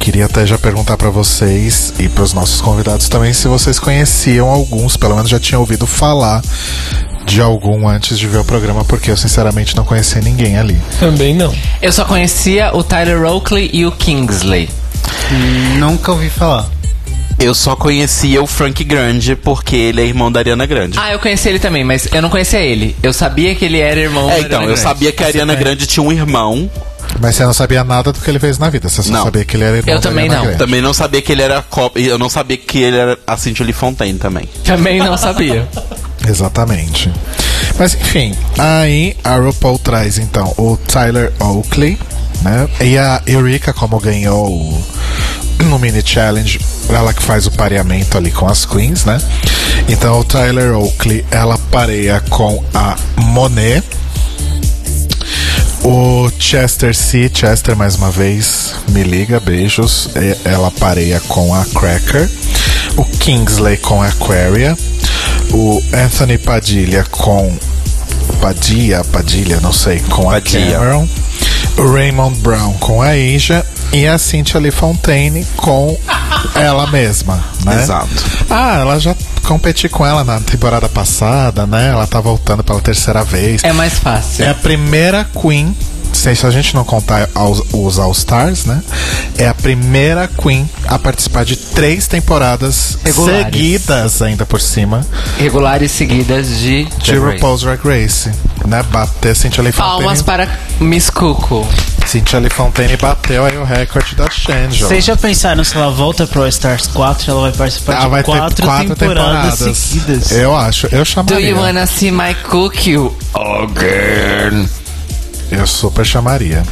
queria 0.00 0.24
até 0.26 0.44
já 0.44 0.58
perguntar 0.58 0.96
pra 0.96 1.08
vocês 1.10 1.94
e 2.00 2.08
pros 2.08 2.34
nossos 2.34 2.60
convidados 2.60 3.08
também 3.08 3.32
se 3.32 3.46
vocês 3.46 3.78
conheciam 3.78 4.48
alguns, 4.48 4.96
pelo 4.96 5.14
menos 5.14 5.30
já 5.30 5.38
tinham 5.38 5.60
ouvido 5.60 5.86
falar 5.86 6.42
de 7.28 7.40
algum 7.42 7.86
antes 7.86 8.18
de 8.18 8.26
ver 8.26 8.38
o 8.38 8.44
programa, 8.44 8.84
porque 8.84 9.10
eu 9.10 9.16
sinceramente 9.16 9.76
não 9.76 9.84
conhecia 9.84 10.20
ninguém 10.22 10.58
ali. 10.58 10.76
Também 10.98 11.34
não. 11.34 11.54
Eu 11.82 11.92
só 11.92 12.04
conhecia 12.04 12.74
o 12.74 12.82
Tyler 12.82 13.22
Oakley 13.24 13.68
e 13.72 13.84
o 13.84 13.92
Kingsley. 13.92 14.68
Nunca 15.78 16.10
ouvi 16.12 16.30
falar. 16.30 16.66
Eu 17.38 17.54
só 17.54 17.76
conhecia 17.76 18.42
o 18.42 18.46
Frank 18.46 18.82
Grande 18.82 19.36
porque 19.36 19.76
ele 19.76 20.00
é 20.00 20.04
irmão 20.06 20.32
da 20.32 20.40
Ariana 20.40 20.66
Grande. 20.66 20.98
Ah, 20.98 21.12
eu 21.12 21.18
conheci 21.20 21.48
ele 21.48 21.58
também, 21.60 21.84
mas 21.84 22.08
eu 22.12 22.20
não 22.20 22.30
conhecia 22.30 22.58
ele. 22.60 22.96
Eu 23.02 23.12
sabia 23.12 23.54
que 23.54 23.64
ele 23.64 23.78
era 23.78 24.00
irmão 24.00 24.28
é, 24.28 24.32
da 24.32 24.38
então, 24.38 24.44
Ariana 24.46 24.62
eu 24.64 24.66
Grande. 24.68 24.80
sabia 24.80 25.12
que 25.12 25.22
a 25.22 25.26
Ariana 25.26 25.54
Grande 25.54 25.86
tinha 25.86 26.02
um 26.02 26.10
irmão, 26.10 26.68
Mas 27.20 27.36
você 27.36 27.44
não 27.44 27.54
sabia 27.54 27.84
nada 27.84 28.12
do 28.12 28.18
que 28.18 28.28
ele 28.28 28.40
fez 28.40 28.58
na 28.58 28.68
vida, 28.68 28.88
você 28.88 29.02
só 29.02 29.12
Não. 29.12 29.22
sabia 29.24 29.44
que 29.44 29.56
ele 29.56 29.64
era 29.64 29.76
irmão 29.76 29.94
Eu 29.94 30.00
da 30.00 30.08
também 30.08 30.24
Ariana 30.24 30.36
não. 30.38 30.44
Grande. 30.46 30.58
Também 30.58 30.80
não 30.82 30.92
sabia 30.94 31.22
que 31.22 31.30
ele 31.30 31.42
era 31.42 31.62
cop... 31.62 32.00
Eu 32.02 32.18
não 32.18 32.28
sabia 32.28 32.56
que 32.56 32.78
ele 32.82 32.96
era 32.96 33.18
a 33.26 33.36
Cintia 33.36 33.64
Lee 33.64 33.72
Fontaine 33.72 34.18
também. 34.18 34.48
Também 34.64 34.98
não 34.98 35.16
sabia. 35.16 35.68
Exatamente. 36.28 37.10
Mas 37.78 37.94
enfim, 37.94 38.34
aí 38.58 39.16
a 39.24 39.36
RuPaul 39.36 39.78
traz 39.78 40.18
então 40.18 40.52
o 40.58 40.76
Tyler 40.76 41.32
Oakley, 41.40 41.98
né? 42.42 42.68
E 42.80 42.98
a 42.98 43.22
Eureka, 43.26 43.72
como 43.72 43.98
ganhou 43.98 44.84
no 45.64 45.78
mini 45.78 46.02
challenge, 46.04 46.60
ela 46.88 47.12
que 47.12 47.22
faz 47.22 47.46
o 47.46 47.50
pareamento 47.52 48.16
ali 48.16 48.30
com 48.30 48.46
as 48.46 48.64
queens, 48.64 49.04
né? 49.04 49.20
Então 49.88 50.20
o 50.20 50.24
Tyler 50.24 50.76
Oakley, 50.76 51.24
ela 51.30 51.56
pareia 51.70 52.20
com 52.28 52.62
a 52.74 52.96
Monet. 53.16 53.82
O 55.82 56.28
Chester 56.38 56.94
C, 56.94 57.30
Chester 57.32 57.76
mais 57.76 57.94
uma 57.94 58.10
vez, 58.10 58.74
me 58.90 59.02
liga, 59.02 59.40
beijos. 59.40 60.10
Ela 60.44 60.70
pareia 60.72 61.20
com 61.20 61.54
a 61.54 61.64
Cracker. 61.64 62.28
O 62.96 63.04
Kingsley 63.04 63.76
com 63.78 64.02
a 64.02 64.08
Aquaria. 64.08 64.76
O 65.52 65.82
Anthony 65.92 66.38
Padilha 66.38 67.04
com. 67.10 67.56
Padilha, 68.40 69.02
Padilha, 69.04 69.60
não 69.60 69.72
sei, 69.72 70.00
com 70.00 70.28
a 70.28 70.34
Padilha. 70.34 70.78
Cameron. 70.78 71.08
O 71.76 71.92
Raymond 71.92 72.38
Brown 72.40 72.72
com 72.74 73.02
a 73.02 73.10
Asia. 73.10 73.64
E 73.92 74.06
a 74.06 74.18
Cynthia 74.18 74.60
Lee 74.60 74.70
Fontaine 74.70 75.46
com 75.56 75.98
ela 76.54 76.86
mesma, 76.90 77.42
né? 77.64 77.82
Exato. 77.82 78.08
Ah, 78.50 78.78
ela 78.80 78.98
já 78.98 79.16
competi 79.46 79.88
com 79.88 80.04
ela 80.04 80.22
na 80.22 80.38
temporada 80.40 80.88
passada, 80.90 81.66
né? 81.66 81.88
Ela 81.88 82.06
tá 82.06 82.20
voltando 82.20 82.62
pela 82.62 82.80
terceira 82.80 83.24
vez. 83.24 83.64
É 83.64 83.72
mais 83.72 83.98
fácil. 83.98 84.44
É 84.44 84.50
a 84.50 84.54
primeira 84.54 85.24
Queen, 85.24 85.74
se 86.18 86.46
a 86.46 86.50
gente 86.50 86.74
não 86.74 86.84
contar 86.84 87.28
os 87.72 87.98
All-Stars, 87.98 88.64
né? 88.64 88.82
É 89.38 89.46
a 89.48 89.54
primeira 89.54 90.28
Queen 90.28 90.68
a 90.86 90.98
participar 90.98 91.44
de 91.44 91.56
três 91.56 92.06
temporadas 92.08 92.98
Regulares. 93.04 93.44
seguidas, 93.44 94.22
ainda 94.22 94.44
por 94.44 94.60
cima, 94.60 95.06
Regulares 95.38 95.90
seguidas 95.92 96.48
de 96.58 96.84
de 96.84 97.12
Race. 97.18 97.34
RuPaul's 97.36 97.60
Drag 97.62 97.80
Race. 97.84 98.30
Né? 98.66 98.82
Bater 98.90 99.34
Cynthia 99.36 99.62
Lee 99.62 99.72
Palmas 99.72 100.20
Fontaine. 100.20 100.46
para 100.46 100.58
Miss 100.84 101.08
Cuco. 101.10 101.66
Cynthia 102.06 102.38
Lee 102.40 102.50
Fontaine 102.50 102.96
bateu 102.96 103.44
aí 103.44 103.56
o 103.56 103.64
recorde 103.64 104.14
da 104.14 104.28
Shangela. 104.28 104.88
Vocês 104.88 105.04
já 105.04 105.16
pensaram 105.16 105.62
se 105.62 105.76
ela 105.76 105.90
volta 105.90 106.26
pro 106.26 106.42
All 106.42 106.48
Stars 106.48 106.86
4, 106.88 107.30
ela 107.30 107.40
vai 107.42 107.52
participar 107.52 107.92
Ela 107.92 108.00
de 108.00 108.06
Ah, 108.06 108.08
vai 108.08 108.22
ter 108.22 108.30
quatro, 108.32 108.66
quatro 108.66 108.96
temporadas, 108.96 109.52
temporadas. 109.58 109.78
seguidas? 109.78 110.32
Eu 110.32 110.56
acho, 110.56 110.86
eu 110.90 110.98
Do 111.00 111.04
chamaria. 111.04 111.50
you 111.50 111.56
wanna 111.58 111.86
see 111.86 112.10
my 112.10 112.34
cookie 112.48 112.96
again? 113.34 114.68
Eu 115.50 115.66
super 115.66 116.04
chamaria. 116.04 116.62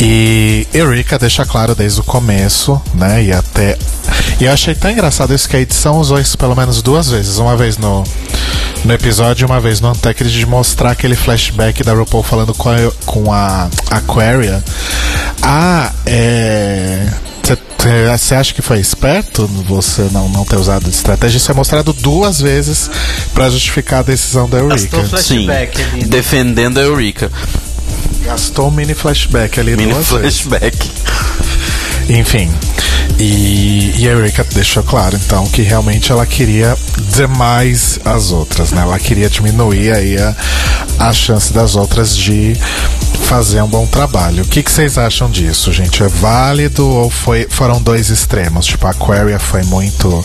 E 0.00 0.66
Eureka 0.74 1.18
deixa 1.18 1.44
claro 1.46 1.74
desde 1.74 2.00
o 2.00 2.04
começo, 2.04 2.80
né? 2.94 3.22
E 3.24 3.32
até. 3.32 3.78
E 4.40 4.44
eu 4.44 4.52
achei 4.52 4.74
tão 4.74 4.90
engraçado 4.90 5.34
isso 5.34 5.48
que 5.48 5.56
a 5.56 5.60
edição 5.60 5.98
usou 5.98 6.18
isso 6.18 6.36
pelo 6.36 6.54
menos 6.54 6.82
duas 6.82 7.08
vezes. 7.08 7.38
Uma 7.38 7.56
vez 7.56 7.78
no, 7.78 8.04
no 8.84 8.92
episódio 8.92 9.44
e 9.44 9.46
uma 9.46 9.60
vez 9.60 9.80
no 9.80 9.90
Untucked 9.90 10.30
de 10.30 10.46
mostrar 10.46 10.90
aquele 10.90 11.14
flashback 11.14 11.82
da 11.82 11.92
RuPaul 11.92 12.22
falando 12.22 12.52
com 12.54 12.70
a, 12.70 12.76
com 13.06 13.32
a 13.32 13.68
Aquaria. 13.90 14.62
Ah, 15.42 15.92
é. 16.06 17.06
Você 18.16 18.34
acha 18.34 18.54
que 18.54 18.62
foi 18.62 18.80
esperto 18.80 19.46
você 19.46 20.08
não, 20.10 20.26
não 20.30 20.44
ter 20.46 20.56
usado 20.56 20.84
de 20.84 20.96
estratégia? 20.96 21.36
Isso 21.36 21.50
é 21.50 21.54
mostrado 21.54 21.92
duas 21.92 22.40
vezes 22.40 22.90
pra 23.34 23.50
justificar 23.50 24.00
a 24.00 24.02
decisão 24.02 24.48
da 24.48 24.56
Eureka. 24.56 25.04
Sim. 25.18 25.50
ali. 25.50 26.00
né? 26.00 26.06
Defendendo 26.06 26.78
a 26.78 26.82
Eureka. 26.82 27.30
Gastou 28.24 28.68
um 28.68 28.70
mini 28.70 28.94
flashback 28.94 29.60
ali 29.60 29.76
Mini 29.76 29.92
duas 29.92 30.10
vezes. 30.10 30.40
flashback. 30.40 30.90
Enfim. 32.08 32.50
E, 33.18 33.94
e 33.98 34.08
a 34.08 34.12
Eureka 34.12 34.44
deixou 34.54 34.82
claro, 34.82 35.16
então, 35.16 35.46
que 35.46 35.62
realmente 35.62 36.10
ela 36.10 36.26
queria 36.26 36.76
demais 37.14 38.00
as 38.04 38.32
outras, 38.32 38.72
né? 38.72 38.82
Ela 38.82 38.98
queria 38.98 39.30
diminuir 39.30 39.92
aí 39.92 40.18
a, 40.18 40.34
a 40.98 41.12
chance 41.12 41.52
das 41.52 41.76
outras 41.76 42.16
de 42.16 42.56
fazer 43.24 43.62
um 43.62 43.68
bom 43.68 43.86
trabalho. 43.86 44.42
O 44.42 44.46
que, 44.48 44.62
que 44.62 44.70
vocês 44.70 44.98
acham 44.98 45.30
disso, 45.30 45.72
gente? 45.72 46.02
É 46.02 46.08
válido 46.08 46.86
ou 46.88 47.08
foi, 47.08 47.46
foram 47.48 47.80
dois 47.80 48.10
extremos? 48.10 48.66
Tipo, 48.66 48.86
a 48.86 48.90
Aquaria 48.90 49.38
foi 49.38 49.62
muito 49.62 50.24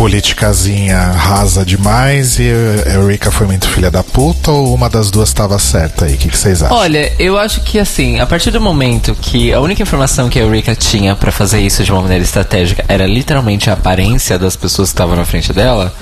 politicazinha 0.00 0.96
rasa 1.10 1.62
demais 1.62 2.38
e 2.38 2.48
a 2.86 2.94
Eureka 2.94 3.30
foi 3.30 3.46
muito 3.46 3.68
filha 3.68 3.90
da 3.90 4.02
puta 4.02 4.50
ou 4.50 4.72
uma 4.74 4.88
das 4.88 5.10
duas 5.10 5.28
estava 5.28 5.58
certa 5.58 6.06
aí? 6.06 6.14
O 6.14 6.16
que, 6.16 6.34
vocês 6.34 6.62
acham? 6.62 6.74
Olha, 6.74 7.12
eu 7.18 7.38
acho 7.38 7.60
que 7.60 7.78
assim, 7.78 8.18
a 8.18 8.24
partir 8.26 8.50
do 8.50 8.62
momento 8.62 9.14
que 9.14 9.52
a 9.52 9.60
única 9.60 9.82
informação 9.82 10.30
que 10.30 10.38
a 10.38 10.42
Eureka 10.42 10.74
tinha 10.74 11.14
pra 11.14 11.30
fazer 11.30 11.60
isso 11.60 11.84
de 11.84 11.92
uma 11.92 12.00
maneira 12.00 12.24
estratégica 12.24 12.82
era 12.88 13.06
literalmente 13.06 13.68
a 13.68 13.74
aparência 13.74 14.38
das 14.38 14.56
pessoas 14.56 14.88
que 14.88 14.94
estavam 14.94 15.14
na 15.16 15.26
frente 15.26 15.52
dela, 15.52 15.94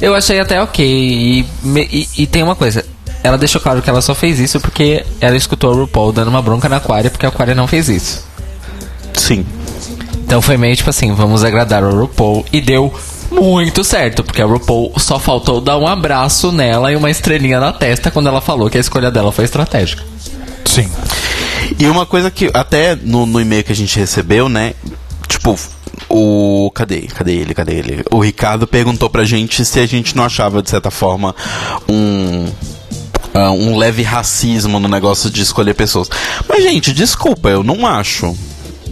eu 0.00 0.14
achei 0.14 0.38
até 0.38 0.62
ok. 0.62 0.86
E, 0.86 1.44
e- 1.76 2.08
e 2.18 2.26
tem 2.28 2.44
uma 2.44 2.54
coisa, 2.54 2.84
ela 3.20 3.36
deixou 3.36 3.60
claro 3.60 3.82
que 3.82 3.90
ela 3.90 4.00
só 4.00 4.14
fez 4.14 4.38
isso 4.38 4.60
porque 4.60 5.04
ela 5.20 5.36
escutou 5.36 5.72
a 5.72 5.74
RuPaul 5.74 6.12
dando 6.12 6.28
uma 6.28 6.40
bronca 6.40 6.68
na 6.68 6.76
Aquaria 6.76 7.10
porque 7.10 7.26
a 7.26 7.30
Aquaria 7.30 7.56
não 7.56 7.66
fez 7.66 7.88
isso. 7.88 8.24
Sim. 9.14 9.44
Então 10.24 10.40
foi 10.40 10.56
meio 10.56 10.76
tipo 10.76 10.88
assim, 10.88 11.12
vamos 11.14 11.42
agradar 11.42 11.82
o 11.82 12.00
RuPaul 12.02 12.46
e 12.52 12.60
deu 12.60 12.94
muito 13.30 13.84
certo, 13.84 14.24
porque 14.24 14.42
a 14.42 14.46
RuPaul 14.46 14.92
só 14.98 15.18
faltou 15.18 15.60
dar 15.60 15.78
um 15.78 15.86
abraço 15.86 16.50
nela 16.52 16.92
e 16.92 16.96
uma 16.96 17.10
estrelinha 17.10 17.60
na 17.60 17.72
testa 17.72 18.10
quando 18.10 18.28
ela 18.28 18.40
falou 18.40 18.68
que 18.68 18.76
a 18.76 18.80
escolha 18.80 19.10
dela 19.10 19.32
foi 19.32 19.44
estratégica. 19.44 20.02
Sim. 20.64 20.90
E 21.78 21.86
uma 21.86 22.04
coisa 22.04 22.30
que 22.30 22.50
até 22.52 22.96
no, 22.96 23.26
no 23.26 23.40
e-mail 23.40 23.64
que 23.64 23.72
a 23.72 23.76
gente 23.76 23.98
recebeu, 23.98 24.48
né? 24.48 24.74
Tipo, 25.28 25.58
o. 26.08 26.70
Cadê? 26.74 27.02
Cadê 27.02 27.34
ele? 27.34 27.54
Cadê 27.54 27.74
ele? 27.74 28.04
O 28.10 28.20
Ricardo 28.20 28.66
perguntou 28.66 29.08
pra 29.08 29.24
gente 29.24 29.64
se 29.64 29.80
a 29.80 29.86
gente 29.86 30.16
não 30.16 30.24
achava, 30.24 30.62
de 30.62 30.70
certa 30.70 30.90
forma, 30.90 31.34
um. 31.88 32.46
ah, 33.32 33.52
um 33.52 33.76
leve 33.76 34.02
racismo 34.02 34.78
no 34.80 34.88
negócio 34.88 35.30
de 35.30 35.42
escolher 35.42 35.74
pessoas. 35.74 36.08
Mas, 36.48 36.62
gente, 36.62 36.92
desculpa, 36.92 37.48
eu 37.48 37.62
não 37.62 37.86
acho 37.86 38.36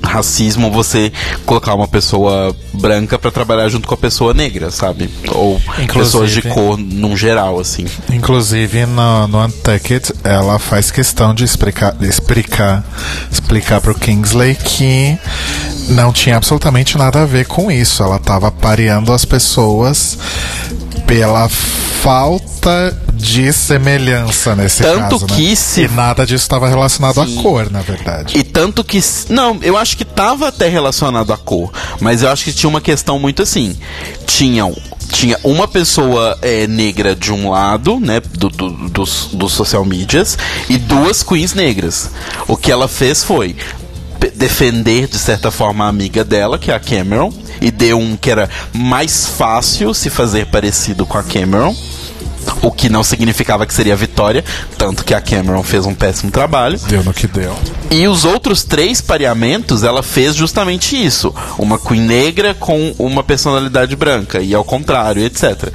racismo 0.02 0.70
você 0.70 1.12
colocar 1.44 1.74
uma 1.74 1.88
pessoa 1.88 2.54
branca 2.72 3.18
pra 3.18 3.30
trabalhar 3.30 3.68
junto 3.68 3.86
com 3.88 3.94
a 3.94 3.98
pessoa 3.98 4.32
negra, 4.32 4.70
sabe? 4.70 5.10
Ou 5.28 5.60
Inclusive- 5.78 5.94
pessoas 5.98 6.30
de 6.30 6.42
cor 6.42 6.76
num 6.78 7.16
geral, 7.16 7.58
assim. 7.60 7.84
Inclusive 8.10 8.86
no, 8.86 9.28
no 9.28 9.44
Untucked, 9.44 10.12
ela 10.24 10.58
faz 10.58 10.90
questão 10.90 11.34
de 11.34 11.44
explicar, 11.44 11.96
explicar, 12.00 12.84
explicar 13.30 13.80
pro 13.80 13.94
Kingsley 13.94 14.54
que 14.54 15.18
não 15.90 16.12
tinha 16.12 16.36
absolutamente 16.36 16.96
nada 16.98 17.22
a 17.22 17.26
ver 17.26 17.46
com 17.46 17.70
isso. 17.70 18.02
Ela 18.02 18.18
tava 18.18 18.50
pareando 18.50 19.12
as 19.12 19.24
pessoas 19.24 20.18
pela 21.08 21.48
falta 21.48 22.96
de 23.14 23.50
semelhança 23.52 24.54
nesse 24.54 24.82
Tanto 24.82 25.18
caso, 25.18 25.26
né? 25.26 25.36
que 25.36 25.56
se- 25.56 25.82
E 25.84 25.88
nada 25.88 26.24
disso 26.26 26.44
estava 26.44 26.68
relacionado 26.68 27.24
Sim. 27.24 27.38
à 27.38 27.42
cor, 27.42 27.70
na 27.70 27.80
verdade. 27.80 28.36
E 28.38 28.42
tanto 28.44 28.84
que. 28.84 29.00
Não, 29.30 29.58
eu 29.62 29.76
acho 29.76 29.96
que 29.96 30.04
tava 30.04 30.46
até 30.48 30.68
relacionado 30.68 31.32
à 31.32 31.36
cor. 31.38 31.72
Mas 32.00 32.22
eu 32.22 32.30
acho 32.30 32.44
que 32.44 32.52
tinha 32.52 32.68
uma 32.68 32.80
questão 32.80 33.18
muito 33.18 33.42
assim. 33.42 33.74
Tinham. 34.26 34.76
Tinha 35.10 35.38
uma 35.42 35.66
pessoa 35.66 36.38
é, 36.42 36.66
negra 36.66 37.16
de 37.16 37.32
um 37.32 37.50
lado, 37.50 37.98
né, 37.98 38.20
do, 38.20 38.50
do- 38.50 38.88
dos, 38.90 39.30
dos 39.32 39.52
social 39.54 39.82
medias, 39.82 40.36
e 40.68 40.76
duas 40.76 41.22
queens 41.22 41.54
negras. 41.54 42.10
O 42.46 42.54
que 42.58 42.70
ela 42.70 42.86
fez 42.86 43.24
foi 43.24 43.56
defender, 44.34 45.06
de 45.06 45.18
certa 45.18 45.50
forma, 45.50 45.84
a 45.84 45.88
amiga 45.88 46.24
dela, 46.24 46.58
que 46.58 46.70
é 46.70 46.74
a 46.74 46.80
Cameron, 46.80 47.32
e 47.60 47.70
deu 47.70 47.98
um 47.98 48.16
que 48.16 48.30
era 48.30 48.48
mais 48.72 49.26
fácil 49.26 49.94
se 49.94 50.10
fazer 50.10 50.46
parecido 50.46 51.06
com 51.06 51.18
a 51.18 51.22
Cameron. 51.22 51.74
O 52.62 52.70
que 52.72 52.88
não 52.88 53.04
significava 53.04 53.66
que 53.66 53.74
seria 53.74 53.94
vitória, 53.94 54.42
tanto 54.78 55.04
que 55.04 55.12
a 55.12 55.20
Cameron 55.20 55.62
fez 55.62 55.84
um 55.84 55.94
péssimo 55.94 56.30
trabalho. 56.30 56.78
Deu 56.88 57.04
no 57.04 57.12
que 57.12 57.26
deu. 57.26 57.54
E 57.90 58.08
os 58.08 58.24
outros 58.24 58.64
três 58.64 59.00
pareamentos, 59.00 59.82
ela 59.82 60.02
fez 60.02 60.34
justamente 60.34 60.96
isso. 60.96 61.34
Uma 61.58 61.78
Queen 61.78 62.00
negra 62.00 62.54
com 62.54 62.94
uma 62.98 63.22
personalidade 63.22 63.94
branca, 63.94 64.40
e 64.40 64.54
ao 64.54 64.64
contrário, 64.64 65.22
etc. 65.22 65.70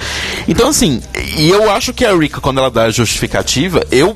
Então, 0.47 0.69
assim, 0.69 1.01
e 1.37 1.47
eu 1.49 1.69
acho 1.69 1.93
que 1.93 2.05
a 2.05 2.15
Rika, 2.15 2.41
quando 2.41 2.57
ela 2.57 2.71
dá 2.71 2.83
a 2.83 2.91
justificativa, 2.91 3.85
eu. 3.91 4.15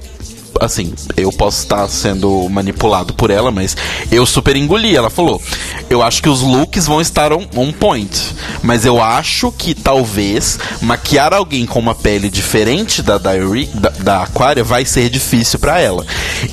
Assim, 0.61 0.93
eu 1.15 1.31
posso 1.31 1.59
estar 1.63 1.87
sendo 1.87 2.47
manipulado 2.49 3.13
por 3.13 3.29
ela, 3.29 3.51
mas 3.51 3.75
eu 4.11 4.25
super 4.25 4.55
engoli. 4.55 4.95
Ela 4.95 5.09
falou: 5.09 5.41
Eu 5.89 6.01
acho 6.01 6.21
que 6.21 6.29
os 6.29 6.41
looks 6.41 6.85
vão 6.87 6.99
estar 7.01 7.31
on, 7.33 7.45
on 7.55 7.71
point. 7.71 8.35
Mas 8.63 8.85
eu 8.85 9.01
acho 9.01 9.51
que 9.51 9.73
talvez 9.73 10.59
maquiar 10.81 11.33
alguém 11.33 11.65
com 11.65 11.79
uma 11.79 11.95
pele 11.95 12.29
diferente 12.29 13.01
da, 13.01 13.17
Eri- 13.35 13.69
da, 13.73 13.89
da 13.89 14.23
Aquaria 14.23 14.63
vai 14.63 14.85
ser 14.85 15.09
difícil 15.09 15.59
pra 15.59 15.79
ela. 15.79 16.05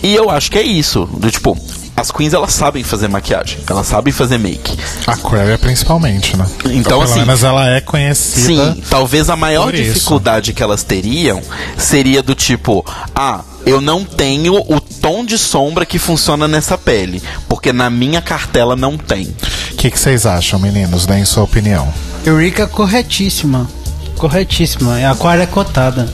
E 0.02 0.14
eu 0.14 0.30
acho 0.30 0.50
que 0.50 0.58
é 0.58 0.62
isso. 0.62 1.08
Do 1.16 1.30
tipo, 1.30 1.56
as 1.96 2.10
queens 2.10 2.32
elas 2.32 2.52
sabem 2.52 2.82
fazer 2.82 3.08
maquiagem, 3.08 3.58
elas 3.68 3.86
sabem 3.86 4.12
fazer 4.12 4.38
make. 4.38 4.76
A 5.06 5.12
Aquaria 5.12 5.56
principalmente, 5.56 6.36
né? 6.36 6.46
Então, 6.66 6.98
pelo 6.98 7.02
assim, 7.02 7.20
menos 7.20 7.44
ela 7.44 7.68
é 7.70 7.80
conhecida. 7.80 8.74
Sim, 8.74 8.82
talvez 8.90 9.30
a 9.30 9.36
maior 9.36 9.66
por 9.66 9.74
isso. 9.74 9.92
dificuldade 9.94 10.52
que 10.52 10.62
elas 10.62 10.82
teriam 10.82 11.40
seria 11.78 12.22
do 12.22 12.34
tipo, 12.34 12.84
ah, 13.14 13.42
eu 13.64 13.80
não 13.80 14.04
tenho 14.04 14.56
o 14.56 14.80
tom 14.80 15.24
de 15.24 15.38
sombra 15.38 15.86
que 15.86 15.98
funciona 15.98 16.48
nessa 16.48 16.76
pele, 16.76 17.22
porque 17.48 17.72
na 17.72 17.88
minha 17.88 18.20
cartela 18.20 18.74
não 18.74 18.98
tem. 18.98 19.34
O 19.72 19.76
que, 19.76 19.90
que 19.90 19.98
vocês 19.98 20.26
acham, 20.26 20.58
meninos? 20.58 21.06
Deem 21.06 21.24
sua 21.24 21.44
opinião. 21.44 21.92
Eurica 22.24 22.66
corretíssima. 22.66 23.68
Corretíssima. 24.16 24.98
É 24.98 25.04
a 25.06 25.12
aquária 25.12 25.46
cotada. 25.46 26.08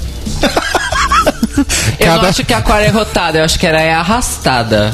Eu 1.98 2.14
não 2.16 2.24
acho 2.24 2.44
que 2.44 2.54
a 2.54 2.58
aquária 2.58 2.86
é 2.86 2.90
rotada, 2.90 3.38
eu 3.38 3.44
acho 3.44 3.58
que 3.58 3.66
ela 3.66 3.80
é 3.80 3.92
arrastada. 3.92 4.92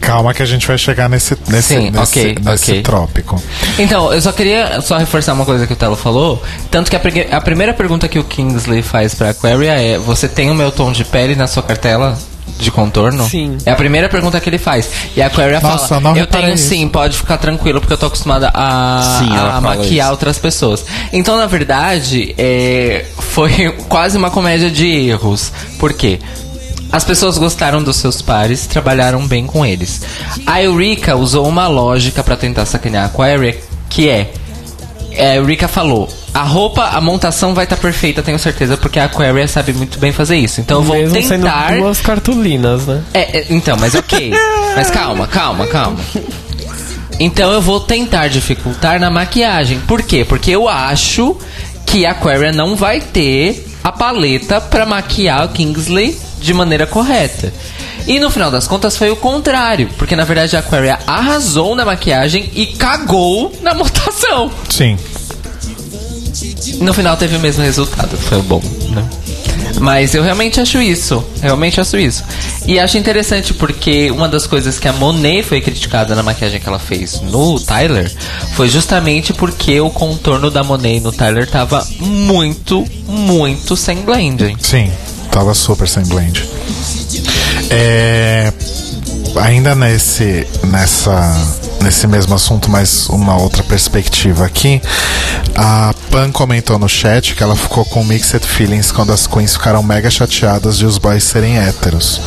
Calma 0.00 0.32
que 0.32 0.42
a 0.42 0.46
gente 0.46 0.66
vai 0.66 0.78
chegar 0.78 1.08
nesse, 1.08 1.36
nesse, 1.48 1.68
Sim, 1.74 1.90
nesse, 1.90 2.18
ok, 2.20 2.36
nesse 2.42 2.70
ok. 2.70 2.82
trópico. 2.82 3.42
Então, 3.78 4.12
eu 4.12 4.20
só 4.22 4.32
queria 4.32 4.80
só 4.80 4.96
reforçar 4.96 5.32
uma 5.32 5.44
coisa 5.44 5.66
que 5.66 5.72
o 5.72 5.76
Telo 5.76 5.96
falou. 5.96 6.42
Tanto 6.70 6.90
que 6.90 6.96
a, 6.96 7.36
a 7.36 7.40
primeira 7.40 7.74
pergunta 7.74 8.08
que 8.08 8.18
o 8.18 8.24
Kingsley 8.24 8.82
faz 8.82 9.14
pra 9.14 9.30
Aquaria 9.30 9.72
é: 9.72 9.98
Você 9.98 10.28
tem 10.28 10.50
o 10.50 10.54
meu 10.54 10.70
tom 10.70 10.92
de 10.92 11.04
pele 11.04 11.34
na 11.34 11.46
sua 11.46 11.62
cartela 11.62 12.16
de 12.58 12.70
contorno? 12.70 13.28
Sim. 13.28 13.58
É 13.66 13.70
a 13.70 13.76
primeira 13.76 14.08
pergunta 14.08 14.40
que 14.40 14.48
ele 14.48 14.58
faz. 14.58 14.88
E 15.16 15.22
a 15.22 15.26
Aquaria 15.26 15.60
Nossa, 15.60 15.88
fala: 15.88 16.00
não 16.00 16.16
Eu 16.16 16.26
tenho 16.26 16.54
isso." 16.54 16.68
sim, 16.68 16.88
pode 16.88 17.16
ficar 17.16 17.36
tranquilo, 17.38 17.80
porque 17.80 17.92
eu 17.92 17.98
tô 17.98 18.06
acostumada 18.06 18.50
a, 18.54 19.18
Sim, 19.18 19.36
a 19.36 19.60
maquiar 19.60 20.06
isso. 20.06 20.10
outras 20.10 20.38
pessoas. 20.38 20.84
Então, 21.12 21.36
na 21.36 21.46
verdade, 21.46 22.34
é, 22.38 23.04
foi 23.18 23.72
quase 23.88 24.16
uma 24.16 24.30
comédia 24.30 24.70
de 24.70 24.86
erros. 24.86 25.52
Por 25.78 25.92
quê? 25.92 26.18
As 26.90 27.04
pessoas 27.04 27.36
gostaram 27.36 27.82
dos 27.82 27.96
seus 27.96 28.22
pares, 28.22 28.66
trabalharam 28.66 29.26
bem 29.26 29.46
com 29.46 29.64
eles. 29.64 30.00
A 30.46 30.62
Eureka 30.62 31.16
usou 31.16 31.46
uma 31.46 31.68
lógica 31.68 32.22
pra 32.24 32.36
tentar 32.36 32.64
sacanear 32.64 33.04
a 33.04 33.06
Aquaria, 33.06 33.58
que 33.90 34.08
é, 34.08 34.30
é, 35.12 35.32
a 35.32 35.34
Eureka 35.36 35.68
falou: 35.68 36.08
a 36.32 36.42
roupa, 36.42 36.84
a 36.84 37.00
montação 37.00 37.54
vai 37.54 37.64
estar 37.64 37.76
perfeita, 37.76 38.22
tenho 38.22 38.38
certeza, 38.38 38.76
porque 38.76 38.98
a 38.98 39.04
Aquaria 39.04 39.46
sabe 39.46 39.72
muito 39.74 39.98
bem 39.98 40.12
fazer 40.12 40.36
isso. 40.36 40.60
Então 40.60 40.78
eu 40.78 40.84
vou 40.84 40.96
Mesmo 40.96 41.22
sendo 41.22 41.42
tentar. 41.44 41.76
duas 41.76 42.00
cartolinas, 42.00 42.86
né? 42.86 43.02
É, 43.12 43.38
é, 43.38 43.46
então, 43.50 43.76
mas 43.78 43.94
ok. 43.94 44.32
mas 44.74 44.90
calma, 44.90 45.26
calma, 45.26 45.66
calma. 45.66 45.98
Então 47.20 47.52
eu 47.52 47.60
vou 47.60 47.80
tentar 47.80 48.28
dificultar 48.28 49.00
na 49.00 49.10
maquiagem. 49.10 49.80
Por 49.80 50.02
quê? 50.02 50.24
Porque 50.24 50.52
eu 50.52 50.68
acho 50.68 51.36
que 51.84 52.06
a 52.06 52.12
Aquaria 52.12 52.52
não 52.52 52.76
vai 52.76 53.00
ter 53.00 53.66
a 53.82 53.90
paleta 53.90 54.60
pra 54.60 54.86
maquiar 54.86 55.44
o 55.46 55.48
Kingsley 55.48 56.16
de 56.40 56.54
maneira 56.54 56.86
correta. 56.86 57.52
E 58.06 58.18
no 58.18 58.30
final 58.30 58.50
das 58.50 58.66
contas 58.66 58.96
foi 58.96 59.10
o 59.10 59.16
contrário, 59.16 59.90
porque 59.98 60.16
na 60.16 60.24
verdade 60.24 60.56
a 60.56 60.60
Aquaria 60.60 60.98
arrasou 61.06 61.74
na 61.74 61.84
maquiagem 61.84 62.50
e 62.54 62.66
cagou 62.66 63.52
na 63.62 63.74
montação. 63.74 64.50
Sim. 64.70 64.96
No 66.80 66.94
final 66.94 67.16
teve 67.16 67.36
o 67.36 67.40
mesmo 67.40 67.62
resultado, 67.62 68.16
foi 68.16 68.40
bom, 68.42 68.62
né? 68.90 69.04
Mas 69.80 70.14
eu 70.14 70.22
realmente 70.22 70.60
acho 70.60 70.80
isso, 70.80 71.24
realmente 71.40 71.80
acho 71.80 71.96
isso. 71.96 72.24
E 72.66 72.78
acho 72.78 72.98
interessante 72.98 73.54
porque 73.54 74.10
uma 74.10 74.28
das 74.28 74.46
coisas 74.46 74.78
que 74.78 74.88
a 74.88 74.92
Monet 74.92 75.42
foi 75.42 75.60
criticada 75.60 76.14
na 76.14 76.22
maquiagem 76.22 76.60
que 76.60 76.68
ela 76.68 76.78
fez 76.78 77.20
no 77.20 77.60
Tyler 77.60 78.10
foi 78.54 78.68
justamente 78.68 79.32
porque 79.32 79.80
o 79.80 79.90
contorno 79.90 80.50
da 80.50 80.62
Monet 80.62 81.00
no 81.00 81.12
Tyler 81.12 81.48
tava 81.48 81.86
muito, 82.00 82.84
muito 83.06 83.76
sem 83.76 83.98
blending. 83.98 84.56
Sim, 84.60 84.90
tava 85.38 85.54
super 85.54 85.86
sem 85.86 86.02
blend. 86.04 86.44
É, 87.70 88.52
ainda 89.36 89.72
nesse, 89.76 90.44
nessa, 90.64 91.14
nesse 91.80 92.08
mesmo 92.08 92.34
assunto, 92.34 92.68
mas 92.68 93.08
uma 93.08 93.40
outra 93.40 93.62
perspectiva 93.62 94.44
aqui. 94.44 94.82
A 95.54 95.94
Pan 96.10 96.32
comentou 96.32 96.76
no 96.76 96.88
chat 96.88 97.36
que 97.36 97.42
ela 97.42 97.54
ficou 97.54 97.84
com 97.84 98.02
mixed 98.02 98.44
feelings 98.44 98.90
quando 98.90 99.12
as 99.12 99.28
queens 99.28 99.52
ficaram 99.52 99.80
mega 99.80 100.10
chateadas 100.10 100.76
de 100.76 100.84
os 100.84 100.98
boys 100.98 101.22
serem 101.22 101.56
héteros. 101.56 102.20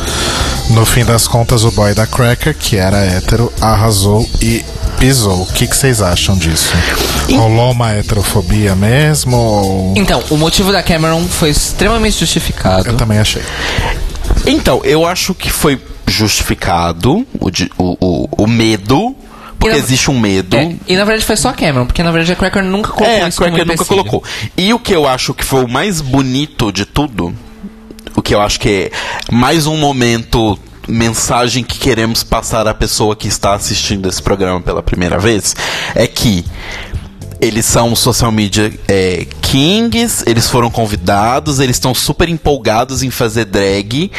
No 0.70 0.86
fim 0.86 1.04
das 1.04 1.28
contas, 1.28 1.64
o 1.64 1.70
boy 1.70 1.92
da 1.92 2.06
Cracker, 2.06 2.56
que 2.56 2.78
era 2.78 2.96
hétero, 2.96 3.52
arrasou 3.60 4.26
e 4.40 4.64
pisou. 5.06 5.42
O 5.42 5.46
que 5.46 5.66
que 5.66 5.76
vocês 5.76 6.00
acham 6.00 6.36
disso? 6.36 6.72
Rolou 7.28 7.72
uma 7.72 7.92
heterofobia 7.92 8.76
mesmo? 8.76 9.36
Ou... 9.36 9.94
Então, 9.96 10.22
o 10.30 10.36
motivo 10.36 10.70
da 10.70 10.80
Cameron 10.80 11.26
foi 11.26 11.50
extremamente 11.50 12.20
justificado. 12.20 12.88
Eu 12.88 12.96
também 12.96 13.18
achei. 13.18 13.42
Então, 14.46 14.80
eu 14.84 15.04
acho 15.04 15.34
que 15.34 15.50
foi 15.50 15.80
justificado 16.06 17.26
o, 17.40 17.48
o, 17.78 17.96
o, 18.00 18.28
o 18.44 18.46
medo, 18.46 19.14
porque 19.58 19.74
E 19.76 19.78
na- 19.78 19.84
existe 19.84 20.08
um 20.08 20.18
medo. 20.20 20.56
É, 20.56 20.76
e 20.86 20.96
na 20.96 21.04
verdade 21.04 21.24
foi 21.26 21.36
só 21.36 21.48
a 21.48 21.52
Cameron, 21.52 21.86
porque 21.86 22.02
na 22.02 22.10
verdade 22.12 22.32
a 22.32 22.36
Cracker 22.36 22.62
nunca 22.64 22.90
colocou 22.90 23.06
É, 23.16 23.22
a 23.22 23.28
isso 23.28 23.38
como 23.38 23.50
Cracker 23.56 23.66
nunca 23.72 23.84
colocou. 23.84 24.22
E 24.56 24.72
o 24.72 24.78
que 24.78 24.94
eu 24.94 25.06
acho 25.08 25.34
que 25.34 25.44
foi 25.44 25.64
o 25.64 25.68
mais 25.68 26.00
bonito 26.00 26.70
de 26.72 26.84
tudo, 26.84 27.34
o 28.14 28.22
que 28.22 28.34
eu 28.34 28.40
acho 28.40 28.60
que 28.60 28.68
é 28.68 29.32
mais 29.32 29.66
um 29.66 29.76
momento, 29.76 30.56
mensagem 30.88 31.62
que 31.64 31.78
queremos 31.78 32.22
passar 32.22 32.66
à 32.66 32.74
pessoa 32.74 33.14
que 33.16 33.28
está 33.28 33.54
assistindo 33.54 34.08
esse 34.08 34.22
programa 34.22 34.60
pela 34.60 34.82
primeira 34.82 35.18
vez, 35.18 35.54
é 35.94 36.06
que 36.06 36.44
eles 37.40 37.66
são 37.66 37.94
social 37.96 38.30
media 38.30 38.72
é, 38.86 39.26
kings, 39.40 40.22
eles 40.26 40.48
foram 40.48 40.70
convidados, 40.70 41.58
eles 41.58 41.76
estão 41.76 41.92
super 41.92 42.28
empolgados 42.28 43.02
em 43.02 43.10
fazer 43.10 43.46
drag 43.46 44.12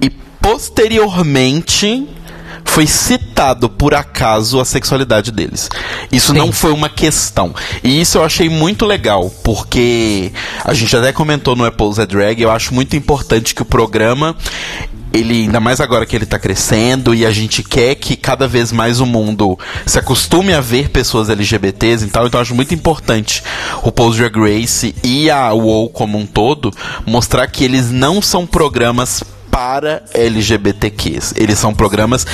e 0.00 0.10
posteriormente 0.10 2.06
foi 2.64 2.86
citado 2.86 3.68
por 3.68 3.94
acaso 3.94 4.60
a 4.60 4.64
sexualidade 4.64 5.30
deles. 5.30 5.70
Isso 6.10 6.34
não 6.34 6.50
foi 6.50 6.72
uma 6.72 6.88
questão. 6.88 7.54
E 7.82 8.00
isso 8.00 8.18
eu 8.18 8.24
achei 8.24 8.48
muito 8.48 8.84
legal, 8.84 9.30
porque 9.42 10.32
a 10.64 10.74
gente 10.74 10.94
até 10.96 11.12
comentou 11.12 11.54
no 11.54 11.64
Apple's 11.64 11.98
a 11.98 12.04
Drag, 12.04 12.40
eu 12.40 12.50
acho 12.50 12.74
muito 12.74 12.96
importante 12.96 13.54
que 13.54 13.62
o 13.62 13.64
programa 13.64 14.36
ele, 15.14 15.42
ainda 15.42 15.60
mais 15.60 15.80
agora 15.80 16.04
que 16.04 16.16
ele 16.16 16.26
tá 16.26 16.38
crescendo 16.38 17.14
e 17.14 17.24
a 17.24 17.30
gente 17.30 17.62
quer 17.62 17.94
que 17.94 18.16
cada 18.16 18.48
vez 18.48 18.72
mais 18.72 19.00
o 19.00 19.06
mundo 19.06 19.56
se 19.86 19.98
acostume 19.98 20.52
a 20.52 20.60
ver 20.60 20.90
pessoas 20.90 21.30
LGBTs 21.30 22.04
e 22.04 22.08
tal, 22.08 22.26
então 22.26 22.40
acho 22.40 22.54
muito 22.54 22.74
importante 22.74 23.42
o 23.82 23.92
Pose 23.92 24.18
Drag 24.18 24.36
Race 24.36 24.94
e 25.04 25.30
a 25.30 25.52
WoW 25.52 25.88
como 25.90 26.18
um 26.18 26.26
todo 26.26 26.72
mostrar 27.06 27.46
que 27.46 27.64
eles 27.64 27.90
não 27.90 28.20
são 28.20 28.44
programas 28.44 29.22
para 29.54 30.02
LGBTQs. 30.12 31.34
Eles 31.36 31.60
são 31.60 31.72
programas 31.72 32.26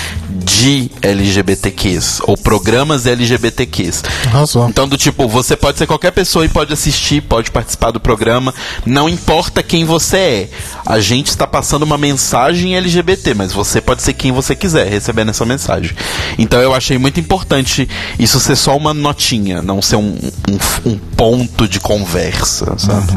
de 0.42 0.90
LGBTQs 1.02 2.22
ou 2.22 2.34
programas 2.34 3.04
LGBTQs. 3.04 4.02
Arrasou. 4.28 4.66
Então, 4.70 4.88
do 4.88 4.96
tipo, 4.96 5.28
você 5.28 5.54
pode 5.54 5.76
ser 5.76 5.86
qualquer 5.86 6.12
pessoa 6.12 6.46
e 6.46 6.48
pode 6.48 6.72
assistir, 6.72 7.20
pode 7.20 7.50
participar 7.50 7.90
do 7.90 8.00
programa, 8.00 8.54
não 8.86 9.06
importa 9.06 9.62
quem 9.62 9.84
você 9.84 10.16
é. 10.16 10.48
A 10.86 10.98
gente 10.98 11.26
está 11.26 11.46
passando 11.46 11.82
uma 11.82 11.98
mensagem 11.98 12.74
LGBT, 12.74 13.34
mas 13.34 13.52
você 13.52 13.82
pode 13.82 14.00
ser 14.00 14.14
quem 14.14 14.32
você 14.32 14.56
quiser 14.56 14.88
recebendo 14.88 15.28
essa 15.28 15.44
mensagem. 15.44 15.94
Então, 16.38 16.62
eu 16.62 16.74
achei 16.74 16.96
muito 16.96 17.20
importante 17.20 17.86
isso 18.18 18.40
ser 18.40 18.56
só 18.56 18.74
uma 18.74 18.94
notinha, 18.94 19.60
não 19.60 19.82
ser 19.82 19.96
um, 19.96 20.16
um, 20.48 20.90
um 20.90 20.96
ponto 20.96 21.68
de 21.68 21.80
conversa, 21.80 22.78
sabe? 22.78 23.12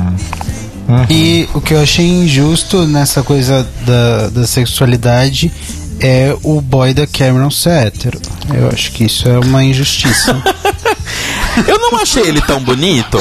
E 1.09 1.47
o 1.53 1.61
que 1.61 1.73
eu 1.73 1.81
achei 1.81 2.05
injusto 2.05 2.85
nessa 2.85 3.23
coisa 3.23 3.67
da, 3.85 4.29
da 4.29 4.47
sexualidade 4.47 5.51
é 5.99 6.35
o 6.43 6.59
boy 6.59 6.93
da 6.93 7.07
Cameron 7.07 7.49
ser 7.49 7.87
hétero. 7.87 8.19
Eu 8.53 8.67
acho 8.67 8.91
que 8.91 9.05
isso 9.05 9.27
é 9.27 9.39
uma 9.39 9.63
injustiça. 9.63 10.41
Eu 11.67 11.79
não 11.79 12.01
achei 12.01 12.23
ele 12.23 12.41
tão 12.41 12.59
bonito. 12.59 13.17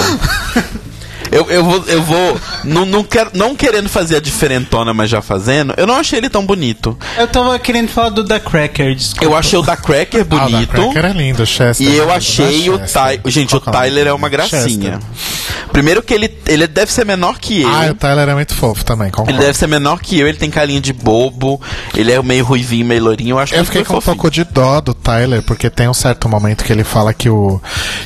Eu, 1.32 1.50
eu 1.50 1.64
vou, 1.64 1.84
eu 1.86 2.02
vou 2.02 2.40
não, 2.64 2.84
não, 2.84 3.02
quero, 3.02 3.30
não 3.34 3.56
querendo 3.56 3.88
fazer 3.88 4.16
a 4.16 4.20
diferentona, 4.20 4.92
mas 4.92 5.09
já 5.10 5.22
fazendo, 5.22 5.72
eu 5.78 5.86
não 5.86 5.96
achei 5.96 6.18
ele 6.18 6.28
tão 6.28 6.44
bonito. 6.44 6.96
eu 7.18 7.26
tava 7.26 7.59
querendo 7.59 7.88
falar 7.88 8.10
do 8.10 8.22
da 8.22 8.38
Cracker, 8.38 8.94
desculpa. 8.94 9.24
Eu 9.24 9.34
achei 9.34 9.59
o 9.59 9.62
da 9.62 9.76
Cracker 9.76 10.20
Ah, 10.20 10.34
o 10.34 10.38
da 10.38 10.44
bonito. 10.44 10.70
Cracker 10.72 11.04
é 11.06 11.12
lindo, 11.12 11.46
Chester. 11.46 11.88
E 11.88 11.96
eu 11.96 12.06
Da 12.06 12.14
achei 12.14 12.68
o. 12.70 12.78
Tyler. 12.78 13.20
Gente, 13.26 13.54
o 13.56 13.62
é 13.66 13.72
Tyler 13.72 14.06
é 14.09 14.12
uma 14.12 14.28
gracinha. 14.28 15.00
Chester. 15.00 15.68
Primeiro 15.72 16.02
que 16.02 16.12
ele, 16.12 16.38
ele 16.46 16.66
deve 16.66 16.92
ser 16.92 17.06
menor 17.06 17.38
que 17.38 17.62
eu. 17.62 17.68
Ah, 17.68 17.88
o 17.90 17.94
Tyler 17.94 18.28
é 18.28 18.34
muito 18.34 18.54
fofo 18.54 18.84
também, 18.84 19.06
Ele 19.06 19.16
concordo. 19.16 19.40
deve 19.40 19.56
ser 19.56 19.66
menor 19.66 20.00
que 20.00 20.20
eu, 20.20 20.28
ele 20.28 20.36
tem 20.36 20.50
carinha 20.50 20.80
de 20.80 20.92
bobo, 20.92 21.59
ele 21.96 22.12
é 22.12 22.22
meio 22.22 22.44
ruivinho, 22.44 22.84
meio 22.84 23.02
lourinho, 23.02 23.30
eu 23.30 23.38
acho 23.38 23.54
Eu 23.54 23.64
fiquei 23.64 23.82
com 23.82 23.94
um 23.94 24.00
fofinho. 24.00 24.16
pouco 24.16 24.30
de 24.30 24.44
dó 24.44 24.80
do 24.82 24.92
Tyler, 24.92 25.42
porque 25.42 25.70
tem 25.70 25.88
um 25.88 25.94
certo 25.94 26.28
momento 26.28 26.62
que 26.62 26.72
ele 26.72 26.84
fala 26.84 27.14
que 27.14 27.30
o. 27.30 27.60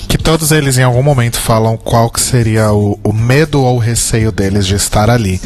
que 0.08 0.16
todos 0.16 0.52
eles 0.52 0.78
em 0.78 0.84
algum 0.84 1.02
momento 1.02 1.38
falam 1.40 1.76
qual 1.76 2.08
que 2.08 2.20
seria 2.20 2.70
o, 2.72 2.98
o 3.02 3.12
medo 3.16 3.60
ou 3.62 3.76
o 3.76 3.80
receio 3.80 4.30
deles 4.30 4.66
de 4.66 4.74
estar 4.74 5.08
ali. 5.10 5.40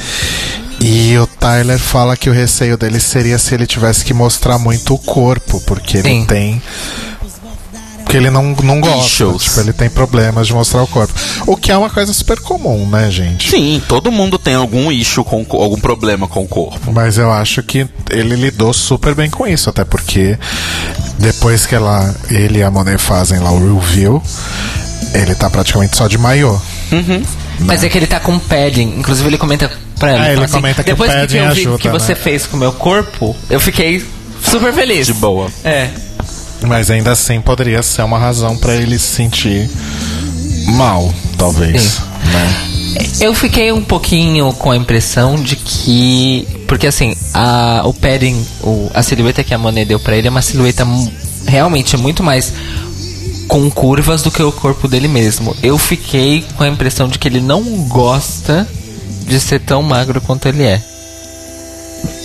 E 0.81 1.17
o 1.19 1.27
Tyler 1.27 1.79
fala 1.79 2.17
que 2.17 2.31
o 2.31 2.33
receio 2.33 2.77
dele 2.77 2.99
seria 3.01 3.39
se 3.39 3.55
ele 3.55 3.67
tivesse 3.67 4.05
que 4.05 4.15
mostrar 4.15 4.59
muito 4.59 4.95
o 4.95 4.99
corpo, 4.99 5.61
porque 5.67 5.99
ele 5.99 6.09
Sim. 6.09 6.25
tem. 6.25 6.63
Porque 8.03 8.17
ele 8.17 8.31
não, 8.31 8.57
não 8.65 8.81
gosta. 8.81 9.07
Issues. 9.07 9.43
Tipo, 9.45 9.61
ele 9.61 9.73
tem 9.73 9.89
problemas 9.91 10.47
de 10.49 10.53
mostrar 10.53 10.83
o 10.83 10.87
corpo. 10.87 11.13
O 11.47 11.55
que 11.57 11.71
é 11.71 11.77
uma 11.77 11.91
coisa 11.91 12.13
super 12.13 12.41
comum, 12.41 12.89
né, 12.89 13.09
gente? 13.11 13.49
Sim, 13.51 13.81
todo 13.87 14.11
mundo 14.11 14.37
tem 14.37 14.55
algum 14.57 14.91
issue 14.91 15.23
com 15.23 15.45
co- 15.45 15.59
algum 15.63 15.79
problema 15.79 16.27
com 16.27 16.43
o 16.43 16.49
corpo. 16.49 16.91
Mas 16.93 17.19
eu 17.19 17.31
acho 17.31 17.63
que 17.63 17.87
ele 18.11 18.35
lidou 18.35 18.73
super 18.73 19.15
bem 19.15 19.31
com 19.31 19.47
isso, 19.47 19.71
até 19.71 19.85
porque 19.85 20.37
depois 21.19 21.67
que 21.67 21.75
ela, 21.75 22.13
ele 22.31 22.59
e 22.59 22.63
a 22.65 22.71
Monet 22.71 22.99
fazem 22.99 23.39
lá 23.39 23.53
o 23.53 23.79
review, 23.79 24.21
ele 25.15 25.35
tá 25.37 25.49
praticamente 25.49 25.97
só 25.97 26.09
de 26.09 26.19
maiô. 26.19 26.59
Mas 27.61 27.85
é 27.85 27.89
que 27.89 27.99
ele 27.99 28.07
tá 28.07 28.19
com 28.21 28.39
padding. 28.39 28.95
Inclusive 28.99 29.29
ele 29.29 29.39
comenta 29.39 29.71
pra 29.99 30.11
ela. 30.11 30.27
É, 30.29 30.33
Então, 30.33 30.45
ele 30.45 30.53
comenta 30.53 30.83
que 30.83 30.91
o 30.91 30.95
depois 30.95 31.11
que 31.11 31.17
padding 31.17 31.37
eu 31.37 31.45
vi 31.53 31.61
ajuda, 31.61 31.79
que 31.79 31.89
você 31.89 32.13
né? 32.13 32.19
fez 32.21 32.47
com 32.47 32.57
o 32.57 32.61
meu 32.61 32.73
corpo, 32.73 33.37
eu 33.49 33.61
fiquei 33.61 34.05
super 34.43 34.73
feliz. 34.73 35.07
De 35.07 35.15
boa. 35.15 35.49
É. 35.65 35.89
Mas 36.63 36.91
ainda 36.91 37.13
assim 37.13 37.41
poderia 37.41 37.83
ser 37.83 38.03
uma 38.03 38.19
razão 38.19 38.57
pra 38.57 38.75
ele 38.75 38.99
se 38.99 39.17
sentir 39.17 39.71
mal, 40.69 41.13
talvez. 41.39 41.83
Sim. 41.83 42.01
Né? 42.33 42.67
Eu 43.21 43.35
fiquei 43.35 43.71
um 43.73 43.83
pouquinho 43.83 44.53
com 44.55 44.71
a 44.71 44.77
impressão 44.77 45.37
de 45.37 45.57
que. 45.57 46.47
Porque 46.67 46.87
assim, 46.87 47.15
a, 47.33 47.83
o 47.85 47.95
padding, 47.95 48.45
o, 48.63 48.91
a 48.93 49.03
silhueta 49.03 49.45
que 49.45 49.55
a 49.55 49.59
Monet 49.59 49.87
deu 49.87 49.99
pra 50.01 50.17
ele 50.17 50.27
é 50.27 50.31
uma 50.31 50.43
silhueta 50.43 50.87
realmente 51.47 51.97
muito 51.97 52.23
mais 52.23 52.53
com 53.51 53.69
curvas 53.69 54.23
do 54.23 54.31
que 54.31 54.41
o 54.41 54.53
corpo 54.53 54.87
dele 54.87 55.09
mesmo. 55.09 55.57
Eu 55.61 55.77
fiquei 55.77 56.45
com 56.57 56.63
a 56.63 56.69
impressão 56.69 57.09
de 57.09 57.19
que 57.19 57.27
ele 57.27 57.41
não 57.41 57.61
gosta 57.89 58.67
de 59.27 59.41
ser 59.41 59.59
tão 59.59 59.83
magro 59.83 60.21
quanto 60.21 60.47
ele 60.47 60.63
é. 60.63 60.81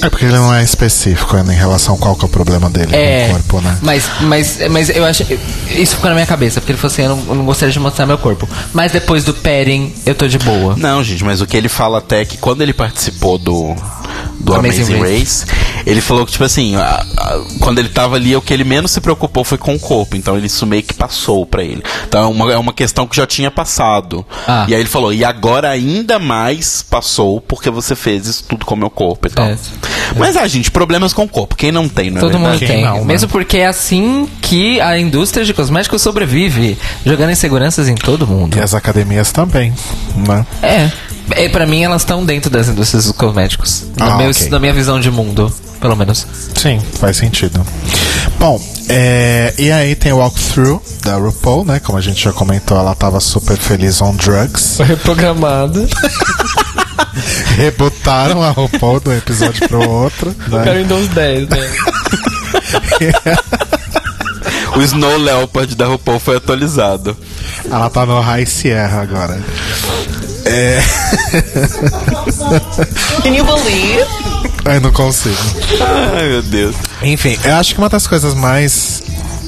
É 0.03 0.09
porque 0.09 0.25
ele 0.25 0.35
não 0.35 0.53
é 0.53 0.63
específico 0.63 1.35
né, 1.37 1.53
em 1.55 1.57
relação 1.57 1.95
a 1.95 1.97
qual 1.97 2.15
que 2.15 2.23
é 2.23 2.27
o 2.27 2.29
problema 2.29 2.69
dele 2.69 2.95
É, 2.95 3.25
com 3.25 3.31
o 3.31 3.33
corpo, 3.33 3.61
né? 3.61 3.75
mas, 3.81 4.07
mas, 4.21 4.59
mas 4.69 4.89
eu 4.89 5.03
acho. 5.03 5.23
Isso 5.71 5.95
ficou 5.95 6.09
na 6.09 6.13
minha 6.15 6.27
cabeça, 6.27 6.61
porque 6.61 6.73
ele 6.73 6.77
falou 6.77 6.93
assim: 6.93 7.01
eu 7.01 7.09
não, 7.09 7.23
eu 7.29 7.35
não 7.35 7.45
gostaria 7.45 7.73
de 7.73 7.79
mostrar 7.79 8.05
meu 8.05 8.19
corpo. 8.19 8.47
Mas 8.71 8.91
depois 8.91 9.23
do 9.23 9.33
padding, 9.33 9.93
eu 10.05 10.13
tô 10.13 10.27
de 10.27 10.37
boa. 10.37 10.75
Não, 10.77 11.03
gente, 11.03 11.23
mas 11.23 11.41
o 11.41 11.47
que 11.47 11.57
ele 11.57 11.67
fala 11.67 11.97
até 11.97 12.21
é 12.21 12.25
que 12.25 12.37
quando 12.37 12.61
ele 12.61 12.71
participou 12.73 13.39
do, 13.39 13.75
do 14.39 14.53
Amazing 14.53 14.83
Amazing, 14.93 14.99
Race. 15.01 15.45
Race, 15.45 15.45
ele 15.85 16.01
falou 16.01 16.25
que, 16.25 16.31
tipo 16.31 16.43
assim, 16.43 16.75
a- 16.75 17.05
a- 17.17 17.41
quando 17.59 17.79
ele 17.79 17.89
tava 17.89 18.15
ali, 18.15 18.35
o 18.35 18.41
que 18.41 18.53
ele 18.53 18.63
menos 18.63 18.91
se 18.91 19.01
preocupou 19.01 19.43
foi 19.43 19.57
com 19.57 19.73
o 19.75 19.79
corpo. 19.79 20.15
Então 20.15 20.37
ele 20.37 20.47
isso 20.47 20.65
meio 20.65 20.83
que 20.83 20.93
passou 20.93 21.45
pra 21.45 21.63
ele. 21.63 21.83
Então 22.07 22.23
é 22.23 22.27
uma, 22.27 22.53
é 22.53 22.57
uma 22.57 22.73
questão 22.73 23.07
que 23.07 23.15
já 23.15 23.25
tinha 23.25 23.49
passado. 23.49 24.25
Ah. 24.47 24.65
E 24.67 24.73
aí 24.75 24.79
ele 24.81 24.89
falou, 24.89 25.13
e 25.13 25.23
agora 25.23 25.69
ainda 25.69 26.19
mais 26.19 26.81
passou 26.81 27.41
porque 27.41 27.69
você 27.69 27.95
fez 27.95 28.25
isso 28.27 28.43
tudo 28.47 28.65
com 28.65 28.75
o 28.75 28.77
meu 28.77 28.89
corpo 28.89 29.27
e 29.27 29.29
tal. 29.31 29.45
É. 29.45 29.57
Mas, 30.17 30.37
ah, 30.37 30.47
gente, 30.47 30.69
problemas 30.71 31.13
com 31.13 31.23
o 31.23 31.27
corpo. 31.27 31.55
Quem 31.55 31.71
não 31.71 31.89
tem, 31.89 32.11
não 32.11 32.17
é 32.17 32.21
Todo 32.21 32.37
mundo 32.37 32.51
verdade? 32.51 32.71
Tem. 32.71 32.83
não, 32.83 32.99
né? 32.99 33.05
Mesmo 33.05 33.27
porque 33.29 33.57
é 33.57 33.65
assim 33.67 34.27
que 34.41 34.79
a 34.81 34.97
indústria 34.99 35.43
de 35.45 35.53
cosméticos 35.53 36.01
sobrevive, 36.01 36.77
jogando 37.05 37.31
inseguranças 37.31 37.87
em 37.87 37.95
todo 37.95 38.27
mundo. 38.27 38.55
E 38.57 38.61
as 38.61 38.73
academias 38.73 39.31
também, 39.31 39.73
né? 40.15 40.45
É. 40.61 40.91
é 41.31 41.49
para 41.49 41.65
mim, 41.65 41.83
elas 41.83 42.01
estão 42.01 42.25
dentro 42.25 42.49
das 42.49 42.67
indústrias 42.67 43.05
dos 43.05 43.15
cosméticos. 43.15 43.83
No 43.99 44.05
Ah, 44.05 44.17
meu- 44.17 44.29
ok. 44.31 44.49
Na 44.49 44.59
minha 44.59 44.73
visão 44.73 44.99
de 44.99 45.09
mundo, 45.11 45.51
pelo 45.79 45.95
menos. 45.95 46.25
Sim, 46.55 46.81
faz 46.99 47.17
sentido. 47.17 47.65
Bom, 48.39 48.61
é, 48.89 49.53
e 49.57 49.71
aí 49.71 49.95
tem 49.95 50.11
o 50.13 50.17
walkthrough 50.17 50.81
da 51.03 51.15
RuPaul, 51.15 51.65
né? 51.65 51.79
Como 51.79 51.97
a 51.97 52.01
gente 52.01 52.23
já 52.23 52.33
comentou, 52.33 52.77
ela 52.77 52.93
tava 52.95 53.19
super 53.19 53.57
feliz 53.57 54.01
on 54.01 54.15
drugs. 54.15 54.77
Foi 54.77 54.85
reprogramada. 54.85 55.87
Rebutaram 57.57 58.43
a 58.43 58.49
RuPaul 58.51 58.99
de 58.99 59.09
um 59.09 59.13
episódio 59.17 59.67
pro 59.67 59.89
outro. 59.89 60.29
O 60.47 60.51
cara 60.51 60.73
Né? 60.73 60.81
Windows 60.81 61.07
10, 61.09 61.47
né? 61.49 61.69
O 64.75 64.81
Snow 64.81 65.17
Leopard 65.17 65.73
da 65.75 65.85
RuPaul 65.87 66.19
foi 66.19 66.37
atualizado. 66.37 67.15
Ela 67.71 67.89
tá 67.89 68.05
no 68.05 68.19
High 68.19 68.45
Sierra 68.45 69.01
agora. 69.01 69.39
É. 70.45 70.79
Can 73.23 73.29
you 73.35 73.43
believe? 73.45 74.05
Ai, 74.65 74.79
não 74.79 74.91
consigo. 74.91 75.35
Ai, 76.15 76.29
meu 76.29 76.41
Deus. 76.43 76.75
Enfim, 77.01 77.37
eu 77.43 77.55
acho 77.55 77.73
que 77.73 77.79
uma 77.79 77.89
das 77.89 78.07
coisas 78.07 78.33
mais 78.33 79.01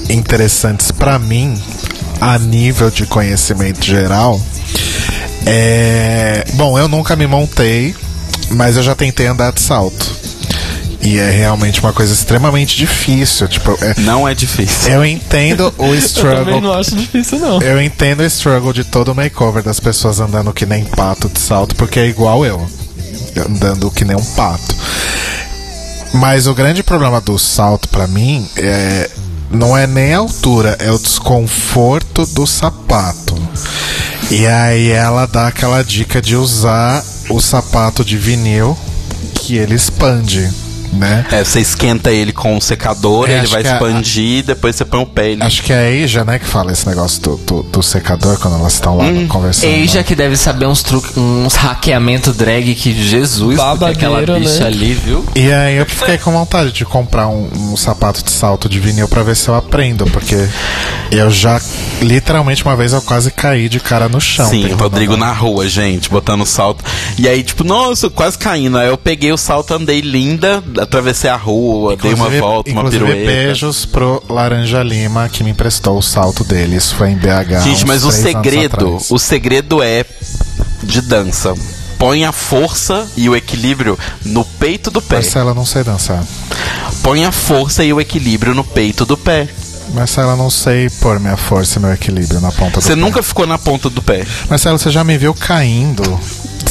interessantes 0.08 0.90
pra 0.90 1.18
mim, 1.18 1.60
a 2.20 2.38
nível 2.38 2.90
de 2.90 3.06
conhecimento 3.06 3.84
geral, 3.84 4.40
é. 5.46 6.44
Bom, 6.54 6.78
eu 6.78 6.88
nunca 6.88 7.14
me 7.16 7.26
montei, 7.26 7.94
mas 8.50 8.76
eu 8.76 8.82
já 8.82 8.94
tentei 8.94 9.26
andar 9.26 9.52
de 9.52 9.60
salto. 9.60 10.16
E 11.00 11.16
é 11.18 11.30
realmente 11.30 11.80
uma 11.80 11.92
coisa 11.92 12.12
extremamente 12.12 12.76
difícil. 12.76 13.46
Tipo, 13.48 13.78
é- 13.80 13.94
Não 14.00 14.26
é 14.26 14.34
difícil. 14.34 14.92
eu 14.92 15.04
entendo 15.04 15.72
o 15.78 15.84
Eu 15.94 15.98
também 15.98 15.98
struggle. 15.98 16.60
não 16.60 16.72
acho 16.72 16.96
difícil, 16.96 17.38
não. 17.38 17.62
Eu 17.62 17.80
entendo 17.80 18.20
o 18.20 18.24
struggle 18.26 18.72
de 18.72 18.84
todo 18.84 19.12
o 19.12 19.14
makeover 19.14 19.62
das 19.62 19.78
pessoas 19.78 20.18
andando 20.20 20.52
que 20.52 20.66
nem 20.66 20.84
pato 20.84 21.28
de 21.28 21.38
salto, 21.38 21.74
porque 21.76 22.00
é 22.00 22.06
igual 22.06 22.44
eu. 22.44 22.68
Andando 23.48 23.90
que 23.90 24.04
nem 24.04 24.16
um 24.16 24.24
pato. 24.34 24.74
Mas 26.12 26.46
o 26.46 26.54
grande 26.54 26.82
problema 26.82 27.20
do 27.20 27.38
salto 27.38 27.88
pra 27.88 28.06
mim 28.06 28.48
é 28.56 29.10
não 29.50 29.76
é 29.76 29.86
nem 29.86 30.12
a 30.14 30.18
altura, 30.18 30.76
é 30.78 30.90
o 30.90 30.98
desconforto 30.98 32.26
do 32.26 32.46
sapato. 32.46 33.34
E 34.30 34.46
aí 34.46 34.90
ela 34.90 35.26
dá 35.26 35.46
aquela 35.46 35.82
dica 35.82 36.20
de 36.20 36.36
usar 36.36 37.02
o 37.30 37.40
sapato 37.40 38.04
de 38.04 38.18
vinil 38.18 38.76
que 39.34 39.56
ele 39.56 39.74
expande, 39.74 40.50
né? 40.92 41.24
É, 41.30 41.44
você 41.44 41.60
esquenta 41.60 42.10
ele 42.10 42.32
com 42.32 42.56
um 42.56 42.60
secador, 42.60 43.28
É, 43.28 43.38
ele 43.38 43.46
vai 43.46 43.66
a- 43.66 43.72
expandir, 43.74 44.44
depois 44.44 44.76
você 44.76 44.84
põe 44.84 45.00
o 45.00 45.06
pé. 45.06 45.30
Ele... 45.30 45.42
Acho 45.42 45.62
que 45.62 45.72
é 45.72 45.78
a 45.78 45.90
Eija, 45.90 46.24
né, 46.24 46.38
que 46.38 46.46
fala 46.46 46.72
esse 46.72 46.86
negócio 46.88 47.20
do, 47.22 47.36
do, 47.38 47.62
do 47.64 47.82
secador 47.82 48.38
quando 48.38 48.56
elas 48.58 48.74
estão 48.74 48.96
lá 48.96 49.04
conversando. 49.28 49.70
Eija 49.70 50.02
que 50.02 50.14
deve 50.14 50.36
saber 50.36 50.66
uns 50.66 50.82
truques, 50.82 51.16
uns 51.16 51.54
hackeamento 51.54 52.32
drag 52.32 52.74
que 52.74 52.92
Jesus, 52.92 53.58
aquela 53.58 54.20
Babadeiro, 54.20 54.40
bicha 54.40 54.60
né? 54.60 54.66
ali, 54.66 54.94
viu? 54.94 55.24
E 55.34 55.52
aí 55.52 55.76
eu 55.76 55.86
fiquei 55.86 56.18
com 56.18 56.32
vontade 56.32 56.72
de 56.72 56.84
comprar 56.84 57.28
um, 57.28 57.48
um 57.72 57.76
sapato 57.76 58.22
de 58.22 58.30
salto 58.30 58.68
de 58.68 58.78
vinil 58.80 59.08
pra 59.08 59.22
ver 59.22 59.36
se 59.36 59.48
eu 59.48 59.54
aprendo, 59.54 60.04
porque 60.06 60.48
eu 61.10 61.30
já 61.30 61.60
literalmente 62.00 62.64
uma 62.64 62.76
vez 62.76 62.92
eu 62.92 63.02
quase 63.02 63.30
caí 63.30 63.68
de 63.68 63.80
cara 63.80 64.08
no 64.08 64.20
chão. 64.20 64.48
Sim, 64.48 64.68
Rodrigo 64.72 65.16
na 65.16 65.32
rua, 65.32 65.68
gente, 65.68 66.08
botando 66.08 66.44
salto. 66.46 66.84
E 67.18 67.28
aí, 67.28 67.42
tipo, 67.42 67.64
nossa, 67.64 68.08
quase 68.10 68.38
caindo. 68.38 68.78
Aí 68.78 68.88
eu 68.88 68.96
peguei 68.96 69.32
o 69.32 69.36
salto, 69.36 69.74
andei 69.74 70.00
linda, 70.00 70.62
atravessei 70.80 71.28
a 71.30 71.36
rua, 71.36 71.96
dei 71.96 72.12
uma 72.14 72.26
Inclusive- 72.26 72.40
volta, 72.40 72.70
uma 72.70 72.80
inclusive, 72.80 73.04
pirueta. 73.04 73.26
beijos 73.26 73.84
pro 73.86 74.22
Laranja 74.28 74.82
Lima 74.82 75.28
que 75.28 75.42
me 75.44 75.50
emprestou 75.50 75.98
o 75.98 76.02
salto 76.02 76.44
dele. 76.44 76.76
Isso 76.76 76.94
foi 76.94 77.10
em 77.10 77.16
BH. 77.16 77.60
Gente, 77.62 77.86
mas 77.86 78.04
o 78.04 78.10
segredo, 78.12 78.98
o 79.10 79.18
segredo 79.18 79.82
é 79.82 80.04
de 80.82 81.00
dança. 81.00 81.54
Põe 81.98 82.24
a 82.24 82.30
força 82.32 83.06
e 83.16 83.28
o 83.28 83.34
equilíbrio 83.34 83.98
no 84.24 84.44
peito 84.44 84.90
do 84.90 85.02
pé. 85.02 85.16
Marcela 85.16 85.52
não 85.52 85.66
sei 85.66 85.82
dançar. 85.82 86.22
Põe 87.02 87.24
a 87.24 87.32
força 87.32 87.84
e 87.84 87.92
o 87.92 88.00
equilíbrio 88.00 88.54
no 88.54 88.62
peito 88.62 89.04
do 89.04 89.16
pé. 89.16 89.48
Marcela 89.94 90.36
não 90.36 90.50
sei 90.50 90.88
pôr 91.00 91.18
minha 91.18 91.36
força 91.36 91.78
e 91.78 91.82
meu 91.82 91.92
equilíbrio 91.92 92.40
na 92.40 92.52
ponta 92.52 92.78
do 92.78 92.82
Você 92.82 92.90
pé. 92.90 92.96
nunca 92.96 93.22
ficou 93.22 93.46
na 93.46 93.56
ponta 93.58 93.88
do 93.88 94.02
pé. 94.02 94.24
Marcela, 94.48 94.76
você 94.78 94.90
já 94.90 95.02
me 95.02 95.16
viu 95.18 95.32
caindo, 95.34 96.02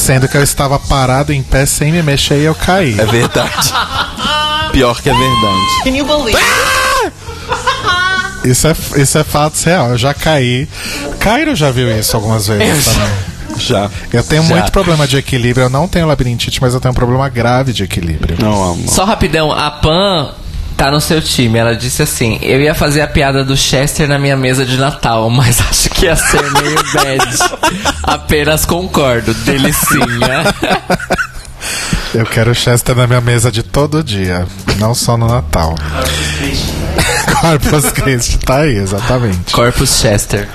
sendo 0.07 0.25
que 0.29 0.37
eu 0.37 0.43
estava 0.43 0.79
parado 0.79 1.33
em 1.33 1.43
pé 1.43 1.65
sem 1.65 1.91
me 1.91 2.01
mexer 2.01 2.39
e 2.39 2.45
eu 2.45 2.55
caí. 2.55 2.97
É 2.97 3.05
verdade. 3.05 3.73
Pior 4.71 5.01
que 5.01 5.09
é 5.09 5.13
verdade. 5.13 5.83
Can 5.83 5.89
you 5.89 6.05
believe? 6.05 6.39
Isso 8.45 8.65
é, 8.65 8.75
isso 8.95 9.17
é 9.17 9.25
fato 9.25 9.57
real. 9.65 9.89
Eu 9.89 9.97
já 9.97 10.13
caí. 10.13 10.69
Cairo 11.19 11.53
já 11.53 11.69
viu 11.69 11.91
isso 11.99 12.15
algumas 12.15 12.47
vezes 12.47 12.85
também. 12.95 13.09
Já. 13.57 13.89
Eu 14.13 14.23
tenho 14.23 14.43
Já. 14.43 14.55
muito 14.55 14.71
problema 14.71 15.05
de 15.05 15.17
equilíbrio. 15.17 15.65
Eu 15.65 15.69
não 15.69 15.85
tenho 15.85 16.07
labirintite, 16.07 16.61
mas 16.61 16.73
eu 16.73 16.79
tenho 16.79 16.93
um 16.93 16.95
problema 16.95 17.27
grave 17.27 17.73
de 17.73 17.83
equilíbrio. 17.83 18.37
Não, 18.39 18.71
amo. 18.71 18.87
Só 18.87 19.03
rapidão, 19.03 19.51
a 19.51 19.69
Pan 19.69 20.33
tá 20.77 20.91
no 20.91 21.01
seu 21.01 21.21
time. 21.21 21.57
Ela 21.57 21.75
disse 21.75 22.03
assim: 22.03 22.37
Eu 22.41 22.61
ia 22.61 22.75
fazer 22.75 23.01
a 23.01 23.07
piada 23.07 23.43
do 23.43 23.57
Chester 23.57 24.07
na 24.07 24.19
minha 24.19 24.37
mesa 24.37 24.63
de 24.63 24.77
Natal, 24.77 25.27
mas 25.31 25.59
acho 25.59 25.89
que 25.89 26.05
ia 26.05 26.15
ser 26.15 26.43
meio 26.51 26.83
bad. 26.93 27.37
Apenas 28.03 28.63
concordo. 28.63 29.33
Delicinha. 29.33 30.53
Eu 32.13 32.25
quero 32.25 32.55
Chester 32.55 32.95
na 32.95 33.05
minha 33.05 33.19
mesa 33.19 33.51
de 33.51 33.63
todo 33.63 34.03
dia, 34.03 34.47
não 34.77 34.95
só 34.95 35.17
no 35.17 35.27
Natal. 35.27 35.75
Corpus 37.41 37.91
Christi, 37.91 38.39
tá 38.39 38.59
aí, 38.59 38.77
exatamente. 38.77 39.51
Corpus 39.51 39.99
Chester. 39.99 40.47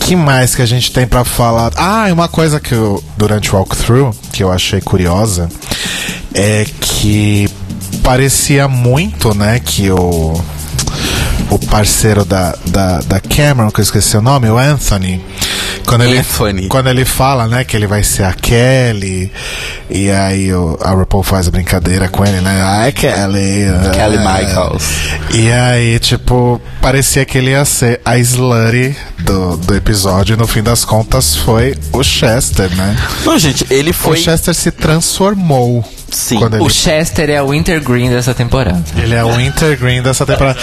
que 0.00 0.16
mais 0.16 0.54
que 0.54 0.62
a 0.62 0.66
gente 0.66 0.92
tem 0.92 1.06
pra 1.06 1.24
falar? 1.24 1.72
Ah, 1.76 2.08
e 2.08 2.12
uma 2.12 2.28
coisa 2.28 2.58
que 2.58 2.74
eu, 2.74 3.02
durante 3.16 3.54
o 3.54 3.56
walkthrough, 3.56 4.14
que 4.32 4.42
eu 4.42 4.50
achei 4.50 4.80
curiosa, 4.80 5.48
é 6.34 6.66
que 6.80 7.48
parecia 8.08 8.66
muito, 8.66 9.36
né, 9.36 9.60
que 9.62 9.90
o 9.90 10.32
o 11.50 11.58
parceiro 11.58 12.24
da, 12.24 12.54
da, 12.66 13.00
da 13.00 13.20
Cameron, 13.20 13.70
que 13.70 13.80
eu 13.80 13.82
esqueci 13.82 14.16
o 14.16 14.22
nome, 14.22 14.48
o 14.48 14.56
Anthony, 14.56 15.22
quando 15.84 16.04
ele, 16.04 16.18
Anthony. 16.18 16.68
quando 16.68 16.88
ele 16.88 17.04
fala, 17.04 17.46
né, 17.46 17.64
que 17.64 17.76
ele 17.76 17.86
vai 17.86 18.02
ser 18.02 18.24
a 18.24 18.32
Kelly, 18.32 19.30
e 19.90 20.10
aí 20.10 20.52
o, 20.54 20.78
a 20.82 20.90
RuPaul 20.90 21.22
faz 21.22 21.48
a 21.48 21.50
brincadeira 21.50 22.08
com 22.08 22.24
ele, 22.24 22.40
né, 22.40 22.62
ai 22.62 22.92
Kelly, 22.92 23.66
Kelly 23.92 24.16
ah. 24.16 24.38
Michaels. 24.38 24.84
E 25.34 25.52
aí, 25.52 25.98
tipo, 25.98 26.58
parecia 26.80 27.26
que 27.26 27.36
ele 27.36 27.50
ia 27.50 27.64
ser 27.66 28.00
a 28.06 28.16
Slutty 28.18 28.96
do, 29.18 29.58
do 29.58 29.74
episódio, 29.74 30.32
e 30.32 30.36
no 30.38 30.46
fim 30.46 30.62
das 30.62 30.82
contas 30.82 31.36
foi 31.36 31.76
o 31.92 32.02
Chester, 32.02 32.74
né? 32.74 32.96
Não, 33.26 33.38
gente, 33.38 33.66
ele 33.70 33.92
foi. 33.92 34.14
O 34.14 34.16
Chester 34.16 34.54
se 34.54 34.70
transformou. 34.70 35.84
Sim. 36.10 36.42
Ele, 36.42 36.58
O 36.60 36.70
Chester 36.70 37.28
é 37.30 37.42
o 37.42 37.48
Wintergreen 37.50 38.08
dessa 38.10 38.32
temporada. 38.34 38.82
ele 38.96 39.14
é 39.14 39.22
o 39.24 39.32
Wintergreen 39.36 40.02
dessa 40.02 40.24
temporada. 40.24 40.58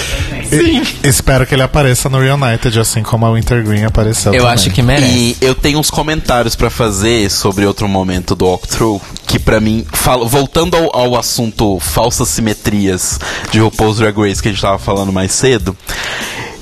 E- 0.51 1.07
espero 1.07 1.45
que 1.45 1.53
ele 1.55 1.61
apareça 1.61 2.09
no 2.09 2.19
Reunited, 2.19 2.79
assim 2.79 3.03
como 3.03 3.25
a 3.25 3.31
Wintergreen 3.31 3.85
apareceu 3.85 4.33
Eu 4.33 4.39
também. 4.41 4.53
acho 4.53 4.69
que 4.71 4.81
merece. 4.81 5.05
E 5.13 5.37
eu 5.41 5.53
tenho 5.55 5.79
uns 5.79 5.89
comentários 5.89 6.55
pra 6.55 6.69
fazer 6.69 7.29
sobre 7.29 7.65
outro 7.65 7.87
momento 7.87 8.35
do 8.35 8.45
walkthrough 8.45 9.01
que 9.27 9.39
pra 9.39 9.59
mim, 9.59 9.85
falo- 9.91 10.27
voltando 10.27 10.75
ao, 10.77 10.95
ao 10.95 11.15
assunto 11.17 11.79
falsas 11.79 12.27
simetrias 12.29 13.19
de 13.51 13.59
RuPaul's 13.59 13.97
Drag 13.97 14.15
Race 14.17 14.41
que 14.41 14.47
a 14.47 14.51
gente 14.51 14.61
tava 14.61 14.77
falando 14.79 15.11
mais 15.11 15.31
cedo, 15.31 15.75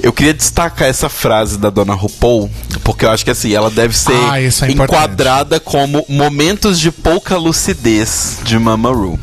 eu 0.04 0.12
queria 0.12 0.34
destacar 0.34 0.90
essa 0.90 1.08
frase 1.08 1.58
da 1.58 1.70
dona 1.70 1.94
RuPaul, 1.94 2.52
porque 2.84 3.06
eu 3.06 3.10
acho 3.10 3.24
que 3.24 3.32
assim, 3.32 3.54
ela 3.54 3.72
deve 3.72 3.98
ser 3.98 4.12
Ah, 4.12 4.40
é 4.40 4.50
enquadrada 4.70 5.62
como 5.62 6.06
momentos 6.10 6.78
de 6.78 6.92
pouca 6.92 7.38
lucidez 7.38 8.40
de 8.44 8.60
Mama 8.60 8.92
Ru. 8.92 9.18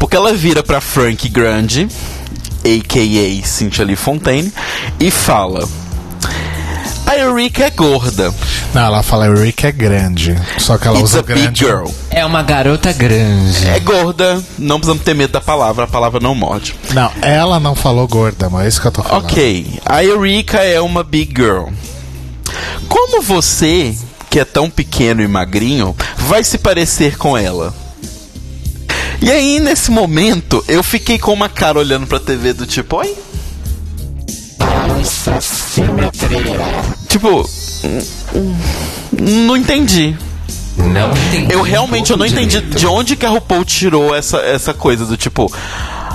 Porque 0.00 0.16
ela 0.16 0.34
vira 0.34 0.60
pra 0.60 0.80
Frank 0.80 1.28
Grande, 1.28 1.88
a.k.a. 2.64 3.46
Cynthia 3.46 3.84
Lee 3.84 3.96
Fontaine, 3.96 4.52
e 4.98 5.10
fala... 5.10 5.66
A 7.16 7.18
Eureka 7.18 7.64
é 7.64 7.70
gorda. 7.70 8.34
Não, 8.74 8.82
ela 8.82 9.02
fala 9.02 9.24
Eureka 9.24 9.68
é 9.68 9.72
grande. 9.72 10.36
Só 10.58 10.76
que 10.76 10.86
ela 10.86 10.98
It's 10.98 11.12
usa 11.12 11.20
a 11.20 11.22
big 11.22 11.40
grande. 11.40 11.64
girl. 11.64 11.86
É 12.10 12.22
uma 12.26 12.42
garota 12.42 12.92
grande. 12.92 13.66
É 13.68 13.80
gorda, 13.80 14.42
não 14.58 14.76
precisamos 14.76 15.02
ter 15.02 15.14
medo 15.14 15.30
da 15.32 15.40
palavra, 15.40 15.84
a 15.84 15.86
palavra 15.88 16.20
não 16.20 16.34
morde. 16.34 16.74
Não, 16.92 17.10
ela 17.22 17.58
não 17.58 17.74
falou 17.74 18.06
gorda, 18.06 18.50
mas 18.50 18.66
é 18.66 18.68
isso 18.68 18.82
que 18.82 18.86
eu 18.88 18.92
tô 18.92 19.02
falando. 19.02 19.24
Ok, 19.24 19.80
a 19.86 20.04
Eureka 20.04 20.58
é 20.58 20.78
uma 20.78 21.02
big 21.02 21.32
girl. 21.34 21.68
Como 22.86 23.22
você, 23.22 23.94
que 24.28 24.38
é 24.38 24.44
tão 24.44 24.68
pequeno 24.68 25.22
e 25.22 25.26
magrinho, 25.26 25.96
vai 26.18 26.44
se 26.44 26.58
parecer 26.58 27.16
com 27.16 27.34
ela? 27.34 27.72
E 29.22 29.30
aí, 29.30 29.58
nesse 29.58 29.90
momento, 29.90 30.62
eu 30.68 30.82
fiquei 30.82 31.18
com 31.18 31.32
uma 31.32 31.48
cara 31.48 31.78
olhando 31.78 32.06
pra 32.06 32.20
TV 32.20 32.52
do 32.52 32.66
tipo, 32.66 32.96
oi? 32.96 33.16
Tipo, 35.74 35.92
hum, 35.92 37.05
hum, 37.84 38.56
não 39.46 39.56
entendi. 39.56 40.16
Não 40.76 41.10
entendi. 41.10 41.52
Eu 41.52 41.62
realmente 41.62 42.10
eu 42.10 42.16
não 42.16 42.26
entendi 42.26 42.60
de 42.60 42.86
onde 42.86 43.16
que 43.16 43.24
a 43.24 43.30
RuPaul 43.30 43.64
tirou 43.64 44.14
essa, 44.14 44.38
essa 44.38 44.74
coisa 44.74 45.06
do 45.06 45.16
tipo. 45.16 45.50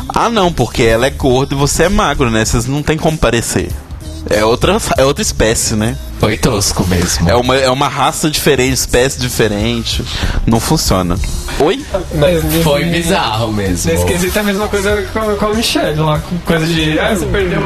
Ah 0.09 0.29
não, 0.29 0.51
porque 0.51 0.83
ela 0.83 1.05
é 1.05 1.09
gorda 1.09 1.55
e 1.55 1.57
você 1.57 1.83
é 1.83 1.89
magro, 1.89 2.29
né? 2.29 2.43
Vocês 2.45 2.65
não 2.65 2.83
tem 2.83 2.97
como 2.97 3.17
parecer. 3.17 3.71
É 4.29 4.45
outra, 4.45 4.77
é 4.97 5.03
outra 5.03 5.21
espécie, 5.21 5.73
né? 5.75 5.97
Foi 6.19 6.37
tosco 6.37 6.85
mesmo. 6.87 7.27
É 7.27 7.35
uma, 7.35 7.55
é 7.55 7.69
uma 7.69 7.87
raça 7.87 8.29
diferente, 8.29 8.75
espécie 8.75 9.19
diferente. 9.19 10.03
Não 10.45 10.59
funciona. 10.59 11.17
Oi? 11.59 11.83
Mas, 12.13 12.43
Foi 12.63 12.83
bizarro 12.85 13.51
mesmo. 13.51 13.91
Nesse 13.91 14.05
quesito 14.05 14.37
é 14.37 14.41
a 14.41 14.43
mesma 14.43 14.67
coisa 14.67 15.03
com, 15.11 15.35
com 15.35 15.45
a 15.47 15.53
Michelle 15.55 15.99
lá, 15.99 16.19
com 16.19 16.37
coisa 16.39 16.65
de. 16.67 16.99
Ah, 16.99 17.15
você 17.15 17.25
perdeu 17.25 17.61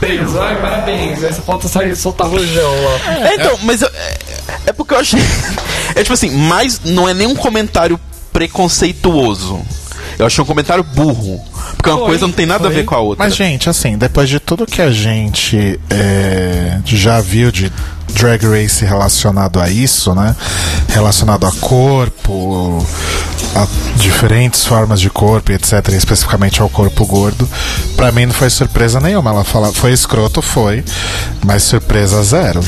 peso, 0.00 0.40
ai, 0.40 0.56
parabéns. 0.60 1.22
Aí 1.22 1.32
você 1.32 1.40
falta 1.42 1.68
sair 1.68 1.94
soltar 1.94 2.26
rojão 2.28 2.72
lá. 2.84 3.14
É, 3.28 3.34
então, 3.36 3.58
mas 3.62 3.80
eu- 3.80 3.88
é, 3.94 4.18
é 4.66 4.72
porque 4.72 4.94
eu 4.94 4.98
achei. 4.98 5.20
É 5.96 6.02
tipo 6.02 6.14
assim, 6.14 6.30
mas 6.30 6.80
não 6.84 7.08
é 7.08 7.14
nenhum 7.14 7.36
comentário 7.36 8.00
preconceituoso. 8.32 9.60
Eu 10.18 10.26
achei 10.26 10.42
um 10.42 10.46
comentário 10.46 10.82
burro. 10.84 11.40
Porque 11.76 11.90
uma 11.90 11.98
Foi, 11.98 12.06
coisa 12.08 12.26
não 12.26 12.32
tem 12.32 12.46
nada 12.46 12.68
a 12.68 12.70
foi. 12.70 12.80
ver 12.80 12.84
com 12.84 12.94
a 12.94 12.98
outra. 12.98 13.24
Mas, 13.24 13.34
gente, 13.34 13.68
assim, 13.68 13.96
depois 13.98 14.28
de 14.28 14.38
tudo 14.40 14.66
que 14.66 14.80
a 14.82 14.90
gente 14.90 15.78
é, 15.90 16.78
já 16.84 17.20
viu 17.20 17.50
de 17.50 17.70
Drag 18.12 18.44
Race 18.46 18.84
relacionado 18.84 19.60
a 19.60 19.68
isso, 19.68 20.14
né? 20.14 20.36
Relacionado 20.88 21.46
a 21.46 21.52
corpo, 21.52 22.86
a 23.56 23.66
diferentes 23.96 24.64
formas 24.64 25.00
de 25.00 25.10
corpo, 25.10 25.50
e 25.50 25.54
etc., 25.54 25.88
especificamente 25.96 26.60
ao 26.62 26.68
corpo 26.68 27.04
gordo, 27.06 27.48
pra 27.96 28.12
mim 28.12 28.26
não 28.26 28.34
foi 28.34 28.50
surpresa 28.50 29.00
nenhuma. 29.00 29.30
Ela 29.30 29.44
fala, 29.44 29.72
foi 29.72 29.92
escroto, 29.92 30.40
foi, 30.42 30.84
mas 31.44 31.62
surpresa 31.64 32.22
zero. 32.22 32.60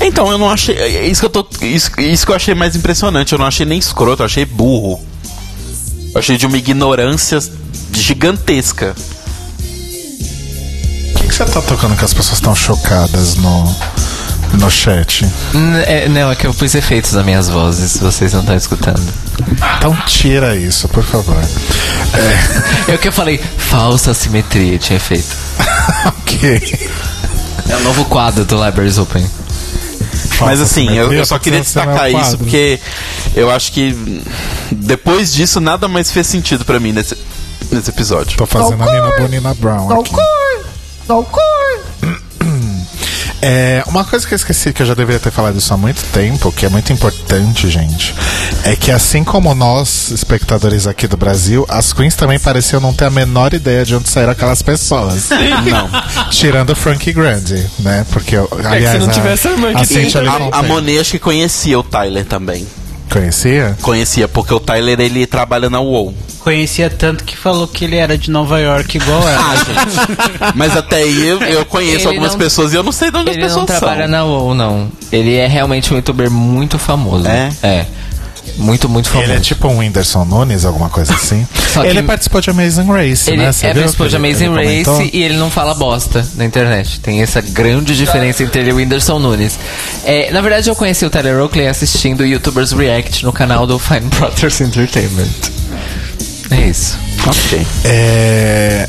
Então, 0.00 0.30
eu 0.30 0.38
não 0.38 0.48
achei. 0.48 0.74
é 0.76 1.06
Isso 1.06 1.20
que, 1.20 1.26
eu 1.26 1.30
tô, 1.30 1.46
isso, 1.60 1.90
isso 2.00 2.24
que 2.24 2.32
eu 2.32 2.36
achei 2.36 2.54
mais 2.54 2.74
impressionante. 2.74 3.32
Eu 3.32 3.38
não 3.38 3.46
achei 3.46 3.66
nem 3.66 3.78
escroto, 3.78 4.22
eu 4.22 4.26
achei 4.26 4.44
burro. 4.44 5.00
Eu 6.14 6.20
achei 6.20 6.36
de 6.36 6.46
uma 6.46 6.56
ignorância 6.56 7.38
gigantesca. 7.92 8.94
O 11.14 11.18
que, 11.18 11.28
que 11.28 11.34
você 11.34 11.44
tá 11.44 11.60
tocando 11.62 11.96
que 11.96 12.04
as 12.04 12.14
pessoas 12.14 12.34
estão 12.38 12.54
chocadas 12.54 13.34
no, 13.36 13.76
no 14.54 14.70
chat? 14.70 15.24
N- 15.52 15.82
é, 15.86 16.08
não, 16.08 16.30
é 16.30 16.36
que 16.36 16.46
eu 16.46 16.54
pus 16.54 16.74
efeitos 16.74 17.12
nas 17.12 17.24
minhas 17.24 17.48
vozes, 17.48 17.96
vocês 17.96 18.32
não 18.32 18.40
estão 18.40 18.56
escutando. 18.56 19.02
Então 19.78 19.96
tira 20.06 20.54
isso, 20.56 20.88
por 20.88 21.02
favor. 21.04 21.36
É 22.86 22.94
o 22.94 22.98
que 22.98 23.08
eu 23.08 23.12
falei, 23.12 23.38
falsa 23.58 24.12
simetria, 24.14 24.78
tinha 24.78 25.00
feito. 25.00 25.34
ok. 26.06 26.88
É 27.68 27.76
o 27.76 27.80
novo 27.80 28.04
quadro 28.04 28.44
do 28.44 28.62
Libraries 28.64 28.98
Open. 28.98 29.26
Mas 30.40 30.60
assim, 30.60 30.88
eu, 30.96 31.12
eu 31.12 31.24
só 31.26 31.38
queria 31.38 31.60
destacar 31.60 32.10
isso 32.10 32.38
porque 32.38 32.78
eu 33.34 33.50
acho 33.50 33.72
que 33.72 34.22
depois 34.72 35.32
disso 35.32 35.60
nada 35.60 35.88
mais 35.88 36.10
fez 36.10 36.26
sentido 36.26 36.64
pra 36.64 36.78
mim 36.80 36.92
nesse, 36.92 37.16
nesse 37.70 37.90
episódio. 37.90 38.36
Tô 38.36 38.46
fazendo 38.46 38.82
a 38.82 38.92
Nina 38.92 39.16
Bonina 39.18 39.54
Brown 39.54 40.00
aqui. 40.00 40.12
É, 43.46 43.82
uma 43.86 44.04
coisa 44.06 44.26
que 44.26 44.32
eu 44.32 44.36
esqueci 44.36 44.72
que 44.72 44.80
eu 44.80 44.86
já 44.86 44.94
deveria 44.94 45.20
ter 45.20 45.30
falado 45.30 45.58
isso 45.58 45.72
há 45.74 45.76
muito 45.76 46.02
tempo, 46.12 46.50
que 46.50 46.64
é 46.64 46.68
muito 46.70 46.90
importante, 46.94 47.68
gente, 47.68 48.14
é 48.64 48.74
que 48.74 48.90
assim 48.90 49.22
como 49.22 49.54
nós, 49.54 50.10
espectadores 50.10 50.86
aqui 50.86 51.06
do 51.06 51.16
Brasil, 51.16 51.66
as 51.68 51.92
queens 51.92 52.14
também 52.16 52.38
pareciam 52.38 52.80
não 52.80 52.94
ter 52.94 53.04
a 53.04 53.10
menor 53.10 53.52
ideia 53.52 53.84
de 53.84 53.94
onde 53.94 54.08
saíram 54.08 54.32
aquelas 54.32 54.62
pessoas. 54.62 55.28
Não. 55.30 55.90
Tirando 56.30 56.70
o 56.70 56.74
Frankie 56.74 57.12
Grande, 57.12 57.66
né? 57.80 58.06
Porque, 58.10 58.34
aliás, 58.36 58.92
se 58.92 58.98
não 58.98 59.08
a- 59.08 59.12
tivesse 59.12 59.48
a 59.48 59.50
irmã 59.50 59.68
que 59.72 59.76
a 59.76 59.80
A, 59.80 60.36
a 60.36 60.40
Fontaine. 60.40 60.68
Monet 60.68 60.98
acho 61.00 61.10
que 61.10 61.18
conhecia 61.18 61.78
o 61.78 61.82
Tyler 61.82 62.24
também. 62.24 62.66
Conhecia? 63.14 63.76
Conhecia, 63.80 64.26
porque 64.28 64.52
o 64.52 64.58
Tyler 64.60 65.00
ele 65.00 65.26
trabalha 65.26 65.70
na 65.70 65.80
UOL. 65.80 66.12
Conhecia 66.40 66.90
tanto 66.90 67.24
que 67.24 67.36
falou 67.36 67.66
que 67.66 67.84
ele 67.84 67.96
era 67.96 68.18
de 68.18 68.30
Nova 68.30 68.60
York 68.60 68.96
igual 68.98 69.26
ela. 69.26 69.40
Ah, 69.52 69.56
gente. 69.56 70.52
Mas 70.56 70.76
até 70.76 70.96
aí 70.96 71.26
eu, 71.26 71.40
eu 71.40 71.64
conheço 71.64 72.00
Ele 72.00 72.08
algumas 72.08 72.32
não- 72.32 72.38
pessoas 72.38 72.72
e 72.72 72.76
eu 72.76 72.82
não 72.82 72.92
sei 72.92 73.10
de 73.10 73.16
onde 73.16 73.30
as 73.30 73.36
Ele 73.36 73.44
pessoas 73.44 73.60
não 73.60 73.66
trabalha 73.66 74.02
são. 74.02 74.08
na 74.10 74.24
WoW, 74.24 74.54
não. 74.54 74.88
Ele 75.12 75.34
é 75.36 75.46
realmente 75.46 75.92
um 75.92 75.96
youtuber 75.96 76.30
muito 76.30 76.78
famoso. 76.78 77.26
É? 77.28 77.50
É. 77.62 77.86
Muito, 78.56 78.88
muito 78.88 79.08
famoso. 79.08 79.30
Ele 79.30 79.38
é 79.38 79.40
tipo 79.40 79.66
um 79.68 79.78
Whindersson 79.78 80.24
Nunes, 80.24 80.64
alguma 80.64 80.88
coisa 80.88 81.12
assim. 81.14 81.46
Ele 81.84 82.02
participou 82.04 82.40
de 82.40 82.50
Amazing 82.50 82.86
Race, 82.86 83.28
Ele 83.30 83.38
né? 83.42 83.52
Você 83.52 83.66
é 83.66 83.72
viu 83.72 83.82
participou 83.82 84.06
de 84.08 84.14
ele- 84.16 84.28
Amazing 84.28 84.44
ele 84.44 84.54
Race 84.54 84.84
comentou? 84.84 85.10
e 85.12 85.22
ele 85.24 85.36
não 85.36 85.50
fala 85.50 85.74
bosta 85.74 86.24
na 86.36 86.44
internet. 86.44 87.00
Tem 87.00 87.20
essa 87.20 87.40
grande 87.40 87.96
diferença 87.96 88.44
entre 88.44 88.60
ele 88.60 88.70
e 88.70 88.72
o 88.72 88.76
Whindersson 88.76 89.18
Nunes. 89.18 89.58
É, 90.04 90.30
na 90.30 90.40
verdade, 90.40 90.68
eu 90.70 90.76
conheci 90.76 91.04
o 91.04 91.10
Tyler 91.10 91.40
Oakley 91.40 91.66
assistindo 91.66 92.24
YouTubers 92.24 92.70
React 92.72 93.24
no 93.24 93.32
canal 93.32 93.66
do 93.66 93.76
Fine 93.78 94.02
Brothers 94.18 94.60
Entertainment. 94.60 95.26
É 96.50 96.68
isso. 96.68 96.96
Ok. 97.26 97.66
É... 97.84 98.88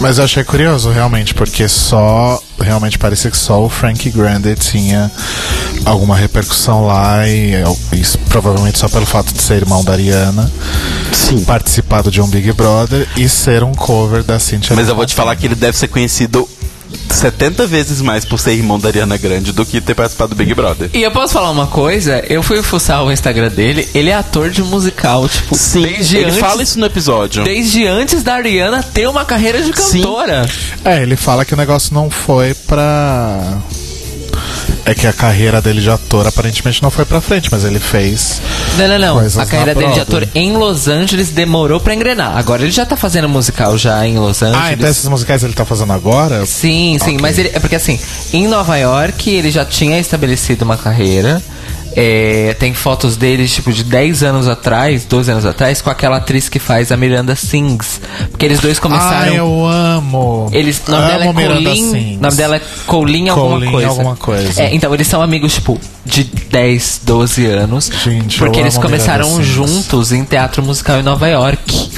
Mas 0.00 0.18
eu 0.18 0.24
achei 0.24 0.42
curioso, 0.42 0.90
realmente, 0.90 1.34
porque 1.34 1.68
só. 1.68 2.42
Realmente 2.62 2.98
parecia 2.98 3.30
que 3.30 3.36
só 3.36 3.62
o 3.62 3.68
Frank 3.68 4.10
Grande 4.10 4.54
tinha 4.54 5.10
alguma 5.84 6.16
repercussão 6.16 6.86
lá, 6.86 7.26
e, 7.28 7.52
isso 7.92 8.18
provavelmente 8.28 8.78
só 8.78 8.88
pelo 8.88 9.06
fato 9.06 9.32
de 9.32 9.42
ser 9.42 9.54
irmão 9.54 9.84
da 9.84 9.92
Ariana, 9.92 10.50
Sim. 11.12 11.44
participado 11.44 12.10
de 12.10 12.20
um 12.20 12.28
Big 12.28 12.52
Brother 12.52 13.08
e 13.16 13.28
ser 13.28 13.62
um 13.62 13.72
cover 13.72 14.22
da 14.22 14.38
Cynthia. 14.38 14.76
Mas 14.76 14.88
eu 14.88 14.94
vou 14.94 15.06
te 15.06 15.14
falar 15.14 15.34
que 15.36 15.46
ele 15.46 15.54
deve 15.54 15.76
ser 15.76 15.88
conhecido 15.88 16.48
70 17.10 17.66
vezes 17.66 18.00
mais 18.00 18.24
por 18.24 18.38
ser 18.38 18.52
irmão 18.52 18.78
da 18.78 18.88
Ariana 18.88 19.16
Grande 19.16 19.52
do 19.52 19.64
que 19.64 19.80
ter 19.80 19.94
participado 19.94 20.34
do 20.34 20.36
Big 20.36 20.54
Brother. 20.54 20.90
E 20.92 21.02
eu 21.02 21.10
posso 21.10 21.32
falar 21.34 21.50
uma 21.50 21.66
coisa? 21.66 22.22
Eu 22.28 22.42
fui 22.42 22.62
fuçar 22.62 23.02
o 23.04 23.12
Instagram 23.12 23.48
dele, 23.50 23.88
ele 23.94 24.10
é 24.10 24.14
ator 24.14 24.50
de 24.50 24.62
musical, 24.62 25.28
tipo, 25.28 25.54
Sim, 25.54 25.82
desde 25.82 26.16
ele 26.16 26.26
antes, 26.26 26.38
fala 26.38 26.62
isso 26.62 26.78
no 26.78 26.86
episódio. 26.86 27.44
desde 27.44 27.86
antes 27.86 28.22
da 28.22 28.34
Ariana 28.34 28.82
ter 28.82 29.08
uma 29.08 29.24
carreira 29.24 29.62
de 29.62 29.66
Sim. 29.80 30.00
cantora. 30.02 30.48
É, 30.84 31.02
ele 31.02 31.16
fala 31.16 31.44
que 31.44 31.54
o 31.54 31.56
negócio 31.56 31.94
não 31.94 32.10
foi 32.10 32.54
pra. 32.54 33.58
É 34.84 34.94
que 34.94 35.06
a 35.06 35.12
carreira 35.12 35.62
dele 35.62 35.80
de 35.80 35.88
ator 35.88 36.26
aparentemente 36.26 36.82
não 36.82 36.90
foi 36.90 37.04
pra 37.04 37.20
frente, 37.20 37.48
mas 37.52 37.64
ele 37.64 37.78
fez. 37.78 38.42
Não, 38.76 38.88
não, 38.88 38.98
não. 38.98 39.40
A 39.40 39.46
carreira 39.46 39.74
dele 39.76 39.92
de 39.92 40.00
ator 40.00 40.28
em 40.34 40.56
Los 40.56 40.88
Angeles 40.88 41.30
demorou 41.30 41.78
pra 41.78 41.94
engrenar. 41.94 42.36
Agora 42.36 42.62
ele 42.62 42.72
já 42.72 42.84
tá 42.84 42.96
fazendo 42.96 43.28
musical 43.28 43.78
já 43.78 44.04
em 44.06 44.18
Los 44.18 44.42
Angeles. 44.42 44.60
Ah, 44.66 44.72
então 44.72 44.88
esses 44.88 45.08
musicais 45.08 45.44
ele 45.44 45.52
tá 45.52 45.64
fazendo 45.64 45.92
agora? 45.92 46.44
Sim, 46.46 46.96
sim, 47.00 47.12
Ok. 47.12 47.18
mas 47.20 47.38
ele, 47.38 47.50
é 47.54 47.60
porque 47.60 47.76
assim, 47.76 47.98
em 48.32 48.48
Nova 48.48 48.76
York 48.76 49.30
ele 49.30 49.50
já 49.52 49.64
tinha 49.64 49.98
estabelecido 50.00 50.64
uma 50.64 50.76
carreira. 50.76 51.40
É, 51.94 52.54
tem 52.58 52.74
fotos 52.74 53.16
dele, 53.16 53.46
tipo, 53.46 53.72
de 53.72 53.84
10 53.84 54.22
anos 54.22 54.48
atrás, 54.48 55.04
12 55.04 55.30
anos 55.30 55.46
atrás, 55.46 55.82
com 55.82 55.90
aquela 55.90 56.16
atriz 56.18 56.48
que 56.48 56.58
faz 56.58 56.90
a 56.92 56.96
Miranda 56.96 57.34
Sings. 57.36 58.00
Porque 58.30 58.44
eles 58.46 58.60
dois 58.60 58.78
começaram. 58.78 59.32
Ah, 59.32 59.36
eu 59.36 59.66
amo. 59.66 60.48
Eles, 60.52 60.82
o 60.86 60.90
nome 60.90 61.06
dela 61.06 61.24
é 61.24 61.28
amo 61.28 61.34
Miranda 61.34 61.70
Colin. 61.70 61.90
Sings. 61.90 62.20
Nome 62.20 62.36
dela 62.36 62.56
é 62.56 62.60
Colin 62.86 63.28
alguma 63.28 63.56
Colin 63.58 63.70
coisa. 63.70 63.88
alguma 63.88 64.16
coisa. 64.16 64.62
É, 64.62 64.74
então 64.74 64.92
eles 64.94 65.06
são 65.06 65.22
amigos, 65.22 65.54
tipo, 65.54 65.78
de 66.04 66.24
10, 66.24 67.00
12 67.04 67.46
anos. 67.46 67.90
Gente, 68.04 68.38
porque 68.38 68.60
eles 68.60 68.74
amo 68.74 68.82
começaram 68.82 69.42
juntos 69.42 70.12
em 70.12 70.24
teatro 70.24 70.62
musical 70.62 70.98
em 70.98 71.02
Nova 71.02 71.28
York. 71.28 71.90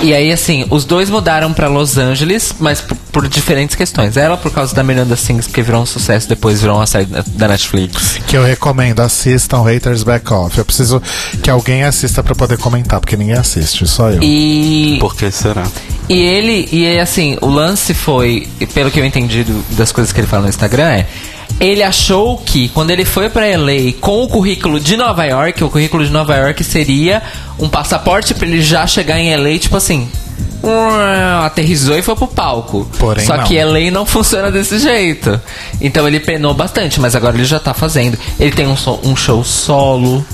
E 0.00 0.14
aí, 0.14 0.30
assim, 0.32 0.64
os 0.70 0.84
dois 0.84 1.10
mudaram 1.10 1.52
pra 1.52 1.66
Los 1.66 1.98
Angeles, 1.98 2.54
mas 2.60 2.80
por, 2.80 2.96
por 3.10 3.28
diferentes 3.28 3.74
questões. 3.74 4.16
Ela 4.16 4.36
por 4.36 4.52
causa 4.52 4.72
da 4.74 4.82
Miranda 4.84 5.16
Sings, 5.16 5.46
porque 5.48 5.60
virou 5.60 5.82
um 5.82 5.86
sucesso, 5.86 6.28
depois 6.28 6.60
virou 6.60 6.76
uma 6.76 6.86
série 6.86 7.06
da- 7.06 7.48
Netflix. 7.48 8.20
Que 8.26 8.36
eu 8.36 8.44
recomendo, 8.44 9.00
assistam 9.00 9.62
Haters 9.64 10.04
Back 10.04 10.32
Off. 10.32 10.56
Eu 10.56 10.64
preciso 10.64 11.02
que 11.42 11.50
alguém 11.50 11.82
assista 11.82 12.22
pra 12.22 12.34
poder 12.34 12.58
comentar, 12.58 13.00
porque 13.00 13.16
ninguém 13.16 13.34
assiste, 13.34 13.86
só 13.88 14.10
eu. 14.10 14.22
E, 14.22 14.98
Por 15.00 15.16
que 15.16 15.30
será? 15.32 15.66
e 16.08 16.20
ele, 16.22 16.68
e 16.70 16.98
assim, 17.00 17.36
o 17.40 17.48
lance 17.48 17.92
foi, 17.92 18.46
pelo 18.72 18.90
que 18.92 19.00
eu 19.00 19.04
entendi 19.04 19.42
do- 19.42 19.64
das 19.76 19.90
coisas 19.90 20.12
que 20.12 20.20
ele 20.20 20.28
fala 20.28 20.44
no 20.44 20.48
Instagram, 20.48 20.90
é. 20.90 21.06
Ele 21.60 21.82
achou 21.82 22.38
que 22.38 22.68
quando 22.68 22.90
ele 22.90 23.04
foi 23.04 23.28
pra 23.28 23.44
LA 23.46 23.92
com 24.00 24.22
o 24.22 24.28
currículo 24.28 24.78
de 24.78 24.96
Nova 24.96 25.24
York, 25.24 25.62
o 25.64 25.68
currículo 25.70 26.04
de 26.04 26.10
Nova 26.10 26.36
York 26.36 26.62
seria 26.62 27.20
um 27.58 27.68
passaporte 27.68 28.32
pra 28.34 28.46
ele 28.46 28.62
já 28.62 28.86
chegar 28.86 29.18
em 29.18 29.34
LA, 29.36 29.58
tipo 29.58 29.76
assim. 29.76 30.08
Aterrizou 31.44 31.96
e 31.98 32.02
foi 32.02 32.14
pro 32.14 32.26
palco. 32.26 32.88
Porém, 32.98 33.24
Só 33.26 33.36
não. 33.38 33.44
que 33.44 33.62
LA 33.62 33.90
não 33.90 34.04
funciona 34.06 34.50
desse 34.50 34.78
jeito. 34.78 35.40
Então 35.80 36.06
ele 36.06 36.20
penou 36.20 36.54
bastante, 36.54 37.00
mas 37.00 37.14
agora 37.14 37.36
ele 37.36 37.44
já 37.44 37.58
tá 37.58 37.74
fazendo. 37.74 38.18
Ele 38.38 38.52
tem 38.52 38.66
um, 38.66 38.76
so- 38.76 39.00
um 39.02 39.16
show 39.16 39.42
solo, 39.44 40.24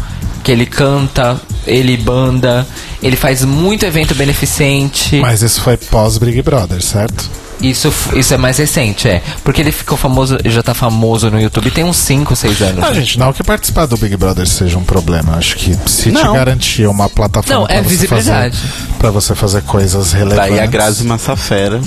que 0.43 0.51
ele 0.53 0.67
canta, 0.67 1.41
ele 1.67 1.97
banda, 1.97 2.67
ele 3.03 3.17
faz 3.17 3.45
muito 3.45 3.85
evento 3.87 4.15
beneficente. 4.15 5.17
Mas 5.17 5.43
isso 5.43 5.61
foi 5.61 5.77
pós-Big 5.77 6.43
Brother, 6.43 6.83
certo? 6.83 7.31
Isso, 7.71 7.89
f- 7.89 8.19
isso 8.19 8.35
é 8.35 8.37
mais 8.37 8.59
recente, 8.59 9.09
é. 9.09 9.23
Porque 9.43 9.61
ele 9.61 9.73
ficou 9.73 9.97
famoso, 9.97 10.39
já 10.45 10.63
tá 10.63 10.75
famoso 10.75 11.31
no 11.31 11.41
YouTube 11.41 11.71
tem 11.71 11.85
uns 11.85 11.97
5, 11.97 12.35
6 12.37 12.63
anos. 12.63 12.77
Não, 12.77 12.89
né? 12.89 12.95
gente, 12.95 13.19
não 13.19 13.33
que 13.33 13.43
participar 13.43 13.87
do 13.87 13.97
Big 13.97 14.17
Brother 14.17 14.47
seja 14.47 14.77
um 14.79 14.85
problema. 14.85 15.37
Acho 15.37 15.57
que 15.57 15.77
se 15.87 16.11
Não. 16.13 16.33
te 16.33 16.39
garantir 16.39 16.87
uma 16.87 17.09
plataforma 17.09 17.61
Não, 17.61 17.67
pra 17.67 17.77
é 17.77 17.83
você 17.83 18.07
fazer, 18.07 18.53
pra 18.99 19.11
você 19.11 19.35
fazer 19.35 19.63
coisas 19.63 20.13
relevantes. 20.13 20.51
Daí 20.51 20.61
a 20.61 20.67
Grazi 20.67 21.05
Massafera. 21.05 21.81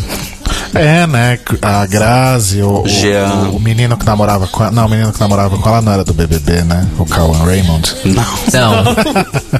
É, 0.74 1.08
né? 1.08 1.40
A 1.62 1.86
Grazi, 1.86 2.62
o, 2.62 2.84
o, 2.84 2.88
Jean. 2.88 3.50
o 3.52 3.60
menino 3.60 3.98
que 3.98 4.06
namorava 4.06 4.48
com 4.48 4.64
ela. 4.64 4.72
Não, 4.72 4.86
o 4.86 4.90
menino 4.90 5.12
que 5.12 5.20
namorava 5.20 5.58
com 5.58 5.70
ela 5.70 5.82
não 5.82 5.92
era 5.92 6.04
do 6.04 6.14
BBB, 6.14 6.64
né? 6.64 6.88
O 6.98 7.06
Cauan 7.06 7.46
Raymond. 7.46 7.96
Não. 8.06 8.24
Não. 8.54 8.84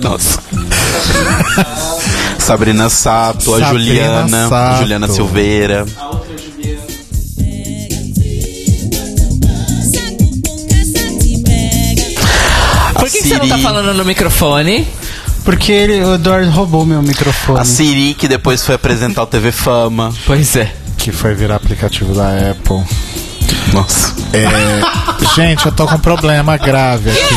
Nossa. 0.12 0.40
Sabrina 2.40 2.90
Sato, 2.90 3.56
a 3.56 3.60
Sabrina 3.60 3.86
Juliana, 3.86 4.50
Sato. 4.50 4.80
Juliana 4.80 5.08
Silveira. 5.08 5.86
Por 12.94 13.10
que, 13.10 13.22
que 13.22 13.28
você 13.28 13.38
não 13.38 13.48
tá 13.48 13.58
falando 13.58 13.94
no 13.94 14.04
microfone? 14.04 14.88
Porque 15.48 15.72
ele, 15.72 16.04
o 16.04 16.16
Eduardo 16.16 16.52
roubou 16.52 16.86
meu 16.86 17.02
microfone. 17.02 17.62
A 17.62 17.64
Siri, 17.64 18.14
que 18.14 18.28
depois 18.28 18.66
foi 18.66 18.76
apresentar 18.76 19.24
o 19.24 19.26
TV 19.26 19.54
Fama. 19.54 20.14
Pois 20.26 20.58
é. 20.58 20.76
Que 20.98 21.10
foi 21.10 21.34
virar 21.36 21.56
aplicativo 21.56 22.14
da 22.14 22.52
Apple. 22.52 22.84
Nossa. 23.72 24.14
É, 24.34 24.46
gente, 25.38 25.66
eu 25.66 25.72
tô 25.72 25.88
com 25.88 25.96
um 25.96 26.00
problema 26.00 26.58
grave 26.58 27.12
aqui. 27.12 27.36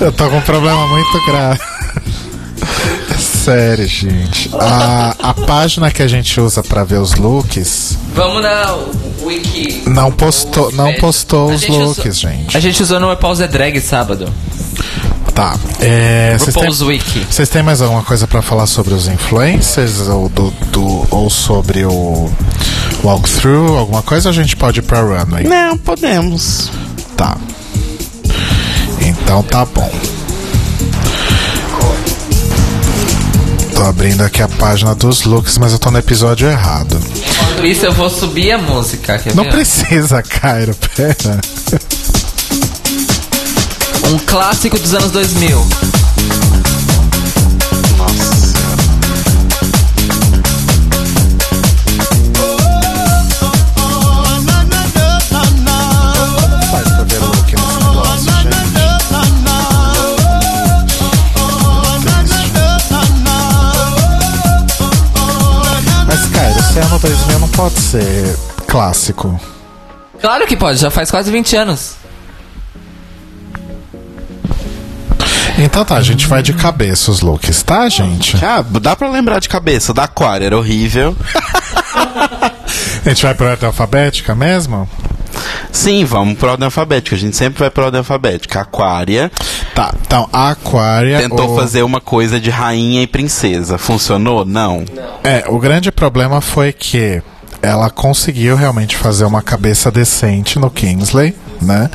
Eu 0.00 0.12
tô 0.12 0.28
com 0.28 0.38
um 0.38 0.42
problema 0.42 0.86
muito 0.88 1.26
grave. 1.26 1.60
Sério, 3.44 3.86
gente. 3.86 4.50
A, 4.54 5.14
a 5.18 5.34
página 5.34 5.90
que 5.90 6.02
a 6.02 6.08
gente 6.08 6.38
usa 6.40 6.62
pra 6.62 6.84
ver 6.84 6.98
os 6.98 7.14
looks 7.14 7.96
Vamos 8.14 8.42
na 8.42 8.76
wiki. 9.22 9.82
não 9.86 10.12
postou, 10.12 10.70
não 10.72 10.92
postou 10.94 11.50
os 11.50 11.66
looks, 11.66 11.98
usou- 12.00 12.12
gente. 12.12 12.56
A 12.56 12.60
gente 12.60 12.82
usou 12.82 13.00
no 13.00 13.16
Pause 13.16 13.46
Drag 13.48 13.80
sábado. 13.80 14.28
Tá. 15.34 15.56
É, 15.80 16.36
vocês 16.38 16.54
têm, 16.54 16.86
Wiki. 16.86 17.26
vocês 17.30 17.48
têm 17.48 17.62
mais 17.62 17.80
alguma 17.80 18.02
coisa 18.02 18.26
pra 18.26 18.42
falar 18.42 18.66
sobre 18.66 18.92
os 18.92 19.08
influencers 19.08 20.06
ou, 20.08 20.28
do, 20.28 20.50
do- 20.70 21.06
ou 21.10 21.30
sobre 21.30 21.84
o 21.86 22.30
walkthrough? 23.02 23.78
Alguma 23.78 24.02
coisa? 24.02 24.28
A 24.28 24.32
gente 24.32 24.54
pode 24.56 24.80
ir 24.80 24.82
pra 24.82 25.00
runway. 25.00 25.44
Não, 25.44 25.78
podemos. 25.78 26.70
Tá. 27.16 27.38
Então 29.00 29.42
tá 29.44 29.64
bom. 29.64 29.90
Tô 33.80 33.86
abrindo 33.86 34.20
aqui 34.22 34.42
a 34.42 34.46
página 34.48 34.94
dos 34.94 35.24
looks, 35.24 35.56
mas 35.56 35.72
eu 35.72 35.78
tô 35.78 35.90
no 35.90 35.96
episódio 35.96 36.46
errado. 36.46 37.00
Enquanto 37.16 37.64
isso, 37.64 37.86
eu 37.86 37.92
vou 37.94 38.10
subir 38.10 38.52
a 38.52 38.58
música. 38.58 39.18
Quer 39.18 39.34
Não 39.34 39.42
ver? 39.42 39.52
precisa, 39.52 40.20
Cairo, 40.28 40.76
pera. 40.94 41.40
Um 44.12 44.18
clássico 44.18 44.78
dos 44.78 44.92
anos 44.92 45.10
2000. 45.12 45.66
Pode 67.60 67.78
ser 67.78 68.36
clássico. 68.66 69.38
Claro 70.18 70.46
que 70.46 70.56
pode, 70.56 70.78
já 70.80 70.90
faz 70.90 71.10
quase 71.10 71.30
20 71.30 71.56
anos. 71.56 71.96
Então 75.58 75.84
tá, 75.84 75.96
a 75.96 76.02
gente 76.02 76.26
vai 76.26 76.42
de 76.42 76.54
cabeça 76.54 77.10
os 77.10 77.20
looks, 77.20 77.62
tá, 77.62 77.86
gente? 77.90 78.42
Ah, 78.42 78.64
dá 78.80 78.96
pra 78.96 79.10
lembrar 79.10 79.40
de 79.40 79.48
cabeça. 79.50 79.92
Da 79.92 80.04
Aquária 80.04 80.46
era 80.46 80.56
horrível. 80.56 81.14
A 83.04 83.08
gente 83.08 83.22
vai 83.24 83.34
pra 83.34 83.50
ordem 83.50 83.66
alfabética 83.66 84.34
mesmo? 84.34 84.88
Sim, 85.72 86.04
vamos 86.04 86.38
pra 86.38 86.52
ordem 86.52 86.64
alfabética. 86.66 87.16
A 87.16 87.18
gente 87.18 87.36
sempre 87.36 87.58
vai 87.60 87.70
pra 87.70 87.84
ordem 87.86 87.98
alfabética. 87.98 88.60
Aquária 88.60 89.30
Tá, 89.74 89.94
então 90.06 90.28
a 90.32 90.50
Aquária. 90.50 91.18
tentou 91.18 91.52
o- 91.52 91.56
fazer 91.56 91.82
uma 91.82 92.00
coisa 92.00 92.38
de 92.40 92.50
rainha 92.50 93.02
e 93.02 93.06
princesa. 93.06 93.78
Funcionou? 93.78 94.44
Não. 94.44 94.84
É, 95.24 95.44
o 95.48 95.58
grande 95.58 95.90
problema 95.90 96.40
foi 96.40 96.72
que 96.72 97.22
ela 97.62 97.90
conseguiu 97.90 98.56
realmente 98.56 98.96
fazer 98.96 99.24
uma 99.24 99.42
cabeça 99.42 99.90
decente 99.90 100.58
no 100.58 100.70
Kingsley, 100.70 101.34
né? 101.60 101.90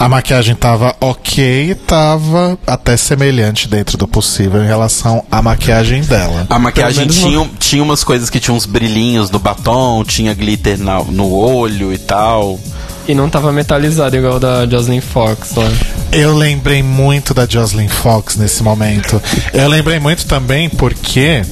A 0.00 0.08
maquiagem 0.08 0.54
tava 0.54 0.96
ok, 1.00 1.74
tava 1.86 2.58
até 2.66 2.96
semelhante 2.96 3.68
dentro 3.68 3.98
do 3.98 4.08
possível 4.08 4.62
em 4.62 4.66
relação 4.66 5.22
à 5.30 5.42
maquiagem 5.42 6.02
dela. 6.02 6.46
A 6.48 6.58
maquiagem 6.58 7.06
tinha, 7.08 7.50
tinha 7.58 7.82
umas 7.82 8.02
coisas 8.02 8.30
que 8.30 8.40
tinham 8.40 8.56
uns 8.56 8.64
brilhinhos 8.66 9.30
no 9.30 9.38
batom, 9.38 10.02
tinha 10.04 10.32
glitter 10.32 10.78
na- 10.78 11.02
no 11.04 11.30
olho 11.32 11.92
e 11.92 11.98
tal. 11.98 12.58
E 13.06 13.14
não 13.14 13.28
tava 13.28 13.52
metalizado 13.52 14.16
igual 14.16 14.40
da 14.40 14.66
Jocelyn 14.66 15.02
Fox 15.02 15.54
lá. 15.54 15.70
Eu 16.10 16.34
lembrei 16.34 16.82
muito 16.82 17.34
da 17.34 17.44
Jocelyn 17.46 17.88
Fox 17.88 18.36
nesse 18.36 18.62
momento. 18.62 19.20
Eu 19.52 19.68
lembrei 19.68 19.98
muito 20.00 20.24
também 20.24 20.70
porque 20.70 21.42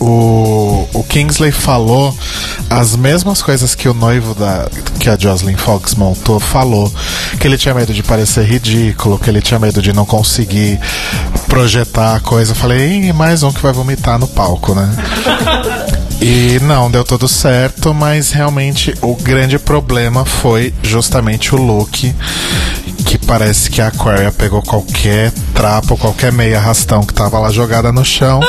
o, 0.00 0.88
o 0.92 1.04
Kingsley 1.04 1.52
falou 1.52 2.16
as 2.68 2.96
mesmas 2.96 3.42
coisas 3.42 3.74
que 3.74 3.88
o 3.88 3.94
noivo 3.94 4.34
da 4.34 4.68
que 4.98 5.08
a 5.08 5.16
Jocelyn 5.16 5.56
Fox 5.56 5.94
montou 5.94 6.40
falou 6.40 6.92
que 7.38 7.46
ele 7.46 7.56
tinha 7.56 7.74
medo 7.74 7.92
de 7.92 8.02
parecer 8.02 8.44
ridículo, 8.44 9.18
que 9.18 9.30
ele 9.30 9.40
tinha 9.40 9.58
medo 9.58 9.80
de 9.80 9.92
não 9.92 10.04
conseguir 10.04 10.80
projetar 11.48 12.16
a 12.16 12.20
coisa. 12.20 12.52
Eu 12.52 12.56
falei, 12.56 13.12
mais 13.12 13.42
um 13.42 13.52
que 13.52 13.62
vai 13.62 13.72
vomitar 13.72 14.18
no 14.18 14.26
palco, 14.26 14.74
né? 14.74 14.88
E 16.20 16.58
não, 16.62 16.90
deu 16.90 17.04
tudo 17.04 17.28
certo, 17.28 17.92
mas 17.92 18.32
realmente 18.32 18.94
o 19.02 19.14
grande 19.14 19.58
problema 19.58 20.24
foi 20.24 20.72
justamente 20.82 21.54
o 21.54 21.58
look. 21.58 22.14
Que 23.04 23.18
parece 23.18 23.70
que 23.70 23.80
a 23.80 23.88
Aquaria 23.88 24.32
pegou 24.32 24.62
qualquer 24.62 25.30
trapo, 25.54 25.96
qualquer 25.96 26.32
meia 26.32 26.58
arrastão 26.58 27.02
que 27.02 27.14
tava 27.14 27.38
lá 27.38 27.50
jogada 27.52 27.92
no 27.92 28.04
chão, 28.04 28.40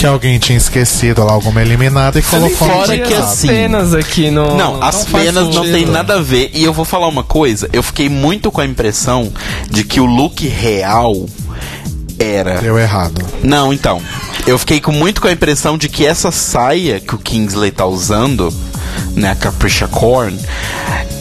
que 0.00 0.06
alguém 0.06 0.38
tinha 0.38 0.56
esquecido 0.56 1.22
lá 1.22 1.32
alguma 1.32 1.60
eliminada 1.60 2.18
e 2.18 2.22
colocou 2.22 2.56
fora 2.56 2.98
que 2.98 3.12
as 3.12 3.42
penas 3.42 3.92
aqui 3.92 4.30
no. 4.30 4.56
Não, 4.56 4.82
as 4.82 5.04
faz 5.04 5.24
penas 5.24 5.54
não 5.54 5.62
tem 5.62 5.84
nada 5.84 6.14
a 6.14 6.22
ver. 6.22 6.50
E 6.54 6.64
eu 6.64 6.72
vou 6.72 6.86
falar 6.86 7.06
uma 7.06 7.22
coisa: 7.22 7.68
eu 7.70 7.82
fiquei 7.82 8.08
muito 8.08 8.50
com 8.50 8.62
a 8.62 8.64
impressão 8.64 9.30
de 9.68 9.84
que 9.84 10.00
o 10.00 10.06
look 10.06 10.48
real 10.48 11.28
era. 12.18 12.62
Deu 12.62 12.78
errado. 12.78 13.22
Não, 13.42 13.74
então. 13.74 14.00
Eu 14.46 14.58
fiquei 14.58 14.80
com 14.80 14.90
muito 14.90 15.20
com 15.20 15.28
a 15.28 15.32
impressão 15.32 15.76
de 15.76 15.86
que 15.86 16.06
essa 16.06 16.30
saia 16.30 16.98
que 16.98 17.14
o 17.14 17.18
Kingsley 17.18 17.70
tá 17.70 17.84
usando, 17.84 18.50
né, 19.14 19.30
a 19.30 19.34
Capricia 19.34 19.88
Corn, 19.88 20.38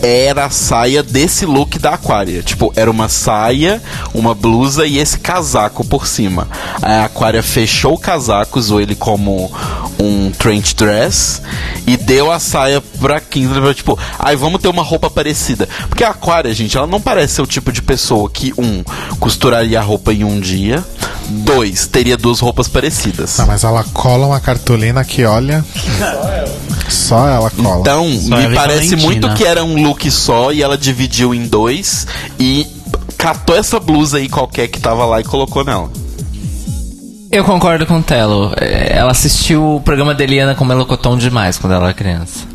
era 0.02 0.46
a 0.46 0.50
saia 0.50 1.04
desse 1.04 1.46
look 1.46 1.78
da 1.78 1.92
Aquaria. 1.92 2.42
Tipo, 2.42 2.72
era 2.76 2.90
uma 2.90 3.10
saia, 3.10 3.82
uma 4.14 4.34
blusa 4.34 4.86
e 4.86 4.98
esse 4.98 5.20
casaco 5.20 5.84
por 5.84 6.08
cima. 6.08 6.48
A 6.82 7.06
Aquaria 7.06 7.44
fechou 7.44 7.94
o 7.94 7.98
casaco, 7.98 8.60
usou 8.60 8.80
ele 8.80 8.96
como 8.96 9.52
um 10.00 10.32
trench 10.32 10.76
dress 10.76 11.42
e 11.86 11.98
deu 11.98 12.32
a 12.32 12.40
saia 12.40 12.82
pra 13.00 13.20
Kindle, 13.20 13.62
pra, 13.62 13.74
tipo, 13.74 14.00
ai, 14.18 14.36
vamos 14.36 14.62
ter 14.62 14.70
uma 14.70 14.84
roupa 14.84 15.10
parecida. 15.10 15.68
Porque 15.90 16.04
a 16.04 16.10
Aquária, 16.10 16.54
gente, 16.54 16.78
ela 16.78 16.88
não 16.88 17.02
parece 17.02 17.36
ser 17.36 17.42
o 17.42 17.48
tipo 17.48 17.72
de 17.72 17.82
pessoa 17.82 18.30
que, 18.30 18.54
um, 18.58 18.84
costuraria 19.20 19.80
a 19.80 19.84
roupa 19.84 20.14
em 20.14 20.24
um 20.24 20.40
dia, 20.40 20.84
dois, 21.28 21.88
teria 21.88 22.16
duas 22.16 22.40
roupas 22.40 22.68
parecidas. 22.68 23.38
Não, 23.38 23.48
mas 23.48 23.64
ela 23.64 23.84
cola 23.94 24.28
uma 24.28 24.40
cartolina 24.40 25.04
que, 25.04 25.26
olha. 25.26 25.64
Só 26.90 27.28
ela 27.28 27.50
cola. 27.50 27.80
Então, 27.82 28.06
Só 28.20 28.38
me 28.38 28.56
parece 28.56 28.96
Valentina. 28.96 29.02
muito 29.04 29.34
que 29.34 29.44
era 29.44 29.64
um 29.64 29.82
look 29.84 30.10
só 30.12 30.52
e 30.52 30.62
ela 30.62 30.78
dividiu 30.78 31.34
em 31.34 31.48
dois 31.48 32.08
e 32.40 32.66
catou 33.18 33.56
essa 33.56 33.80
blusa 33.80 34.18
aí 34.18 34.30
qualquer 34.30 34.68
que 34.68 34.80
tava 34.80 35.06
lá 35.06 35.20
e 35.20 35.24
colocou 35.24 35.64
nela. 35.64 35.90
Eu 37.32 37.44
concordo 37.44 37.86
com 37.86 38.00
o 38.00 38.04
Telo. 38.04 38.52
Ela 38.60 39.12
assistiu 39.12 39.76
o 39.76 39.82
programa 39.82 40.16
da 40.16 40.24
Eliana 40.24 40.56
com 40.56 40.66
melocotão 40.66 41.16
demais 41.16 41.60
quando 41.60 41.74
ela 41.74 41.86
era 41.86 41.94
criança. 41.94 42.48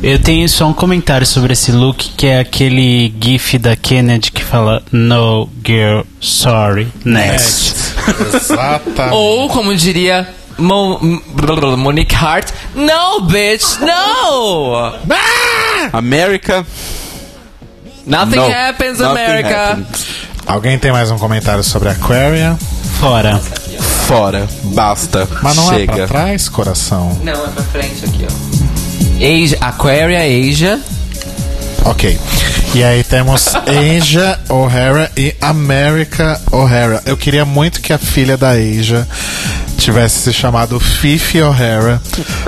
Eu 0.00 0.20
tenho 0.20 0.48
só 0.48 0.68
um 0.68 0.72
comentário 0.72 1.26
sobre 1.26 1.54
esse 1.54 1.72
look, 1.72 2.10
que 2.16 2.24
é 2.28 2.38
aquele 2.38 3.12
gif 3.20 3.58
da 3.58 3.74
Kennedy 3.74 4.30
que 4.30 4.44
fala 4.44 4.80
No 4.92 5.48
girl, 5.66 6.02
sorry, 6.20 6.86
next. 7.04 7.74
Exata. 8.32 9.12
Ou, 9.12 9.48
como 9.48 9.74
diria 9.74 10.28
Mo 10.58 10.98
Monique 11.76 12.14
Hart, 12.14 12.50
No, 12.74 13.20
bitch, 13.22 13.78
no! 13.80 14.92
América. 15.92 16.66
Nothing 18.06 18.36
no, 18.36 18.46
happens, 18.50 18.98
nothing 18.98 19.20
America. 19.20 19.70
happens. 19.72 20.06
Alguém 20.46 20.78
tem 20.78 20.90
mais 20.90 21.10
um 21.10 21.18
comentário 21.18 21.62
sobre 21.62 21.90
Aquaria? 21.90 22.56
Fora. 22.98 23.38
Fora. 24.06 24.48
Basta. 24.64 25.28
Mas 25.42 25.56
não 25.56 25.72
é 25.72 25.76
Chega. 25.76 25.92
pra 25.92 26.06
trás, 26.06 26.48
coração? 26.48 27.18
Não, 27.22 27.32
é 27.44 27.48
pra 27.48 27.62
frente 27.64 28.04
aqui, 28.04 28.26
ó. 28.26 29.44
Asia, 29.44 29.58
Aquaria, 29.60 30.20
Asia. 30.20 30.80
Ok. 31.84 32.18
E 32.74 32.82
aí 32.82 33.04
temos 33.04 33.54
Asia 33.68 34.38
O'Hara 34.48 35.10
e 35.16 35.34
America 35.40 36.40
O'Hara. 36.50 37.02
Eu 37.04 37.16
queria 37.16 37.44
muito 37.44 37.80
que 37.80 37.92
a 37.92 37.98
filha 37.98 38.36
da 38.36 38.50
Asia 38.50 39.06
tivesse 39.88 40.18
se 40.20 40.32
chamado 40.34 40.78
Fifi 40.78 41.40
O'Hara 41.40 41.98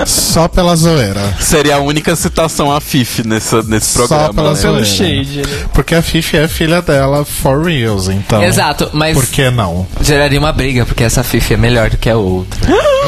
só 0.05 0.47
pela 0.47 0.75
zoeira. 0.75 1.21
Seria 1.39 1.77
a 1.77 1.79
única 1.79 2.15
citação 2.15 2.71
a 2.71 2.79
Fifi 2.79 3.27
nesse, 3.27 3.55
nesse 3.63 3.97
Só 3.97 4.05
programa. 4.07 4.33
pela 4.35 4.49
né? 4.49 4.55
zoeira. 4.55 4.85
Shade, 4.85 5.37
né? 5.41 5.65
Porque 5.73 5.95
a 5.95 6.03
Fifi 6.03 6.37
é 6.37 6.47
filha 6.47 6.83
dela 6.83 7.25
for 7.25 7.65
reals, 7.65 8.09
então. 8.09 8.43
Exato, 8.43 8.91
mas 8.93 9.17
Por 9.17 9.25
que 9.25 9.49
não? 9.49 9.87
geraria 10.01 10.37
uma 10.37 10.51
briga, 10.53 10.85
porque 10.85 11.03
essa 11.03 11.23
Fifi 11.23 11.55
é 11.55 11.57
melhor 11.57 11.89
do 11.89 11.97
que 11.97 12.11
a 12.11 12.15
outra. 12.17 12.59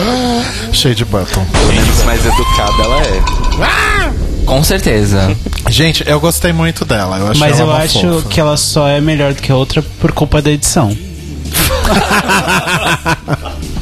Shade 0.73 1.05
Button. 1.05 1.45
Pelo 1.45 1.67
menos 1.67 2.03
mais 2.03 2.25
educada 2.25 2.83
ela 2.83 3.01
é. 3.01 4.13
Com 4.47 4.63
certeza. 4.63 5.35
Gente, 5.69 6.03
eu 6.07 6.19
gostei 6.19 6.51
muito 6.51 6.83
dela. 6.83 7.19
Eu 7.19 7.27
achei 7.27 7.39
Mas 7.39 7.59
ela 7.59 7.69
eu 7.71 7.75
uma 7.75 7.83
acho 7.83 7.99
fofa. 7.99 8.27
que 8.29 8.39
ela 8.39 8.57
só 8.57 8.87
é 8.87 8.99
melhor 8.99 9.33
do 9.35 9.41
que 9.43 9.51
a 9.51 9.55
outra 9.55 9.83
por 10.01 10.11
culpa 10.11 10.41
da 10.41 10.49
edição. 10.51 10.95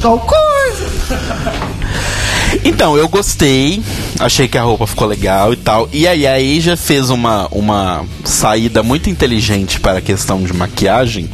Tal 0.00 0.18
coisa. 0.18 1.61
Então, 2.64 2.96
eu 2.96 3.08
gostei, 3.08 3.82
achei 4.18 4.46
que 4.46 4.58
a 4.58 4.62
roupa 4.62 4.86
ficou 4.86 5.06
legal 5.06 5.52
e 5.52 5.56
tal. 5.56 5.88
E 5.92 6.06
aí 6.06 6.26
a 6.26 6.34
Asia 6.34 6.76
fez 6.76 7.10
uma, 7.10 7.48
uma 7.50 8.04
saída 8.24 8.82
muito 8.82 9.10
inteligente 9.10 9.80
para 9.80 9.98
a 9.98 10.02
questão 10.02 10.42
de 10.42 10.52
maquiagem, 10.52 11.28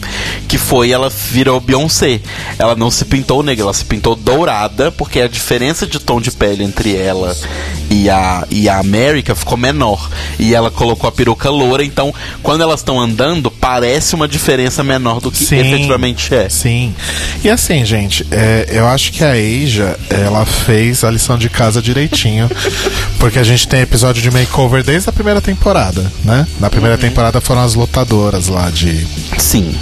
que 0.46 0.56
foi 0.56 0.90
ela 0.90 1.10
virou 1.10 1.60
Beyoncé. 1.60 2.20
Ela 2.58 2.74
não 2.74 2.90
se 2.90 3.04
pintou 3.04 3.42
negra, 3.42 3.64
ela 3.64 3.74
se 3.74 3.84
pintou 3.84 4.14
dourada, 4.14 4.90
porque 4.92 5.20
a 5.20 5.28
diferença 5.28 5.86
de 5.86 5.98
tom 5.98 6.20
de 6.20 6.30
pele 6.30 6.64
entre 6.64 6.96
ela 6.96 7.36
e 7.90 8.08
a, 8.08 8.46
e 8.50 8.68
a 8.68 8.78
América 8.78 9.34
ficou 9.34 9.56
menor. 9.56 10.08
E 10.38 10.54
ela 10.54 10.70
colocou 10.70 11.08
a 11.08 11.12
peruca 11.12 11.50
loura, 11.50 11.84
então 11.84 12.14
quando 12.42 12.62
elas 12.62 12.80
estão 12.80 13.00
andando, 13.00 13.50
parece 13.50 14.14
uma 14.14 14.28
diferença 14.28 14.82
menor 14.82 15.20
do 15.20 15.30
que 15.30 15.44
Sim. 15.44 15.58
efetivamente 15.58 16.34
é. 16.34 16.48
Sim. 16.48 16.94
E 17.42 17.50
assim, 17.50 17.84
gente, 17.84 18.26
é, 18.30 18.68
eu 18.70 18.86
acho 18.86 19.12
que 19.12 19.24
a 19.24 19.32
Asia, 19.32 19.98
ela 20.10 20.44
fez 20.44 21.04
a 21.08 21.10
lição 21.12 21.36
de 21.38 21.48
casa 21.48 21.80
direitinho. 21.82 22.48
porque 23.18 23.38
a 23.38 23.44
gente 23.44 23.66
tem 23.66 23.80
episódio 23.80 24.22
de 24.22 24.30
makeover 24.30 24.82
desde 24.84 25.08
a 25.08 25.12
primeira 25.12 25.40
temporada, 25.40 26.10
né? 26.24 26.46
Na 26.60 26.70
primeira 26.70 26.94
Uhum. 26.96 27.00
temporada 27.00 27.40
foram 27.40 27.62
as 27.62 27.74
lutadoras 27.74 28.48
lá 28.48 28.70
de. 28.70 29.06
Sim. 29.38 29.74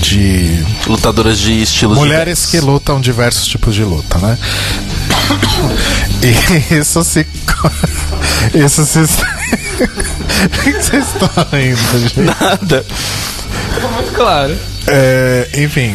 de 0.00 0.64
Lutadoras 0.86 1.38
de 1.38 1.62
estilos 1.62 1.96
mulheres 1.98 2.46
que 2.46 2.52
diversos. 2.52 2.68
lutam 2.68 3.00
diversos 3.00 3.46
tipos 3.46 3.74
de 3.74 3.84
luta, 3.84 4.18
né? 4.18 4.38
E 6.70 6.74
isso 6.80 7.02
se. 7.04 7.26
Isso 8.54 8.84
se. 8.84 8.98
O 9.00 10.62
que 10.62 10.72
vocês 10.72 11.04
estão 11.06 11.28
rindo, 11.52 11.98
gente? 12.00 12.20
Nada. 12.20 12.84
Claro. 14.14 14.56
É, 14.86 15.48
enfim. 15.56 15.94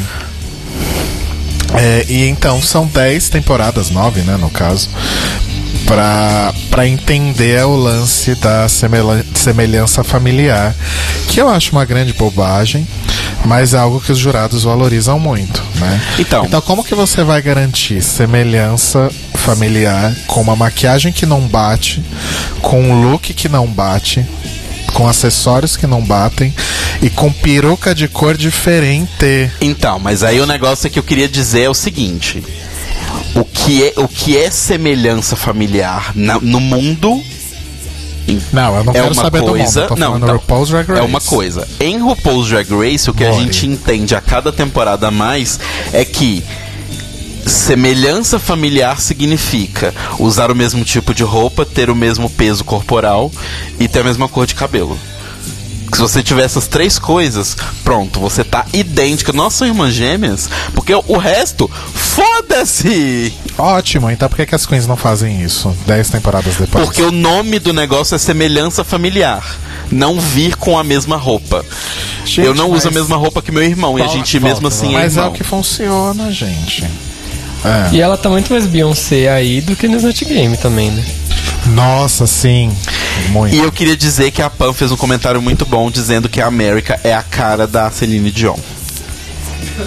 É, 1.76 2.06
e 2.10 2.28
então 2.28 2.62
são 2.62 2.88
10 2.88 3.30
temporadas, 3.30 3.90
9, 3.90 4.22
né, 4.22 4.38
no 4.38 4.50
caso, 4.50 4.90
pra, 5.86 6.54
pra 6.70 6.88
entender 6.88 7.64
o 7.66 7.76
lance 7.76 8.36
da 8.36 8.68
semelhança 8.68 10.04
familiar, 10.04 10.76
que 11.28 11.40
eu 11.40 11.50
acho 11.50 11.72
uma 11.72 11.86
grande 11.86 12.14
bobagem, 12.14 12.88
mas 13.46 13.74
é 13.74 13.78
algo 13.78 14.02
que 14.02 14.12
os 14.12 14.18
jurados 14.18 14.64
valorizam 14.64 15.20
muito, 15.20 15.64
né? 15.76 16.02
Então. 16.18 16.46
então 16.46 16.62
como 16.62 16.84
que 16.84 16.94
você 16.94 17.24
vai 17.24 17.42
garantir 17.42 18.02
semelhança 18.02 19.10
familiar 19.36 20.14
com 20.28 20.42
uma 20.42 20.56
maquiagem 20.56 21.12
que 21.12 21.26
não 21.26 21.42
bate, 21.42 22.04
com 22.62 22.82
um 22.82 23.10
look 23.10 23.34
que 23.34 23.48
não 23.48 23.66
bate, 23.66 24.26
com 24.92 25.08
acessórios 25.08 25.76
que 25.78 25.88
não 25.88 26.02
batem 26.02 26.54
e 27.02 27.10
com 27.10 27.32
peruca 27.32 27.94
de 27.96 28.08
cor 28.08 28.36
diferente. 28.38 29.50
Então, 29.62 30.00
mas 30.00 30.24
aí 30.24 30.40
o 30.42 30.46
negócio 30.46 30.90
que 30.90 31.00
eu 31.00 31.04
queria 31.04 31.28
dizer 31.28 31.62
é 31.64 31.70
o 31.70 31.74
seguinte: 31.74 32.44
o 33.36 33.44
que 33.46 33.84
é, 33.86 33.94
o 33.98 34.08
que 34.08 34.38
é 34.38 34.50
semelhança 34.50 35.36
familiar 35.36 36.12
na- 36.16 36.40
no 36.40 36.60
mundo 36.60 37.22
Não, 38.54 38.76
eu 38.78 38.84
não 38.84 38.92
é 38.92 38.96
quero 38.96 39.08
uma 39.14 39.24
saber 39.24 39.40
do 39.40 39.48
mundo. 39.48 39.58
coisa. 39.58 39.82
Eu 39.82 39.88
tô 39.88 39.96
não, 39.96 40.18
então, 40.18 40.34
RuPaul's 40.36 40.70
Drag 40.70 40.88
Race. 40.88 41.02
é 41.02 41.04
uma 41.04 41.22
coisa. 41.22 41.68
Em 41.80 41.98
RuPaul's 42.00 42.48
Drag 42.50 42.68
Race, 42.70 43.10
o 43.10 43.14
que 43.14 43.24
a 43.24 43.32
gente 43.32 43.66
entende 43.66 44.16
a 44.16 44.22
cada 44.22 44.52
temporada 44.52 45.08
a 45.08 45.12
mais 45.12 45.60
é 45.94 46.06
que 46.06 46.44
semelhança 47.50 48.40
familiar 48.40 49.00
significa 49.02 49.94
usar 50.18 50.52
o 50.52 50.56
mesmo 50.56 50.84
tipo 50.86 51.14
de 51.14 51.24
roupa, 51.24 51.66
ter 51.66 51.90
o 51.90 51.96
mesmo 51.96 52.30
peso 52.30 52.64
corporal 52.64 53.32
e 53.80 53.88
ter 53.88 54.00
a 54.00 54.04
mesma 54.04 54.28
cor 54.28 54.46
de 54.46 54.56
cabelo. 54.56 54.98
Se 55.94 56.00
você 56.00 56.22
tiver 56.22 56.44
essas 56.44 56.68
três 56.68 57.00
coisas, 57.00 57.58
pronto, 57.84 58.20
você 58.20 58.44
tá 58.44 58.64
idêntica. 58.72 59.34
Nós 59.34 59.56
somos 59.56 59.74
irmãs 59.74 59.94
gêmeas, 59.94 60.48
porque 60.76 60.94
o 60.94 61.18
resto, 61.18 61.70
foda-se! 61.94 63.34
Ótimo, 63.58 64.10
então 64.12 64.30
por 64.30 64.36
que, 64.36 64.46
que 64.46 64.56
as 64.56 64.68
queens 64.68 64.86
não 64.86 64.96
fazem 64.96 65.42
isso? 65.42 65.76
Dez 65.88 66.10
temporadas 66.10 66.56
depois. 66.58 66.86
Porque 66.86 67.02
o 67.02 67.12
nome 67.12 67.58
do 67.58 67.74
negócio 67.74 68.14
é 68.14 68.20
semelhança 68.20 68.84
familiar. 68.84 69.44
Não 69.92 70.20
vir 70.20 70.56
com 70.56 70.78
a 70.78 70.84
mesma 70.84 71.18
roupa. 71.18 71.66
Gente, 72.24 72.42
eu 72.42 72.54
não 72.54 72.70
uso 72.70 72.88
a 72.88 72.92
mesma 72.92 73.18
roupa 73.18 73.42
que 73.42 73.52
meu 73.52 73.64
irmão. 73.64 73.98
e 73.98 74.04
a 74.04 74.08
gente 74.08 74.40
mesmo 74.40 74.68
assim 74.68 74.90
é 74.90 75.00
Mas 75.00 75.18
é 75.18 75.22
irmão. 75.22 75.34
o 75.34 75.36
que 75.36 75.44
funciona, 75.44 76.32
gente. 76.32 76.88
É. 77.64 77.96
E 77.96 78.02
ela 78.02 78.18
tá 78.18 78.30
muito 78.30 78.52
mais 78.52 78.66
Beyoncé 78.66 79.30
aí 79.30 79.62
do 79.62 79.76
que 79.76 79.88
no 79.88 79.98
Snatch 79.98 80.24
Game 80.24 80.56
também, 80.58 80.92
né? 80.92 81.04
Nossa, 81.68 82.26
sim. 82.26 82.72
Muito. 83.30 83.56
E 83.56 83.60
eu 83.60 83.72
queria 83.72 83.98
dizer 83.98 84.32
que 84.32 84.42
a 84.42 84.50
Pam 84.50 84.74
fez 84.74 84.92
um 84.92 84.98
comentário 84.98 85.42
muito 85.42 85.66
bom 85.66 85.92
dizendo 85.92 86.30
que 86.30 86.42
a 86.42 86.48
América 86.48 87.00
é 87.04 87.14
a 87.14 87.22
cara 87.22 87.68
da 87.68 87.92
Celine 87.92 88.32
Dion. 88.32 88.58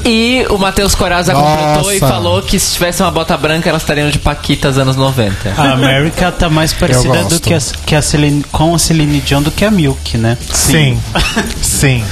E 0.05 0.47
o 0.51 0.59
Matheus 0.59 0.95
Coraza 0.95 1.33
Nossa. 1.33 1.57
completou 1.57 1.93
e 1.93 1.99
falou 1.99 2.43
que 2.43 2.59
se 2.59 2.73
tivesse 2.75 3.03
uma 3.03 3.11
bota 3.11 3.37
branca, 3.37 3.69
elas 3.69 3.83
estariam 3.83 4.09
de 4.11 4.19
Paquitas 4.19 4.79
anos 4.79 4.97
90. 4.97 5.55
A 5.57 5.73
América 5.73 6.33
tá 6.33 6.49
mais 6.49 6.73
parecida 6.73 7.25
do 7.25 7.41
que 7.41 7.53
a, 7.55 7.59
que 7.87 7.95
a 7.95 8.03
Celine, 8.03 8.43
com 8.51 8.75
a 8.75 8.79
Celine 8.79 9.21
Dion 9.21 9.43
do 9.43 9.51
que 9.51 9.65
a 9.65 9.71
Milk, 9.71 10.17
né? 10.19 10.37
Sim. 10.53 10.99
Sim. 11.61 12.05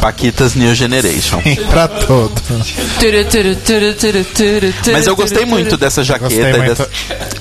Paquitas 0.00 0.54
New 0.54 0.74
Generation. 0.74 1.40
Sim, 1.42 1.56
pra 1.70 1.88
todo. 1.88 2.32
Mas 4.92 5.06
eu 5.06 5.16
gostei 5.16 5.44
muito 5.44 5.76
dessa 5.76 6.02
jaqueta 6.04 6.34
e 6.34 6.56
muito. 6.56 6.68
dessa, 6.68 6.90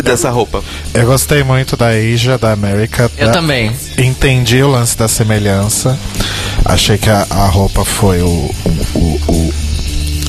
dessa 0.03 0.29
roupa. 0.29 0.63
Eu 0.93 1.05
gostei 1.05 1.43
muito 1.43 1.75
da 1.77 1.87
Asia, 1.89 2.37
da 2.37 2.51
América. 2.51 3.09
Eu 3.17 3.27
da- 3.27 3.33
também. 3.33 3.71
Entendi 3.97 4.61
o 4.63 4.67
lance 4.69 4.97
da 4.97 5.07
semelhança. 5.07 5.97
Achei 6.65 6.97
que 6.97 7.09
a, 7.09 7.27
a 7.29 7.45
roupa 7.45 7.85
foi 7.85 8.21
o, 8.23 8.25
o, 8.95 8.99
o, 9.27 9.53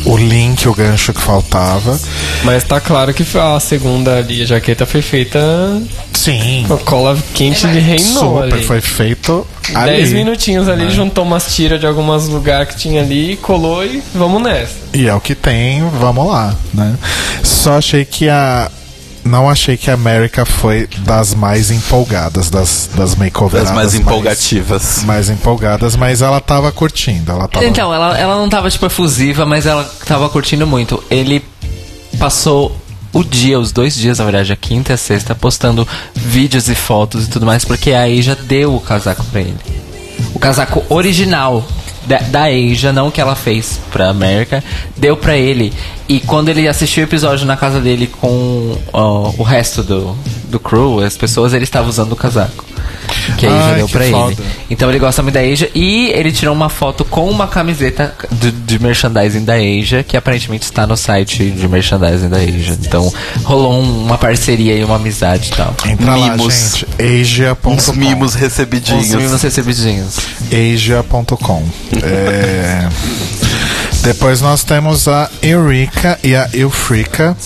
o, 0.04 0.16
link, 0.18 0.68
o 0.68 0.74
gancho 0.74 1.14
que 1.14 1.20
faltava. 1.20 1.98
Mas 2.44 2.62
tá 2.62 2.78
claro 2.78 3.14
que 3.14 3.24
a 3.38 3.58
segunda 3.58 4.18
ali, 4.18 4.42
a 4.42 4.44
jaqueta 4.44 4.84
foi 4.84 5.00
feita 5.00 5.40
Sim. 6.12 6.66
com 6.68 6.76
cola 6.76 7.16
quente 7.32 7.66
de 7.66 7.78
reinou 7.78 8.42
Super, 8.42 8.54
ali. 8.54 8.62
foi 8.64 8.82
feito 8.82 9.46
ali. 9.74 9.92
Dez 9.92 10.12
minutinhos 10.12 10.68
ali, 10.68 10.84
né? 10.84 10.90
juntou 10.90 11.24
umas 11.24 11.54
tiras 11.54 11.80
de 11.80 11.86
alguns 11.86 12.28
lugares 12.28 12.74
que 12.74 12.80
tinha 12.80 13.00
ali, 13.00 13.38
colou 13.38 13.82
e 13.82 14.02
vamos 14.14 14.42
nessa. 14.42 14.74
E 14.92 15.08
é 15.08 15.14
o 15.14 15.20
que 15.20 15.34
tem, 15.34 15.82
vamos 15.98 16.26
lá, 16.26 16.54
né? 16.74 16.96
Só 17.42 17.78
achei 17.78 18.04
que 18.04 18.28
a 18.28 18.70
não 19.26 19.48
achei 19.48 19.76
que 19.76 19.90
a 19.90 19.94
América 19.94 20.46
foi 20.46 20.88
das 20.98 21.34
mais 21.34 21.70
empolgadas, 21.70 22.48
das, 22.48 22.88
das 22.94 23.14
makeoveradas. 23.14 23.68
Das 23.68 23.76
mais 23.76 23.94
empolgativas. 23.94 25.04
Mais 25.04 25.28
empolgadas, 25.28 25.96
mas 25.96 26.22
ela 26.22 26.40
tava 26.40 26.70
curtindo. 26.72 27.32
Ela 27.32 27.48
tava... 27.48 27.64
Então, 27.66 27.92
ela, 27.92 28.18
ela 28.18 28.36
não 28.36 28.48
tava, 28.48 28.70
tipo, 28.70 28.86
efusiva, 28.86 29.44
mas 29.44 29.66
ela 29.66 29.84
tava 30.06 30.28
curtindo 30.28 30.66
muito. 30.66 31.02
Ele 31.10 31.44
passou 32.18 32.74
o 33.12 33.24
dia, 33.24 33.58
os 33.58 33.72
dois 33.72 33.94
dias, 33.94 34.18
na 34.18 34.24
verdade, 34.24 34.52
a 34.52 34.56
quinta 34.56 34.92
e 34.92 34.94
a 34.94 34.98
sexta, 34.98 35.34
postando 35.34 35.86
vídeos 36.14 36.68
e 36.68 36.74
fotos 36.74 37.24
e 37.24 37.30
tudo 37.30 37.46
mais, 37.46 37.64
porque 37.64 37.92
a 37.92 38.04
Asia 38.04 38.34
deu 38.34 38.74
o 38.74 38.80
casaco 38.80 39.24
pra 39.24 39.40
ele. 39.40 39.56
O 40.34 40.38
casaco 40.38 40.84
original 40.88 41.66
da, 42.06 42.18
da 42.18 42.44
Asia, 42.44 42.92
não 42.92 43.10
que 43.10 43.20
ela 43.20 43.34
fez 43.34 43.80
pra 43.90 44.08
América, 44.08 44.62
deu 44.96 45.16
pra 45.16 45.36
ele. 45.36 45.72
E 46.08 46.20
quando 46.20 46.48
ele 46.48 46.68
assistiu 46.68 47.04
o 47.04 47.06
episódio 47.06 47.46
na 47.46 47.56
casa 47.56 47.80
dele 47.80 48.06
com 48.06 48.78
o 48.92 49.42
resto 49.42 49.82
do, 49.82 50.16
do 50.48 50.58
crew, 50.60 51.00
as 51.00 51.16
pessoas, 51.16 51.52
ele 51.52 51.64
estava 51.64 51.88
usando 51.88 52.12
o 52.12 52.16
casaco. 52.16 52.64
Que 53.38 53.46
a 53.46 53.50
Asia 53.50 53.64
Ai, 53.70 53.74
deu 53.76 53.88
pra 53.88 54.04
foda. 54.06 54.32
ele. 54.32 54.50
Então 54.70 54.88
ele 54.88 54.98
gosta 54.98 55.22
muito 55.22 55.34
da 55.34 55.40
Asia. 55.40 55.70
E 55.74 56.08
ele 56.10 56.32
tirou 56.32 56.54
uma 56.54 56.68
foto 56.68 57.04
com 57.04 57.28
uma 57.28 57.46
camiseta 57.46 58.14
de, 58.32 58.50
de 58.50 58.78
merchandising 58.78 59.44
da 59.44 59.54
Asia, 59.54 60.02
que 60.02 60.16
aparentemente 60.16 60.64
está 60.64 60.86
no 60.86 60.96
site 60.96 61.50
de 61.50 61.68
merchandising 61.68 62.28
da 62.28 62.38
Asia. 62.38 62.76
Então 62.80 63.12
rolou 63.44 63.74
um- 63.74 64.04
uma 64.06 64.18
parceria 64.18 64.74
e 64.74 64.84
uma 64.84 64.96
amizade 64.96 65.50
e 65.52 65.56
tal. 65.56 65.74
Entra 65.86 66.12
Mimos. 66.12 66.46
lá, 66.46 66.60
gente. 66.60 66.86
Asia.com. 67.20 67.72
Uns 67.74 67.88
mimos 67.90 68.34
recebidinhos. 68.34 69.08
Os 69.08 69.14
mimos 69.14 69.42
recebidinhos. 69.42 70.16
Asia.com. 70.50 71.62
É... 72.02 72.88
Depois 74.02 74.40
nós 74.40 74.62
temos 74.62 75.08
a 75.08 75.28
Eureka 75.42 76.18
e 76.22 76.34
a 76.34 76.48
Eufrica. 76.52 77.36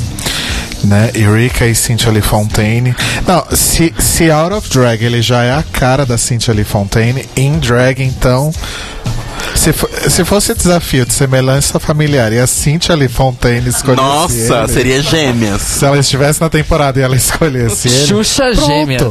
Né? 0.84 1.10
Eureka 1.14 1.66
e 1.66 1.74
Cynthia 1.74 2.10
Lee 2.10 2.22
Fontaine. 2.22 2.94
Não, 3.26 3.44
se, 3.56 3.92
se 3.98 4.30
Out 4.30 4.54
of 4.54 4.68
Drag 4.70 5.02
ele 5.04 5.20
já 5.20 5.42
é 5.42 5.52
a 5.52 5.62
cara 5.62 6.06
da 6.06 6.16
Cynthia 6.16 6.54
Lee 6.54 6.64
Fontaine, 6.64 7.26
em 7.36 7.58
drag, 7.58 8.02
então. 8.02 8.50
Se, 9.54 9.72
fo- 9.72 9.88
se 10.08 10.24
fosse 10.24 10.54
desafio 10.54 11.04
de 11.04 11.12
semelhança 11.12 11.78
familiar 11.78 12.32
e 12.32 12.38
a 12.38 12.46
Cynthia 12.46 12.94
Lee 12.94 13.08
Fontaine 13.08 13.68
escolhesse. 13.68 14.02
Nossa, 14.02 14.58
ele, 14.60 14.68
seria 14.68 15.02
gêmeas. 15.02 15.60
Se 15.62 15.84
ela 15.84 15.98
estivesse 15.98 16.40
na 16.40 16.48
temporada 16.48 16.98
e 16.98 17.02
ela 17.02 17.16
escolhesse 17.16 17.88
ele. 17.88 18.06
Xuxa 18.06 18.44
pronto. 18.52 18.66
gêmea. 18.66 19.10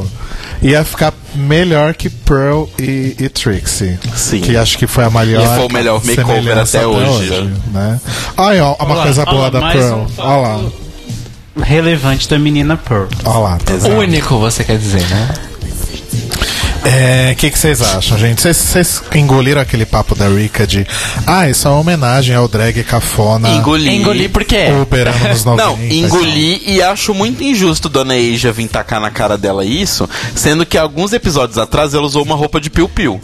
Ia 0.62 0.84
ficar 0.84 1.14
melhor 1.36 1.94
que 1.94 2.10
Pearl 2.10 2.66
e, 2.78 3.16
e 3.20 3.30
Trixie. 3.30 3.98
Sim. 4.16 4.42
Que 4.42 4.58
acho 4.58 4.78
que 4.78 4.88
foi 4.88 5.04
a 5.06 5.10
maior. 5.10 5.44
E 5.44 5.56
foi 5.58 5.66
o 5.68 5.72
melhor 5.72 6.02
makeover 6.04 6.36
semelhança 6.42 6.78
até 6.80 6.88
hoje. 6.88 7.54
né? 7.72 8.00
Ai, 8.36 8.60
ó, 8.60 8.74
uma 8.76 8.86
Olha 8.86 8.94
lá, 8.96 9.04
coisa 9.04 9.26
boa 9.26 9.42
lá, 9.44 9.50
da 9.50 9.60
Pearl. 9.72 10.00
um 10.00 10.08
Olha 10.18 10.38
lá. 10.58 10.70
Relevante 11.62 12.28
da 12.30 12.40
menina 12.40 12.78
Pearl. 12.78 13.08
Olha 13.26 13.38
lá. 13.40 13.58
tá? 13.58 13.74
Único, 13.90 14.38
você 14.40 14.64
quer 14.64 14.78
dizer, 14.78 15.06
né? 15.10 15.30
É, 16.86 17.34
o 17.34 17.36
que 17.36 17.52
que 17.52 17.60
vocês 17.60 17.82
acham, 17.82 18.18
gente? 18.18 18.42
Vocês- 18.42 19.04
engoliram 19.14 19.62
aquele 19.62 19.86
papo 19.86 20.16
da 20.16 20.28
Rika 20.28 20.66
de. 20.66 20.88
Ah, 21.28 21.50
isso 21.50 21.68
é 21.68 21.72
uma 21.72 21.82
homenagem 21.82 22.36
ao 22.36 22.48
drag 22.48 22.84
cafona. 22.84 23.50
Engoli. 23.50 23.96
Engoli 23.96 24.30
por 24.30 24.44
quê? 24.46 24.68
Uber 24.82 25.08
anos 25.08 25.44
90. 25.44 25.64
Não, 25.64 25.86
engoli 25.86 26.62
e 26.66 26.82
acho 26.82 27.14
muito 27.14 27.44
injusto 27.44 27.90
Dona 27.90 28.16
Asia 28.16 28.52
vir 28.52 28.68
tacar 28.70 29.00
na 29.02 29.12
cara 29.12 29.38
dela 29.38 29.66
isso, 29.66 30.10
sendo 30.34 30.66
que 30.66 30.78
alguns 30.78 31.12
episódios 31.12 31.58
atrás 31.58 31.94
ela 31.94 32.06
usou 32.06 32.24
uma 32.24 32.36
roupa 32.36 32.60
de 32.62 32.70
piu-piu. 32.70 33.20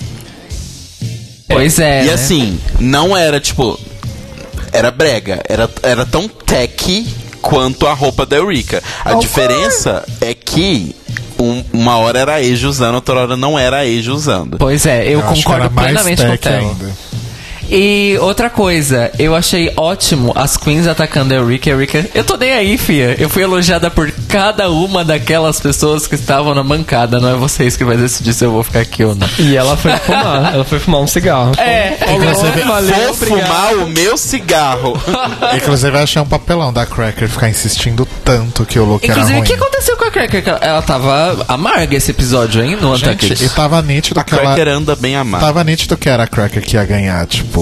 Pois 1.47 1.79
é. 1.79 2.03
e 2.03 2.07
né? 2.07 2.13
assim, 2.13 2.59
não 2.79 3.15
era 3.15 3.39
tipo. 3.39 3.79
Era 4.71 4.91
brega, 4.91 5.41
era, 5.47 5.69
era 5.81 6.05
tão 6.05 6.27
tech 6.27 7.07
quanto 7.45 7.85
a 7.87 7.93
roupa 7.93 8.25
da 8.25 8.35
Eureka. 8.37 8.81
A 9.03 9.13
diferença 9.13 10.03
é 10.19 10.33
que 10.33 10.95
um- 11.39 11.63
uma 11.71 11.97
hora 11.97 12.17
era 12.19 12.33
a 12.33 12.37
Asia 12.37 12.67
usando, 12.67 12.95
outra 12.95 13.13
hora 13.19 13.37
não 13.37 13.57
era 13.57 13.77
a 13.77 13.81
Asia 13.81 14.11
usando. 14.13 14.57
Pois 14.57 14.83
é, 14.87 15.05
eu, 15.05 15.19
Eu 15.19 15.21
concordo 15.21 15.69
plenamente 15.69 16.21
com 16.23 16.27
o 16.27 16.31
tech 16.31 16.43
Theo. 16.43 16.57
ainda. 16.59 16.91
E 17.69 18.17
outra 18.21 18.49
coisa, 18.49 19.11
eu 19.17 19.35
achei 19.35 19.71
ótimo 19.75 20.31
as 20.35 20.55
queens 20.57 20.87
atacando 20.87 21.33
a 21.33 21.37
Eureka. 21.37 21.69
A 21.69 21.73
Eureka, 21.73 22.05
eu 22.13 22.23
tô 22.23 22.37
nem 22.37 22.51
aí, 22.53 22.77
fia. 22.77 23.15
Eu 23.19 23.29
fui 23.29 23.43
elogiada 23.43 23.89
por 23.89 24.11
cada 24.29 24.69
uma 24.69 25.03
daquelas 25.03 25.59
pessoas 25.59 26.07
que 26.07 26.15
estavam 26.15 26.53
na 26.53 26.63
bancada. 26.63 27.19
Não 27.19 27.29
é 27.29 27.33
vocês 27.35 27.75
que 27.75 27.83
vai 27.83 27.97
decidir 27.97 28.33
se 28.33 28.43
eu 28.45 28.51
vou 28.51 28.63
ficar 28.63 28.79
aqui 28.81 29.03
ou 29.03 29.15
não. 29.15 29.27
E 29.39 29.55
ela 29.55 29.75
foi 29.77 29.91
fumar, 29.97 30.53
ela 30.53 30.63
foi 30.63 30.79
fumar 30.79 31.01
um 31.01 31.07
cigarro. 31.07 31.51
É, 31.57 31.91
Falou, 32.05 32.65
valeu, 32.65 32.95
Vou 32.95 33.09
obrigado. 33.11 33.47
fumar 33.47 33.73
o 33.75 33.87
meu 33.87 34.17
cigarro. 34.17 34.93
Inclusive, 35.55 35.97
eu 35.97 36.01
achei 36.03 36.21
um 36.21 36.25
papelão 36.25 36.71
da 36.71 36.85
Cracker 36.85 37.27
ficar 37.29 37.49
insistindo 37.49 38.07
tanto 38.23 38.65
que 38.65 38.79
o 38.79 38.85
look 38.85 39.03
Inclusive, 39.05 39.27
era 39.27 39.35
o 39.35 39.39
ruim. 39.39 39.47
que 39.47 39.53
aconteceu 39.53 39.97
com 39.97 40.05
a 40.05 40.11
Cracker? 40.11 40.43
Ela- 40.45 40.59
Ela 40.61 40.81
tava 40.81 41.45
amarga 41.47 41.95
esse 41.95 42.11
episódio, 42.11 42.63
hein? 42.63 42.77
No 42.79 42.95
Gente, 42.95 43.43
e 43.43 43.49
tava 43.49 43.81
nítido 43.81 44.19
A 44.19 44.23
que 44.23 44.33
ela. 44.33 44.43
Cracker 44.55 44.67
anda 44.69 44.95
bem 44.95 45.15
amada. 45.15 45.45
Tava 45.45 45.63
nítido 45.63 45.97
que 45.97 46.07
era 46.09 46.23
a 46.23 46.27
Cracker 46.27 46.61
que 46.63 46.75
ia 46.75 46.85
ganhar, 46.85 47.25
tipo. 47.27 47.54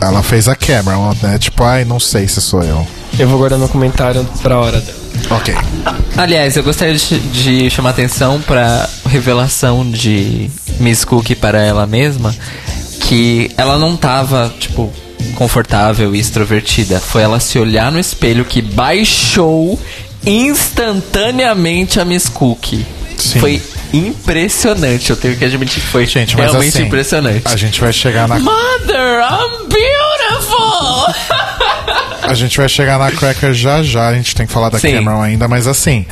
Ela 0.00 0.22
fez 0.22 0.48
a 0.48 0.56
Cameron, 0.56 1.14
né? 1.22 1.38
Tipo, 1.38 1.62
ai, 1.62 1.84
não 1.84 2.00
sei 2.00 2.26
se 2.26 2.40
sou 2.40 2.62
eu. 2.62 2.86
Eu 3.18 3.28
vou 3.28 3.38
guardar 3.38 3.58
meu 3.58 3.68
comentário 3.68 4.26
pra 4.42 4.58
hora 4.58 4.80
dela. 4.80 4.98
Ok. 5.30 5.54
Aliás, 6.16 6.56
eu 6.56 6.62
gostaria 6.62 6.94
de, 6.94 7.18
de 7.18 7.70
chamar 7.70 7.90
atenção 7.90 8.40
pra 8.40 8.88
revelação 9.06 9.88
de 9.88 10.50
Miss 10.80 11.04
Cookie 11.04 11.36
para 11.36 11.62
ela 11.62 11.86
mesma, 11.86 12.34
que 13.02 13.50
ela 13.56 13.78
não 13.78 13.96
tava, 13.96 14.52
tipo, 14.58 14.92
confortável 15.34 16.14
e 16.14 16.18
extrovertida. 16.18 16.98
Foi 16.98 17.22
ela 17.22 17.38
se 17.38 17.58
olhar 17.58 17.92
no 17.92 17.98
espelho 17.98 18.44
que 18.44 18.60
baixou 18.60 19.78
instantaneamente 20.26 22.00
a 22.00 22.04
Miss 22.04 22.28
Cookie. 22.28 22.84
Sim. 23.16 23.38
Foi 23.40 23.62
impressionante, 23.92 25.10
eu 25.10 25.16
tenho 25.16 25.36
que 25.36 25.44
admitir 25.44 25.80
que 25.82 25.86
foi 25.88 26.06
Gente, 26.06 26.36
mas 26.36 26.46
realmente 26.50 26.76
assim, 26.76 26.86
impressionante. 26.86 27.42
A 27.46 27.56
gente 27.56 27.80
vai 27.80 27.92
chegar 27.92 28.26
na. 28.28 28.38
Mother, 28.38 29.20
I'm 29.22 29.68
beautiful! 29.68 31.14
A 32.22 32.34
gente 32.34 32.56
vai 32.56 32.68
chegar 32.68 32.98
na 32.98 33.10
Cracker 33.10 33.52
já 33.52 33.82
já, 33.82 34.08
a 34.08 34.14
gente 34.14 34.34
tem 34.34 34.46
que 34.46 34.52
falar 34.52 34.68
da 34.70 34.78
Sim. 34.78 34.94
Cameron 34.94 35.20
ainda, 35.20 35.48
mas 35.48 35.66
assim. 35.66 36.06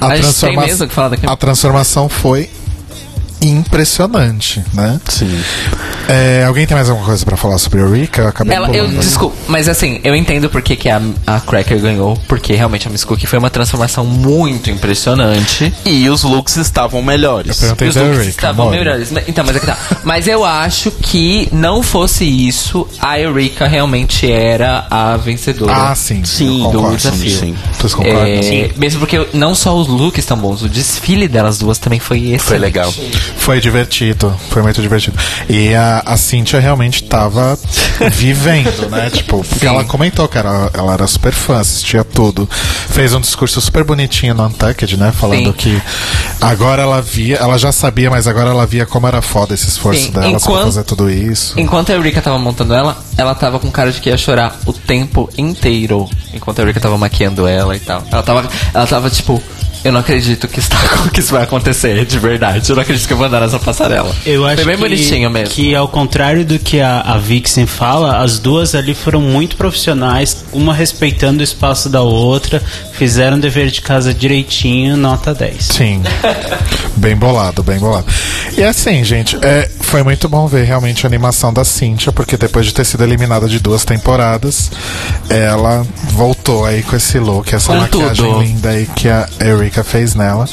A, 0.00 0.06
A 0.06 0.10
tem 0.10 0.20
transforma- 0.22 0.62
mesmo 0.66 0.86
que 0.88 0.94
falar 0.94 1.08
da 1.08 1.16
Cameron. 1.16 1.32
a 1.32 1.36
transformação 1.36 2.08
foi 2.08 2.50
impressionante, 3.48 4.62
né? 4.72 5.00
Sim. 5.08 5.40
É, 6.08 6.44
alguém 6.46 6.66
tem 6.66 6.74
mais 6.74 6.88
alguma 6.90 7.06
coisa 7.06 7.24
pra 7.24 7.36
falar 7.36 7.58
sobre 7.58 7.80
a 7.80 7.86
Rika? 7.86 8.22
Eu 8.22 8.28
acabei 8.28 8.54
Ela, 8.54 8.68
eu, 8.70 8.88
desculpa, 8.88 9.36
mas 9.48 9.68
assim, 9.68 10.00
eu 10.04 10.14
entendo 10.14 10.50
porque 10.50 10.76
que 10.76 10.88
a, 10.88 11.00
a 11.26 11.40
Cracker 11.40 11.80
ganhou, 11.80 12.16
porque 12.28 12.54
realmente 12.54 12.86
a 12.86 12.90
Miss 12.90 13.04
Cookie 13.04 13.26
foi 13.26 13.38
uma 13.38 13.50
transformação 13.50 14.04
muito 14.04 14.70
impressionante. 14.70 15.72
E 15.84 16.08
os 16.10 16.22
looks 16.22 16.56
estavam 16.56 17.02
melhores. 17.02 17.58
perguntei 17.58 17.86
E 17.86 17.90
os 17.90 17.96
looks 17.96 18.10
Eureka, 18.12 18.30
estavam 18.30 18.68
amor. 18.68 18.78
melhores. 18.78 19.12
Então, 19.28 19.44
mas 19.46 19.56
é 19.56 19.60
que 19.60 19.66
tá. 19.66 19.78
Mas 20.04 20.28
eu 20.28 20.44
acho 20.44 20.90
que 20.90 21.48
não 21.52 21.82
fosse 21.82 22.24
isso, 22.24 22.86
a 23.00 23.18
Eureka 23.18 23.66
realmente 23.66 24.30
era 24.30 24.86
a 24.90 25.16
vencedora. 25.16 25.72
Ah, 25.90 25.94
sim. 25.94 26.24
Sim, 26.24 26.64
eu 26.64 26.70
do 26.70 26.78
concordo. 26.78 26.96
desafio. 26.96 27.38
sim. 27.38 27.56
Vocês 27.78 27.94
concordam? 27.94 28.24
É, 28.26 28.70
mesmo 28.76 29.00
porque 29.00 29.26
não 29.32 29.54
só 29.54 29.74
os 29.76 29.88
looks 29.88 30.18
estão 30.18 30.36
bons, 30.36 30.62
o 30.62 30.68
desfile 30.68 31.28
delas 31.28 31.58
duas 31.58 31.78
também 31.78 32.00
foi 32.00 32.18
excelente. 32.18 32.42
Foi 32.42 32.58
legal. 32.58 32.92
Foi 33.38 33.60
divertido, 33.60 34.34
foi 34.48 34.62
muito 34.62 34.80
divertido. 34.80 35.18
E 35.50 35.74
a, 35.74 36.02
a 36.06 36.16
Cintia 36.16 36.58
realmente 36.60 37.02
tava 37.04 37.58
vivendo, 38.12 38.88
né? 38.88 39.10
Tipo, 39.10 39.44
porque 39.44 39.66
Sim. 39.66 39.74
ela 39.74 39.84
comentou 39.84 40.26
que 40.26 40.38
era, 40.38 40.70
ela 40.72 40.94
era 40.94 41.06
super 41.06 41.32
fã, 41.32 41.58
assistia 41.60 42.02
tudo. 42.02 42.48
Fez 42.88 43.12
um 43.12 43.20
discurso 43.20 43.60
super 43.60 43.84
bonitinho 43.84 44.34
no 44.34 44.46
Untucked, 44.46 44.96
né? 44.96 45.12
Falando 45.12 45.46
Sim. 45.48 45.52
que 45.52 45.82
agora 46.40 46.82
ela 46.82 47.02
via, 47.02 47.36
ela 47.36 47.58
já 47.58 47.70
sabia, 47.70 48.08
mas 48.10 48.26
agora 48.26 48.50
ela 48.50 48.66
via 48.66 48.86
como 48.86 49.06
era 49.06 49.20
foda 49.20 49.52
esse 49.54 49.68
esforço 49.68 50.04
Sim, 50.04 50.10
dela 50.12 50.30
pra 50.30 50.36
enquanto- 50.38 50.64
fazer 50.64 50.84
tudo 50.84 51.10
isso. 51.10 51.58
Enquanto 51.60 51.90
a 51.90 51.94
Eureka 51.94 52.22
tava 52.22 52.38
montando 52.38 52.72
ela, 52.72 52.96
ela 53.18 53.34
tava 53.34 53.58
com 53.58 53.70
cara 53.70 53.92
de 53.92 54.00
que 54.00 54.08
ia 54.08 54.16
chorar 54.16 54.58
o 54.64 54.72
tempo 54.72 55.28
inteiro. 55.36 56.08
Enquanto 56.34 56.58
a 56.58 56.62
Eureka 56.62 56.80
tava 56.80 56.98
maquiando 56.98 57.46
ela 57.46 57.76
e 57.76 57.80
tal. 57.80 58.02
Ela 58.10 58.22
tava, 58.22 58.48
ela 58.72 58.86
tava 58.86 59.10
tipo, 59.10 59.42
eu 59.84 59.92
não 59.92 60.00
acredito 60.00 60.48
que, 60.48 60.58
está, 60.60 60.78
que 61.12 61.20
isso 61.20 61.32
vai 61.32 61.42
acontecer 61.42 62.06
de 62.06 62.18
verdade. 62.18 62.70
Eu 62.70 62.74
não 62.74 62.82
acredito 62.82 63.06
que 63.06 63.12
eu 63.12 63.18
vou 63.18 63.26
andar 63.26 63.40
nessa 63.40 63.58
passarela. 63.58 64.10
Eu 64.24 64.46
acho 64.46 64.56
Foi 64.56 64.64
bem 64.64 64.76
que, 64.76 64.82
bonitinho 64.82 65.30
mesmo. 65.30 65.54
que 65.54 65.74
ao 65.74 65.86
contrário 65.86 66.42
do 66.44 66.58
que 66.58 66.80
a, 66.80 67.02
a 67.02 67.18
Vixen 67.18 67.66
fala, 67.66 68.16
as 68.22 68.38
duas 68.38 68.74
ali 68.74 68.94
foram 68.94 69.20
muito 69.20 69.56
profissionais, 69.56 70.42
uma 70.52 70.72
respeitando 70.72 71.40
o 71.40 71.44
espaço 71.44 71.90
da 71.90 72.00
outra, 72.00 72.62
fizeram 72.96 73.36
o 73.36 73.40
dever 73.40 73.68
de 73.70 73.80
casa 73.80 74.12
direitinho, 74.14 74.96
nota 74.96 75.34
10. 75.34 75.64
Sim. 75.64 76.02
bem 76.96 77.16
bolado, 77.16 77.62
bem 77.62 77.78
bolado. 77.78 78.06
E 78.56 78.62
assim, 78.62 79.02
gente, 79.04 79.36
é, 79.42 79.68
foi 79.80 80.02
muito 80.02 80.28
bom 80.28 80.46
ver 80.46 80.64
realmente 80.64 81.04
a 81.04 81.08
animação 81.08 81.52
da 81.52 81.64
Cynthia, 81.64 82.12
porque 82.12 82.36
depois 82.36 82.66
de 82.66 82.72
ter 82.74 82.84
sido 82.84 83.02
eliminada 83.04 83.48
de 83.48 83.58
duas 83.58 83.84
temporadas, 83.84 84.70
ela 85.28 85.84
voltou 86.12 86.64
aí 86.64 86.82
com 86.82 86.94
esse 86.96 87.18
look, 87.18 87.52
essa 87.52 87.72
Com 87.72 87.78
maquiagem 87.80 88.14
tudo. 88.26 88.42
linda 88.42 88.70
aí 88.70 88.86
que 88.94 89.08
a 89.08 89.28
Erika 89.40 89.82
fez 89.82 90.14
nela. 90.14 90.48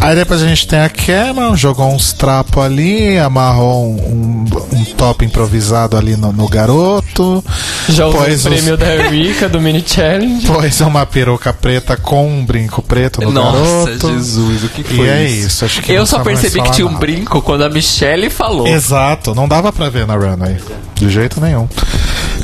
Aí 0.00 0.14
depois 0.16 0.42
a 0.42 0.46
gente 0.48 0.66
tem 0.66 0.78
a 0.80 0.88
Cameron, 0.88 1.56
jogou 1.56 1.92
uns 1.92 2.12
trapos 2.12 2.62
ali, 2.64 3.18
amarrou 3.18 3.86
um, 3.86 4.44
um- 4.72 4.78
um 4.78 4.84
top 4.96 5.24
improvisado 5.24 5.96
ali 5.96 6.16
no, 6.16 6.32
no 6.32 6.48
garoto. 6.48 7.44
Já 7.88 8.06
usou 8.06 8.22
o 8.22 8.28
os- 8.30 8.42
prêmio 8.42 8.76
da 8.76 8.94
Erika 8.94 9.48
do 9.48 9.60
Mini 9.60 9.82
Challenge. 9.86 10.46
Pôs 10.46 10.80
uma 10.80 11.04
peruca 11.06 11.52
preta 11.52 11.73
com 12.02 12.26
um 12.28 12.44
brinco 12.44 12.82
preto 12.82 13.20
no 13.20 13.30
Nossa, 13.30 13.84
garoto. 13.86 14.12
Jesus, 14.12 14.64
o 14.64 14.68
que 14.68 14.94
E 14.94 15.00
é 15.08 15.24
isso, 15.28 15.64
acho 15.64 15.80
que 15.82 15.92
Eu 15.92 16.06
só 16.06 16.20
percebi 16.20 16.60
que 16.62 16.70
tinha 16.72 16.86
um 16.86 16.90
nada. 16.92 17.00
brinco 17.00 17.40
quando 17.42 17.64
a 17.64 17.68
Michelle 17.70 18.28
falou. 18.30 18.66
Exato, 18.66 19.34
não 19.34 19.46
dava 19.48 19.72
pra 19.72 19.88
ver 19.88 20.06
na 20.06 20.14
runway. 20.14 20.56
De 20.94 21.08
jeito 21.10 21.40
nenhum. 21.40 21.68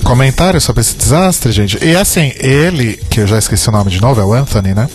Comentário 0.05 0.61
sobre 0.61 0.81
esse 0.81 0.97
desastre, 0.97 1.53
gente. 1.53 1.79
E 1.85 1.95
assim, 1.97 2.33
ele, 2.37 2.97
que 3.11 3.21
eu 3.21 3.27
já 3.27 3.39
esqueci 3.39 3.69
o 3.69 3.73
nome 3.73 3.91
de 3.91 4.01
novo, 4.01 4.21
é 4.21 4.25
o 4.25 4.33
Anthony, 4.33 4.75
né? 4.75 4.89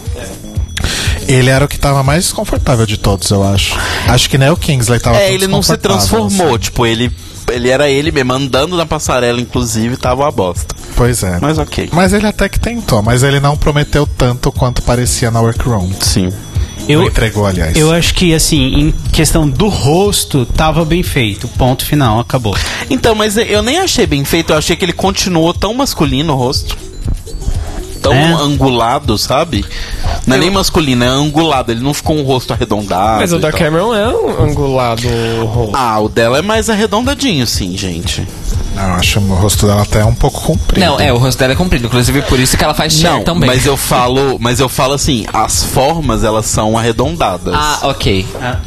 Ele 1.27 1.49
era 1.49 1.65
o 1.65 1.67
que 1.67 1.79
tava 1.79 2.03
mais 2.03 2.23
desconfortável 2.25 2.85
de 2.85 2.97
todos, 2.97 3.29
eu 3.31 3.43
acho. 3.43 3.75
Acho 4.07 4.29
que 4.29 4.37
nem 4.37 4.49
o 4.49 4.57
Kingsley 4.57 4.99
tava 4.99 5.17
É, 5.17 5.33
ele 5.33 5.47
não 5.47 5.61
se 5.61 5.75
transformou. 5.77 6.49
assim. 6.49 6.57
Tipo, 6.59 6.85
ele, 6.85 7.11
ele 7.55 7.69
era 7.69 7.89
ele 7.89 8.11
mesmo, 8.11 8.33
andando 8.33 8.75
na 8.75 8.85
passarela, 8.85 9.39
inclusive, 9.39 9.97
tava 9.97 10.23
uma 10.23 10.31
bosta. 10.31 10.75
Pois 10.95 11.23
é. 11.23 11.39
Mas 11.41 11.57
ok. 11.57 11.89
Mas 11.93 12.13
ele 12.13 12.27
até 12.27 12.47
que 12.49 12.59
tentou, 12.59 13.01
mas 13.01 13.23
ele 13.23 13.39
não 13.39 13.55
prometeu 13.57 14.05
tanto 14.05 14.51
quanto 14.51 14.81
parecia 14.81 15.31
na 15.31 15.41
workroom. 15.41 15.89
Sim. 15.99 16.31
Eu, 16.87 17.01
Eu, 17.01 17.07
entregou, 17.07 17.45
aliás. 17.47 17.75
eu 17.75 17.91
acho 17.91 18.13
que, 18.13 18.33
assim, 18.33 18.61
em 18.75 18.91
questão 19.11 19.49
do 19.49 19.67
rosto, 19.69 20.45
tava 20.45 20.85
bem 20.85 21.01
feito. 21.01 21.47
Ponto 21.47 21.83
final, 21.83 22.19
acabou. 22.19 22.55
Então, 22.89 23.15
mas 23.15 23.37
eu 23.37 23.63
nem 23.63 23.79
achei 23.79 24.05
bem 24.05 24.23
feito. 24.23 24.51
Eu 24.53 24.57
achei 24.57 24.75
que 24.75 24.85
ele 24.85 24.93
continuou 24.93 25.51
tão 25.53 25.73
masculino 25.73 26.33
o 26.33 26.35
rosto. 26.35 26.77
Tão 28.03 28.13
É? 28.13 28.33
angulado, 28.33 29.17
sabe? 29.17 29.65
Não 30.25 30.35
é 30.35 30.39
nem 30.39 30.49
masculino, 30.51 31.03
é 31.03 31.07
angulado. 31.07 31.71
Ele 31.71 31.81
não 31.81 31.93
ficou 31.93 32.17
um 32.17 32.23
rosto 32.23 32.51
arredondado. 32.53 33.19
Mas 33.19 33.31
o 33.33 33.39
da 33.39 33.51
tal. 33.51 33.59
Cameron 33.59 33.93
é 33.93 34.07
um 34.09 34.43
angulado 34.43 35.03
o 35.41 35.45
rosto. 35.45 35.75
Ah, 35.75 35.99
o 35.99 36.09
dela 36.09 36.37
é 36.39 36.41
mais 36.41 36.69
arredondadinho, 36.69 37.45
sim, 37.45 37.75
gente. 37.77 38.27
Não, 38.75 38.83
eu 38.89 38.93
acho 38.95 39.19
o 39.19 39.33
rosto 39.35 39.65
dela 39.67 39.83
até 39.83 40.03
um 40.03 40.13
pouco 40.13 40.41
comprido. 40.41 40.85
Não, 40.85 40.99
é, 40.99 41.13
o 41.13 41.17
rosto 41.17 41.37
dela 41.39 41.53
é 41.53 41.55
comprido. 41.55 41.85
Inclusive, 41.85 42.21
por 42.23 42.37
isso 42.39 42.57
que 42.57 42.63
ela 42.63 42.73
faz 42.73 43.01
Não, 43.01 43.23
também. 43.23 43.47
mas 43.49 43.65
eu 43.65 43.77
falo, 43.77 44.37
mas 44.39 44.59
eu 44.59 44.67
falo 44.67 44.93
assim, 44.93 45.25
as 45.31 45.63
formas 45.63 46.23
elas 46.25 46.45
são 46.45 46.77
arredondadas. 46.77 47.53
Ah, 47.55 47.79
ok. 47.83 48.25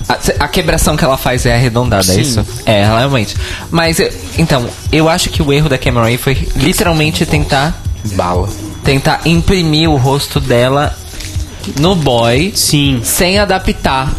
A, 0.09 0.45
a 0.45 0.49
quebração 0.49 0.97
que 0.97 1.05
ela 1.05 1.19
faz 1.19 1.45
é 1.45 1.55
arredondada, 1.55 2.11
é 2.11 2.15
Sim. 2.15 2.21
isso? 2.23 2.47
É, 2.65 2.85
realmente. 2.87 3.37
Mas, 3.71 3.99
eu- 4.01 4.11
então, 4.39 4.67
eu 4.91 5.09
acho 5.11 5.29
que 5.29 5.43
o 5.43 5.53
erro 5.53 5.69
da 5.69 5.77
Cameron 5.77 6.07
aí 6.07 6.17
foi 6.17 6.49
literalmente 6.57 7.27
tentar 7.27 7.79
bala. 8.15 8.49
tentar 8.85 9.21
imprimir 9.27 9.91
o 9.91 9.97
rosto 9.97 10.41
dela 10.41 10.97
no 11.79 11.95
boy 11.95 12.53
Sim. 12.55 13.01
sem 13.03 13.39
adaptar. 13.39 14.13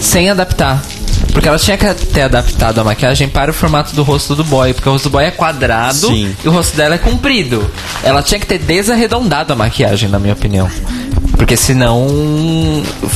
Sem 0.00 0.30
adaptar. 0.30 0.82
Porque 1.32 1.48
ela 1.48 1.58
tinha 1.58 1.76
que 1.76 1.92
ter 2.06 2.22
adaptado 2.22 2.80
a 2.80 2.84
maquiagem 2.84 3.28
para 3.28 3.50
o 3.50 3.54
formato 3.54 3.94
do 3.94 4.02
rosto 4.02 4.34
do 4.34 4.44
boy. 4.44 4.72
Porque 4.72 4.88
o 4.88 4.92
rosto 4.92 5.08
do 5.08 5.12
boy 5.12 5.24
é 5.24 5.30
quadrado 5.30 6.08
Sim. 6.08 6.34
e 6.42 6.48
o 6.48 6.52
rosto 6.52 6.76
dela 6.76 6.94
é 6.94 6.98
comprido. 6.98 7.70
Ela 8.02 8.22
tinha 8.22 8.40
que 8.40 8.46
ter 8.46 8.58
desarredondado 8.58 9.52
a 9.52 9.56
maquiagem, 9.56 10.08
na 10.08 10.18
minha 10.18 10.32
opinião. 10.32 10.70
Porque 11.36 11.56
senão. 11.56 12.06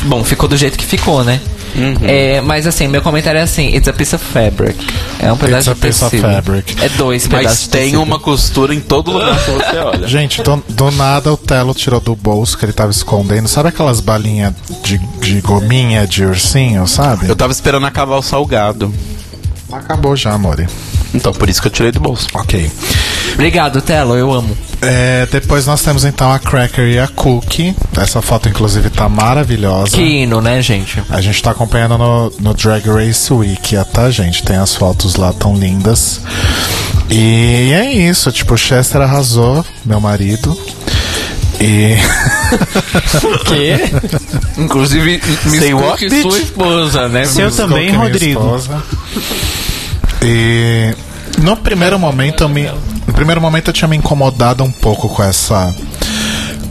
Bom, 0.04 0.22
ficou 0.22 0.48
do 0.48 0.56
jeito 0.56 0.76
que 0.76 0.84
ficou, 0.84 1.24
né? 1.24 1.40
Uhum. 1.74 1.94
É, 2.02 2.40
mas 2.40 2.66
assim, 2.66 2.88
meu 2.88 3.02
comentário 3.02 3.38
é 3.38 3.42
assim: 3.42 3.74
It's 3.74 3.88
a 3.88 3.92
piece 3.92 4.14
of 4.14 4.24
fabric. 4.24 4.76
É 5.18 5.32
um 5.32 5.36
pedaço 5.36 5.70
a 5.70 5.74
de 5.74 5.80
piece 5.80 6.04
of 6.04 6.10
tecido. 6.16 6.32
fabric. 6.32 6.76
É 6.84 6.88
dois 6.90 7.26
pedaços 7.26 7.58
Mas 7.60 7.66
tem 7.68 7.82
tecido. 7.82 8.02
uma 8.02 8.18
costura 8.18 8.74
em 8.74 8.80
todo 8.80 9.10
lugar 9.12 9.38
que 9.44 9.50
você 9.50 9.76
olha. 9.78 10.06
Gente, 10.08 10.42
do, 10.42 10.62
do 10.68 10.90
nada 10.90 11.32
o 11.32 11.36
Telo 11.36 11.74
tirou 11.74 12.00
do 12.00 12.14
bolso 12.16 12.56
que 12.58 12.64
ele 12.64 12.72
tava 12.72 12.90
escondendo. 12.90 13.48
Sabe 13.48 13.68
aquelas 13.68 14.00
balinhas 14.00 14.52
de, 14.82 14.98
de 15.20 15.40
gominha 15.40 16.06
de 16.06 16.24
ursinho, 16.24 16.86
sabe? 16.86 17.28
Eu 17.28 17.36
tava 17.36 17.52
esperando 17.52 17.86
acabar 17.86 18.16
o 18.16 18.22
salgado. 18.22 18.92
Acabou 19.72 20.16
já, 20.16 20.32
amore. 20.32 20.66
Então 21.14 21.32
por 21.32 21.48
isso 21.48 21.60
que 21.60 21.68
eu 21.68 21.72
tirei 21.72 21.92
do 21.92 22.00
bolso. 22.00 22.28
Ok. 22.34 22.70
Obrigado, 23.34 23.80
Telo, 23.80 24.16
eu 24.16 24.32
amo. 24.32 24.56
É, 24.82 25.26
depois 25.30 25.66
nós 25.66 25.82
temos 25.82 26.04
então 26.04 26.32
a 26.32 26.38
Cracker 26.38 26.86
e 26.86 26.98
a 26.98 27.06
Cookie. 27.08 27.74
Essa 27.96 28.22
foto, 28.22 28.48
inclusive, 28.48 28.88
tá 28.90 29.08
maravilhosa. 29.08 29.96
Que 29.96 30.02
hino, 30.02 30.40
né, 30.40 30.62
gente? 30.62 31.02
A 31.10 31.20
gente 31.20 31.42
tá 31.42 31.50
acompanhando 31.50 31.98
no, 31.98 32.32
no 32.40 32.54
Drag 32.54 32.86
Race 32.88 33.32
Wiki, 33.32 33.76
tá, 33.92 34.10
gente? 34.10 34.42
Tem 34.42 34.56
as 34.56 34.74
fotos 34.74 35.16
lá 35.16 35.32
tão 35.32 35.54
lindas. 35.54 36.20
E 37.10 37.72
é 37.72 37.92
isso, 37.92 38.30
tipo, 38.30 38.54
o 38.54 38.58
Chester 38.58 39.00
arrasou, 39.00 39.64
meu 39.84 40.00
marido. 40.00 40.56
E. 41.60 41.96
quê? 43.44 43.76
Inclusive, 44.58 45.20
Say 45.20 45.74
Miss 45.74 45.82
what, 45.82 46.08
bitch? 46.08 46.22
sua 46.22 46.38
esposa, 46.38 47.08
né? 47.08 47.24
Seu 47.26 47.50
também, 47.50 47.86
Cookie, 47.88 47.96
minha 47.98 47.98
Rodrigo. 47.98 48.40
esposa. 48.40 48.82
E 50.22 50.94
no 51.38 51.56
primeiro 51.56 51.98
momento 51.98 52.44
eu 52.44 52.48
me. 52.48 52.70
No 53.06 53.12
primeiro 53.14 53.40
momento 53.40 53.68
eu 53.68 53.72
tinha 53.74 53.88
me 53.88 53.96
incomodado 53.96 54.62
um 54.64 54.70
pouco 54.70 55.08
com 55.08 55.22
essa 55.22 55.74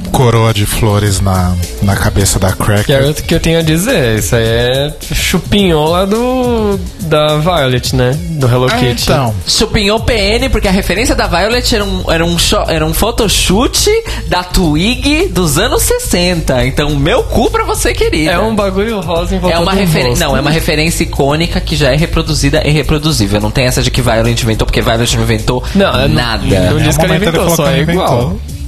coroa 0.10 0.54
de 0.54 0.66
flores 0.66 1.20
na, 1.22 1.56
na 1.82 1.96
cabeça 1.96 2.38
da 2.40 2.52
Que 2.52 2.58
Cracker. 2.64 2.96
é 3.04 3.10
o 3.10 3.14
que 3.14 3.34
eu 3.34 3.40
tenho 3.40 3.60
a 3.60 3.62
dizer. 3.62 4.20
Isso 4.20 4.36
aí 4.36 4.44
é 4.44 4.94
chupinhola 5.14 6.06
do. 6.06 6.80
da 7.02 7.38
Violet, 7.38 7.96
né? 7.96 8.12
Do 8.32 8.48
Hello 8.48 8.68
Ah, 8.70 8.76
Kitty. 8.78 9.04
então, 9.04 9.34
Chupinhou 9.48 10.00
PN, 10.02 10.50
porque 10.52 10.68
a 10.68 10.72
referência 10.72 11.16
da 11.16 11.28
Violet 11.28 11.74
era 11.76 11.84
um, 11.84 12.12
era 12.12 12.26
um, 12.26 12.38
era 12.68 12.86
um 12.86 12.94
photoshoot 12.94 13.90
da 14.28 14.44
Twig 14.44 15.28
dos 15.30 15.58
anos 15.58 15.84
60. 15.84 16.66
Então, 16.66 16.96
meu 16.96 17.24
cu 17.24 17.50
pra 17.52 17.64
você, 17.64 17.94
querida. 17.94 18.32
É 18.32 18.40
um 18.40 18.56
bagulho 18.56 19.00
rosa 19.02 19.36
em 19.36 19.40
volta 19.40 19.56
É 19.56 19.60
uma 19.60 19.74
referência. 19.74 20.26
Não, 20.26 20.36
é 20.36 20.42
uma 20.42 20.52
referência 20.52 21.04
icônica 21.04 21.60
que 21.62 21.76
já 21.76 21.92
é 21.92 21.96
reproduzida 21.96 22.62
e 22.68 22.72
reproduzível. 22.72 23.40
Não 23.42 23.52
tem 23.52 23.66
essa 23.66 23.82
de 23.82 23.92
que 23.92 24.02
Violet 24.02 24.42
inventou, 24.44 24.66
porque 24.66 24.82
Violet 24.82 25.16
não 25.16 25.24
inventou 25.24 25.64
Não, 25.76 26.00
é- 26.02 26.08
nada. 26.08 26.44
Não 26.46 26.80
Em 26.80 26.84
diz 26.84 26.98
que 26.98 27.04
momento 27.08 27.22
ele 27.24 27.30
inventou, 27.30 27.56
só 27.56 27.64
que 27.64 27.70
é 27.70 27.80
ele 27.80 27.92
igual. 27.92 28.22
inventou. 28.22 28.59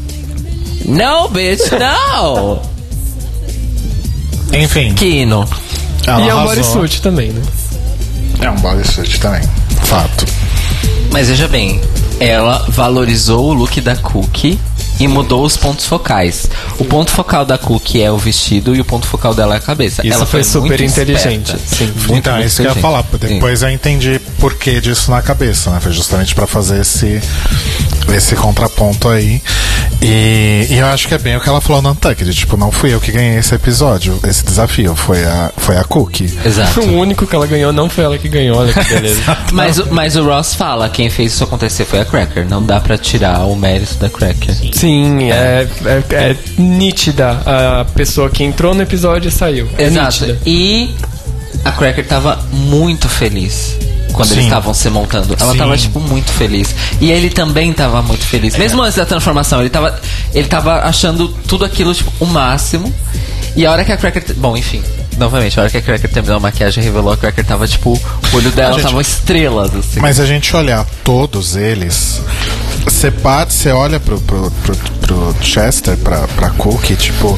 Não, 0.86 1.30
bitch, 1.30 1.72
não! 1.72 2.62
enfim. 4.54 4.94
Kino. 4.94 5.48
ela 6.06 6.22
E 6.22 6.30
é 6.30 6.36
um 6.36 6.44
bodysuit 6.44 7.02
também, 7.02 7.32
né? 7.32 7.42
É 8.42 8.50
um 8.50 8.56
bodysuit 8.56 9.20
também. 9.20 9.42
Fato. 9.84 10.26
Mas 11.12 11.28
veja 11.28 11.48
bem, 11.48 11.82
ela 12.20 12.66
valorizou 12.70 13.50
o 13.50 13.54
look 13.54 13.80
da 13.82 13.96
Cookie 13.96 14.60
e 15.00 15.08
mudou 15.08 15.44
os 15.44 15.58
pontos 15.58 15.86
focais. 15.86 16.48
O 16.78 16.86
ponto 16.86 17.12
focal 17.12 17.44
da 17.44 17.58
Cookie 17.58 18.02
é 18.02 18.12
o 18.12 18.18
vestido 18.18 18.76
e 18.76 18.82
o 18.82 18.86
ponto 18.86 19.08
focal 19.08 19.34
dela 19.34 19.56
é 19.56 19.58
a 19.58 19.62
cabeça. 19.62 20.06
Isso 20.06 20.16
ela 20.16 20.26
foi 20.26 20.44
super 20.44 20.68
muito 20.68 20.84
inteligente, 20.84 21.56
sim. 21.66 21.86
Muito, 21.86 22.14
então, 22.14 22.34
é 22.34 22.38
muito 22.38 22.48
isso 22.48 22.62
que 22.62 22.68
eu 22.68 22.76
ia 22.76 22.82
falar. 22.82 23.04
Depois 23.20 23.64
eu 23.64 23.70
entendi 23.70 24.20
por 24.40 24.54
que 24.56 24.80
disso 24.80 25.10
na 25.12 25.22
cabeça, 25.22 25.72
né? 25.72 25.80
Foi 25.80 25.92
justamente 25.92 26.36
pra 26.36 26.46
fazer 26.46 26.82
esse, 26.82 27.22
esse 28.16 28.36
contraponto 28.36 29.10
aí. 29.10 29.42
E, 30.02 30.68
e 30.70 30.78
eu 30.78 30.86
acho 30.88 31.08
que 31.08 31.14
é 31.14 31.18
bem 31.18 31.38
o 31.38 31.42
que 31.42 31.48
ela 31.48 31.62
falou 31.62 31.82
no 31.82 31.92
Untucked. 31.92 32.34
Tipo, 32.34 32.58
não 32.58 32.72
fui 32.72 32.94
eu 32.94 33.00
que 33.00 33.12
ganhei 33.12 33.38
esse 33.38 33.54
episódio, 33.54 34.20
esse 34.28 34.44
desafio. 34.44 34.96
Foi 34.96 35.24
a, 35.24 35.52
foi 35.58 35.78
a 35.78 35.84
Cookie. 35.84 36.34
Exato. 36.46 36.82
O 36.92 36.94
único 37.00 37.26
que 37.28 37.36
ela 37.36 37.46
ganhou 37.48 37.72
não 37.72 37.88
foi 37.90 38.04
ela 38.04 38.18
que 38.18 38.28
ganhou, 38.28 38.58
olha 38.58 38.74
que 38.74 38.84
beleza. 38.84 39.22
Mas, 39.54 39.78
o- 39.78 39.88
mas 39.92 40.16
o 40.16 40.24
Ross 40.24 40.56
fala, 40.56 40.90
quem 40.90 41.10
fez 41.10 41.34
isso 41.34 41.44
acontecer 41.44 41.86
foi 41.86 42.00
a 42.00 42.06
Cracker. 42.06 42.48
Não 42.48 42.62
dá 42.64 42.80
pra 42.80 42.98
tirar 42.98 43.46
o 43.46 43.56
mérito 43.56 43.96
da 43.96 44.10
Cracker. 44.10 44.56
Sim, 44.74 45.32
é, 45.32 45.68
é, 45.86 46.16
é 46.16 46.36
nítida 46.58 47.32
a 47.46 47.86
pessoa 47.86 48.30
que 48.30 48.44
entrou 48.44 48.74
no 48.74 48.82
episódio 48.82 49.30
e 49.30 49.32
saiu. 49.32 49.70
É 49.78 49.84
Exato. 49.86 50.26
nítida. 50.26 50.40
E 50.46 50.96
a 51.64 51.72
Cracker 51.72 52.06
tava 52.08 52.40
muito 52.52 53.08
feliz 53.08 53.78
quando 54.12 54.28
Sim. 54.30 54.34
eles 54.36 54.46
estavam 54.46 54.74
se 54.74 54.90
montando. 54.90 55.36
Ela 55.40 55.52
Sim. 55.54 55.58
tava, 55.58 55.78
tipo, 55.78 56.00
muito 56.00 56.32
feliz. 56.32 56.74
E 57.00 57.12
ele 57.12 57.30
também 57.30 57.72
tava 57.74 58.02
muito 58.02 58.26
feliz. 58.26 58.56
Mesmo 58.58 58.82
antes 58.82 58.98
da 58.98 59.06
transformação, 59.06 59.60
ele 59.62 59.70
tava, 59.70 60.00
ele 60.34 60.48
tava 60.48 60.80
achando 60.82 61.28
tudo 61.48 61.66
aquilo, 61.66 61.94
tipo, 61.94 62.12
o 62.20 62.26
máximo. 62.26 62.94
E 63.56 63.66
a 63.66 63.72
hora 63.72 63.84
que 63.84 63.92
a 63.92 63.98
Cracker. 63.98 64.24
Bom, 64.38 64.56
enfim. 64.56 64.82
Novamente, 65.18 65.60
a 65.60 65.64
hora 65.64 65.70
que 65.70 65.78
a 65.78 65.82
Cracker 65.82 66.10
terminou 66.10 66.38
a 66.38 66.40
maquiagem 66.40 66.82
revelou, 66.84 67.12
a 67.12 67.18
Cracker 67.18 67.46
tava, 67.46 67.68
tipo, 67.68 67.92
o 67.94 68.36
olho 68.36 68.50
dela 68.52 68.74
gente- 68.74 68.84
tava 68.84 69.02
estrelas, 69.02 69.76
assim. 69.76 70.00
Mas 70.00 70.20
a 70.20 70.26
gente 70.26 70.56
olhar 70.56 70.86
todos 71.04 71.56
eles, 71.58 72.22
você 72.86 73.72
olha 73.72 74.00
pro, 74.00 74.20
pro, 74.22 74.50
pro, 74.64 74.76
pro 75.02 75.36
Chester, 75.42 75.98
pra, 75.98 76.28
pra 76.30 76.50
Cookie, 76.52 76.96
tipo, 76.96 77.38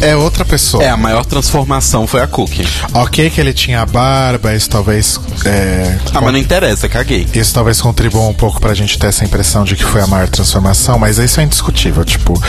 é 0.00 0.16
outra 0.16 0.44
pessoa. 0.44 0.82
É, 0.82 0.88
a 0.90 0.96
maior 0.96 1.24
transformação 1.24 2.06
foi 2.06 2.20
a 2.22 2.26
Cookie. 2.26 2.66
Ok 2.94 3.30
que 3.30 3.40
ele 3.40 3.52
tinha 3.52 3.84
barba, 3.86 4.54
isso 4.54 4.68
talvez. 4.70 5.18
É, 5.44 5.96
Ah, 6.14 6.20
mas 6.20 6.32
não 6.32 6.38
interessa, 6.38 6.88
caguei. 6.88 7.26
Isso 7.34 7.52
talvez 7.54 7.80
contribua 7.80 8.26
um 8.26 8.34
pouco 8.34 8.60
pra 8.60 8.74
gente 8.74 8.98
ter 8.98 9.08
essa 9.08 9.24
impressão 9.24 9.64
de 9.64 9.76
que 9.76 9.84
foi 9.84 10.00
a 10.02 10.06
maior 10.06 10.28
transformação, 10.28 10.98
mas 10.98 11.18
isso 11.18 11.40
é 11.40 11.44
indiscutível. 11.44 12.04
Tipo, 12.04 12.40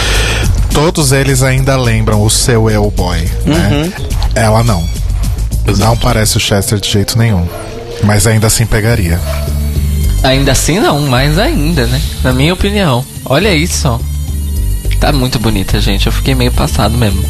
todos 0.74 1.12
eles 1.12 1.42
ainda 1.44 1.76
lembram 1.78 2.22
o 2.24 2.30
seu 2.30 2.70
eu 2.70 2.90
boy, 2.92 3.20
né? 3.46 3.92
Ela 4.36 4.64
não. 4.64 4.88
Não 5.78 5.96
parece 5.98 6.38
o 6.38 6.40
Chester 6.40 6.80
de 6.80 6.90
jeito 6.90 7.18
nenhum. 7.18 7.48
Mas 8.04 8.26
ainda 8.26 8.48
assim 8.48 8.66
pegaria. 8.66 9.20
Ainda 10.24 10.52
assim 10.52 10.80
não, 10.80 11.02
mais 11.02 11.38
ainda, 11.38 11.86
né? 11.88 12.02
Na 12.24 12.34
minha 12.34 12.54
opinião. 12.54 13.06
Olha 13.26 13.54
isso, 13.54 13.88
ó. 13.88 14.00
Tá 15.00 15.12
muito 15.14 15.40
bonita, 15.40 15.80
gente. 15.80 16.08
Eu 16.08 16.12
fiquei 16.12 16.36
meio 16.36 16.52
passado 16.52 16.98
mesmo. 16.98 17.24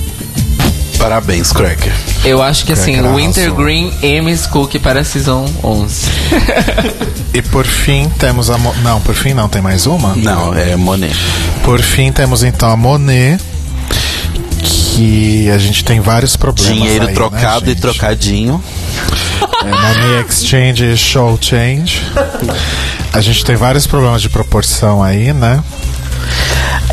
Parabéns, 1.00 1.52
Cracker. 1.52 1.92
Eu 2.24 2.44
acho 2.44 2.66
que 2.66 2.74
assim, 2.74 2.94
Cracker 2.94 3.16
Wintergreen 3.16 3.92
Amy's 4.20 4.46
Cook 4.46 4.76
para 4.80 5.00
a 5.00 5.04
Season 5.04 5.50
11. 5.64 6.06
E 7.32 7.44
por 7.44 7.64
fim 7.66 8.10
temos 8.18 8.50
a. 8.50 8.58
Mo- 8.58 8.74
Não, 8.82 9.00
por 9.02 9.14
fim 9.14 9.36
não, 9.36 9.48
tem 9.48 9.62
mais 9.62 9.86
uma? 9.86 10.16
Não, 10.16 10.52
é 10.54 10.76
Monet. 10.76 11.16
Por 11.64 11.80
fim 11.80 12.12
temos 12.12 12.44
então 12.44 12.72
a 12.72 12.76
Monet. 12.76 13.40
Que 14.62 15.50
a 15.52 15.58
gente 15.58 15.86
tem 15.86 16.00
vários 16.00 16.36
problemas. 16.36 16.74
Dinheiro 16.74 17.08
aí, 17.08 17.14
trocado 17.14 17.68
né, 17.68 17.72
e 17.72 17.76
trocadinho. 17.76 18.62
É, 19.64 19.66
Money 19.66 20.26
Exchange 20.28 20.84
e 20.84 20.98
Show 20.98 21.38
Change. 21.40 22.02
A 23.14 23.22
gente 23.22 23.46
tem 23.46 23.56
vários 23.56 23.86
problemas 23.88 24.22
de 24.22 24.30
proporção 24.30 25.02
aí, 25.02 25.32
né? 25.32 25.64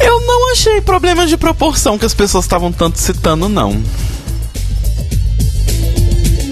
Eu 0.01 0.21
não 0.21 0.53
achei 0.53 0.81
problema 0.81 1.27
de 1.27 1.37
proporção 1.37 1.99
que 1.99 2.05
as 2.05 2.15
pessoas 2.15 2.45
estavam 2.45 2.73
tanto 2.73 2.99
citando, 2.99 3.49
não. 3.49 3.83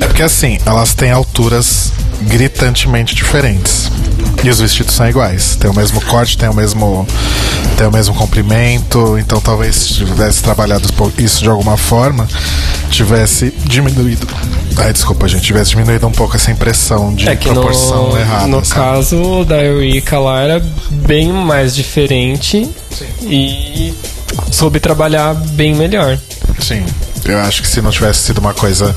É 0.01 0.07
porque 0.07 0.23
assim, 0.23 0.59
elas 0.65 0.95
têm 0.95 1.11
alturas 1.11 1.93
gritantemente 2.23 3.15
diferentes. 3.15 3.91
E 4.43 4.51
os 4.51 4.61
vestidos 4.61 4.95
são 4.95 5.09
iguais. 5.09 5.57
Tem 5.57 5.71
o 5.71 5.75
mesmo 5.75 6.01
corte, 6.03 6.37
tem 6.37 6.49
o 6.49 6.55
mesmo. 6.55 7.07
Tem 7.77 7.87
o 7.87 7.93
mesmo 7.93 8.15
comprimento. 8.15 9.19
Então 9.19 9.41
talvez 9.41 9.75
se 9.75 9.95
tivesse 9.95 10.43
trabalhado 10.43 10.89
isso 11.19 11.43
de 11.43 11.49
alguma 11.49 11.77
forma, 11.77 12.29
tivesse 12.91 13.53
diminuído. 13.65 14.27
Ai, 14.77 14.93
desculpa, 14.93 15.29
gente, 15.29 15.43
tivesse 15.43 15.71
diminuído 15.71 16.07
um 16.07 16.13
pouco 16.13 16.37
essa 16.37 16.51
impressão 16.51 17.15
de 17.15 17.29
É 17.29 17.37
proporção 17.37 18.11
no, 18.11 18.19
errada. 18.19 18.47
no 18.49 18.65
sabe? 18.65 18.81
caso 18.81 19.45
da 19.45 19.63
Eureka 19.63 20.19
lá 20.19 20.41
era 20.43 20.61
bem 20.91 21.33
mais 21.33 21.75
diferente 21.75 22.69
e 23.23 23.95
soube 24.51 24.81
trabalhar 24.81 25.33
bem 25.35 25.75
melhor. 25.75 26.19
Sim. 26.61 26.85
Eu 27.25 27.39
acho 27.41 27.63
que 27.63 27.69
se 27.69 27.81
não 27.81 27.91
tivesse 27.91 28.21
sido 28.21 28.39
uma 28.39 28.55
coisa. 28.55 28.95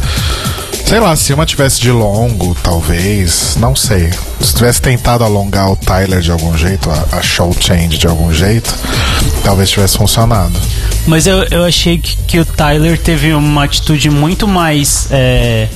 Sei 0.86 1.00
lá, 1.00 1.16
se 1.16 1.34
uma 1.34 1.46
tivesse 1.46 1.82
de 1.82 1.92
longo, 1.92 2.56
talvez. 2.64 3.58
Não 3.60 3.76
sei. 3.76 4.10
Se 4.40 4.54
tivesse 4.54 4.82
tentado 4.82 5.24
alongar 5.24 5.70
o 5.70 5.76
Tyler 5.76 6.22
de 6.22 6.32
algum 6.32 6.58
jeito, 6.58 6.90
a, 6.90 7.18
a 7.18 7.22
show 7.22 7.54
change 7.60 7.98
de 7.98 8.08
algum 8.08 8.34
jeito, 8.34 8.74
talvez 9.44 9.70
tivesse 9.70 9.98
funcionado. 9.98 10.58
Mas 11.06 11.28
eu, 11.28 11.44
eu 11.52 11.66
achei 11.66 11.98
que, 11.98 12.16
que 12.28 12.40
o 12.40 12.46
Tyler 12.46 12.98
teve 12.98 13.34
uma 13.34 13.64
atitude 13.64 14.10
muito 14.10 14.48
mais 14.48 15.08
é, 15.12 15.68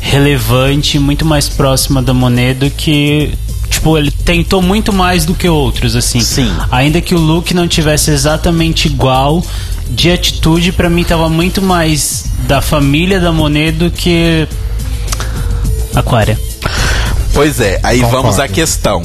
relevante, 0.00 0.98
muito 0.98 1.24
mais 1.24 1.48
próxima 1.48 2.02
da 2.02 2.12
Monet 2.14 2.54
do 2.54 2.70
que. 2.70 3.32
Tipo, 3.78 3.96
ele 3.96 4.10
tentou 4.10 4.60
muito 4.60 4.92
mais 4.92 5.24
do 5.24 5.34
que 5.34 5.48
outros, 5.48 5.94
assim. 5.94 6.18
Sim. 6.18 6.52
Ainda 6.68 7.00
que 7.00 7.14
o 7.14 7.18
look 7.18 7.54
não 7.54 7.68
tivesse 7.68 8.10
exatamente 8.10 8.88
igual, 8.88 9.40
de 9.88 10.10
atitude, 10.10 10.72
pra 10.72 10.90
mim 10.90 11.04
tava 11.04 11.28
muito 11.28 11.62
mais 11.62 12.24
da 12.48 12.60
família 12.60 13.20
da 13.20 13.30
Monet 13.30 13.70
do 13.70 13.88
que. 13.88 14.48
Aquária. 15.94 16.36
Pois 17.32 17.60
é, 17.60 17.78
aí 17.84 18.00
Concordo. 18.00 18.22
vamos 18.22 18.40
à 18.40 18.48
questão. 18.48 19.04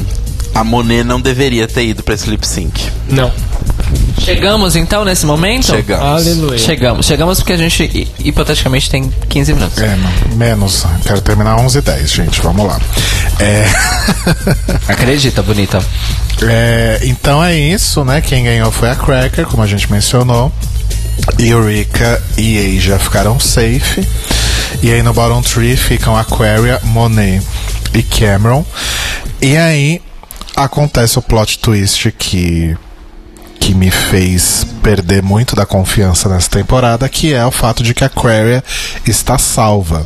A 0.56 0.64
Monet 0.64 1.04
não 1.04 1.22
deveria 1.22 1.68
ter 1.68 1.86
ido 1.86 2.02
pra 2.02 2.16
esse 2.16 2.28
lip 2.28 2.46
sync. 2.48 2.90
Não. 3.08 3.32
Chegamos 4.20 4.76
então 4.76 5.04
nesse 5.04 5.26
momento? 5.26 5.66
Chegamos. 5.68 6.06
Aleluia. 6.06 6.58
Chegamos. 6.58 7.06
Chegamos 7.06 7.40
porque 7.40 7.54
a 7.54 7.58
gente 7.58 7.84
hi- 7.84 8.08
hipoteticamente 8.24 8.90
tem 8.90 9.12
15 9.30 9.54
minutos. 9.54 9.78
É, 9.82 9.96
não, 9.98 10.38
menos. 10.38 10.86
Quero 11.06 11.22
terminar 11.22 11.58
11 11.58 11.80
h 11.80 11.92
10 11.96 12.12
gente. 12.12 12.42
Vamos 12.42 12.66
lá. 12.66 12.80
É. 13.40 13.66
Acredita, 14.88 15.42
bonita. 15.44 15.84
É, 16.42 17.00
então 17.04 17.44
é 17.44 17.58
isso, 17.58 18.04
né? 18.06 18.22
Quem 18.22 18.44
ganhou 18.46 18.72
foi 18.72 18.90
a 18.90 18.96
Cracker, 18.96 19.46
como 19.46 19.62
a 19.64 19.68
gente 19.68 19.92
mencionou. 19.92 20.52
Eureka 21.38 22.22
e 22.38 22.78
Asia 22.78 22.98
ficaram 23.00 23.40
safe. 23.40 24.08
E 24.82 24.92
aí 24.92 25.04
no 25.04 25.14
bottom 25.14 25.42
three 25.42 25.76
ficam 25.78 26.16
Aquaria, 26.18 26.80
Monet 26.84 27.42
e 27.94 28.02
Cameron. 28.04 28.66
E 29.42 29.56
aí 29.58 30.02
acontece 30.56 31.20
o 31.20 31.22
plot 31.22 31.60
twist 31.60 32.12
que 32.18 32.76
que 33.64 33.74
me 33.74 33.90
fez 33.90 34.68
perder 34.84 35.24
muito 35.24 35.56
da 35.56 35.66
confiança 35.66 36.28
nessa 36.28 36.50
temporada, 36.50 37.08
que 37.08 37.34
é 37.34 37.46
o 37.46 37.52
fato 37.52 37.82
de 37.82 37.94
que 37.94 38.04
a 38.04 38.08
Aquaria 38.08 38.62
está 39.08 39.38
salva. 39.38 40.06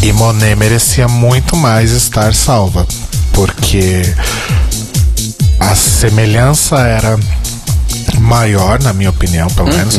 E 0.00 0.12
Monet 0.12 0.54
merecia 0.54 1.08
muito 1.08 1.56
mais 1.56 1.90
estar 1.90 2.32
salva, 2.32 2.86
porque 3.32 4.02
a 5.58 5.74
semelhança 5.74 6.78
era 6.78 7.18
maior, 8.20 8.80
na 8.80 8.92
minha 8.92 9.10
opinião, 9.10 9.48
pelo 9.50 9.68
menos. 9.68 9.98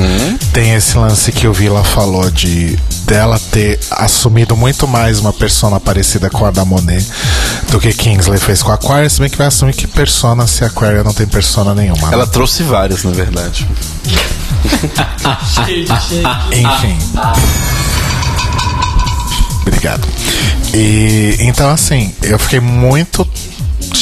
Tem 0.53 0.73
esse 0.75 0.97
lance 0.97 1.29
que 1.33 1.45
o 1.45 1.51
Vila 1.51 1.83
falou 1.83 2.31
de 2.31 2.79
dela 3.05 3.39
ter 3.51 3.79
assumido 3.91 4.55
muito 4.57 4.87
mais 4.87 5.19
uma 5.19 5.31
persona 5.31 5.79
parecida 5.79 6.29
com 6.29 6.45
a 6.45 6.51
da 6.51 6.65
Monet 6.65 7.05
do 7.69 7.79
que 7.79 7.93
Kingsley 7.93 8.39
fez 8.39 8.63
com 8.63 8.71
a 8.71 8.75
Aquaria, 8.75 9.09
se 9.09 9.19
bem 9.19 9.29
que 9.29 9.37
vai 9.37 9.47
assumir 9.47 9.73
que 9.73 9.87
persona 9.87 10.47
se 10.47 10.63
a 10.63 10.67
Aquaria 10.67 11.03
não 11.03 11.13
tem 11.13 11.27
persona 11.27 11.73
nenhuma. 11.75 12.07
né? 12.07 12.13
Ela 12.13 12.27
trouxe 12.27 12.63
várias, 12.63 13.03
na 13.03 13.11
verdade. 13.11 13.67
Enfim. 16.51 16.97
Obrigado. 19.61 20.07
E 20.73 21.37
então 21.39 21.69
assim, 21.69 22.13
eu 22.23 22.37
fiquei 22.39 22.59
muito 22.59 23.27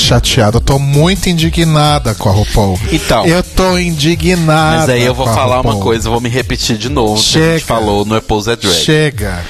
chateado, 0.04 0.58
eu 0.58 0.62
tô 0.62 0.78
muito 0.78 1.30
indignada 1.30 2.14
com 2.14 2.30
a 2.30 2.32
RuPaul. 2.32 2.80
Então. 2.92 3.26
Eu 3.26 3.42
tô 3.42 3.78
indignada. 3.78 4.78
Mas 4.78 4.90
aí 4.90 5.04
eu 5.04 5.14
vou 5.14 5.26
falar 5.26 5.62
uma 5.62 5.78
coisa, 5.78 6.10
vou 6.10 6.22
me 6.22 6.30
repetir 6.30 6.78
de 6.78 6.90
novo. 6.90 7.16
Que 7.16 7.20
a 7.20 7.24
Chega. 7.24 7.54
gente 7.54 7.66
falou 7.66 8.06
no 8.06 8.16
Apple's 8.16 8.46
Drag. 8.46 8.74
Chega. 8.74 9.44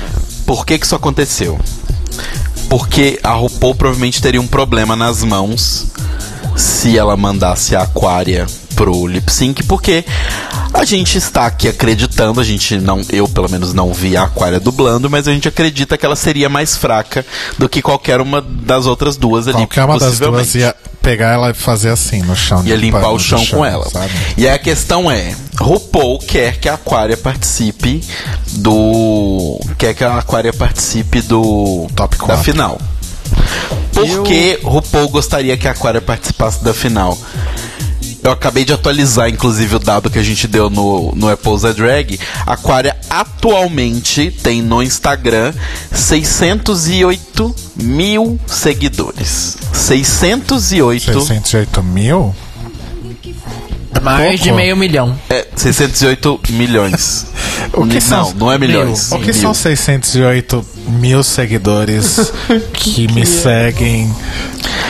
Por 0.46 0.66
que, 0.66 0.78
que 0.78 0.86
isso 0.86 0.96
aconteceu? 0.96 1.60
Porque 2.70 3.20
a 3.24 3.32
RuPaul 3.32 3.76
provavelmente 3.76 4.22
teria 4.22 4.42
um 4.42 4.48
problema 4.48 4.96
nas 4.96 5.24
mãos 5.24 5.88
se 6.56 6.98
ela 6.98 7.18
mandasse 7.18 7.76
a 7.76 7.82
Aquaria 7.82 8.46
pro 8.74 9.08
lip 9.08 9.32
sync, 9.32 9.64
porque 9.64 10.04
a 10.74 10.84
gente 10.84 11.18
está 11.18 11.46
aqui 11.46 11.68
acreditando, 11.68 12.40
a 12.40 12.44
gente 12.44 12.78
não, 12.78 13.02
eu 13.12 13.28
pelo 13.28 13.50
menos 13.50 13.74
não 13.74 13.94
vi 13.94 14.18
a 14.18 14.24
Aquaria 14.24 14.60
dublando, 14.60 15.10
mas 15.10 15.28
a 15.28 15.32
gente 15.32 15.48
acredita 15.48 15.98
que 15.98 16.06
ela 16.06 16.16
seria 16.16 16.50
mais 16.50 16.76
fraca 16.76 17.26
do 17.58 17.70
que 17.70 17.82
qualquer 17.82 18.20
uma 18.20 18.42
das 18.42 18.86
outras 18.86 19.18
duas 19.18 19.48
ali. 19.48 19.58
Qualquer 19.58 19.86
uma 19.86 20.00
das 20.00 20.20
duas 20.20 20.56
ia 20.56 20.76
pegar 21.04 21.34
ela 21.34 21.52
e 21.52 21.54
fazer 21.54 21.90
assim 21.90 22.22
no 22.24 22.36
chão. 22.36 22.64
Ia 22.66 22.76
limpar 22.76 23.00
limpando 23.00 23.16
o 23.16 23.20
chão, 23.20 23.46
com 23.46 23.66
ela. 23.66 23.88
sabe? 23.90 24.12
E 24.38 24.48
aí 24.48 24.56
a 24.56 24.60
questão 24.60 25.12
é: 25.12 25.36
RuPaul 25.60 26.20
quer 26.20 26.58
que 26.58 26.70
a 26.70 26.76
Aquaria 26.76 27.18
participe 27.18 28.02
do. 28.54 29.60
Quer 29.78 29.94
que 29.94 30.04
a 30.04 30.18
Aquaria 30.18 30.54
participe 30.54 31.22
do. 31.22 31.88
Top 31.94 32.18
da 32.18 32.24
quatro. 32.26 32.44
final. 32.44 32.80
Por 33.94 34.24
que 34.24 34.60
RuPaul 34.64 35.10
gostaria 35.10 35.56
que 35.58 35.68
a 35.68 35.72
Aquaria 35.72 36.02
participasse 36.02 36.64
da 36.64 36.74
final? 36.74 37.18
Eu 38.24 38.32
acabei 38.32 38.64
de 38.64 38.72
atualizar, 38.72 39.28
inclusive, 39.30 39.76
o 39.76 39.80
dado 39.80 40.10
que 40.10 40.18
a 40.18 40.24
gente 40.24 40.48
deu 40.48 40.70
no, 40.70 41.14
no 41.14 41.30
Apple's 41.30 41.66
a 41.66 41.74
Drag. 41.74 42.18
A 42.46 42.54
Aquaria 42.54 42.96
atualmente 43.10 44.32
tem 44.42 44.62
no 44.62 44.82
Instagram 44.82 45.54
608 45.92 47.54
mil 47.76 48.40
seguidores. 48.48 49.58
608 49.74 51.04
608 51.22 51.84
mil? 51.84 52.34
Mais 54.02 54.40
de 54.40 54.46
pouco. 54.50 54.56
meio 54.58 54.76
milhão. 54.76 55.18
É, 55.30 55.48
608 55.56 56.40
milhões. 56.50 57.28
O 57.72 57.88
que 57.88 57.94
não, 57.96 58.02
são- 58.02 58.34
não 58.36 58.52
é 58.52 58.58
milhões. 58.58 59.12
O 59.12 59.18
que 59.20 59.32
Mil. 59.32 59.34
são 59.34 59.54
608 59.54 60.66
mil 60.88 61.24
seguidores 61.24 62.32
que 62.74 63.08
me 63.12 63.26
seguem? 63.26 64.14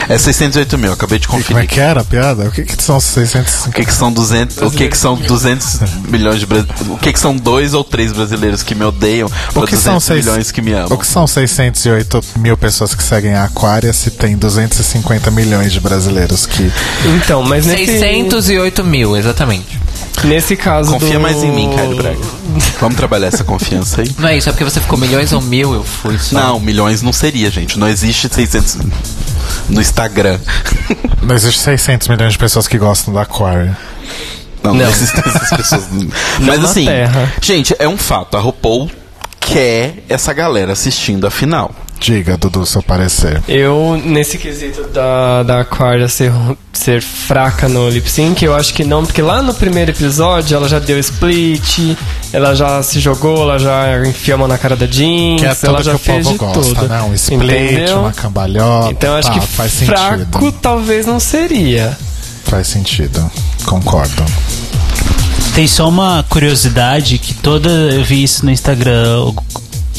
É 0.08 0.18
608 0.18 0.76
mil, 0.78 0.92
acabei 0.92 1.18
de 1.18 1.26
Como 1.26 1.40
é 1.40 1.44
conferir. 1.44 1.68
que 1.68 1.80
era 1.80 2.02
a 2.02 2.04
piada? 2.04 2.44
O 2.44 2.50
que, 2.50 2.62
que 2.62 2.82
são 2.82 3.00
600? 3.00 3.66
O 3.66 3.70
que, 3.70 3.84
que 3.86 3.92
são 3.94 4.12
200, 4.12 4.58
o 4.58 4.70
que, 4.70 4.88
que 4.88 4.96
são 4.98 5.16
200 5.16 5.80
milhões 6.08 6.40
de 6.40 6.46
brasileiros? 6.46 6.88
O 6.88 6.98
que, 6.98 7.12
que 7.12 7.18
são 7.18 7.34
dois 7.34 7.72
ou 7.74 7.82
três 7.82 8.12
brasileiros 8.12 8.62
que 8.62 8.74
me 8.74 8.84
odeiam 8.84 9.28
O 9.54 9.60
ou 9.60 9.66
que, 9.66 9.76
são 9.76 9.94
200 9.94 10.04
seis, 10.04 10.24
milhões 10.24 10.50
que 10.52 10.60
me 10.62 10.72
amam? 10.72 10.92
o 10.92 10.98
que 10.98 11.06
são 11.06 11.26
608 11.26 12.22
mil 12.38 12.56
pessoas 12.56 12.94
que 12.94 13.02
seguem 13.02 13.34
a 13.34 13.44
Aquária 13.44 13.92
se 13.92 14.10
tem 14.10 14.36
250 14.36 15.30
milhões 15.30 15.72
de 15.72 15.80
brasileiros 15.80 16.44
que. 16.46 16.70
Então, 17.16 17.42
mas 17.42 17.64
nesse, 17.66 17.86
608 17.98 18.84
mil, 18.84 19.16
exatamente. 19.16 19.78
Nesse 20.22 20.56
caso 20.56 20.92
Confia 20.92 21.14
do... 21.14 21.20
mais 21.20 21.42
em 21.42 21.50
mim, 21.50 21.70
Caio 21.74 21.96
Braga. 21.96 22.18
Vamos 22.80 22.96
trabalhar 22.96 23.28
essa 23.28 23.42
confiança 23.44 24.02
aí? 24.02 24.14
Não 24.18 24.28
é 24.28 24.36
isso, 24.36 24.48
é 24.48 24.52
porque 24.52 24.64
você 24.64 24.80
ficou 24.80 24.98
milhões 24.98 25.32
ou 25.32 25.40
mil, 25.40 25.74
eu 25.74 25.84
fui 25.84 26.18
só. 26.18 26.38
Não, 26.38 26.60
milhões 26.60 27.02
não 27.02 27.12
seria, 27.12 27.50
gente. 27.50 27.78
Não 27.78 27.88
existe 27.88 28.28
600 28.32 28.78
no 29.68 29.80
Instagram. 29.80 30.38
Não 31.22 31.34
existe 31.34 31.60
600 31.60 32.08
milhões 32.08 32.32
de 32.32 32.38
pessoas 32.38 32.68
que 32.68 32.78
gostam 32.78 33.12
da 33.14 33.22
Aquária. 33.22 33.76
Não, 34.62 34.72
não, 34.72 34.80
Não. 34.84 34.90
existem 34.90 35.22
essas 35.26 35.50
pessoas. 35.50 35.84
Mas 36.40 36.60
na 36.60 36.68
assim, 36.68 36.86
Terra. 36.86 37.32
gente, 37.42 37.74
é 37.78 37.88
um 37.88 37.98
fato. 37.98 38.36
A 38.36 38.40
RuPaul 38.40 38.90
quer 39.40 40.02
essa 40.08 40.32
galera 40.32 40.72
assistindo 40.72 41.26
a 41.26 41.30
final. 41.30 41.74
Diga, 42.00 42.36
Dudu, 42.36 42.66
seu 42.66 42.82
parecer. 42.82 43.42
Eu, 43.48 44.00
nesse 44.04 44.36
quesito 44.36 44.82
da, 44.88 45.42
da 45.42 45.60
Aquaria 45.60 46.06
ser, 46.08 46.30
ser 46.72 47.00
fraca 47.00 47.66
no 47.68 47.88
lip 47.88 48.10
sync, 48.10 48.44
eu 48.44 48.54
acho 48.54 48.74
que 48.74 48.84
não, 48.84 49.06
porque 49.06 49.22
lá 49.22 49.40
no 49.40 49.54
primeiro 49.54 49.90
episódio 49.90 50.54
ela 50.54 50.68
já 50.68 50.78
deu 50.78 50.98
split, 50.98 51.96
ela 52.32 52.54
já 52.54 52.82
se 52.82 53.00
jogou, 53.00 53.42
ela 53.42 53.58
já 53.58 54.06
enfiou 54.06 54.34
a 54.34 54.38
mão 54.38 54.48
na 54.48 54.58
cara 54.58 54.76
da 54.76 54.86
Jinx, 54.86 55.40
Que 55.40 55.46
é 55.66 55.68
ela 55.68 55.82
já 55.82 55.92
que 55.92 55.96
o 55.96 55.98
fez 55.98 56.26
povo 56.26 56.32
de 56.32 56.38
gosta, 56.38 56.74
tudo. 56.74 56.88
né? 56.88 57.02
Um 57.02 57.14
split, 57.14 57.42
Entendeu? 57.42 58.00
uma 58.00 58.12
cambalhota. 58.12 58.90
Então 58.90 59.12
eu 59.12 59.16
acho 59.18 59.32
tá, 59.32 59.38
que 59.38 59.46
faz 59.46 59.80
fraco 59.82 60.18
sentido. 60.40 60.52
talvez 60.60 61.06
não 61.06 61.18
seria. 61.18 61.96
Faz 62.44 62.66
sentido. 62.66 63.30
Concordo. 63.64 64.22
Tem 65.54 65.66
só 65.68 65.88
uma 65.88 66.24
curiosidade 66.28 67.16
que 67.16 67.32
toda. 67.32 67.70
Eu 67.70 68.04
vi 68.04 68.24
isso 68.24 68.44
no 68.44 68.50
Instagram. 68.50 69.32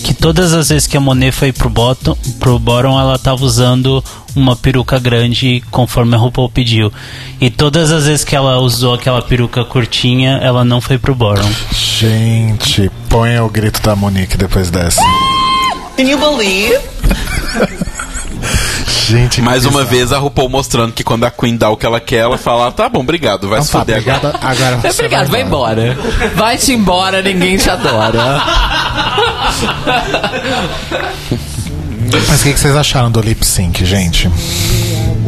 Que 0.04 0.14
todas 0.14 0.54
as 0.54 0.70
vezes 0.70 0.88
que 0.88 0.98
a 0.98 1.00
Monet 1.00 1.32
foi 1.32 1.52
pro 1.52 1.70
bottom, 1.70 2.16
pro 2.40 2.60
bottom, 2.60 3.00
ela 3.00 3.18
tava 3.18 3.44
usando 3.44 4.04
uma 4.36 4.56
peruca 4.56 5.00
grande 5.00 5.64
conforme 5.72 6.16
a 6.16 6.18
RuPaul 6.18 6.50
pediu. 6.50 6.92
E 7.40 7.50
todas 7.50 7.92
as 7.92 8.06
vezes 8.06 8.24
que 8.24 8.36
ela 8.36 8.60
usou 8.60 8.94
aquela 8.94 9.22
peruca 9.22 9.64
curtinha, 9.64 10.40
ela 10.42 10.64
não 10.66 10.82
foi 10.82 10.98
pro 10.98 11.16
bottom. 11.16 11.50
Gente, 11.72 12.92
põe 13.10 13.40
o 13.40 13.50
grito 13.50 13.82
da 13.82 13.96
Monique 13.96 14.38
depois 14.38 14.70
dessa. 14.70 15.02
Can 15.98 16.04
you 16.04 16.20
believe? 16.20 16.78
Gente, 19.08 19.40
Mais 19.42 19.66
uma 19.66 19.84
vez 19.84 20.12
a 20.12 20.18
RuPaul 20.18 20.50
mostrando 20.50 20.92
que 20.92 21.04
quando 21.04 21.26
a 21.26 21.32
Queen 21.32 21.56
dá 21.56 21.70
o 21.70 21.78
que 21.78 21.86
ela 21.86 22.00
quer, 22.00 22.18
ela 22.18 22.38
fala: 22.40 22.72
tá 22.72 22.90
bom, 22.90 23.02
obrigado, 23.02 23.48
vai 23.48 23.60
Então 23.60 23.66
se 23.66 23.72
tá, 23.72 23.80
fuder 23.80 23.98
agora. 23.98 24.18
obrigado. 24.18 24.44
Agora 24.44 24.78
você 24.78 24.90
Obrigado, 24.90 25.30
vai 25.30 25.42
embora. 25.42 25.98
Vai-te 26.36 26.74
embora, 26.74 27.22
ninguém 27.22 27.56
te 27.58 27.70
adora. 27.70 28.42
Mas 32.28 32.40
o 32.42 32.44
que, 32.44 32.54
que 32.54 32.60
vocês 32.60 32.76
acharam 32.76 33.12
do 33.12 33.22
lip 33.22 33.46
sync, 33.46 33.86
gente? 33.86 34.30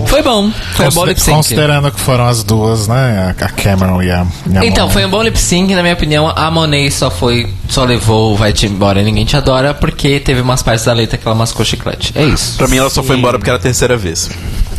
Foi 0.06 0.22
bom. 0.22 0.52
Foi 0.74 0.86
um 0.86 0.90
bom 0.90 0.94
Consider- 1.02 1.06
lip 1.08 1.22
sync. 1.22 1.36
Considerando 1.38 1.92
que 1.92 2.00
foram 2.00 2.28
as 2.28 2.44
duas, 2.44 2.88
né? 2.88 3.34
A 3.40 3.50
Cameron 3.50 4.02
e 4.02 4.12
a, 4.12 4.26
e 4.52 4.58
a 4.58 4.66
Então, 4.66 4.84
Monet. 4.86 4.94
foi 4.94 5.06
um 5.06 5.10
bom 5.10 5.22
lip 5.24 5.38
sync, 5.40 5.74
na 5.74 5.82
minha 5.82 5.94
opinião. 5.94 6.32
A 6.36 6.52
Monet 6.52 6.92
só 6.92 7.10
foi, 7.10 7.52
só 7.68 7.84
levou 7.84 8.34
o 8.34 8.36
Vai-te 8.38 8.66
embora, 8.66 9.02
ninguém 9.02 9.26
te 9.26 9.36
adora, 9.36 9.74
porque 9.74 10.20
teve 10.20 10.42
umas 10.42 10.62
partes 10.62 10.86
da 10.86 10.94
letra 10.94 11.18
que 11.18 11.28
ela 11.28 11.36
mascou 11.36 11.66
chiclete. 11.66 12.12
É 12.16 12.24
isso. 12.26 12.58
Pra 12.58 12.68
mim, 12.68 12.78
ela 12.78 12.90
só 12.90 13.02
foi 13.02 13.18
embora 13.18 13.38
porque 13.38 13.50
era 13.50 13.58
a 13.58 13.62
terceira 13.62 13.98
vez. 13.98 14.30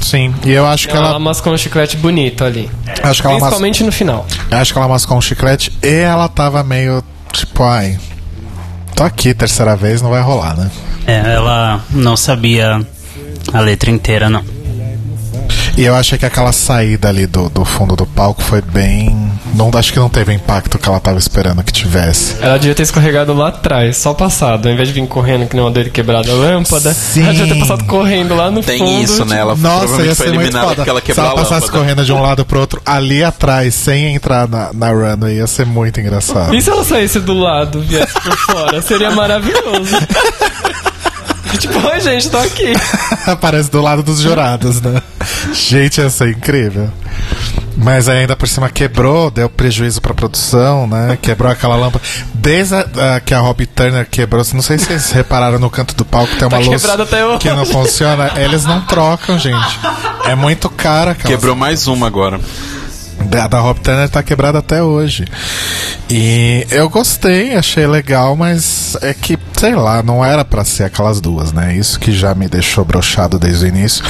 Sim, 0.00 0.32
e 0.44 0.52
eu 0.52 0.64
acho 0.66 0.86
que 0.88 0.96
Ela, 0.96 1.08
ela. 1.08 1.18
mascou 1.18 1.52
um 1.52 1.58
chiclete 1.58 1.96
bonito 1.96 2.44
ali. 2.44 2.70
Acho 3.02 3.20
que 3.20 3.26
ela, 3.26 3.34
mas, 3.34 3.42
Principalmente 3.42 3.82
no 3.84 3.90
final. 3.92 4.26
acho 4.50 4.72
que 4.72 4.78
ela 4.78 4.88
mascou 4.88 5.16
um 5.18 5.20
chiclete 5.20 5.72
e 5.82 5.88
ela 5.94 6.28
tava 6.28 6.62
meio 6.62 7.02
tipo, 7.32 7.62
ai. 7.64 7.98
Tô 8.94 9.02
aqui, 9.04 9.34
terceira 9.34 9.76
vez, 9.76 10.00
não 10.02 10.10
vai 10.10 10.20
rolar, 10.22 10.56
né? 10.56 10.70
É, 11.06 11.34
ela 11.34 11.80
não 11.90 12.16
sabia 12.16 12.80
a 13.52 13.60
letra 13.60 13.90
inteira, 13.90 14.28
não. 14.30 14.42
E 15.78 15.84
eu 15.84 15.94
achei 15.94 16.18
que 16.18 16.26
aquela 16.26 16.50
saída 16.50 17.08
ali 17.08 17.24
do, 17.24 17.48
do 17.48 17.64
fundo 17.64 17.94
do 17.94 18.04
palco 18.04 18.42
foi 18.42 18.60
bem. 18.60 19.30
Não, 19.54 19.70
acho 19.74 19.92
que 19.92 19.98
não 20.00 20.08
teve 20.08 20.32
o 20.32 20.34
impacto 20.34 20.76
que 20.76 20.88
ela 20.88 20.98
tava 20.98 21.18
esperando 21.18 21.62
que 21.62 21.72
tivesse. 21.72 22.34
Ela 22.40 22.58
devia 22.58 22.74
ter 22.74 22.82
escorregado 22.82 23.32
lá 23.32 23.46
atrás, 23.50 23.96
só 23.96 24.12
passado. 24.12 24.66
Ao 24.66 24.74
invés 24.74 24.88
de 24.88 24.94
vir 24.94 25.06
correndo 25.06 25.46
que 25.46 25.54
nem 25.54 25.64
uma 25.64 25.70
dele 25.70 25.88
quebrada 25.88 26.32
a 26.32 26.34
lâmpada, 26.34 26.92
Sim. 26.92 27.22
ela 27.22 27.32
devia 27.32 27.54
ter 27.54 27.60
passado 27.60 27.84
correndo 27.84 28.34
lá 28.34 28.50
no 28.50 28.60
Tem 28.60 28.80
fundo. 28.80 29.02
isso, 29.04 29.24
né? 29.24 29.38
Ela 29.38 29.54
Nossa, 29.54 30.02
ia 30.02 30.16
ser 30.16 30.32
muito 30.32 30.50
foda. 30.58 30.74
porque 30.74 30.90
ela 30.90 31.00
Se 31.00 31.20
ela 31.20 31.34
passasse 31.36 31.70
correndo 31.70 32.04
de 32.04 32.12
um 32.12 32.20
lado 32.20 32.44
pro 32.44 32.58
outro, 32.58 32.82
ali 32.84 33.22
atrás, 33.22 33.72
sem 33.72 34.16
entrar 34.16 34.48
na, 34.48 34.72
na 34.72 34.88
runway, 34.90 35.36
ia 35.36 35.46
ser 35.46 35.64
muito 35.64 36.00
engraçado. 36.00 36.56
E 36.56 36.60
se 36.60 36.68
ela 36.70 36.82
saísse 36.82 37.20
do 37.20 37.34
lado, 37.34 37.80
viesse 37.82 38.14
por 38.14 38.36
fora? 38.36 38.82
Seria 38.82 39.12
maravilhoso. 39.12 39.94
tipo, 41.58 41.78
oi 41.86 42.00
gente, 42.00 42.28
tô 42.30 42.38
aqui. 42.38 42.72
Aparece 43.26 43.70
do 43.70 43.80
lado 43.80 44.02
dos 44.02 44.20
jurados, 44.20 44.80
né? 44.80 45.02
Gente, 45.52 46.00
ia 46.00 46.10
ser 46.10 46.30
incrível. 46.30 46.90
Mas 47.76 48.08
ainda 48.08 48.34
por 48.34 48.48
cima 48.48 48.68
quebrou, 48.68 49.30
deu 49.30 49.48
prejuízo 49.48 50.00
pra 50.02 50.12
produção, 50.12 50.86
né? 50.88 51.16
Quebrou 51.22 51.50
aquela 51.50 51.76
lâmpada. 51.76 52.04
Desde 52.34 52.74
a, 52.74 53.16
a- 53.16 53.20
que 53.20 53.32
a 53.32 53.38
Robbie 53.38 53.66
Turner 53.66 54.06
quebrou, 54.10 54.44
não 54.52 54.62
sei 54.62 54.78
se 54.78 54.86
vocês 54.86 55.10
repararam 55.12 55.58
no 55.60 55.70
canto 55.70 55.94
do 55.94 56.04
palco 56.04 56.34
tem 56.36 56.42
uma 56.48 56.50
Tá 56.50 56.58
luz 56.58 56.68
quebrado 56.82 57.02
até 57.04 57.24
hoje. 57.24 57.38
que 57.38 57.50
não 57.50 57.64
funciona. 57.64 58.32
Eles 58.36 58.64
não 58.64 58.80
trocam, 58.82 59.38
gente. 59.38 59.78
É 60.24 60.34
muito 60.34 60.68
cara 60.68 61.12
aquela 61.12 61.34
Quebrou 61.34 61.54
mais 61.54 61.86
uma 61.86 62.06
agora. 62.08 62.40
Da, 63.24 63.46
da 63.46 63.58
Rob 63.60 63.80
Turner 63.80 64.08
tá 64.08 64.22
quebrada 64.22 64.58
até 64.58 64.82
hoje. 64.82 65.26
E 66.10 66.66
eu 66.70 66.88
gostei, 66.88 67.54
achei 67.54 67.86
legal, 67.86 68.34
mas 68.36 68.96
é 69.02 69.12
que, 69.12 69.38
sei 69.52 69.74
lá, 69.74 70.02
não 70.02 70.24
era 70.24 70.44
pra 70.44 70.64
ser 70.64 70.84
aquelas 70.84 71.20
duas, 71.20 71.52
né? 71.52 71.76
Isso 71.76 71.98
que 72.00 72.12
já 72.12 72.34
me 72.34 72.48
deixou 72.48 72.84
brochado 72.84 73.38
desde 73.38 73.66
o 73.66 73.68
início. 73.68 74.04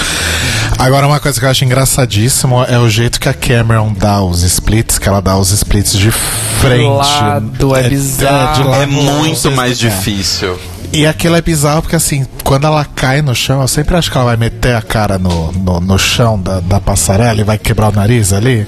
Agora, 0.78 1.06
uma 1.08 1.18
coisa 1.18 1.38
que 1.40 1.44
eu 1.44 1.50
acho 1.50 1.64
engraçadíssimo 1.64 2.62
é 2.64 2.78
o 2.78 2.88
jeito 2.88 3.18
que 3.18 3.28
a 3.28 3.34
Cameron 3.34 3.92
dá 3.92 4.22
os 4.22 4.42
splits, 4.44 4.96
que 4.98 5.08
ela 5.08 5.20
dá 5.20 5.36
os 5.36 5.50
splits 5.50 5.92
de 5.98 6.10
frente. 6.12 6.86
lado, 6.88 7.76
é 7.76 7.88
bizarro. 7.88 8.62
de 8.62 8.68
lado, 8.68 8.82
É 8.82 8.86
muito 8.86 9.50
mais 9.50 9.76
difícil. 9.76 10.56
e 10.92 11.04
aquilo 11.04 11.34
é 11.34 11.42
bizarro 11.42 11.82
porque 11.82 11.96
assim, 11.96 12.24
quando 12.44 12.66
ela 12.66 12.84
cai 12.84 13.20
no 13.22 13.34
chão, 13.34 13.60
eu 13.60 13.66
sempre 13.66 13.96
acho 13.96 14.08
que 14.10 14.16
ela 14.16 14.26
vai 14.26 14.36
meter 14.36 14.76
a 14.76 14.80
cara 14.80 15.18
no, 15.18 15.50
no, 15.50 15.80
no 15.80 15.98
chão 15.98 16.40
da, 16.40 16.60
da 16.60 16.78
passarela 16.80 17.40
e 17.40 17.44
vai 17.44 17.58
quebrar 17.58 17.88
o 17.88 17.92
nariz 17.92 18.32
ali. 18.32 18.64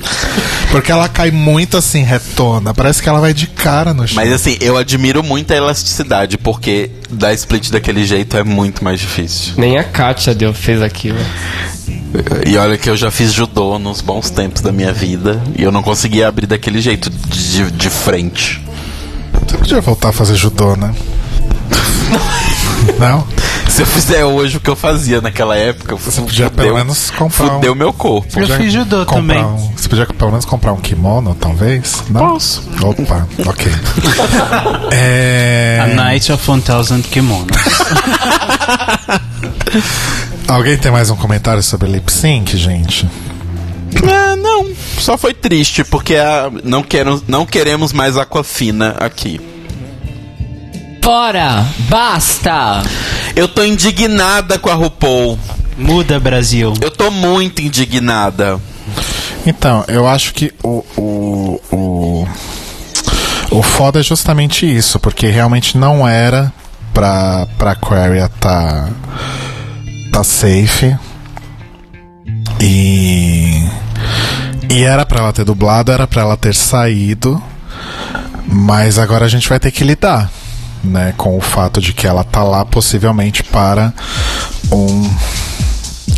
Porque 0.72 0.90
ela 0.90 1.08
cai 1.08 1.30
muito 1.30 1.76
assim, 1.76 2.02
retona. 2.02 2.74
Parece 2.74 3.00
que 3.02 3.08
ela 3.08 3.20
vai 3.20 3.32
de 3.32 3.46
cara 3.46 3.94
no 3.94 4.06
chão. 4.06 4.16
Mas 4.16 4.32
assim, 4.32 4.56
eu 4.60 4.76
admiro 4.76 5.22
muito 5.22 5.52
a 5.52 5.56
elasticidade, 5.56 6.36
porque 6.36 6.90
dar 7.08 7.32
split 7.34 7.70
daquele 7.70 8.04
jeito 8.04 8.36
é 8.36 8.42
muito 8.42 8.82
mais 8.82 8.98
difícil. 8.98 9.54
Nem 9.56 9.78
a 9.78 9.84
Katia 9.84 10.34
deu, 10.34 10.52
fez 10.52 10.82
aquilo. 10.82 11.18
E 12.46 12.56
olha 12.56 12.76
que 12.76 12.90
eu 12.90 12.96
já 12.96 13.10
fiz 13.10 13.32
judô 13.32 13.78
nos 13.78 14.00
bons 14.00 14.30
tempos 14.30 14.62
da 14.62 14.72
minha 14.72 14.92
vida 14.92 15.40
e 15.56 15.62
eu 15.62 15.70
não 15.70 15.82
conseguia 15.82 16.28
abrir 16.28 16.46
daquele 16.46 16.80
jeito 16.80 17.08
de, 17.10 17.70
de 17.70 17.90
frente. 17.90 18.60
Você 19.46 19.56
podia 19.56 19.80
voltar 19.80 20.08
a 20.08 20.12
fazer 20.12 20.34
judô, 20.36 20.76
né? 20.76 20.94
Não? 22.98 23.26
Se 23.68 23.82
eu 23.82 23.86
fizer 23.86 24.24
hoje 24.24 24.56
o 24.56 24.60
que 24.60 24.68
eu 24.68 24.74
fazia 24.74 25.20
naquela 25.20 25.56
época, 25.56 25.94
Você 25.96 26.20
podia 26.20 26.50
pelo 26.50 26.74
menos 26.74 27.10
comprar 27.10 27.44
um- 27.46 27.54
fudeu 27.56 27.74
meu 27.74 27.92
corpo. 27.92 28.40
Eu 28.40 28.46
fiz 28.58 28.72
judô 28.72 29.04
também. 29.06 29.42
um- 29.44 29.72
você 29.76 29.88
podia 29.88 30.06
pelo 30.06 30.30
menos 30.30 30.44
comprar 30.44 30.72
um 30.72 30.80
kimono, 30.80 31.36
talvez? 31.38 32.02
Não? 32.10 32.32
Posso. 32.32 32.62
Opa, 32.82 33.28
ok. 33.46 33.72
é... 34.90 35.78
A 35.82 35.86
Night 35.94 36.32
of 36.32 36.50
1000 36.50 37.02
Kimonos. 37.10 37.56
Alguém 40.50 40.76
tem 40.76 40.90
mais 40.90 41.10
um 41.10 41.16
comentário 41.16 41.62
sobre 41.62 41.88
lip 41.88 42.10
sync, 42.10 42.56
gente? 42.56 43.08
Ah, 44.08 44.34
não, 44.36 44.68
só 44.98 45.16
foi 45.16 45.32
triste, 45.32 45.84
porque 45.84 46.16
a- 46.16 46.50
não, 46.64 46.82
quero, 46.82 47.22
não 47.28 47.46
queremos 47.46 47.92
mais 47.92 48.16
Aquafina 48.16 48.96
aqui. 48.98 49.40
Fora! 51.02 51.64
Basta! 51.88 52.82
Eu 53.36 53.46
tô 53.48 53.62
indignada 53.64 54.58
com 54.58 54.68
a 54.68 54.74
RuPaul. 54.74 55.38
Muda, 55.78 56.18
Brasil. 56.20 56.74
Eu 56.80 56.90
tô 56.90 57.10
muito 57.10 57.62
indignada. 57.62 58.60
Então, 59.46 59.84
eu 59.88 60.06
acho 60.06 60.34
que 60.34 60.52
o, 60.62 60.84
o, 60.96 61.60
o, 61.72 62.28
o 63.50 63.62
foda 63.62 64.00
é 64.00 64.02
justamente 64.02 64.66
isso, 64.66 64.98
porque 64.98 65.28
realmente 65.28 65.78
não 65.78 66.06
era 66.06 66.52
pra, 66.92 67.46
pra 67.56 67.70
Aquaria 67.70 68.28
tá, 68.40 68.90
tá 70.10 70.24
safe. 70.24 70.96
E. 72.60 73.68
E 74.68 74.84
era 74.84 75.04
pra 75.04 75.20
ela 75.20 75.32
ter 75.32 75.44
dublado, 75.44 75.90
era 75.90 76.06
pra 76.06 76.22
ela 76.22 76.36
ter 76.36 76.54
saído. 76.54 77.42
Mas 78.46 78.98
agora 78.98 79.24
a 79.24 79.28
gente 79.28 79.48
vai 79.48 79.60
ter 79.60 79.70
que 79.70 79.84
lidar, 79.84 80.30
né, 80.82 81.14
com 81.16 81.36
o 81.36 81.40
fato 81.40 81.80
de 81.80 81.92
que 81.92 82.06
ela 82.06 82.24
tá 82.24 82.42
lá 82.42 82.64
possivelmente 82.64 83.44
para 83.44 83.92
um 84.72 85.08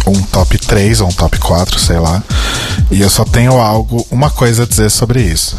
um 0.07 0.23
top 0.23 0.59
3 0.59 1.01
ou 1.01 1.09
um 1.09 1.13
top 1.13 1.39
4, 1.39 1.79
sei 1.79 1.99
lá. 1.99 2.23
E 2.91 3.01
eu 3.01 3.11
só 3.11 3.25
tenho 3.25 3.53
algo, 3.53 4.07
uma 4.11 4.31
coisa 4.31 4.65
a 4.65 4.67
dizer 4.67 4.91
sobre 4.91 5.23
isso. 5.23 5.57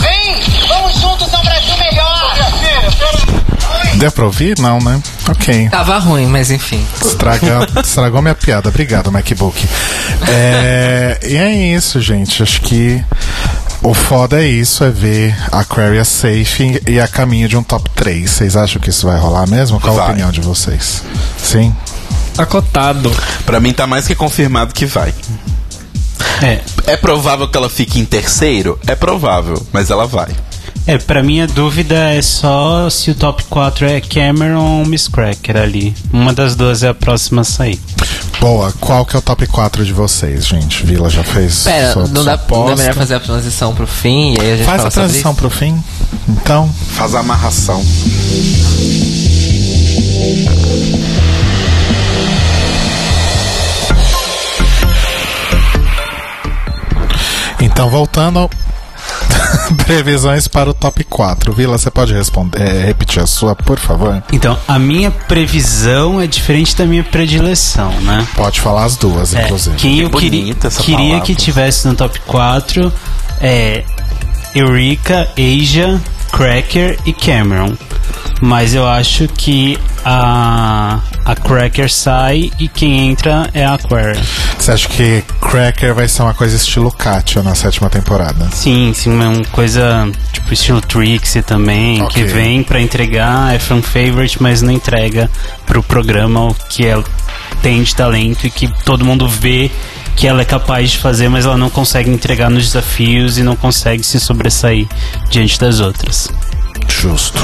Vem! 0.00 0.40
Vamos 0.68 0.98
juntos 1.00 1.32
a 1.34 1.38
um 1.38 1.44
Brasil 1.44 1.76
melhor! 1.76 2.32
Deu 3.96 4.10
pra 4.10 4.24
ouvir? 4.24 4.58
Não, 4.58 4.78
né? 4.80 5.00
Ok. 5.28 5.68
Tava 5.68 5.98
ruim, 5.98 6.26
mas 6.26 6.50
enfim. 6.50 6.84
Estraga, 7.04 7.68
estragou 7.84 8.22
minha 8.22 8.34
piada. 8.34 8.68
Obrigado, 8.70 9.12
MacBook. 9.12 9.68
É, 10.28 11.20
e 11.22 11.36
é 11.36 11.54
isso, 11.76 12.00
gente. 12.00 12.42
Acho 12.42 12.60
que 12.62 13.04
o 13.82 13.92
foda 13.94 14.42
é 14.42 14.46
isso, 14.46 14.82
é 14.82 14.90
ver 14.90 15.36
a 15.52 15.60
Aquaria 15.60 16.04
safe 16.04 16.80
e 16.88 16.98
a 16.98 17.06
caminho 17.06 17.48
de 17.48 17.56
um 17.56 17.62
top 17.62 17.88
3. 17.90 18.28
Vocês 18.30 18.56
acham 18.56 18.80
que 18.80 18.90
isso 18.90 19.06
vai 19.06 19.18
rolar 19.20 19.46
mesmo? 19.46 19.78
Qual 19.78 19.94
a 19.94 19.98
Vai. 19.98 20.08
opinião 20.10 20.32
de 20.32 20.40
vocês? 20.40 21.02
Sim? 21.38 21.74
Acotado. 22.38 23.14
Pra 23.44 23.60
mim 23.60 23.72
tá 23.74 23.86
mais 23.86 24.06
que 24.06 24.14
confirmado 24.14 24.72
que 24.72 24.86
vai. 24.86 25.12
É, 26.42 26.60
É 26.86 26.96
provável 26.96 27.48
que 27.48 27.56
ela 27.56 27.68
fique 27.70 27.98
em 28.00 28.04
terceiro? 28.04 28.78
É 28.86 28.94
provável, 28.94 29.64
mas 29.72 29.90
ela 29.90 30.06
vai. 30.06 30.28
é, 30.86 30.98
pra 30.98 31.22
mim 31.22 31.40
a 31.40 31.46
dúvida 31.46 31.94
é 31.94 32.20
só 32.22 32.88
se 32.90 33.10
o 33.10 33.14
top 33.14 33.44
4 33.44 33.86
é 33.86 34.00
Cameron 34.00 34.80
ou 34.80 34.86
Miss 34.86 35.06
Cracker 35.08 35.56
ali. 35.56 35.94
Uma 36.12 36.32
das 36.32 36.54
duas 36.56 36.82
é 36.82 36.88
a 36.88 36.94
próxima 36.94 37.42
a 37.42 37.44
sair. 37.44 37.78
Boa, 38.40 38.72
qual 38.80 39.06
que 39.06 39.14
é 39.14 39.18
o 39.18 39.22
top 39.22 39.46
4 39.46 39.84
de 39.84 39.92
vocês, 39.92 40.46
gente? 40.48 40.84
Vila 40.84 41.08
já 41.08 41.22
fez 41.22 41.62
Pera, 41.62 41.92
sua, 41.92 42.08
não 42.08 42.24
dá, 42.24 42.38
não 42.50 42.70
é 42.72 42.76
melhor 42.76 42.94
fazer 42.94 43.14
a 43.14 43.20
transição 43.20 43.72
pro 43.72 43.86
fim 43.86 44.34
e 44.34 44.40
aí 44.40 44.52
a 44.52 44.56
gente 44.56 44.66
Faz 44.66 44.78
fala 44.78 44.88
a 44.88 44.90
sobre 44.90 45.06
transição 45.08 45.30
isso? 45.32 45.40
pro 45.40 45.50
fim. 45.50 45.84
Então, 46.28 46.68
Faz 46.96 47.14
a 47.14 47.20
amarração. 47.20 47.80
Então 57.64 57.88
voltando. 57.88 58.48
Previsões 59.86 60.46
para 60.46 60.70
o 60.70 60.74
top 60.74 61.02
4. 61.04 61.52
Vila, 61.52 61.76
você 61.78 61.90
pode 61.90 62.12
responder, 62.14 62.60
é, 62.60 62.84
repetir 62.84 63.22
a 63.22 63.26
sua, 63.26 63.54
por 63.56 63.78
favor? 63.78 64.22
Então, 64.32 64.56
a 64.68 64.78
minha 64.78 65.10
previsão 65.10 66.20
é 66.20 66.26
diferente 66.26 66.76
da 66.76 66.84
minha 66.84 67.02
predileção, 67.02 67.90
né? 68.02 68.26
Pode 68.36 68.60
falar 68.60 68.84
as 68.84 68.96
duas, 68.96 69.34
É, 69.34 69.44
inclusive. 69.44 69.76
quem 69.76 70.00
eu 70.00 70.08
bonita 70.08 70.30
queria, 70.30 70.56
essa 70.64 70.82
queria 70.82 71.20
que 71.20 71.34
tivesse 71.34 71.86
no 71.88 71.94
top 71.94 72.20
4 72.20 72.92
é 73.40 73.84
Eureka, 74.54 75.28
Asia, 75.36 76.00
Cracker 76.32 76.98
e 77.06 77.12
Cameron. 77.12 77.76
Mas 78.40 78.74
eu 78.74 78.86
acho 78.88 79.28
que 79.28 79.78
a, 80.04 80.98
a 81.24 81.34
Cracker 81.36 81.88
sai 81.92 82.50
e 82.58 82.66
quem 82.66 83.08
entra 83.10 83.48
é 83.54 83.64
a 83.64 83.74
Aquaria. 83.74 84.20
Você 84.58 84.72
acha 84.72 84.88
que 84.88 85.22
Cracker 85.40 85.94
vai 85.94 86.08
ser 86.08 86.22
uma 86.22 86.34
coisa 86.34 86.56
estilo 86.56 86.90
Katia 86.90 87.42
na 87.42 87.54
sétima 87.54 87.88
temporada? 87.88 88.48
Sim, 88.50 88.92
sim, 88.94 89.10
é 89.22 89.28
uma 89.28 89.44
coisa 89.46 90.10
tipo 90.32 90.52
estilo 90.52 90.80
Trixie 90.80 91.42
também, 91.42 92.02
Ok. 92.02 92.10
que 92.24 92.28
vem 92.32 92.62
pra 92.64 92.80
entregar, 92.80 93.54
é 93.54 93.58
fan 93.60 93.80
favorite, 93.80 94.42
mas 94.42 94.60
não 94.60 94.72
entrega 94.72 95.30
pro 95.64 95.82
programa 95.82 96.48
o 96.48 96.54
que 96.68 96.84
ela 96.86 97.04
tem 97.62 97.80
de 97.82 97.94
talento 97.94 98.44
e 98.46 98.50
que 98.50 98.66
todo 98.84 99.04
mundo 99.04 99.28
vê 99.28 99.70
que 100.16 100.26
ela 100.26 100.42
é 100.42 100.44
capaz 100.44 100.90
de 100.90 100.98
fazer, 100.98 101.28
mas 101.28 101.44
ela 101.46 101.56
não 101.56 101.70
consegue 101.70 102.10
entregar 102.10 102.48
nos 102.50 102.66
desafios 102.66 103.38
e 103.38 103.42
não 103.42 103.56
consegue 103.56 104.02
se 104.04 104.20
sobressair 104.20 104.86
diante 105.30 105.58
das 105.58 105.80
outras. 105.80 106.28
Justo. 106.88 107.38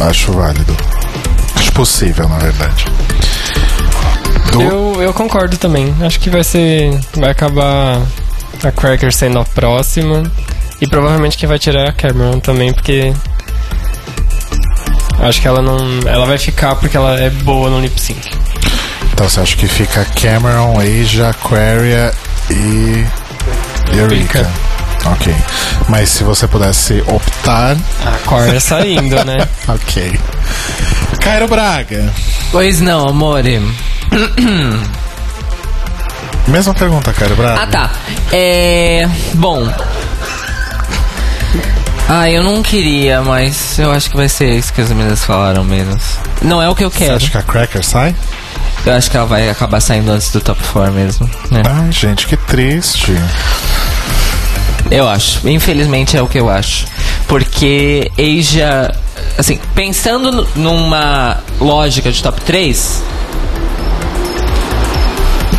Acho 0.00 0.32
válido. 0.32 0.76
Acho 1.54 1.72
possível, 1.72 2.28
na 2.28 2.38
verdade. 2.38 2.84
Do- 4.52 4.62
Eu, 4.62 5.02
eu 5.02 5.12
concordo 5.14 5.56
também. 5.56 5.94
Acho 6.00 6.18
que 6.20 6.30
vai 6.30 6.42
ser. 6.42 6.98
Vai 7.16 7.30
acabar 7.30 8.00
a 8.64 8.72
Cracker 8.72 9.12
sendo 9.12 9.38
a 9.38 9.44
próxima. 9.44 10.22
E 10.80 10.86
provavelmente 10.86 11.36
quem 11.36 11.48
vai 11.48 11.58
tirar 11.58 11.80
é 11.86 11.88
a 11.88 11.92
Cameron 11.92 12.40
também, 12.40 12.72
porque. 12.72 13.12
Acho 15.20 15.40
que 15.40 15.48
ela 15.48 15.60
não. 15.60 15.76
Ela 16.06 16.24
vai 16.26 16.38
ficar 16.38 16.76
porque 16.76 16.96
ela 16.96 17.18
é 17.18 17.28
boa 17.30 17.68
no 17.68 17.80
lip 17.80 18.00
sync. 18.00 18.30
Então 19.18 19.28
você 19.28 19.40
acha 19.40 19.56
que 19.56 19.66
fica 19.66 20.04
Cameron, 20.14 20.78
Asia, 20.78 21.30
Aquaria 21.30 22.14
e 22.48 23.04
Eureka. 23.92 24.38
Eureka. 24.38 24.50
Ok. 25.06 25.34
Mas 25.88 26.08
se 26.08 26.22
você 26.22 26.46
pudesse 26.46 27.02
optar. 27.04 27.76
A 28.06 28.10
Aquaria 28.10 28.60
saindo, 28.60 29.16
né? 29.24 29.38
Ok. 29.66 30.20
Cairo 31.20 31.48
Braga. 31.48 32.14
Pois 32.52 32.80
não, 32.80 33.08
amore. 33.08 33.60
Mesma 36.46 36.72
pergunta, 36.74 37.12
Cairo 37.12 37.34
Braga. 37.34 37.60
Ah, 37.62 37.66
tá. 37.66 37.90
É. 38.30 39.04
Bom. 39.34 39.68
Ah, 42.08 42.30
eu 42.30 42.44
não 42.44 42.62
queria, 42.62 43.20
mas 43.22 43.80
eu 43.80 43.90
acho 43.90 44.10
que 44.10 44.16
vai 44.16 44.28
ser 44.28 44.50
isso 44.54 44.72
que 44.72 44.80
as 44.80 44.90
meninas 44.90 45.24
falaram 45.24 45.64
mesmo. 45.64 45.98
Não 46.40 46.62
é 46.62 46.68
o 46.70 46.74
que 46.76 46.84
eu 46.84 46.90
Você 46.90 46.98
quero. 47.00 47.16
acha 47.16 47.30
que 47.30 47.36
a 47.36 47.42
Cracker 47.42 47.84
sai? 47.84 48.14
Eu 48.86 48.94
acho 48.94 49.10
que 49.10 49.16
ela 49.16 49.26
vai 49.26 49.48
acabar 49.50 49.80
saindo 49.80 50.10
antes 50.10 50.30
do 50.30 50.40
top 50.40 50.60
4 50.72 50.92
mesmo. 50.92 51.28
né? 51.50 51.62
Ai, 51.66 51.92
gente, 51.92 52.26
que 52.26 52.36
triste. 52.36 53.12
Eu 54.90 55.06
acho. 55.08 55.46
Infelizmente 55.48 56.16
é 56.16 56.22
o 56.22 56.26
que 56.28 56.38
eu 56.38 56.48
acho. 56.48 56.86
Porque 57.26 58.10
Asia. 58.18 58.90
Assim, 59.36 59.58
pensando 59.74 60.46
numa 60.56 61.38
lógica 61.60 62.10
de 62.10 62.22
top 62.22 62.40
3. 62.42 63.02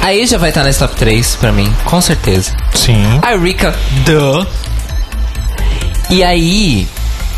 A 0.02 0.08
Asia 0.24 0.38
vai 0.40 0.50
estar 0.50 0.64
nesse 0.64 0.80
top 0.80 0.96
3 0.96 1.36
pra 1.36 1.52
mim, 1.52 1.72
com 1.86 2.02
certeza. 2.02 2.56
Sim. 2.74 3.20
A 3.22 3.36
Rika, 3.36 3.76
duh. 4.06 4.46
E 6.10 6.24
aí, 6.24 6.88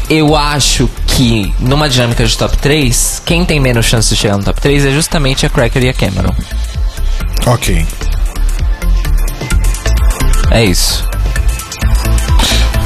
eu 0.09 0.35
acho 0.35 0.89
que 1.21 1.53
numa 1.59 1.87
dinâmica 1.87 2.25
de 2.25 2.35
top 2.35 2.57
3, 2.57 3.21
quem 3.23 3.45
tem 3.45 3.59
menos 3.59 3.85
chance 3.85 4.09
de 4.09 4.19
chegar 4.19 4.37
no 4.37 4.43
top 4.43 4.59
3 4.59 4.85
é 4.85 4.91
justamente 4.91 5.45
a 5.45 5.49
Cracker 5.51 5.83
e 5.83 5.89
a 5.89 5.93
Cameron. 5.93 6.33
Ok. 7.45 7.85
É 10.49 10.65
isso. 10.65 11.07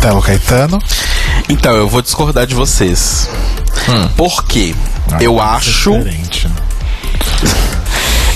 Telo 0.02 0.22
Caetano. 0.22 0.80
Então, 1.48 1.78
eu 1.78 1.88
vou 1.88 2.02
discordar 2.02 2.46
de 2.46 2.54
vocês. 2.54 3.30
Hum. 3.88 4.10
Por 4.18 4.44
quê? 4.44 4.76
Ah, 5.14 5.18
eu 5.22 5.36
ser 5.36 5.42
acho. 5.42 5.98
diferente, 5.98 6.48
né? 6.50 6.56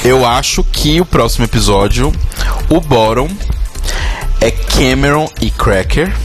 Eu 0.02 0.26
acho 0.26 0.64
que 0.64 1.02
o 1.02 1.06
próximo 1.06 1.44
episódio, 1.44 2.14
o 2.70 2.80
bottom 2.80 3.28
é 4.40 4.50
Cameron 4.50 5.30
e 5.42 5.52
Cracker. 5.52 6.16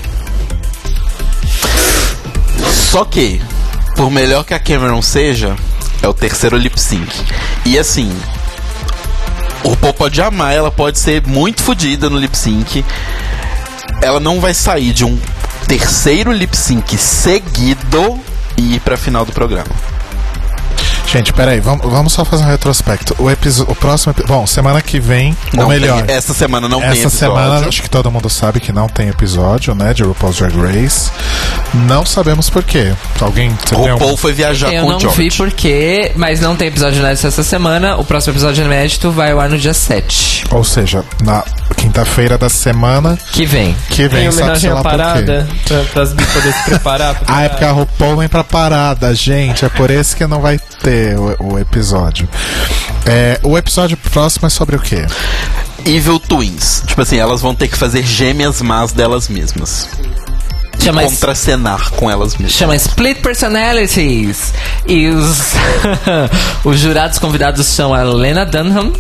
Só 2.93 3.05
que, 3.05 3.43
por 3.95 4.11
melhor 4.11 4.45
que 4.45 4.55
a 4.55 4.59
Cameron 4.59 5.01
seja, 5.03 5.57
é 6.03 6.09
o 6.09 6.15
terceiro 6.15 6.57
lip 6.57 6.79
sync. 6.81 7.11
E 7.65 7.79
assim, 7.79 8.15
o 9.63 9.69
RuPaul 9.71 9.95
pode 9.95 10.21
amar, 10.21 10.55
ela 10.55 10.71
pode 10.71 10.99
ser 10.99 11.27
muito 11.27 11.63
fodida 11.63 12.11
no 12.11 12.19
lip 12.19 12.37
sync. 12.37 12.85
Ela 14.03 14.21
não 14.21 14.41
vai 14.41 14.53
sair 14.53 14.93
de 14.93 15.05
um 15.05 15.19
terceiro 15.67 16.33
lip 16.33 16.57
sync 16.57 16.97
seguido 16.99 18.21
e 18.57 18.77
ir 18.77 18.81
pra 18.81 18.97
final 18.97 19.25
do 19.25 19.33
programa. 19.33 19.94
Gente, 21.15 21.33
peraí, 21.33 21.61
vamos, 21.61 21.87
vamos 21.91 22.13
só 22.13 22.25
fazer 22.25 22.43
um 22.45 22.49
retrospecto. 22.49 23.15
O, 23.19 23.31
episo- 23.31 23.65
o 23.69 23.75
próximo. 23.75 24.13
Bom, 24.27 24.47
semana 24.47 24.83
que 24.83 24.99
vem, 24.99 25.37
Não 25.53 25.65
ou 25.65 25.69
melhor. 25.71 26.03
tem- 26.03 26.17
essa 26.17 26.35
semana 26.35 26.69
não 26.69 26.81
tem 26.81 26.89
Essa 26.91 27.07
episódio. 27.07 27.19
semana, 27.37 27.69
acho 27.69 27.83
que 27.83 27.89
todo 27.91 28.11
mundo 28.11 28.29
sabe 28.29 28.59
que 28.59 28.73
não 28.73 28.89
tem 28.89 29.09
episódio, 29.09 29.75
né? 29.77 29.95
De 29.95 30.03
RuPaul's 30.03 30.37
Drag 30.39 30.55
Race. 30.57 31.11
Não 31.73 32.05
sabemos 32.05 32.51
por 32.51 32.63
quê. 32.65 32.93
Alguém. 33.21 33.51
Você 33.51 33.75
tem 33.77 33.85
O 33.85 33.93
algum- 33.93 34.05
Paul 34.07 34.17
foi 34.17 34.33
viajar 34.33 34.73
eu 34.73 34.83
com 34.85 34.91
não 34.91 34.97
o 34.97 35.01
George. 35.01 35.17
vi 35.31 35.37
porquê, 35.37 36.13
mas 36.17 36.41
não 36.41 36.57
tem 36.57 36.67
episódio 36.69 36.99
inédito 36.99 37.27
essa 37.27 37.43
semana. 37.45 37.97
O 37.97 38.05
próximo 38.05 38.33
episódio 38.33 38.65
inédito 38.65 39.11
vai 39.13 39.31
ao 39.31 39.39
ar 39.41 39.49
no 39.49 39.59
dia 39.59 39.75
7. 39.75 40.45
Ou 40.51 40.65
seja, 40.65 41.05
na 41.23 41.45
quinta-feira 41.77 42.37
da 42.37 42.49
semana 42.49 43.17
Que 43.33 43.47
vem. 43.47 43.77
que 43.89 44.09
vem, 44.09 44.25
Em 44.25 44.29
homenagem 44.31 44.71
à 44.71 44.75
lá 44.75 44.83
por 44.83 44.91
quê. 44.91 44.97
parada, 44.97 45.49
pra, 45.67 45.79
pras 45.93 46.13
bi 46.13 46.25
poder 46.27 46.53
se 46.53 46.63
preparar. 46.65 47.15
pra 47.15 47.35
Ah, 47.37 47.43
é 47.43 47.49
porque 47.49 47.65
a 47.65 47.71
RuPaul 47.73 48.17
vem 48.17 48.29
pra 48.29 48.43
parada, 48.43 49.15
gente. 49.15 49.65
É 49.65 49.69
por 49.69 49.91
isso 49.91 50.17
que 50.17 50.27
não 50.27 50.41
vai 50.41 50.59
ter 50.83 51.04
o, 51.09 51.55
o 51.55 51.59
episódio. 51.59 52.29
É, 53.07 53.39
o 53.43 53.57
episódio 53.59 53.97
próximo 53.97 54.47
é 54.47 54.51
sobre 54.51 54.77
o 54.77 54.79
quê? 54.79 55.07
Evil 55.85 56.19
Twins. 56.19 56.83
Tipo 56.87 57.03
assim, 57.03 57.19
elas 57.19 57.41
vão 57.41 57.55
ter 57.55 57.69
que 57.69 57.77
fazer 57.77 58.03
gêmeas 58.03 58.63
más 58.63 58.93
delas 58.93 59.29
mesmas. 59.29 59.89
Chama, 60.85 61.03
Contracenar 61.03 61.91
com 61.93 62.11
elas 62.11 62.37
mesmas. 62.37 62.53
chama 62.53 62.77
Split 62.77 63.21
Personalities. 63.21 64.53
E 64.87 65.09
os, 65.09 65.53
os 66.65 66.79
jurados 66.79 67.19
convidados 67.19 67.67
são 67.67 67.95
a 67.95 68.03
Lena 68.03 68.45
Dunham 68.45 68.93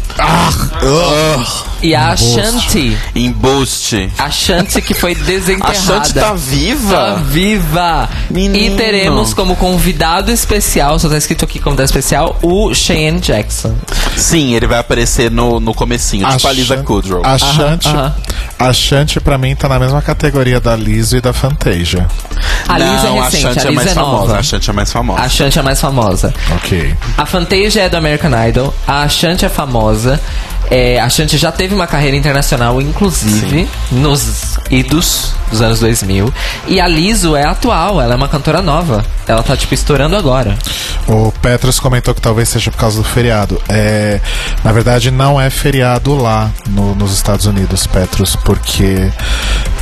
e 1.83 1.95
a 1.95 2.09
Ashanti. 2.13 2.97
Embuste. 3.15 4.11
A 4.19 4.31
Shanti 4.31 4.81
que 4.81 4.95
foi 4.95 5.13
A 5.13 5.15
desenterrada. 5.25 5.75
Shanti 5.75 6.15
tá 6.15 6.33
viva? 6.33 6.95
Tá 6.95 7.15
viva! 7.17 8.09
Menino. 8.31 8.57
E 8.57 8.77
teremos 8.77 9.35
como 9.35 9.55
convidado 9.57 10.31
especial, 10.33 10.99
só 10.99 11.09
tá 11.09 11.19
escrito 11.19 11.45
aqui 11.45 11.59
convidado 11.59 11.87
especial, 11.87 12.39
o 12.43 12.75
Cheyenne 12.75 13.21
Jackson. 13.21 13.75
Sim, 14.17 14.55
ele 14.55 14.67
vai 14.67 14.79
aparecer 14.79 15.31
no, 15.31 15.61
no 15.61 15.75
comecinho, 15.75 16.27
tipo 16.31 16.49
a 16.49 16.53
Lisa 16.53 16.77
Kudrow. 16.79 17.23
A 17.25 17.37
Shanti, 17.37 17.89
aham. 17.89 18.15
a 18.59 18.73
Shanti 18.73 19.21
pra 19.21 19.37
mim 19.37 19.55
tá 19.55 19.69
na 19.69 19.79
mesma 19.79 20.01
categoria 20.01 20.61
da 20.61 20.75
Liso 20.75 21.17
e 21.17 21.21
da 21.21 21.33
Fantasia. 21.33 21.74
A 22.69 22.79
Liz 22.79 23.03
Não, 23.03 23.17
é 23.17 23.21
a 23.21 23.25
recente, 23.25 23.43
Shanti 23.43 23.59
a 23.59 23.63
é 23.63 23.67
Liz 23.67 23.75
mais 23.77 23.87
é 23.91 23.95
famosa. 23.95 24.17
nova. 24.27 24.39
A 24.39 24.43
Shanti 24.43 24.71
é 24.71 24.73
mais 24.73 24.93
famosa. 24.93 25.21
A 25.23 25.29
Shanti 25.29 25.59
é 25.59 25.63
mais 25.63 25.81
famosa. 25.81 26.35
Ok. 26.57 26.95
A 27.19 27.27
Fantasia 27.27 27.83
é 27.83 27.89
do 27.89 27.97
American 27.97 28.31
Idol. 28.49 28.75
A 28.87 29.09
Shanti 29.09 29.45
é 29.45 29.49
famosa. 29.49 30.21
É, 30.71 30.99
a 30.99 31.09
Shanti 31.11 31.37
já 31.37 31.53
teve 31.53 31.75
uma 31.75 31.87
carreira 31.87 32.17
internacional, 32.17 32.81
inclusive, 32.81 33.69
nos 33.93 34.54
idos 34.71 35.35
dos 35.51 35.61
anos 35.61 35.81
2000. 35.81 36.33
E 36.67 36.81
a 36.81 36.89
Liso 36.89 37.37
é 37.37 37.45
atual, 37.47 38.01
ela 38.01 38.15
é 38.15 38.17
uma 38.17 38.29
cantora 38.29 38.61
nova. 38.63 39.05
Ela 39.27 39.43
tá, 39.43 39.57
tipo, 39.57 39.75
estourando 39.75 40.17
agora. 40.17 40.57
O 41.07 41.33
Petros 41.43 41.79
comentou 41.81 42.15
que 42.15 42.21
talvez 42.21 42.49
seja 42.49 42.71
por 42.71 42.79
causa 42.79 42.99
do 42.99 43.05
feriado. 43.05 43.61
É, 43.69 44.21
na 44.63 44.73
verdade, 44.73 45.11
não 45.11 45.41
é 45.41 45.49
feriado 45.51 46.15
lá 46.17 46.51
no- 46.69 46.95
nos 46.95 47.13
Estados 47.13 47.47
Unidos, 47.47 47.87
Petros, 47.87 48.37
porque 48.37 49.11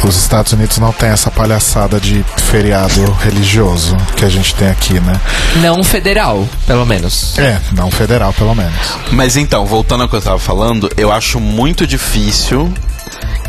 os 0.04 0.16
Estados 0.16 0.52
Unidos 0.52 0.78
não 0.78 0.92
tem 0.92 1.09
essa 1.10 1.30
palhaçada 1.30 2.00
de 2.00 2.24
feriado 2.50 3.10
religioso 3.20 3.96
que 4.16 4.24
a 4.24 4.28
gente 4.28 4.54
tem 4.54 4.68
aqui, 4.68 4.98
né? 5.00 5.20
Não 5.56 5.82
federal, 5.84 6.46
pelo 6.66 6.84
menos. 6.84 7.38
É, 7.38 7.60
não 7.72 7.90
federal, 7.90 8.32
pelo 8.32 8.54
menos. 8.54 8.74
Mas 9.12 9.36
então, 9.36 9.64
voltando 9.66 10.02
ao 10.02 10.09
que 10.09 10.16
eu 10.16 10.22
tava 10.22 10.38
falando, 10.38 10.88
eu 10.96 11.12
acho 11.12 11.38
muito 11.40 11.86
difícil 11.86 12.72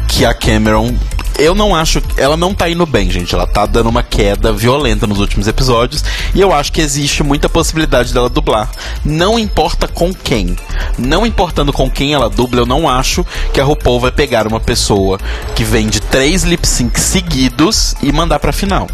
que 0.07 0.25
a 0.25 0.33
Cameron. 0.33 0.93
Eu 1.37 1.55
não 1.55 1.75
acho. 1.75 2.01
Ela 2.17 2.37
não 2.37 2.53
tá 2.53 2.69
indo 2.69 2.85
bem, 2.85 3.09
gente. 3.09 3.33
Ela 3.33 3.47
tá 3.47 3.65
dando 3.65 3.89
uma 3.89 4.03
queda 4.03 4.51
violenta 4.51 5.07
nos 5.07 5.19
últimos 5.19 5.47
episódios. 5.47 6.03
E 6.33 6.39
eu 6.39 6.53
acho 6.53 6.71
que 6.71 6.81
existe 6.81 7.23
muita 7.23 7.49
possibilidade 7.49 8.13
dela 8.13 8.29
dublar. 8.29 8.69
Não 9.03 9.39
importa 9.39 9.87
com 9.87 10.13
quem. 10.13 10.55
Não 10.97 11.25
importando 11.25 11.73
com 11.73 11.89
quem 11.89 12.13
ela 12.13 12.29
dubla, 12.29 12.61
eu 12.61 12.65
não 12.65 12.87
acho 12.87 13.25
que 13.53 13.59
a 13.59 13.63
RuPaul 13.63 13.99
vai 13.99 14.11
pegar 14.11 14.47
uma 14.47 14.59
pessoa 14.59 15.19
que 15.55 15.63
vem 15.63 15.87
de 15.87 15.99
três 15.99 16.43
lip 16.43 16.67
syncs 16.67 17.01
seguidos 17.01 17.95
e 18.01 18.11
mandar 18.11 18.39
pra 18.39 18.51
final. 18.51 18.87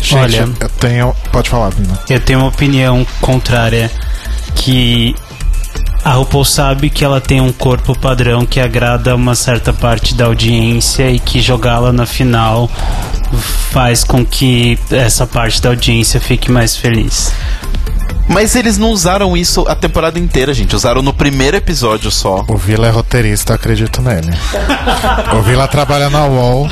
Gente, 0.00 0.16
Olha. 0.16 0.48
eu 0.60 0.68
tenho. 0.68 1.16
Pode 1.30 1.48
falar, 1.48 1.70
Vina. 1.70 1.98
Eu 2.10 2.20
tenho 2.20 2.40
uma 2.40 2.48
opinião 2.48 3.06
contrária 3.20 3.90
que 4.56 5.14
a 6.04 6.12
RuPaul 6.14 6.44
sabe 6.44 6.90
que 6.90 7.04
ela 7.04 7.20
tem 7.20 7.40
um 7.40 7.52
corpo 7.52 7.96
padrão 7.98 8.44
que 8.44 8.58
agrada 8.60 9.14
uma 9.14 9.34
certa 9.34 9.72
parte 9.72 10.14
da 10.14 10.26
audiência 10.26 11.10
e 11.10 11.18
que 11.20 11.40
jogá-la 11.40 11.92
na 11.92 12.06
final 12.06 12.68
faz 13.70 14.02
com 14.04 14.24
que 14.24 14.78
essa 14.90 15.26
parte 15.26 15.60
da 15.62 15.68
audiência 15.70 16.20
fique 16.20 16.50
mais 16.50 16.76
feliz. 16.76 17.32
Mas 18.28 18.54
eles 18.54 18.78
não 18.78 18.90
usaram 18.90 19.36
isso 19.36 19.64
a 19.68 19.74
temporada 19.74 20.18
inteira, 20.18 20.54
gente. 20.54 20.74
Usaram 20.76 21.02
no 21.02 21.12
primeiro 21.12 21.56
episódio 21.56 22.10
só. 22.10 22.44
O 22.48 22.56
Vila 22.56 22.86
é 22.86 22.90
roteirista, 22.90 23.52
eu 23.52 23.56
acredito 23.56 24.00
nele. 24.00 24.30
o 25.36 25.42
Vila 25.42 25.66
trabalha 25.68 26.08
na 26.08 26.24
UOL, 26.26 26.68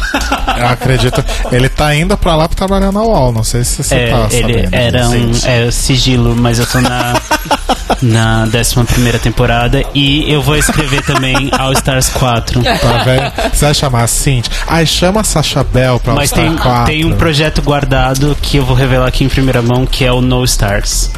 eu 0.57 0.67
acredito. 0.69 1.23
Ele 1.51 1.69
tá 1.69 1.95
indo 1.95 2.17
pra 2.17 2.37
lá 2.37 2.49
pra 2.49 2.57
trabalhar 2.57 2.93
na 2.93 3.03
UOL, 3.03 3.33
não 3.33 3.43
sei 3.45 3.65
se 3.65 3.83
você 3.83 3.95
É, 3.95 4.11
tá 4.11 4.29
ele 4.31 4.53
sabendo. 4.63 4.75
era 4.75 5.09
um 5.09 5.31
é, 5.45 5.71
sigilo, 5.71 6.37
mas 6.37 6.59
eu 6.61 6.67
tô 6.67 6.81
na 6.81 7.21
na 8.03 8.47
11 8.53 8.85
primeira 8.87 9.19
temporada 9.19 9.83
e 9.95 10.31
eu 10.33 10.41
vou 10.43 10.57
escrever 10.57 11.03
também 11.03 11.51
All 11.59 11.73
Stars 11.73 12.09
4. 12.11 12.63
Tá 12.63 13.03
vendo? 13.05 13.51
Você 13.55 13.65
vai 13.65 13.75
chamar 13.75 14.03
a 14.05 14.07
Cintia? 14.07 14.53
Ai, 14.67 14.87
chama 14.87 15.21
a 15.21 15.25
Sasha 15.25 15.63
Bell 15.65 16.01
pra 16.01 16.15
Mas 16.15 16.31
tem, 16.31 16.57
4. 16.57 16.85
tem 16.87 17.05
um 17.05 17.15
projeto 17.17 17.61
guardado 17.63 18.37
que 18.41 18.57
eu 18.57 18.65
vou 18.65 18.75
revelar 18.77 19.07
aqui 19.09 19.25
em 19.25 19.29
primeira 19.29 19.61
mão, 19.63 19.85
que 19.87 20.05
é 20.05 20.13
o 20.13 20.21
No 20.21 20.45
Stars. 20.45 21.11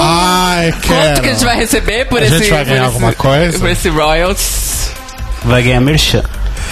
Ai, 0.00 0.72
quero. 0.82 0.94
Quanto 1.06 1.20
que 1.22 1.28
a 1.28 1.32
gente 1.32 1.44
vai 1.44 1.56
receber 1.56 2.04
por 2.06 2.20
A 2.20 2.24
esse... 2.26 2.38
gente 2.38 2.50
vai 2.50 2.64
ganhar 2.64 2.76
esse- 2.76 2.84
alguma 2.86 3.12
coisa? 3.12 3.58
Por 3.58 3.68
esse 3.70 3.88
royalties? 3.88 4.90
Vai 5.44 5.62
ganhar 5.62 5.80
merchan. 5.80 6.22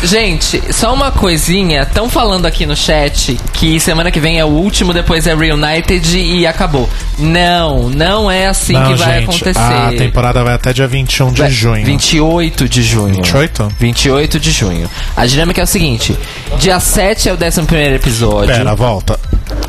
Gente, 0.02 0.60
só 0.72 0.92
uma 0.92 1.10
coisinha. 1.12 1.82
Estão 1.82 2.08
falando 2.08 2.46
aqui 2.46 2.66
no 2.66 2.74
chat 2.76 3.38
que 3.52 3.78
semana 3.78 4.10
que 4.10 4.18
vem 4.18 4.38
é 4.38 4.44
o 4.44 4.48
último, 4.48 4.92
depois 4.92 5.26
é 5.26 5.34
Reunited 5.34 6.18
e 6.18 6.46
acabou. 6.46 6.88
Não, 7.18 7.88
não 7.88 8.30
é 8.30 8.46
assim 8.46 8.72
Não, 8.72 8.92
que 8.92 8.94
vai 8.98 9.20
gente, 9.20 9.30
acontecer. 9.30 9.58
a 9.60 9.92
temporada 9.96 10.42
vai 10.42 10.54
até 10.54 10.72
dia 10.72 10.88
21 10.88 11.32
de 11.32 11.42
Vai- 11.42 11.50
junho. 11.50 11.84
28 11.84 12.68
de 12.68 12.82
junho. 12.82 13.14
28? 13.14 13.68
28 13.78 14.40
de 14.40 14.50
junho. 14.50 14.90
A 15.16 15.24
dinâmica 15.26 15.60
é 15.60 15.64
o 15.64 15.66
seguinte: 15.66 16.16
dia 16.58 16.80
7 16.80 17.28
é 17.28 17.32
o 17.32 17.36
11 17.36 17.60
episódio. 17.94 18.54
Pera, 18.54 18.74
volta. 18.74 19.18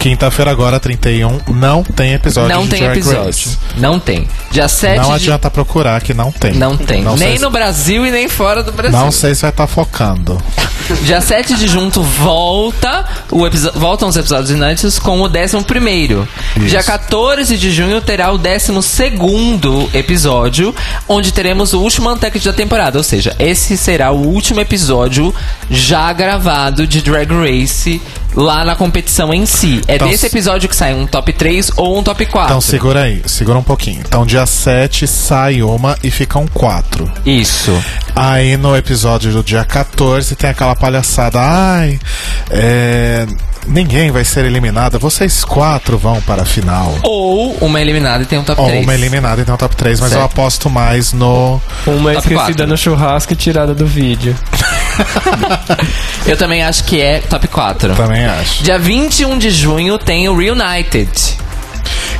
Quinta-feira 0.03 0.51
agora, 0.51 0.81
31, 0.81 1.39
não 1.47 1.81
tem 1.81 2.11
episódio 2.11 2.53
não 2.53 2.65
de 2.65 2.71
tem 2.71 2.80
Drag 2.81 2.97
episódio. 2.97 3.23
Race. 3.23 3.57
Não 3.77 3.97
tem. 4.01 4.27
Dia 4.51 4.67
7 4.67 4.97
Não 4.97 5.05
de... 5.07 5.15
adianta 5.15 5.49
procurar 5.49 6.01
que 6.01 6.13
não 6.13 6.30
tem. 6.30 6.53
Não 6.55 6.75
tem. 6.75 7.01
Não 7.01 7.15
nem 7.15 7.30
sei 7.30 7.38
se- 7.38 7.41
no 7.43 7.49
Brasil 7.49 8.05
e 8.05 8.11
nem 8.11 8.27
fora 8.27 8.61
do 8.61 8.73
Brasil. 8.73 8.99
Não 8.99 9.13
sei 9.13 9.34
se 9.34 9.43
vai 9.43 9.51
estar 9.51 9.65
focando. 9.65 10.38
Dia 11.03 11.21
7 11.21 11.55
de 11.55 11.69
junho 11.69 11.89
volta 11.89 13.05
o 13.31 13.47
episo- 13.47 13.71
voltam 13.75 14.09
os 14.09 14.17
episódios 14.17 14.49
inéditos 14.49 14.99
com 14.99 15.21
o 15.21 15.23
11 15.30 15.63
primeiro. 15.65 16.27
Isso. 16.57 16.65
Dia 16.67 16.84
14 16.84 17.57
de 17.57 17.71
junho 17.71 18.01
terá 18.01 18.30
o 18.34 18.38
12 18.38 18.84
segundo 18.84 19.89
episódio, 19.93 20.75
onde 21.07 21.31
teremos 21.31 21.71
o 21.71 21.80
último 21.80 22.11
Untucked 22.11 22.43
da 22.45 22.51
temporada. 22.51 22.97
Ou 22.97 23.03
seja, 23.05 23.34
esse 23.39 23.77
será 23.77 24.11
o 24.11 24.17
último 24.27 24.59
episódio 24.59 25.34
já 25.71 26.11
gravado 26.11 26.85
de 26.85 27.01
Drag 27.01 27.31
Race 27.31 28.01
lá 28.35 28.64
na 28.65 28.76
competição 28.76 29.34
em 29.34 29.45
si. 29.45 29.81
É 29.88 29.95
Então, 29.95 30.07
desse 30.07 30.26
episódio 30.26 30.68
que 30.69 30.76
sai 30.76 30.93
um 30.93 31.05
top 31.05 31.31
3 31.34 31.72
ou 31.77 31.97
um 31.99 32.03
top 32.03 32.26
4. 32.26 32.49
Então 32.49 32.61
segura 32.61 33.03
aí, 33.03 33.22
segura 33.26 33.57
um 33.57 33.64
pouquinho. 33.64 34.01
Então 34.05 34.26
dia 34.26 34.45
7 34.45 35.07
sai 35.07 35.61
uma 35.61 35.97
e 36.03 36.10
ficam 36.11 36.45
quatro. 36.47 37.10
Isso. 37.26 37.72
Aí 38.15 38.57
no 38.57 38.76
episódio 38.76 39.31
do 39.31 39.43
dia 39.43 39.64
14 39.64 40.35
tem 40.35 40.49
aquela 40.49 40.76
palhaçada. 40.76 41.39
Ai, 41.39 41.99
é, 42.49 43.26
ninguém 43.68 44.11
vai 44.11 44.23
ser 44.23 44.45
eliminada. 44.45 44.97
Vocês 44.99 45.43
quatro 45.43 45.97
vão 45.97 46.22
para 46.22 46.43
a 46.43 46.45
final. 46.45 46.95
Ou 47.03 47.55
uma 47.61 47.81
eliminada 47.81 48.23
e 48.23 48.26
tem 48.26 48.38
um 48.39 48.43
top 48.43 48.61
Ou 48.61 48.68
3. 48.68 48.84
uma 48.84 48.93
eliminada 48.93 49.41
e 49.41 49.45
tem 49.45 49.53
um 49.53 49.57
top 49.57 49.76
3, 49.76 49.99
mas 49.99 50.11
eu 50.11 50.19
Certo. 50.19 50.31
aposto 50.31 50.69
mais 50.69 51.14
no. 51.14 51.61
Uma 51.88 52.14
Top 52.14 52.34
esquecida 52.34 52.68
no 52.68 52.77
churrasco 52.77 53.34
e 53.34 53.35
tirada 53.35 53.73
do 53.73 53.85
vídeo. 53.85 54.35
Eu 56.26 56.38
também 56.38 56.64
acho 56.64 56.84
que 56.86 57.02
é 57.02 57.20
top 57.20 57.48
4. 57.48 57.95
Também 57.95 58.26
acho. 58.26 58.64
Dia 58.64 58.80
21 58.80 59.38
de 59.38 59.49
junho 59.49 59.98
tem 59.98 60.28
o 60.30 60.36
Reunited. 60.36 61.10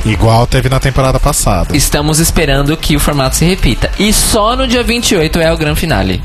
Igual 0.04 0.46
teve 0.46 0.68
na 0.68 0.78
temporada 0.78 1.18
passada. 1.18 1.74
Estamos 1.74 2.18
esperando 2.18 2.76
que 2.76 2.94
o 2.94 3.00
formato 3.00 3.36
se 3.36 3.44
repita. 3.44 3.90
E 3.98 4.12
só 4.12 4.54
no 4.54 4.66
dia 4.66 4.82
28 4.82 5.38
é 5.38 5.52
o 5.52 5.56
grande 5.56 5.80
finale. 5.80 6.22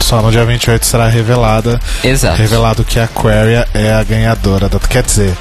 Só 0.00 0.22
no 0.22 0.30
dia 0.30 0.44
28 0.44 0.86
será 0.86 1.08
revelada. 1.08 1.80
Exato. 2.04 2.36
Revelado 2.36 2.84
que 2.84 2.98
a 2.98 3.04
Aquaria 3.04 3.66
é 3.74 3.92
a 3.92 4.02
ganhadora. 4.04 4.68
Da, 4.68 4.78
quer 4.78 5.02
dizer, 5.02 5.36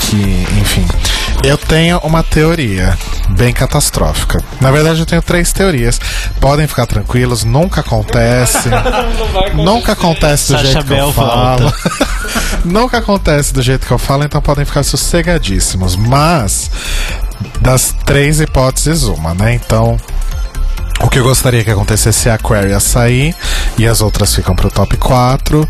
que, 0.00 0.46
enfim. 0.60 0.86
Eu 1.42 1.56
tenho 1.56 1.98
uma 1.98 2.22
teoria 2.22 2.98
bem 3.30 3.52
catastrófica. 3.52 4.42
Na 4.60 4.70
verdade, 4.70 5.00
eu 5.00 5.06
tenho 5.06 5.22
três 5.22 5.52
teorias. 5.52 5.98
Podem 6.38 6.66
ficar 6.66 6.86
tranquilos, 6.86 7.44
nunca 7.44 7.80
acontece. 7.80 8.68
nunca 9.54 9.92
acontece 9.92 10.52
do 10.52 10.58
Sacha 10.58 10.72
jeito 10.72 10.86
que 10.86 10.92
eu 10.92 10.96
Bell 10.96 11.12
falo. 11.12 11.72
nunca 12.64 12.98
acontece 12.98 13.54
do 13.54 13.62
jeito 13.62 13.86
que 13.86 13.92
eu 13.92 13.98
falo, 13.98 14.24
então 14.24 14.40
podem 14.42 14.64
ficar 14.64 14.82
sossegadíssimos. 14.82 15.96
Mas, 15.96 16.70
das 17.60 17.94
três 18.04 18.40
hipóteses, 18.40 19.04
uma, 19.04 19.32
né? 19.32 19.54
Então, 19.54 19.96
o 21.02 21.08
que 21.08 21.18
eu 21.18 21.24
gostaria 21.24 21.64
que 21.64 21.70
acontecesse 21.70 22.28
é 22.28 22.32
a 22.32 22.34
Aquarius 22.34 22.82
sair 22.82 23.34
e 23.78 23.86
as 23.86 24.00
outras 24.00 24.34
ficam 24.34 24.54
pro 24.54 24.70
top 24.70 24.96
4. 24.96 25.68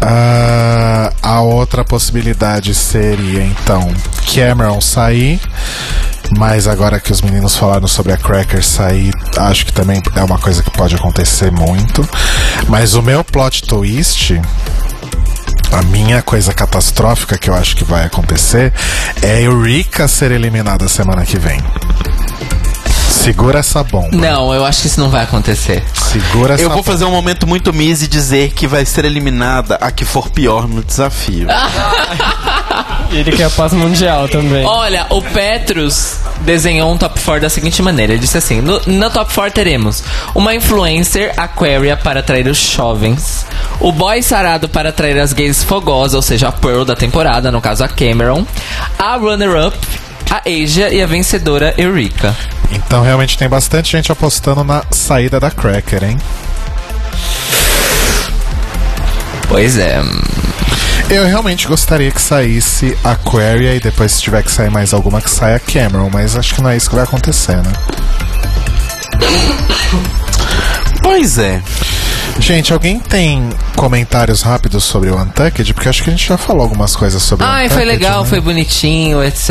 Ah, 0.00 1.12
a 1.22 1.40
outra 1.40 1.84
possibilidade 1.84 2.74
seria 2.74 3.42
então 3.42 3.92
Cameron 4.34 4.80
sair. 4.80 5.40
Mas 6.36 6.66
agora 6.66 7.00
que 7.00 7.10
os 7.10 7.22
meninos 7.22 7.56
falaram 7.56 7.88
sobre 7.88 8.12
a 8.12 8.16
Cracker 8.16 8.62
sair, 8.62 9.14
acho 9.38 9.64
que 9.64 9.72
também 9.72 10.02
é 10.14 10.22
uma 10.22 10.38
coisa 10.38 10.62
que 10.62 10.70
pode 10.70 10.94
acontecer 10.94 11.50
muito. 11.50 12.06
Mas 12.68 12.94
o 12.94 13.02
meu 13.02 13.24
plot 13.24 13.62
twist 13.62 14.38
a 15.72 15.82
minha 15.82 16.22
coisa 16.22 16.52
catastrófica 16.52 17.36
que 17.36 17.50
eu 17.50 17.54
acho 17.54 17.76
que 17.76 17.84
vai 17.84 18.04
acontecer 18.04 18.72
é 19.22 19.42
Eureka 19.42 20.08
ser 20.08 20.32
eliminada 20.32 20.88
semana 20.88 21.24
que 21.24 21.38
vem. 21.38 21.60
Segura 23.08 23.58
essa 23.60 23.82
bomba. 23.82 24.14
Não, 24.16 24.52
eu 24.54 24.64
acho 24.64 24.82
que 24.82 24.86
isso 24.86 25.00
não 25.00 25.08
vai 25.10 25.22
acontecer. 25.24 25.82
Segura 25.94 26.54
essa 26.54 26.62
Eu 26.62 26.68
vou 26.68 26.78
bomba. 26.78 26.90
fazer 26.92 27.04
um 27.04 27.10
momento 27.10 27.46
muito 27.46 27.72
Miss 27.72 28.02
e 28.02 28.06
dizer 28.06 28.52
que 28.52 28.66
vai 28.66 28.84
ser 28.84 29.04
eliminada 29.04 29.76
a 29.80 29.90
que 29.90 30.04
for 30.04 30.28
pior 30.28 30.68
no 30.68 30.82
desafio. 30.82 31.46
Ele 33.10 33.32
quer 33.32 33.44
a 33.44 33.50
paz 33.50 33.72
mundial 33.72 34.28
também. 34.28 34.64
Olha, 34.66 35.06
o 35.08 35.22
Petrus 35.22 36.16
desenhou 36.42 36.92
um 36.92 36.98
top 36.98 37.18
4 37.18 37.40
da 37.42 37.48
seguinte 37.50 37.80
maneira. 37.82 38.12
Ele 38.12 38.20
disse 38.20 38.36
assim: 38.36 38.60
no, 38.60 38.80
no 38.86 39.10
top 39.10 39.32
4 39.32 39.52
teremos 39.52 40.02
uma 40.34 40.54
influencer 40.54 41.32
Aquaria 41.36 41.96
para 41.96 42.20
atrair 42.20 42.46
os 42.46 42.58
jovens, 42.58 43.46
o 43.80 43.90
boy 43.90 44.22
sarado 44.22 44.68
para 44.68 44.90
atrair 44.90 45.18
as 45.18 45.32
gays 45.32 45.64
fogosas, 45.64 46.14
ou 46.14 46.22
seja, 46.22 46.48
a 46.48 46.52
Pearl 46.52 46.84
da 46.84 46.94
temporada, 46.94 47.50
no 47.50 47.60
caso 47.62 47.82
a 47.82 47.88
Cameron, 47.88 48.46
a 48.98 49.16
runner-up, 49.16 49.76
a 50.30 50.42
Asia 50.46 50.92
e 50.92 51.02
a 51.02 51.06
vencedora 51.06 51.74
Eureka. 51.76 52.34
Então 52.70 53.02
realmente 53.02 53.38
tem 53.38 53.48
bastante 53.48 53.92
gente 53.92 54.12
apostando 54.12 54.62
na 54.62 54.82
saída 54.90 55.40
da 55.40 55.50
Cracker, 55.50 56.04
hein? 56.04 56.18
Pois 59.48 59.78
é. 59.78 60.00
Eu 61.10 61.24
realmente 61.24 61.66
gostaria 61.66 62.10
que 62.10 62.20
saísse 62.20 62.96
Aquaria 63.02 63.74
e 63.74 63.80
depois 63.80 64.12
se 64.12 64.20
tiver 64.20 64.42
que 64.42 64.50
sair 64.50 64.70
mais 64.70 64.92
alguma 64.92 65.22
que 65.22 65.30
saia 65.30 65.58
Cameron, 65.58 66.10
mas 66.12 66.36
acho 66.36 66.54
que 66.54 66.60
não 66.60 66.68
é 66.68 66.76
isso 66.76 66.90
que 66.90 66.96
vai 66.96 67.04
acontecer, 67.04 67.56
né? 67.56 67.72
Pois 71.02 71.38
é. 71.38 71.62
Gente, 72.40 72.72
alguém 72.72 73.00
tem 73.00 73.48
comentários 73.76 74.42
rápidos 74.42 74.84
sobre 74.84 75.10
o 75.10 75.16
Untucked? 75.20 75.74
Porque 75.74 75.88
acho 75.88 76.02
que 76.02 76.10
a 76.10 76.12
gente 76.12 76.26
já 76.28 76.38
falou 76.38 76.62
algumas 76.62 76.94
coisas 76.94 77.22
sobre 77.22 77.44
o 77.44 77.48
Ai, 77.48 77.64
Untucked. 77.66 77.74
foi 77.74 77.84
legal, 77.84 78.22
né? 78.22 78.28
foi 78.28 78.40
bonitinho, 78.40 79.22
etc. 79.24 79.50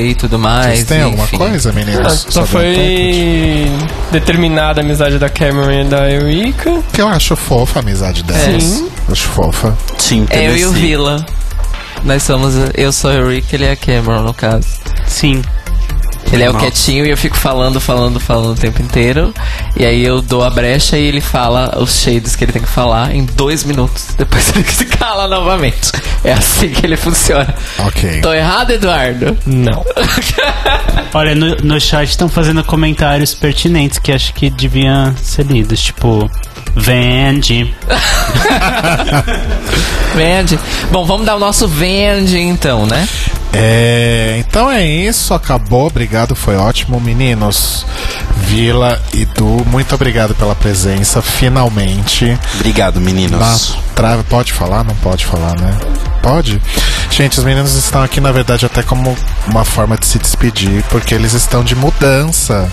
e 0.00 0.14
tudo 0.14 0.38
mais. 0.38 0.76
Vocês 0.78 0.88
têm 0.88 1.02
alguma 1.02 1.26
coisa, 1.26 1.70
Ah, 1.70 1.72
meninos? 1.72 2.26
Só 2.30 2.42
o 2.42 2.46
foi 2.46 3.70
determinada 4.12 4.80
a 4.80 4.84
amizade 4.84 5.18
da 5.18 5.28
Cameron 5.28 5.70
e 5.80 5.84
da 5.84 6.08
Eureka. 6.10 6.80
Que 6.92 7.00
eu 7.02 7.08
acho 7.08 7.34
fofa 7.34 7.80
a 7.80 7.82
amizade 7.82 8.22
delas. 8.22 8.62
Sim. 8.62 8.88
Acho 9.10 9.28
fofa. 9.28 9.76
Sim, 9.98 10.26
É 10.30 10.48
eu 10.48 10.56
e 10.56 10.66
o. 10.66 10.72
Vila. 10.72 11.24
Nós 12.04 12.22
somos. 12.22 12.54
Eu 12.74 12.92
sou 12.92 13.10
o 13.10 13.28
Rick, 13.28 13.52
ele 13.54 13.64
é 13.64 13.72
a 13.72 13.76
Cameron, 13.76 14.22
no 14.22 14.32
caso. 14.34 14.66
Sim. 15.06 15.42
Ele 16.32 16.42
é 16.42 16.50
o 16.50 16.54
quietinho 16.54 17.06
e 17.06 17.10
eu 17.10 17.16
fico 17.16 17.36
falando, 17.36 17.80
falando, 17.80 18.20
falando 18.20 18.52
o 18.52 18.60
tempo 18.60 18.82
inteiro. 18.82 19.32
E 19.76 19.84
aí 19.84 20.04
eu 20.04 20.20
dou 20.20 20.44
a 20.44 20.50
brecha 20.50 20.98
e 20.98 21.06
ele 21.06 21.20
fala 21.20 21.78
os 21.80 22.00
shades 22.00 22.36
que 22.36 22.44
ele 22.44 22.52
tem 22.52 22.62
que 22.62 22.68
falar 22.68 23.14
em 23.14 23.24
dois 23.24 23.64
minutos. 23.64 24.08
Depois 24.18 24.54
ele 24.54 24.64
se 24.64 24.84
cala 24.84 25.26
novamente. 25.26 25.92
É 26.22 26.32
assim 26.32 26.70
que 26.70 26.84
ele 26.84 26.96
funciona. 26.96 27.54
Ok. 27.78 28.20
Tô 28.20 28.32
errado, 28.32 28.72
Eduardo? 28.72 29.36
Não. 29.46 29.84
Olha, 31.14 31.34
no, 31.34 31.56
no 31.56 31.80
chat 31.80 32.08
estão 32.08 32.28
fazendo 32.28 32.62
comentários 32.62 33.34
pertinentes 33.34 33.98
que 33.98 34.12
acho 34.12 34.34
que 34.34 34.50
deviam 34.50 35.16
ser 35.16 35.46
lidos. 35.46 35.80
Tipo, 35.80 36.30
vende. 36.74 37.74
Vende. 40.14 40.58
Bom, 40.90 41.04
vamos 41.04 41.26
dar 41.26 41.36
o 41.36 41.38
nosso 41.38 41.68
vende 41.68 42.38
então, 42.38 42.86
né? 42.86 43.06
É, 43.52 44.36
então 44.38 44.70
é 44.70 44.84
isso, 44.86 45.32
acabou. 45.34 45.86
Obrigado, 45.86 46.34
foi 46.34 46.56
ótimo, 46.56 47.00
meninos. 47.00 47.86
Vila 48.48 48.98
e 49.12 49.26
Du, 49.26 49.62
muito 49.66 49.94
obrigado 49.94 50.34
pela 50.34 50.54
presença, 50.54 51.20
finalmente. 51.20 52.38
Obrigado, 52.54 52.98
meninos. 52.98 53.38
Na 53.38 53.82
trave, 53.94 54.22
pode 54.22 54.54
falar? 54.54 54.82
Não 54.84 54.94
pode 54.96 55.26
falar, 55.26 55.54
né? 55.60 55.76
Pode? 56.22 56.60
Gente, 57.10 57.38
os 57.38 57.44
meninos 57.44 57.74
estão 57.74 58.02
aqui, 58.02 58.20
na 58.20 58.32
verdade, 58.32 58.64
até 58.64 58.82
como 58.82 59.14
uma 59.46 59.64
forma 59.66 59.98
de 59.98 60.06
se 60.06 60.18
despedir, 60.18 60.82
porque 60.90 61.14
eles 61.14 61.34
estão 61.34 61.62
de 61.62 61.74
mudança 61.74 62.70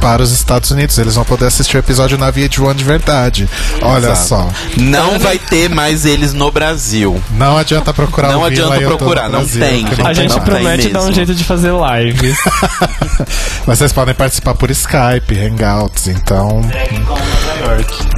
para 0.00 0.22
os 0.22 0.32
Estados 0.32 0.70
Unidos. 0.70 0.98
Eles 0.98 1.14
vão 1.14 1.24
poder 1.24 1.46
assistir 1.46 1.76
o 1.76 1.80
episódio 1.80 2.18
na 2.18 2.30
VH1 2.30 2.74
de 2.74 2.84
verdade. 2.84 3.48
Olha 3.80 4.12
Exato. 4.12 4.28
só. 4.28 4.48
Não 4.76 5.18
vai 5.18 5.38
ter 5.38 5.70
mais 5.70 6.04
eles 6.04 6.34
no 6.34 6.50
Brasil. 6.50 7.20
Não 7.30 7.56
adianta 7.56 7.92
procurar 7.92 8.32
Não 8.32 8.44
adianta 8.44 8.78
procurar, 8.80 9.30
não 9.30 9.40
Brasil, 9.40 9.60
tem, 9.60 9.86
gente. 9.86 10.02
A 10.02 10.12
gente 10.12 10.28
não 10.28 10.40
tem 10.40 10.54
promete 10.54 10.88
dar 10.90 11.02
um 11.02 11.12
jeito 11.12 11.34
de 11.34 11.42
fazer 11.42 11.72
lives. 11.72 12.36
Mas 13.66 13.78
vocês 13.78 13.92
podem 13.92 14.14
participar 14.14 14.54
por 14.54 14.70
Skype, 14.70 14.96
Hangouts, 15.14 16.08
então. 16.08 16.60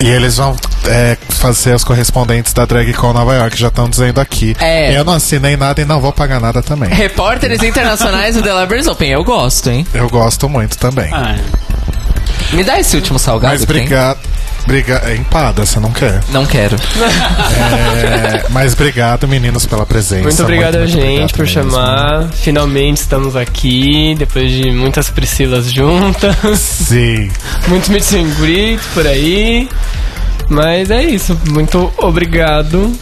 E 0.01 0.09
eles 0.09 0.37
vão 0.37 0.57
é, 0.87 1.17
fazer 1.31 1.75
os 1.75 1.85
correspondentes 1.85 2.53
da 2.53 2.65
DragCon 2.65 3.13
Nova 3.13 3.35
York, 3.35 3.57
já 3.57 3.69
estão 3.69 3.89
dizendo 3.89 4.21
aqui. 4.21 4.57
É. 4.61 4.97
Eu 4.97 5.05
não 5.05 5.13
assinei 5.15 5.57
nada 5.57 5.81
e 5.81 5.85
não 5.85 6.01
vou 6.01 6.13
pagar 6.13 6.41
nada 6.41 6.63
também. 6.63 6.89
Repórteres 6.91 7.63
internacionais 7.63 8.35
do 8.35 8.43
The 8.43 8.61
Libraries 8.61 8.87
Open. 8.87 9.11
Eu 9.11 9.25
gosto, 9.25 9.71
hein? 9.71 9.87
Eu 9.93 10.09
gosto 10.09 10.49
muito 10.49 10.79
também. 10.79 11.11
Ah, 11.13 11.37
Me 12.53 12.65
dá 12.65 12.79
esse 12.81 12.97
último 12.97 13.19
salgado 13.19 13.55
Mas 13.55 13.63
obrigado. 13.63 14.19
Briga... 14.69 15.01
É 15.07 15.17
empada, 15.17 15.65
você 15.65 15.81
não 15.81 15.91
quer. 15.91 16.21
Não 16.31 16.45
quero. 16.45 16.77
É, 16.77 18.45
mas 18.51 18.75
obrigado, 18.75 19.27
meninos, 19.27 19.65
pela 19.65 19.87
presença. 19.87 20.25
Muito 20.25 20.43
obrigado 20.43 20.75
a 20.77 20.81
muito 20.81 20.93
gente 20.93 21.05
obrigado 21.05 21.33
por 21.33 21.47
mesmo. 21.47 21.71
chamar. 21.71 22.29
Finalmente 22.33 22.99
estamos 22.99 23.35
aqui, 23.35 24.15
depois 24.19 24.53
de 24.53 24.71
muitas 24.71 25.09
Priscilas 25.09 25.73
juntas. 25.73 26.59
Sim. 26.59 27.31
Muitos 27.67 27.89
meet 27.89 28.13
and 28.13 28.35
greet 28.39 28.81
por 28.93 29.07
aí. 29.07 29.69
Mas 30.51 30.91
é 30.91 31.03
isso. 31.03 31.39
Muito 31.51 31.91
obrigado. 31.97 32.93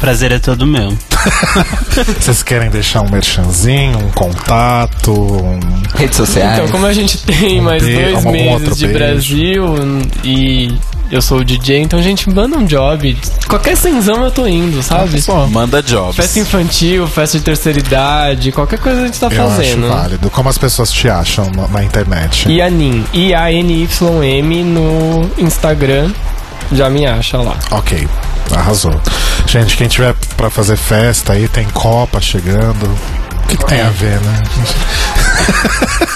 prazer 0.00 0.32
é 0.32 0.40
todo 0.40 0.66
meu. 0.66 0.92
Vocês 2.20 2.42
querem 2.42 2.70
deixar 2.70 3.02
um 3.02 3.10
merchanzinho, 3.10 3.98
um 3.98 4.10
contato? 4.10 5.12
Um... 5.12 5.60
Redes 5.94 6.16
sociais. 6.16 6.58
Então, 6.58 6.68
como 6.68 6.86
a 6.86 6.92
gente 6.92 7.18
tem 7.18 7.60
Um 7.60 7.64
mais 7.64 7.82
dois 7.82 8.14
outro 8.14 8.30
meses 8.32 8.76
de 8.78 8.86
beijo. 8.86 8.98
Brasil 8.98 9.64
e 10.24 10.74
eu 11.10 11.20
sou 11.20 11.38
o 11.38 11.44
DJ, 11.44 11.80
então 11.82 11.98
a 11.98 12.02
gente 12.02 12.30
manda 12.30 12.56
um 12.56 12.64
job. 12.64 13.16
Qualquer 13.48 13.76
cenzão 13.76 14.22
eu 14.24 14.30
tô 14.30 14.46
indo, 14.46 14.80
sabe? 14.82 15.20
Manda 15.50 15.82
jobs. 15.82 16.14
Festa 16.16 16.38
infantil, 16.38 17.06
festa 17.08 17.36
de 17.38 17.44
terceira 17.44 17.78
idade, 17.80 18.52
qualquer 18.52 18.78
coisa 18.78 19.02
a 19.02 19.06
gente 19.06 19.18
tá 19.18 19.26
Eu 19.26 19.48
fazendo. 19.48 19.86
acho 19.86 19.94
válido. 19.96 20.30
Como 20.30 20.48
as 20.48 20.56
pessoas 20.56 20.92
te 20.92 21.08
acham 21.08 21.50
na, 21.50 21.66
na 21.66 21.82
internet? 21.82 22.48
Ianin, 22.48 23.04
I-A-N-Y-M 23.12 24.62
no 24.64 25.28
Instagram, 25.36 26.12
já 26.72 26.88
me 26.90 27.06
acha 27.06 27.38
lá. 27.38 27.56
Ok, 27.70 28.06
arrasou. 28.54 29.00
Gente, 29.46 29.76
quem 29.76 29.88
tiver 29.88 30.14
pra 30.36 30.48
fazer 30.50 30.76
festa 30.76 31.32
aí, 31.32 31.48
tem 31.48 31.66
Copa 31.70 32.20
chegando. 32.20 32.84
O 33.44 33.46
que, 33.48 33.56
que 33.56 33.66
tem 33.66 33.80
a 33.80 33.90
ver, 33.90 34.20
né? 34.20 34.42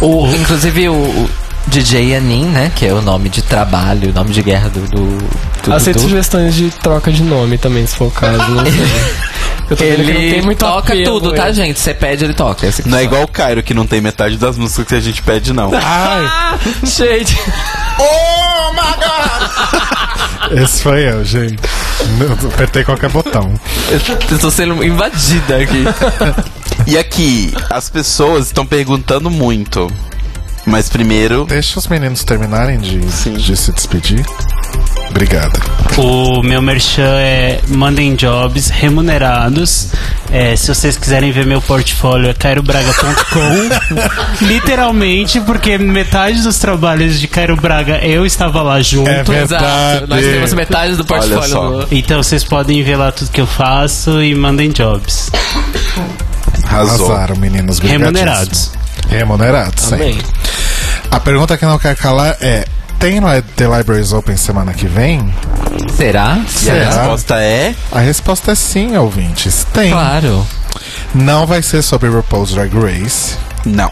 O, 0.00 0.26
inclusive 0.34 0.88
o, 0.88 0.94
o 0.94 1.30
DJ 1.68 2.16
Anin, 2.16 2.46
né? 2.46 2.72
Que 2.74 2.86
é 2.86 2.92
o 2.92 3.00
nome 3.00 3.28
de 3.28 3.40
trabalho, 3.40 4.10
o 4.10 4.12
nome 4.12 4.32
de 4.32 4.42
guerra 4.42 4.68
do. 4.68 4.80
do, 4.88 5.18
do 5.62 5.72
Aceito 5.72 5.98
Dudu. 5.98 6.08
sugestões 6.08 6.54
de 6.56 6.70
troca 6.70 7.12
de 7.12 7.22
nome 7.22 7.56
também, 7.56 7.86
se 7.86 7.94
for 7.94 8.08
o 8.08 8.10
caso. 8.10 8.36
Não 8.50 8.64
sei. 8.64 8.72
Eu 9.70 9.76
tô 9.76 9.84
vendo 9.84 9.96
que 10.04 10.12
não 10.12 10.20
tem 10.20 10.28
Ele 10.30 10.42
muito 10.42 10.58
toca 10.58 10.92
apelo, 10.92 11.20
tudo, 11.20 11.34
tá, 11.34 11.48
eu. 11.48 11.54
gente? 11.54 11.78
Você 11.80 11.94
pede, 11.94 12.24
ele 12.24 12.34
toca. 12.34 12.68
Não 12.84 12.98
é 12.98 13.04
igual 13.04 13.22
o 13.22 13.28
Cairo, 13.28 13.62
que 13.62 13.72
não 13.72 13.86
tem 13.86 14.02
metade 14.02 14.36
das 14.36 14.58
músicas 14.58 14.86
que 14.88 14.94
a 14.96 15.00
gente 15.00 15.22
pede, 15.22 15.52
não. 15.54 15.70
Esse 20.62 20.82
foi 20.82 21.08
eu, 21.08 21.24
gente. 21.24 21.62
Eu 22.20 22.48
apertei 22.50 22.84
qualquer 22.84 23.10
botão. 23.10 23.52
Eu 24.30 24.38
tô 24.38 24.50
sendo 24.50 24.82
invadida 24.84 25.58
aqui. 25.58 25.84
E 26.86 26.98
aqui, 26.98 27.54
as 27.70 27.88
pessoas 27.88 28.46
estão 28.46 28.66
perguntando 28.66 29.30
muito. 29.30 29.88
Mas 30.64 30.88
primeiro, 30.88 31.44
Deixa 31.44 31.78
os 31.78 31.86
meninos 31.88 32.24
terminarem 32.24 32.78
de, 32.78 32.98
de 32.98 33.56
se 33.56 33.72
despedir. 33.72 34.24
Obrigado. 35.10 35.60
O 35.98 36.42
meu 36.42 36.62
merchan 36.62 37.18
é 37.20 37.60
mandem 37.68 38.14
jobs 38.14 38.68
remunerados. 38.68 39.88
É, 40.30 40.56
se 40.56 40.74
vocês 40.74 40.96
quiserem 40.96 41.30
ver 41.30 41.44
meu 41.44 41.60
portfólio 41.60 42.30
é 42.30 42.34
cairobraga.com. 42.34 43.68
Literalmente, 44.46 45.38
porque 45.42 45.76
metade 45.76 46.40
dos 46.40 46.58
trabalhos 46.58 47.20
de 47.20 47.28
Cairo 47.28 47.56
Braga 47.56 47.98
eu 47.98 48.24
estava 48.24 48.62
lá 48.62 48.80
junto. 48.80 49.10
É 49.10 49.22
verdade. 49.22 49.64
Exato. 49.64 50.06
Nós 50.06 50.24
temos 50.24 50.54
metade 50.54 50.96
do 50.96 51.04
portfólio. 51.04 51.86
Então 51.90 52.22
vocês 52.22 52.42
podem 52.42 52.82
ver 52.82 52.96
lá 52.96 53.12
tudo 53.12 53.30
que 53.30 53.40
eu 53.40 53.46
faço 53.46 54.22
e 54.22 54.34
mandem 54.34 54.70
jobs. 54.70 55.30
Arrasaram, 56.64 57.36
meninos. 57.36 57.78
Remunerados. 57.80 58.72
Remunerados, 59.08 59.84
sim. 59.84 59.94
Amém. 59.94 60.18
A 61.10 61.20
pergunta 61.20 61.56
que 61.58 61.64
não 61.66 61.78
quer 61.78 61.94
calar 61.96 62.36
é: 62.40 62.64
tem 62.98 63.20
The 63.56 63.66
Libraries 63.76 64.12
Open 64.12 64.36
semana 64.36 64.72
que 64.72 64.86
vem? 64.86 65.32
Será? 65.94 66.38
E 66.38 66.44
a 66.44 66.48
Será? 66.48 66.84
resposta 66.90 67.34
é. 67.40 67.74
A 67.90 67.98
resposta 68.00 68.52
é 68.52 68.54
sim, 68.54 68.96
ouvintes. 68.96 69.66
Tem. 69.72 69.90
Claro. 69.90 70.46
Não 71.14 71.46
vai 71.46 71.62
ser 71.62 71.82
sobre 71.82 72.08
RuPaul's 72.08 72.52
Drag 72.52 72.70
Race. 72.74 73.36
Não. 73.64 73.90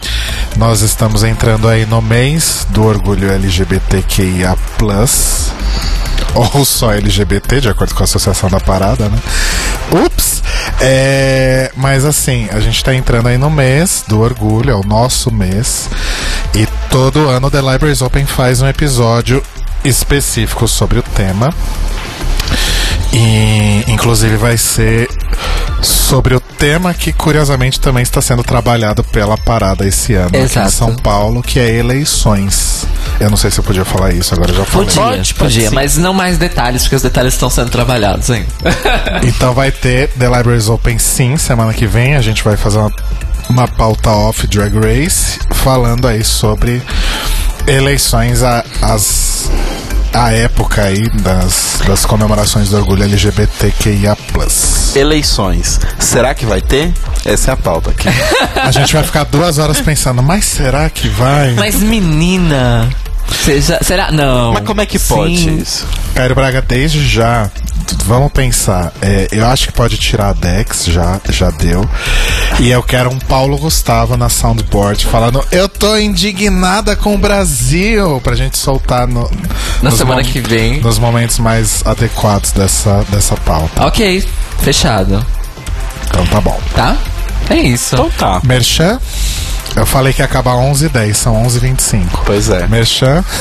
Nós 0.57 0.81
estamos 0.81 1.23
entrando 1.23 1.67
aí 1.67 1.85
no 1.85 2.01
mês 2.01 2.65
do 2.69 2.83
orgulho 2.83 3.31
LGBTQIA. 3.31 4.57
Ou 6.35 6.65
só 6.65 6.93
LGBT, 6.93 7.61
de 7.61 7.69
acordo 7.69 7.93
com 7.93 8.03
a 8.03 8.05
associação 8.05 8.49
da 8.49 8.59
parada, 8.59 9.09
né? 9.09 9.19
Ups! 10.05 10.41
É, 10.79 11.71
mas 11.75 12.05
assim, 12.05 12.47
a 12.51 12.59
gente 12.59 12.83
tá 12.83 12.93
entrando 12.93 13.27
aí 13.27 13.37
no 13.37 13.49
mês 13.49 14.03
do 14.07 14.19
orgulho, 14.19 14.71
é 14.71 14.75
o 14.75 14.83
nosso 14.83 15.31
mês. 15.31 15.89
E 16.55 16.67
todo 16.89 17.29
ano 17.29 17.51
The 17.51 17.61
Libraries 17.61 18.01
Open 18.01 18.25
faz 18.25 18.61
um 18.61 18.67
episódio 18.67 19.43
específico 19.83 20.67
sobre 20.67 20.99
o 20.99 21.03
tema. 21.03 21.53
E 23.13 23.83
inclusive 23.87 24.37
vai 24.37 24.57
ser 24.57 25.09
sobre 25.81 26.35
o 26.35 26.39
tema 26.39 26.93
que 26.93 27.11
curiosamente 27.11 27.79
também 27.79 28.03
está 28.03 28.21
sendo 28.21 28.43
trabalhado 28.43 29.03
pela 29.03 29.37
parada 29.37 29.87
esse 29.87 30.13
ano 30.13 30.27
aqui 30.27 30.37
em 30.37 30.43
Exato. 30.43 30.71
São 30.71 30.95
Paulo, 30.95 31.41
que 31.41 31.59
é 31.59 31.75
eleições. 31.75 32.85
Eu 33.19 33.29
não 33.29 33.37
sei 33.37 33.51
se 33.51 33.59
eu 33.59 33.63
podia 33.63 33.83
falar 33.85 34.13
isso, 34.13 34.33
agora 34.33 34.51
eu 34.51 34.55
já 34.57 34.65
falei. 34.65 34.87
Podia, 34.87 35.01
Pode, 35.01 35.17
pode 35.17 35.33
podia, 35.35 35.69
sim. 35.69 35.75
mas 35.75 35.97
não 35.97 36.13
mais 36.13 36.37
detalhes, 36.37 36.83
porque 36.83 36.95
os 36.95 37.01
detalhes 37.01 37.33
estão 37.33 37.49
sendo 37.49 37.69
trabalhados 37.69 38.29
ainda. 38.29 38.47
Então 39.23 39.53
vai 39.53 39.71
ter 39.71 40.09
The 40.09 40.27
Libraries 40.27 40.67
Open 40.67 40.97
sim, 40.97 41.37
semana 41.37 41.73
que 41.73 41.85
vem. 41.85 42.15
A 42.15 42.21
gente 42.21 42.43
vai 42.43 42.57
fazer 42.57 42.77
uma, 42.79 42.91
uma 43.49 43.67
pauta 43.67 44.09
off 44.09 44.47
Drag 44.47 44.73
Race, 44.75 45.39
falando 45.51 46.07
aí 46.07 46.23
sobre 46.23 46.81
eleições, 47.67 48.41
a, 48.43 48.63
as, 48.81 49.49
a 50.13 50.31
época 50.31 50.83
aí 50.83 51.09
das, 51.21 51.81
das 51.87 52.05
comemorações 52.05 52.69
do 52.69 52.77
orgulho 52.77 53.03
LGBTQIA. 53.03 54.17
Eleições. 54.95 55.79
Será 55.99 56.33
que 56.33 56.45
vai 56.45 56.61
ter? 56.61 56.91
Essa 57.25 57.51
é 57.51 57.53
a 57.53 57.57
pauta 57.57 57.91
aqui. 57.91 58.07
A 58.61 58.71
gente 58.71 58.93
vai 58.93 59.03
ficar 59.03 59.23
duas 59.25 59.57
horas 59.57 59.79
pensando, 59.79 60.21
mas 60.21 60.45
será 60.45 60.89
que 60.89 61.07
vai? 61.07 61.53
Mas 61.53 61.75
menina. 61.75 62.89
Seja, 63.43 63.79
será? 63.81 64.11
Não. 64.11 64.53
Mas 64.53 64.63
como 64.65 64.81
é 64.81 64.85
que 64.85 64.99
pode 64.99 65.37
Sim. 65.37 65.57
isso? 65.57 65.87
Cairo 66.13 66.35
Braga, 66.35 66.61
desde 66.61 67.07
já, 67.07 67.49
vamos 68.05 68.31
pensar. 68.31 68.91
é, 69.01 69.27
eu 69.31 69.45
acho 69.47 69.67
que 69.67 69.73
pode 69.73 69.97
tirar 69.97 70.29
a 70.29 70.33
Dex, 70.33 70.85
já, 70.85 71.19
já 71.29 71.49
deu. 71.49 71.87
E 72.61 72.69
eu 72.69 72.83
quero 72.83 73.09
um 73.09 73.17
Paulo 73.17 73.57
Gustavo 73.57 74.15
na 74.15 74.29
soundboard 74.29 75.07
falando: 75.07 75.43
Eu 75.51 75.67
tô 75.67 75.97
indignada 75.97 76.95
com 76.95 77.15
o 77.15 77.17
Brasil. 77.17 78.21
Pra 78.23 78.35
gente 78.35 78.55
soltar 78.55 79.07
no, 79.07 79.27
Na 79.81 79.89
nos 79.89 79.95
semana 79.95 80.23
que 80.23 80.39
vem. 80.39 80.79
Nos 80.79 80.99
momentos 80.99 81.39
mais 81.39 81.81
adequados 81.83 82.51
dessa, 82.51 83.03
dessa 83.09 83.35
pauta. 83.35 83.87
Ok, 83.87 84.23
fechado. 84.59 85.25
Então 86.07 86.23
tá 86.27 86.39
bom. 86.39 86.61
Tá? 86.75 86.97
É 87.49 87.55
isso. 87.55 87.95
Então 87.95 88.11
tá. 88.11 88.39
Merchan. 88.43 88.99
Eu 89.75 89.85
falei 89.85 90.13
que 90.13 90.21
ia 90.21 90.25
acabar 90.25 90.55
11h10, 90.55 91.13
são 91.13 91.43
11h25. 91.43 92.03
Pois 92.25 92.49
é. 92.49 92.67
Merchan. 92.67 93.23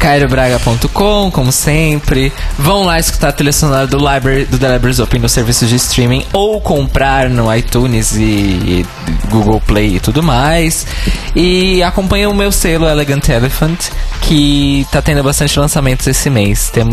CairoBraga.com, 0.00 1.30
como 1.30 1.52
sempre. 1.52 2.32
Vão 2.58 2.84
lá 2.84 2.98
escutar 2.98 3.28
a 3.28 3.32
trilha 3.32 3.52
sonora 3.52 3.86
do, 3.86 3.98
Library, 3.98 4.46
do 4.46 4.58
The 4.58 4.72
Libraries 4.72 4.98
Open 4.98 5.20
no 5.20 5.28
serviço 5.28 5.66
de 5.66 5.76
streaming 5.76 6.24
ou 6.32 6.58
comprar 6.60 7.28
no 7.28 7.54
iTunes 7.54 8.16
e, 8.16 8.22
e 8.22 8.86
Google 9.30 9.60
Play 9.60 9.96
e 9.96 10.00
tudo 10.00 10.22
mais. 10.22 10.86
E 11.36 11.82
acompanha 11.82 12.30
o 12.30 12.34
meu 12.34 12.50
selo 12.50 12.88
Elegant 12.88 13.28
Elephant, 13.28 13.78
que 14.22 14.86
tá 14.90 15.02
tendo 15.02 15.22
bastante 15.22 15.60
lançamentos 15.60 16.06
esse 16.06 16.30
mês. 16.30 16.70
Tem, 16.70 16.84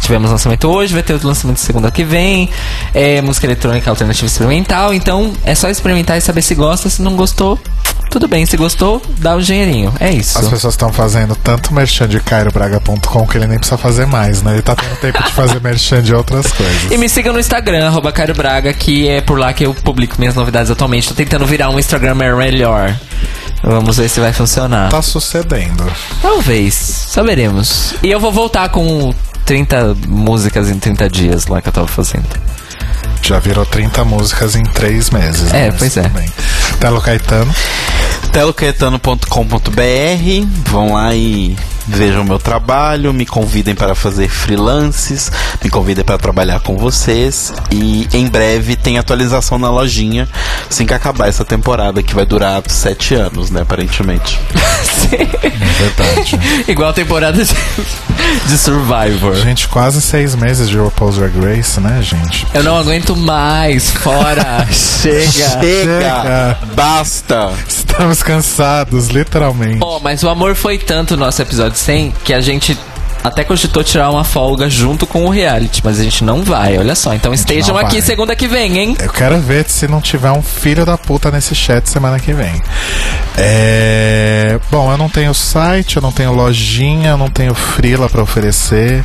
tivemos 0.00 0.30
lançamento 0.30 0.68
hoje, 0.68 0.92
vai 0.92 1.04
ter 1.04 1.12
outro 1.12 1.28
lançamento 1.28 1.60
segunda 1.60 1.90
que 1.90 2.02
vem. 2.02 2.50
É 2.92 3.22
música 3.22 3.46
eletrônica 3.46 3.88
alternativa 3.88 4.26
experimental. 4.26 4.92
Então 4.92 5.32
é 5.44 5.54
só 5.54 5.68
experimentar 5.68 6.16
e 6.18 6.20
saber 6.20 6.42
se 6.42 6.54
gosta. 6.54 6.88
Se 6.88 7.02
não 7.02 7.16
gostou, 7.16 7.58
tudo 8.10 8.28
bem. 8.28 8.46
Se 8.46 8.56
gostou, 8.56 9.02
dá 9.18 9.34
o 9.34 9.42
dinheirinho. 9.42 9.92
É 10.00 10.10
isso. 10.10 10.38
As 10.38 10.48
pessoas 10.48 10.74
estão 10.74 10.92
fazendo 10.92 11.36
tanto 11.36 11.72
merchan 11.74 12.08
de 12.08 12.20
cairobraga.com 12.20 13.26
que 13.26 13.38
ele 13.38 13.46
nem 13.46 13.58
precisa 13.58 13.76
fazer 13.78 14.06
mais, 14.06 14.42
né? 14.42 14.54
Ele 14.54 14.62
tá 14.62 14.74
tendo 14.74 14.96
tempo 14.96 15.22
de 15.22 15.32
fazer 15.32 15.60
merchan 15.62 16.02
de 16.02 16.14
outras 16.14 16.50
coisas. 16.52 16.90
E 16.90 16.96
me 16.96 17.08
sigam 17.08 17.32
no 17.32 17.40
Instagram, 17.40 17.86
arroba 17.86 18.12
Cairo 18.12 18.34
Braga, 18.34 18.72
que 18.72 19.08
é 19.08 19.20
por 19.20 19.38
lá 19.38 19.52
que 19.52 19.66
eu 19.66 19.74
publico 19.74 20.16
minhas 20.18 20.34
novidades 20.34 20.70
atualmente. 20.70 21.08
Tô 21.08 21.14
tentando 21.14 21.46
virar 21.46 21.70
um 21.70 21.78
Instagram 21.78 22.14
melhor. 22.14 22.96
Vamos 23.62 23.96
ver 23.96 24.08
se 24.08 24.20
vai 24.20 24.32
funcionar. 24.32 24.90
Tá 24.90 25.02
sucedendo. 25.02 25.84
Talvez, 26.22 26.74
saberemos. 26.74 27.94
E 28.02 28.10
eu 28.10 28.20
vou 28.20 28.30
voltar 28.30 28.68
com 28.68 29.12
30 29.44 29.96
músicas 30.08 30.68
em 30.68 30.78
30 30.78 31.08
dias 31.08 31.46
lá 31.46 31.60
que 31.60 31.68
eu 31.68 31.72
tava 31.72 31.86
fazendo. 31.86 32.28
Já 33.22 33.38
virou 33.38 33.66
30 33.66 34.04
músicas 34.04 34.54
em 34.54 34.62
3 34.62 35.10
meses. 35.10 35.52
É, 35.52 35.70
né? 35.70 35.76
Pois 35.78 35.96
é. 35.96 36.10
Telo 36.80 37.00
Caetano. 37.00 37.54
telocaetano.com.br 38.36 40.46
Vão 40.66 40.92
lá 40.92 41.14
e 41.14 41.56
vejam 41.86 42.22
meu 42.22 42.38
trabalho, 42.38 43.14
me 43.14 43.24
convidem 43.24 43.74
para 43.74 43.94
fazer 43.94 44.28
freelances, 44.28 45.32
me 45.64 45.70
convidem 45.70 46.04
para 46.04 46.18
trabalhar 46.18 46.60
com 46.60 46.76
vocês 46.76 47.54
e 47.70 48.06
em 48.12 48.26
breve 48.26 48.76
tem 48.76 48.98
atualização 48.98 49.56
na 49.56 49.70
lojinha 49.70 50.28
assim 50.68 50.84
que 50.84 50.92
acabar 50.92 51.28
essa 51.28 51.46
temporada 51.46 52.02
que 52.02 52.14
vai 52.14 52.26
durar 52.26 52.62
sete 52.66 53.14
anos, 53.14 53.50
né, 53.50 53.62
aparentemente. 53.62 54.38
Verdade. 55.76 56.38
Igual 56.68 56.90
a 56.90 56.92
temporada 56.92 57.42
de, 57.42 57.54
de 58.46 58.58
Survivor. 58.58 59.34
gente, 59.36 59.68
quase 59.68 60.00
6 60.00 60.34
meses 60.34 60.68
de 60.68 60.76
RuPaul's 60.76 61.16
Drag 61.16 61.32
Race, 61.38 61.78
né, 61.80 62.00
gente? 62.02 62.46
Eu 62.52 62.62
não 62.62 62.76
aguento 62.76 63.14
mais. 63.14 63.90
Fora. 63.90 64.66
Chega. 64.72 65.30
Chega! 65.30 66.58
Basta! 66.74 67.52
Estamos 67.68 68.22
cansados, 68.26 69.06
literalmente. 69.06 69.78
Ó, 69.80 70.00
mas 70.00 70.24
o 70.24 70.28
amor 70.28 70.56
foi 70.56 70.78
tanto 70.78 71.16
no 71.16 71.24
nosso 71.24 71.40
episódio 71.40 71.78
100 71.78 72.12
que 72.24 72.34
a 72.34 72.40
gente 72.40 72.76
até 73.22 73.44
cogitou 73.44 73.82
tirar 73.82 74.10
uma 74.10 74.24
folga 74.24 74.68
junto 74.68 75.06
com 75.06 75.24
o 75.26 75.30
reality, 75.30 75.80
mas 75.84 75.98
a 75.98 76.02
gente 76.02 76.22
não 76.24 76.42
vai, 76.42 76.78
olha 76.78 76.94
só. 76.94 77.14
Então 77.14 77.32
estejam 77.34 77.76
aqui 77.76 77.96
vai. 77.96 78.02
segunda 78.02 78.36
que 78.36 78.46
vem, 78.46 78.78
hein? 78.78 78.96
Eu 79.00 79.10
quero 79.10 79.38
ver 79.40 79.64
se 79.68 79.88
não 79.88 80.00
tiver 80.00 80.30
um 80.30 80.42
filho 80.42 80.84
da 80.86 80.96
puta 80.96 81.30
nesse 81.30 81.54
chat 81.54 81.88
semana 81.88 82.18
que 82.18 82.32
vem. 82.32 82.62
É... 83.36 84.58
Bom, 84.70 84.90
eu 84.90 84.96
não 84.96 85.08
tenho 85.08 85.34
site, 85.34 85.96
eu 85.96 86.02
não 86.02 86.12
tenho 86.12 86.32
lojinha, 86.32 87.10
eu 87.10 87.16
não 87.18 87.28
tenho 87.28 87.54
frila 87.54 88.08
pra 88.08 88.22
oferecer. 88.22 89.04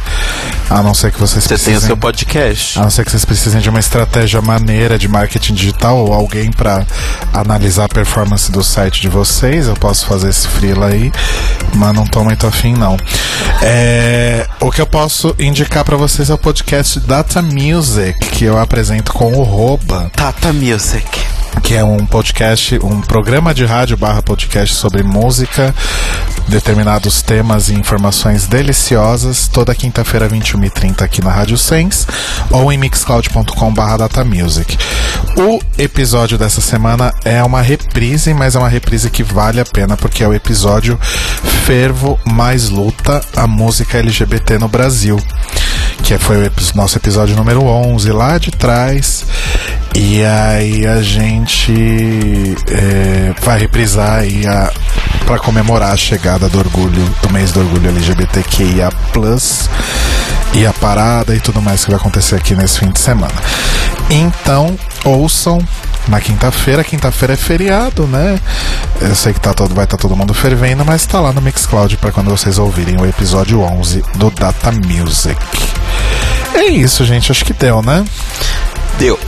A 0.70 0.82
não 0.82 0.94
ser 0.94 1.12
que 1.12 1.20
vocês 1.20 1.44
Você 1.44 1.50
tem 1.50 1.58
o 1.58 1.60
precisem. 1.60 1.88
seu 1.88 1.98
podcast. 1.98 2.80
A 2.80 2.84
não 2.84 2.90
ser 2.90 3.04
que 3.04 3.12
vocês 3.12 3.26
precisem 3.26 3.60
de 3.60 3.70
uma 3.70 3.80
estratégia 3.80 4.42
maneira 4.42 4.98
de 4.98 5.08
marketing 5.08 5.54
digital 5.54 5.98
ou 5.98 6.14
alguém 6.14 6.50
pra 6.52 6.86
analisar 7.34 7.86
a 7.86 7.90
performance 7.90 8.50
do 8.52 8.64
site 8.64 9.02
de 9.02 9.10
vocês, 9.10 9.68
eu 9.68 9.74
posso 9.76 10.06
fazer 10.06 10.30
esse 10.30 10.48
freela 10.48 10.88
aí, 10.88 11.12
mas 11.76 11.94
não 11.94 12.06
tô 12.06 12.24
muito 12.24 12.48
afim 12.48 12.74
não. 12.74 12.96
É, 13.62 14.01
o 14.60 14.72
que 14.72 14.82
eu 14.82 14.88
posso 14.88 15.36
indicar 15.40 15.84
pra 15.84 15.98
vocês 15.98 16.30
é 16.30 16.34
o 16.34 16.38
podcast 16.38 17.00
Data 17.02 17.42
Music, 17.42 18.18
que 18.32 18.46
eu 18.46 18.58
apresento 18.58 19.12
com 19.14 19.34
o 19.34 19.44
Roba 19.44 20.12
Tata 20.16 20.54
Music. 20.54 21.41
Que 21.64 21.76
é 21.76 21.84
um 21.84 22.06
podcast, 22.06 22.80
um 22.84 23.02
programa 23.02 23.54
de 23.54 23.66
rádio 23.66 23.98
barra 23.98 24.22
podcast 24.22 24.76
sobre 24.76 25.04
música, 25.04 25.74
determinados 26.48 27.22
temas 27.22 27.70
e 27.70 27.74
informações 27.74 28.48
deliciosas, 28.48 29.48
toda 29.48 29.76
quinta-feira, 29.76 30.30
21h30 30.30 31.02
aqui 31.02 31.24
na 31.24 31.32
Rádio 31.32 31.58
Sens, 31.58 32.08
ou 32.50 32.72
em 32.72 32.78
mixcloud.com 32.78 33.74
barra 33.74 33.98
datamusic. 33.98 34.78
O 35.38 35.60
episódio 35.78 36.38
dessa 36.38 36.62
semana 36.62 37.14
é 37.24 37.42
uma 37.44 37.62
reprise, 37.62 38.34
mas 38.34 38.56
é 38.56 38.60
uma 38.60 38.70
reprise 38.70 39.10
que 39.10 39.24
vale 39.24 39.60
a 39.60 39.66
pena, 39.66 39.96
porque 39.96 40.24
é 40.24 40.28
o 40.28 40.34
episódio 40.34 41.00
Fervo 41.66 42.20
Mais 42.26 42.70
Luta, 42.70 43.22
a 43.36 43.48
música 43.48 43.98
LGBT 43.98 44.58
no 44.58 44.68
Brasil, 44.68 45.18
que 46.04 46.18
foi 46.18 46.48
o 46.48 46.52
nosso 46.76 46.98
episódio 46.98 47.36
número 47.36 47.64
11, 47.64 48.12
lá 48.12 48.38
de 48.38 48.52
trás, 48.52 49.26
e 49.96 50.24
aí 50.24 50.86
a 50.86 51.02
gente 51.02 52.56
é, 52.70 53.34
vai 53.42 53.60
reprisar 53.60 54.20
aí 54.20 54.46
a 54.48 54.72
para 55.26 55.40
comemorar 55.40 55.94
a 55.94 55.98
chegada 55.98 56.50
do 56.50 56.60
orgulho 56.60 57.06
do 57.22 57.32
mês 57.32 57.52
do 57.52 57.62
orgulho 57.62 57.88
LGBTQIA+ 57.90 58.90
e 60.54 60.66
a 60.66 60.74
parada 60.74 61.34
e 61.36 61.40
tudo 61.40 61.62
mais 61.62 61.86
que 61.86 61.92
vai 61.92 62.00
acontecer 62.00 62.36
aqui 62.36 62.56
nesse 62.56 62.80
fim 62.80 62.90
de 62.90 63.00
semana. 63.00 63.34
Então, 64.10 64.78
ouçam 65.06 65.60
na 66.08 66.20
quinta-feira, 66.20 66.84
quinta-feira 66.84 67.34
é 67.34 67.38
feriado, 67.38 68.08
né? 68.08 68.40
Eu 69.00 69.16
sei 69.16 69.34
que 69.34 69.40
tá 69.40 69.54
todo, 69.54 69.74
vai 69.74 69.84
estar 69.86 69.98
todo 69.98 70.16
mundo 70.16 70.34
fervendo, 70.34 70.84
mas 70.86 71.06
tá 71.06 71.20
lá 71.20 71.32
no 71.32 71.42
Mixcloud 71.42 71.98
para 71.98 72.12
quando 72.12 72.30
vocês 72.30 72.58
ouvirem 72.58 72.98
o 73.00 73.06
episódio 73.06 73.62
11 73.62 74.04
do 74.16 74.30
Data 74.32 74.72
Music. 74.72 75.38
É 76.54 76.66
isso, 76.66 77.06
gente, 77.06 77.32
acho 77.32 77.46
que 77.46 77.54
deu, 77.54 77.82
né? 77.82 78.04
Deu. 79.00 79.20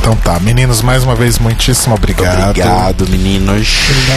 Então 0.00 0.16
tá, 0.16 0.40
meninos, 0.40 0.82
mais 0.82 1.04
uma 1.04 1.14
vez, 1.14 1.38
muitíssimo 1.38 1.94
obrigado. 1.94 2.50
Obrigado, 2.50 3.08
meninos. 3.08 3.68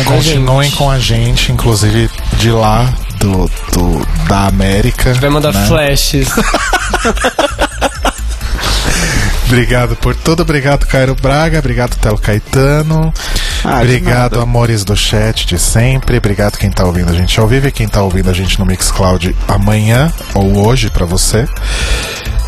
Continuem 0.05 0.71
com 0.71 0.89
a 0.89 0.97
gente, 0.97 1.51
inclusive 1.51 2.09
de 2.37 2.49
lá 2.49 2.91
do, 3.19 3.49
do- 3.71 4.07
da 4.27 4.47
América. 4.47 5.13
Vai 5.15 5.29
mandar 5.29 5.53
né? 5.53 5.65
flashes. 5.67 6.27
Obrigado 9.47 9.95
por 9.95 10.15
tudo, 10.15 10.41
obrigado 10.41 10.85
Cairo 10.87 11.15
Braga, 11.15 11.59
obrigado 11.59 11.95
Telo 11.97 12.17
Caetano, 12.17 13.13
Ah, 13.63 13.77
obrigado 13.79 14.41
amores 14.41 14.83
do 14.83 14.95
chat 14.95 15.45
de 15.45 15.57
sempre, 15.59 16.17
obrigado 16.17 16.57
quem 16.57 16.69
tá 16.71 16.83
ouvindo 16.83 17.11
a 17.11 17.13
gente 17.13 17.39
ao 17.39 17.47
vivo 17.47 17.67
e 17.67 17.71
quem 17.71 17.87
tá 17.87 18.01
ouvindo 18.01 18.29
a 18.29 18.33
gente 18.33 18.59
no 18.59 18.65
Mixcloud 18.65 19.35
amanhã 19.47 20.11
ou 20.33 20.65
hoje 20.65 20.89
pra 20.89 21.05
você. 21.05 21.47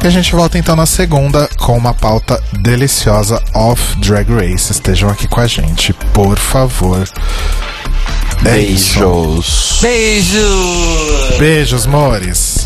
E 0.03 0.07
a 0.07 0.09
gente 0.09 0.31
volta 0.35 0.57
então 0.57 0.75
na 0.75 0.85
segunda 0.85 1.49
com 1.57 1.75
uma 1.77 1.93
pauta 1.93 2.41
deliciosa 2.53 3.41
off 3.53 3.95
Drag 3.99 4.29
Race. 4.31 4.71
Estejam 4.71 5.09
aqui 5.09 5.27
com 5.27 5.39
a 5.39 5.47
gente, 5.47 5.91
por 6.13 6.37
favor. 6.37 7.07
É. 8.45 8.51
Beijos. 8.51 9.79
Beijo! 9.81 11.37
Beijos, 11.39 11.85
mores. 11.87 12.56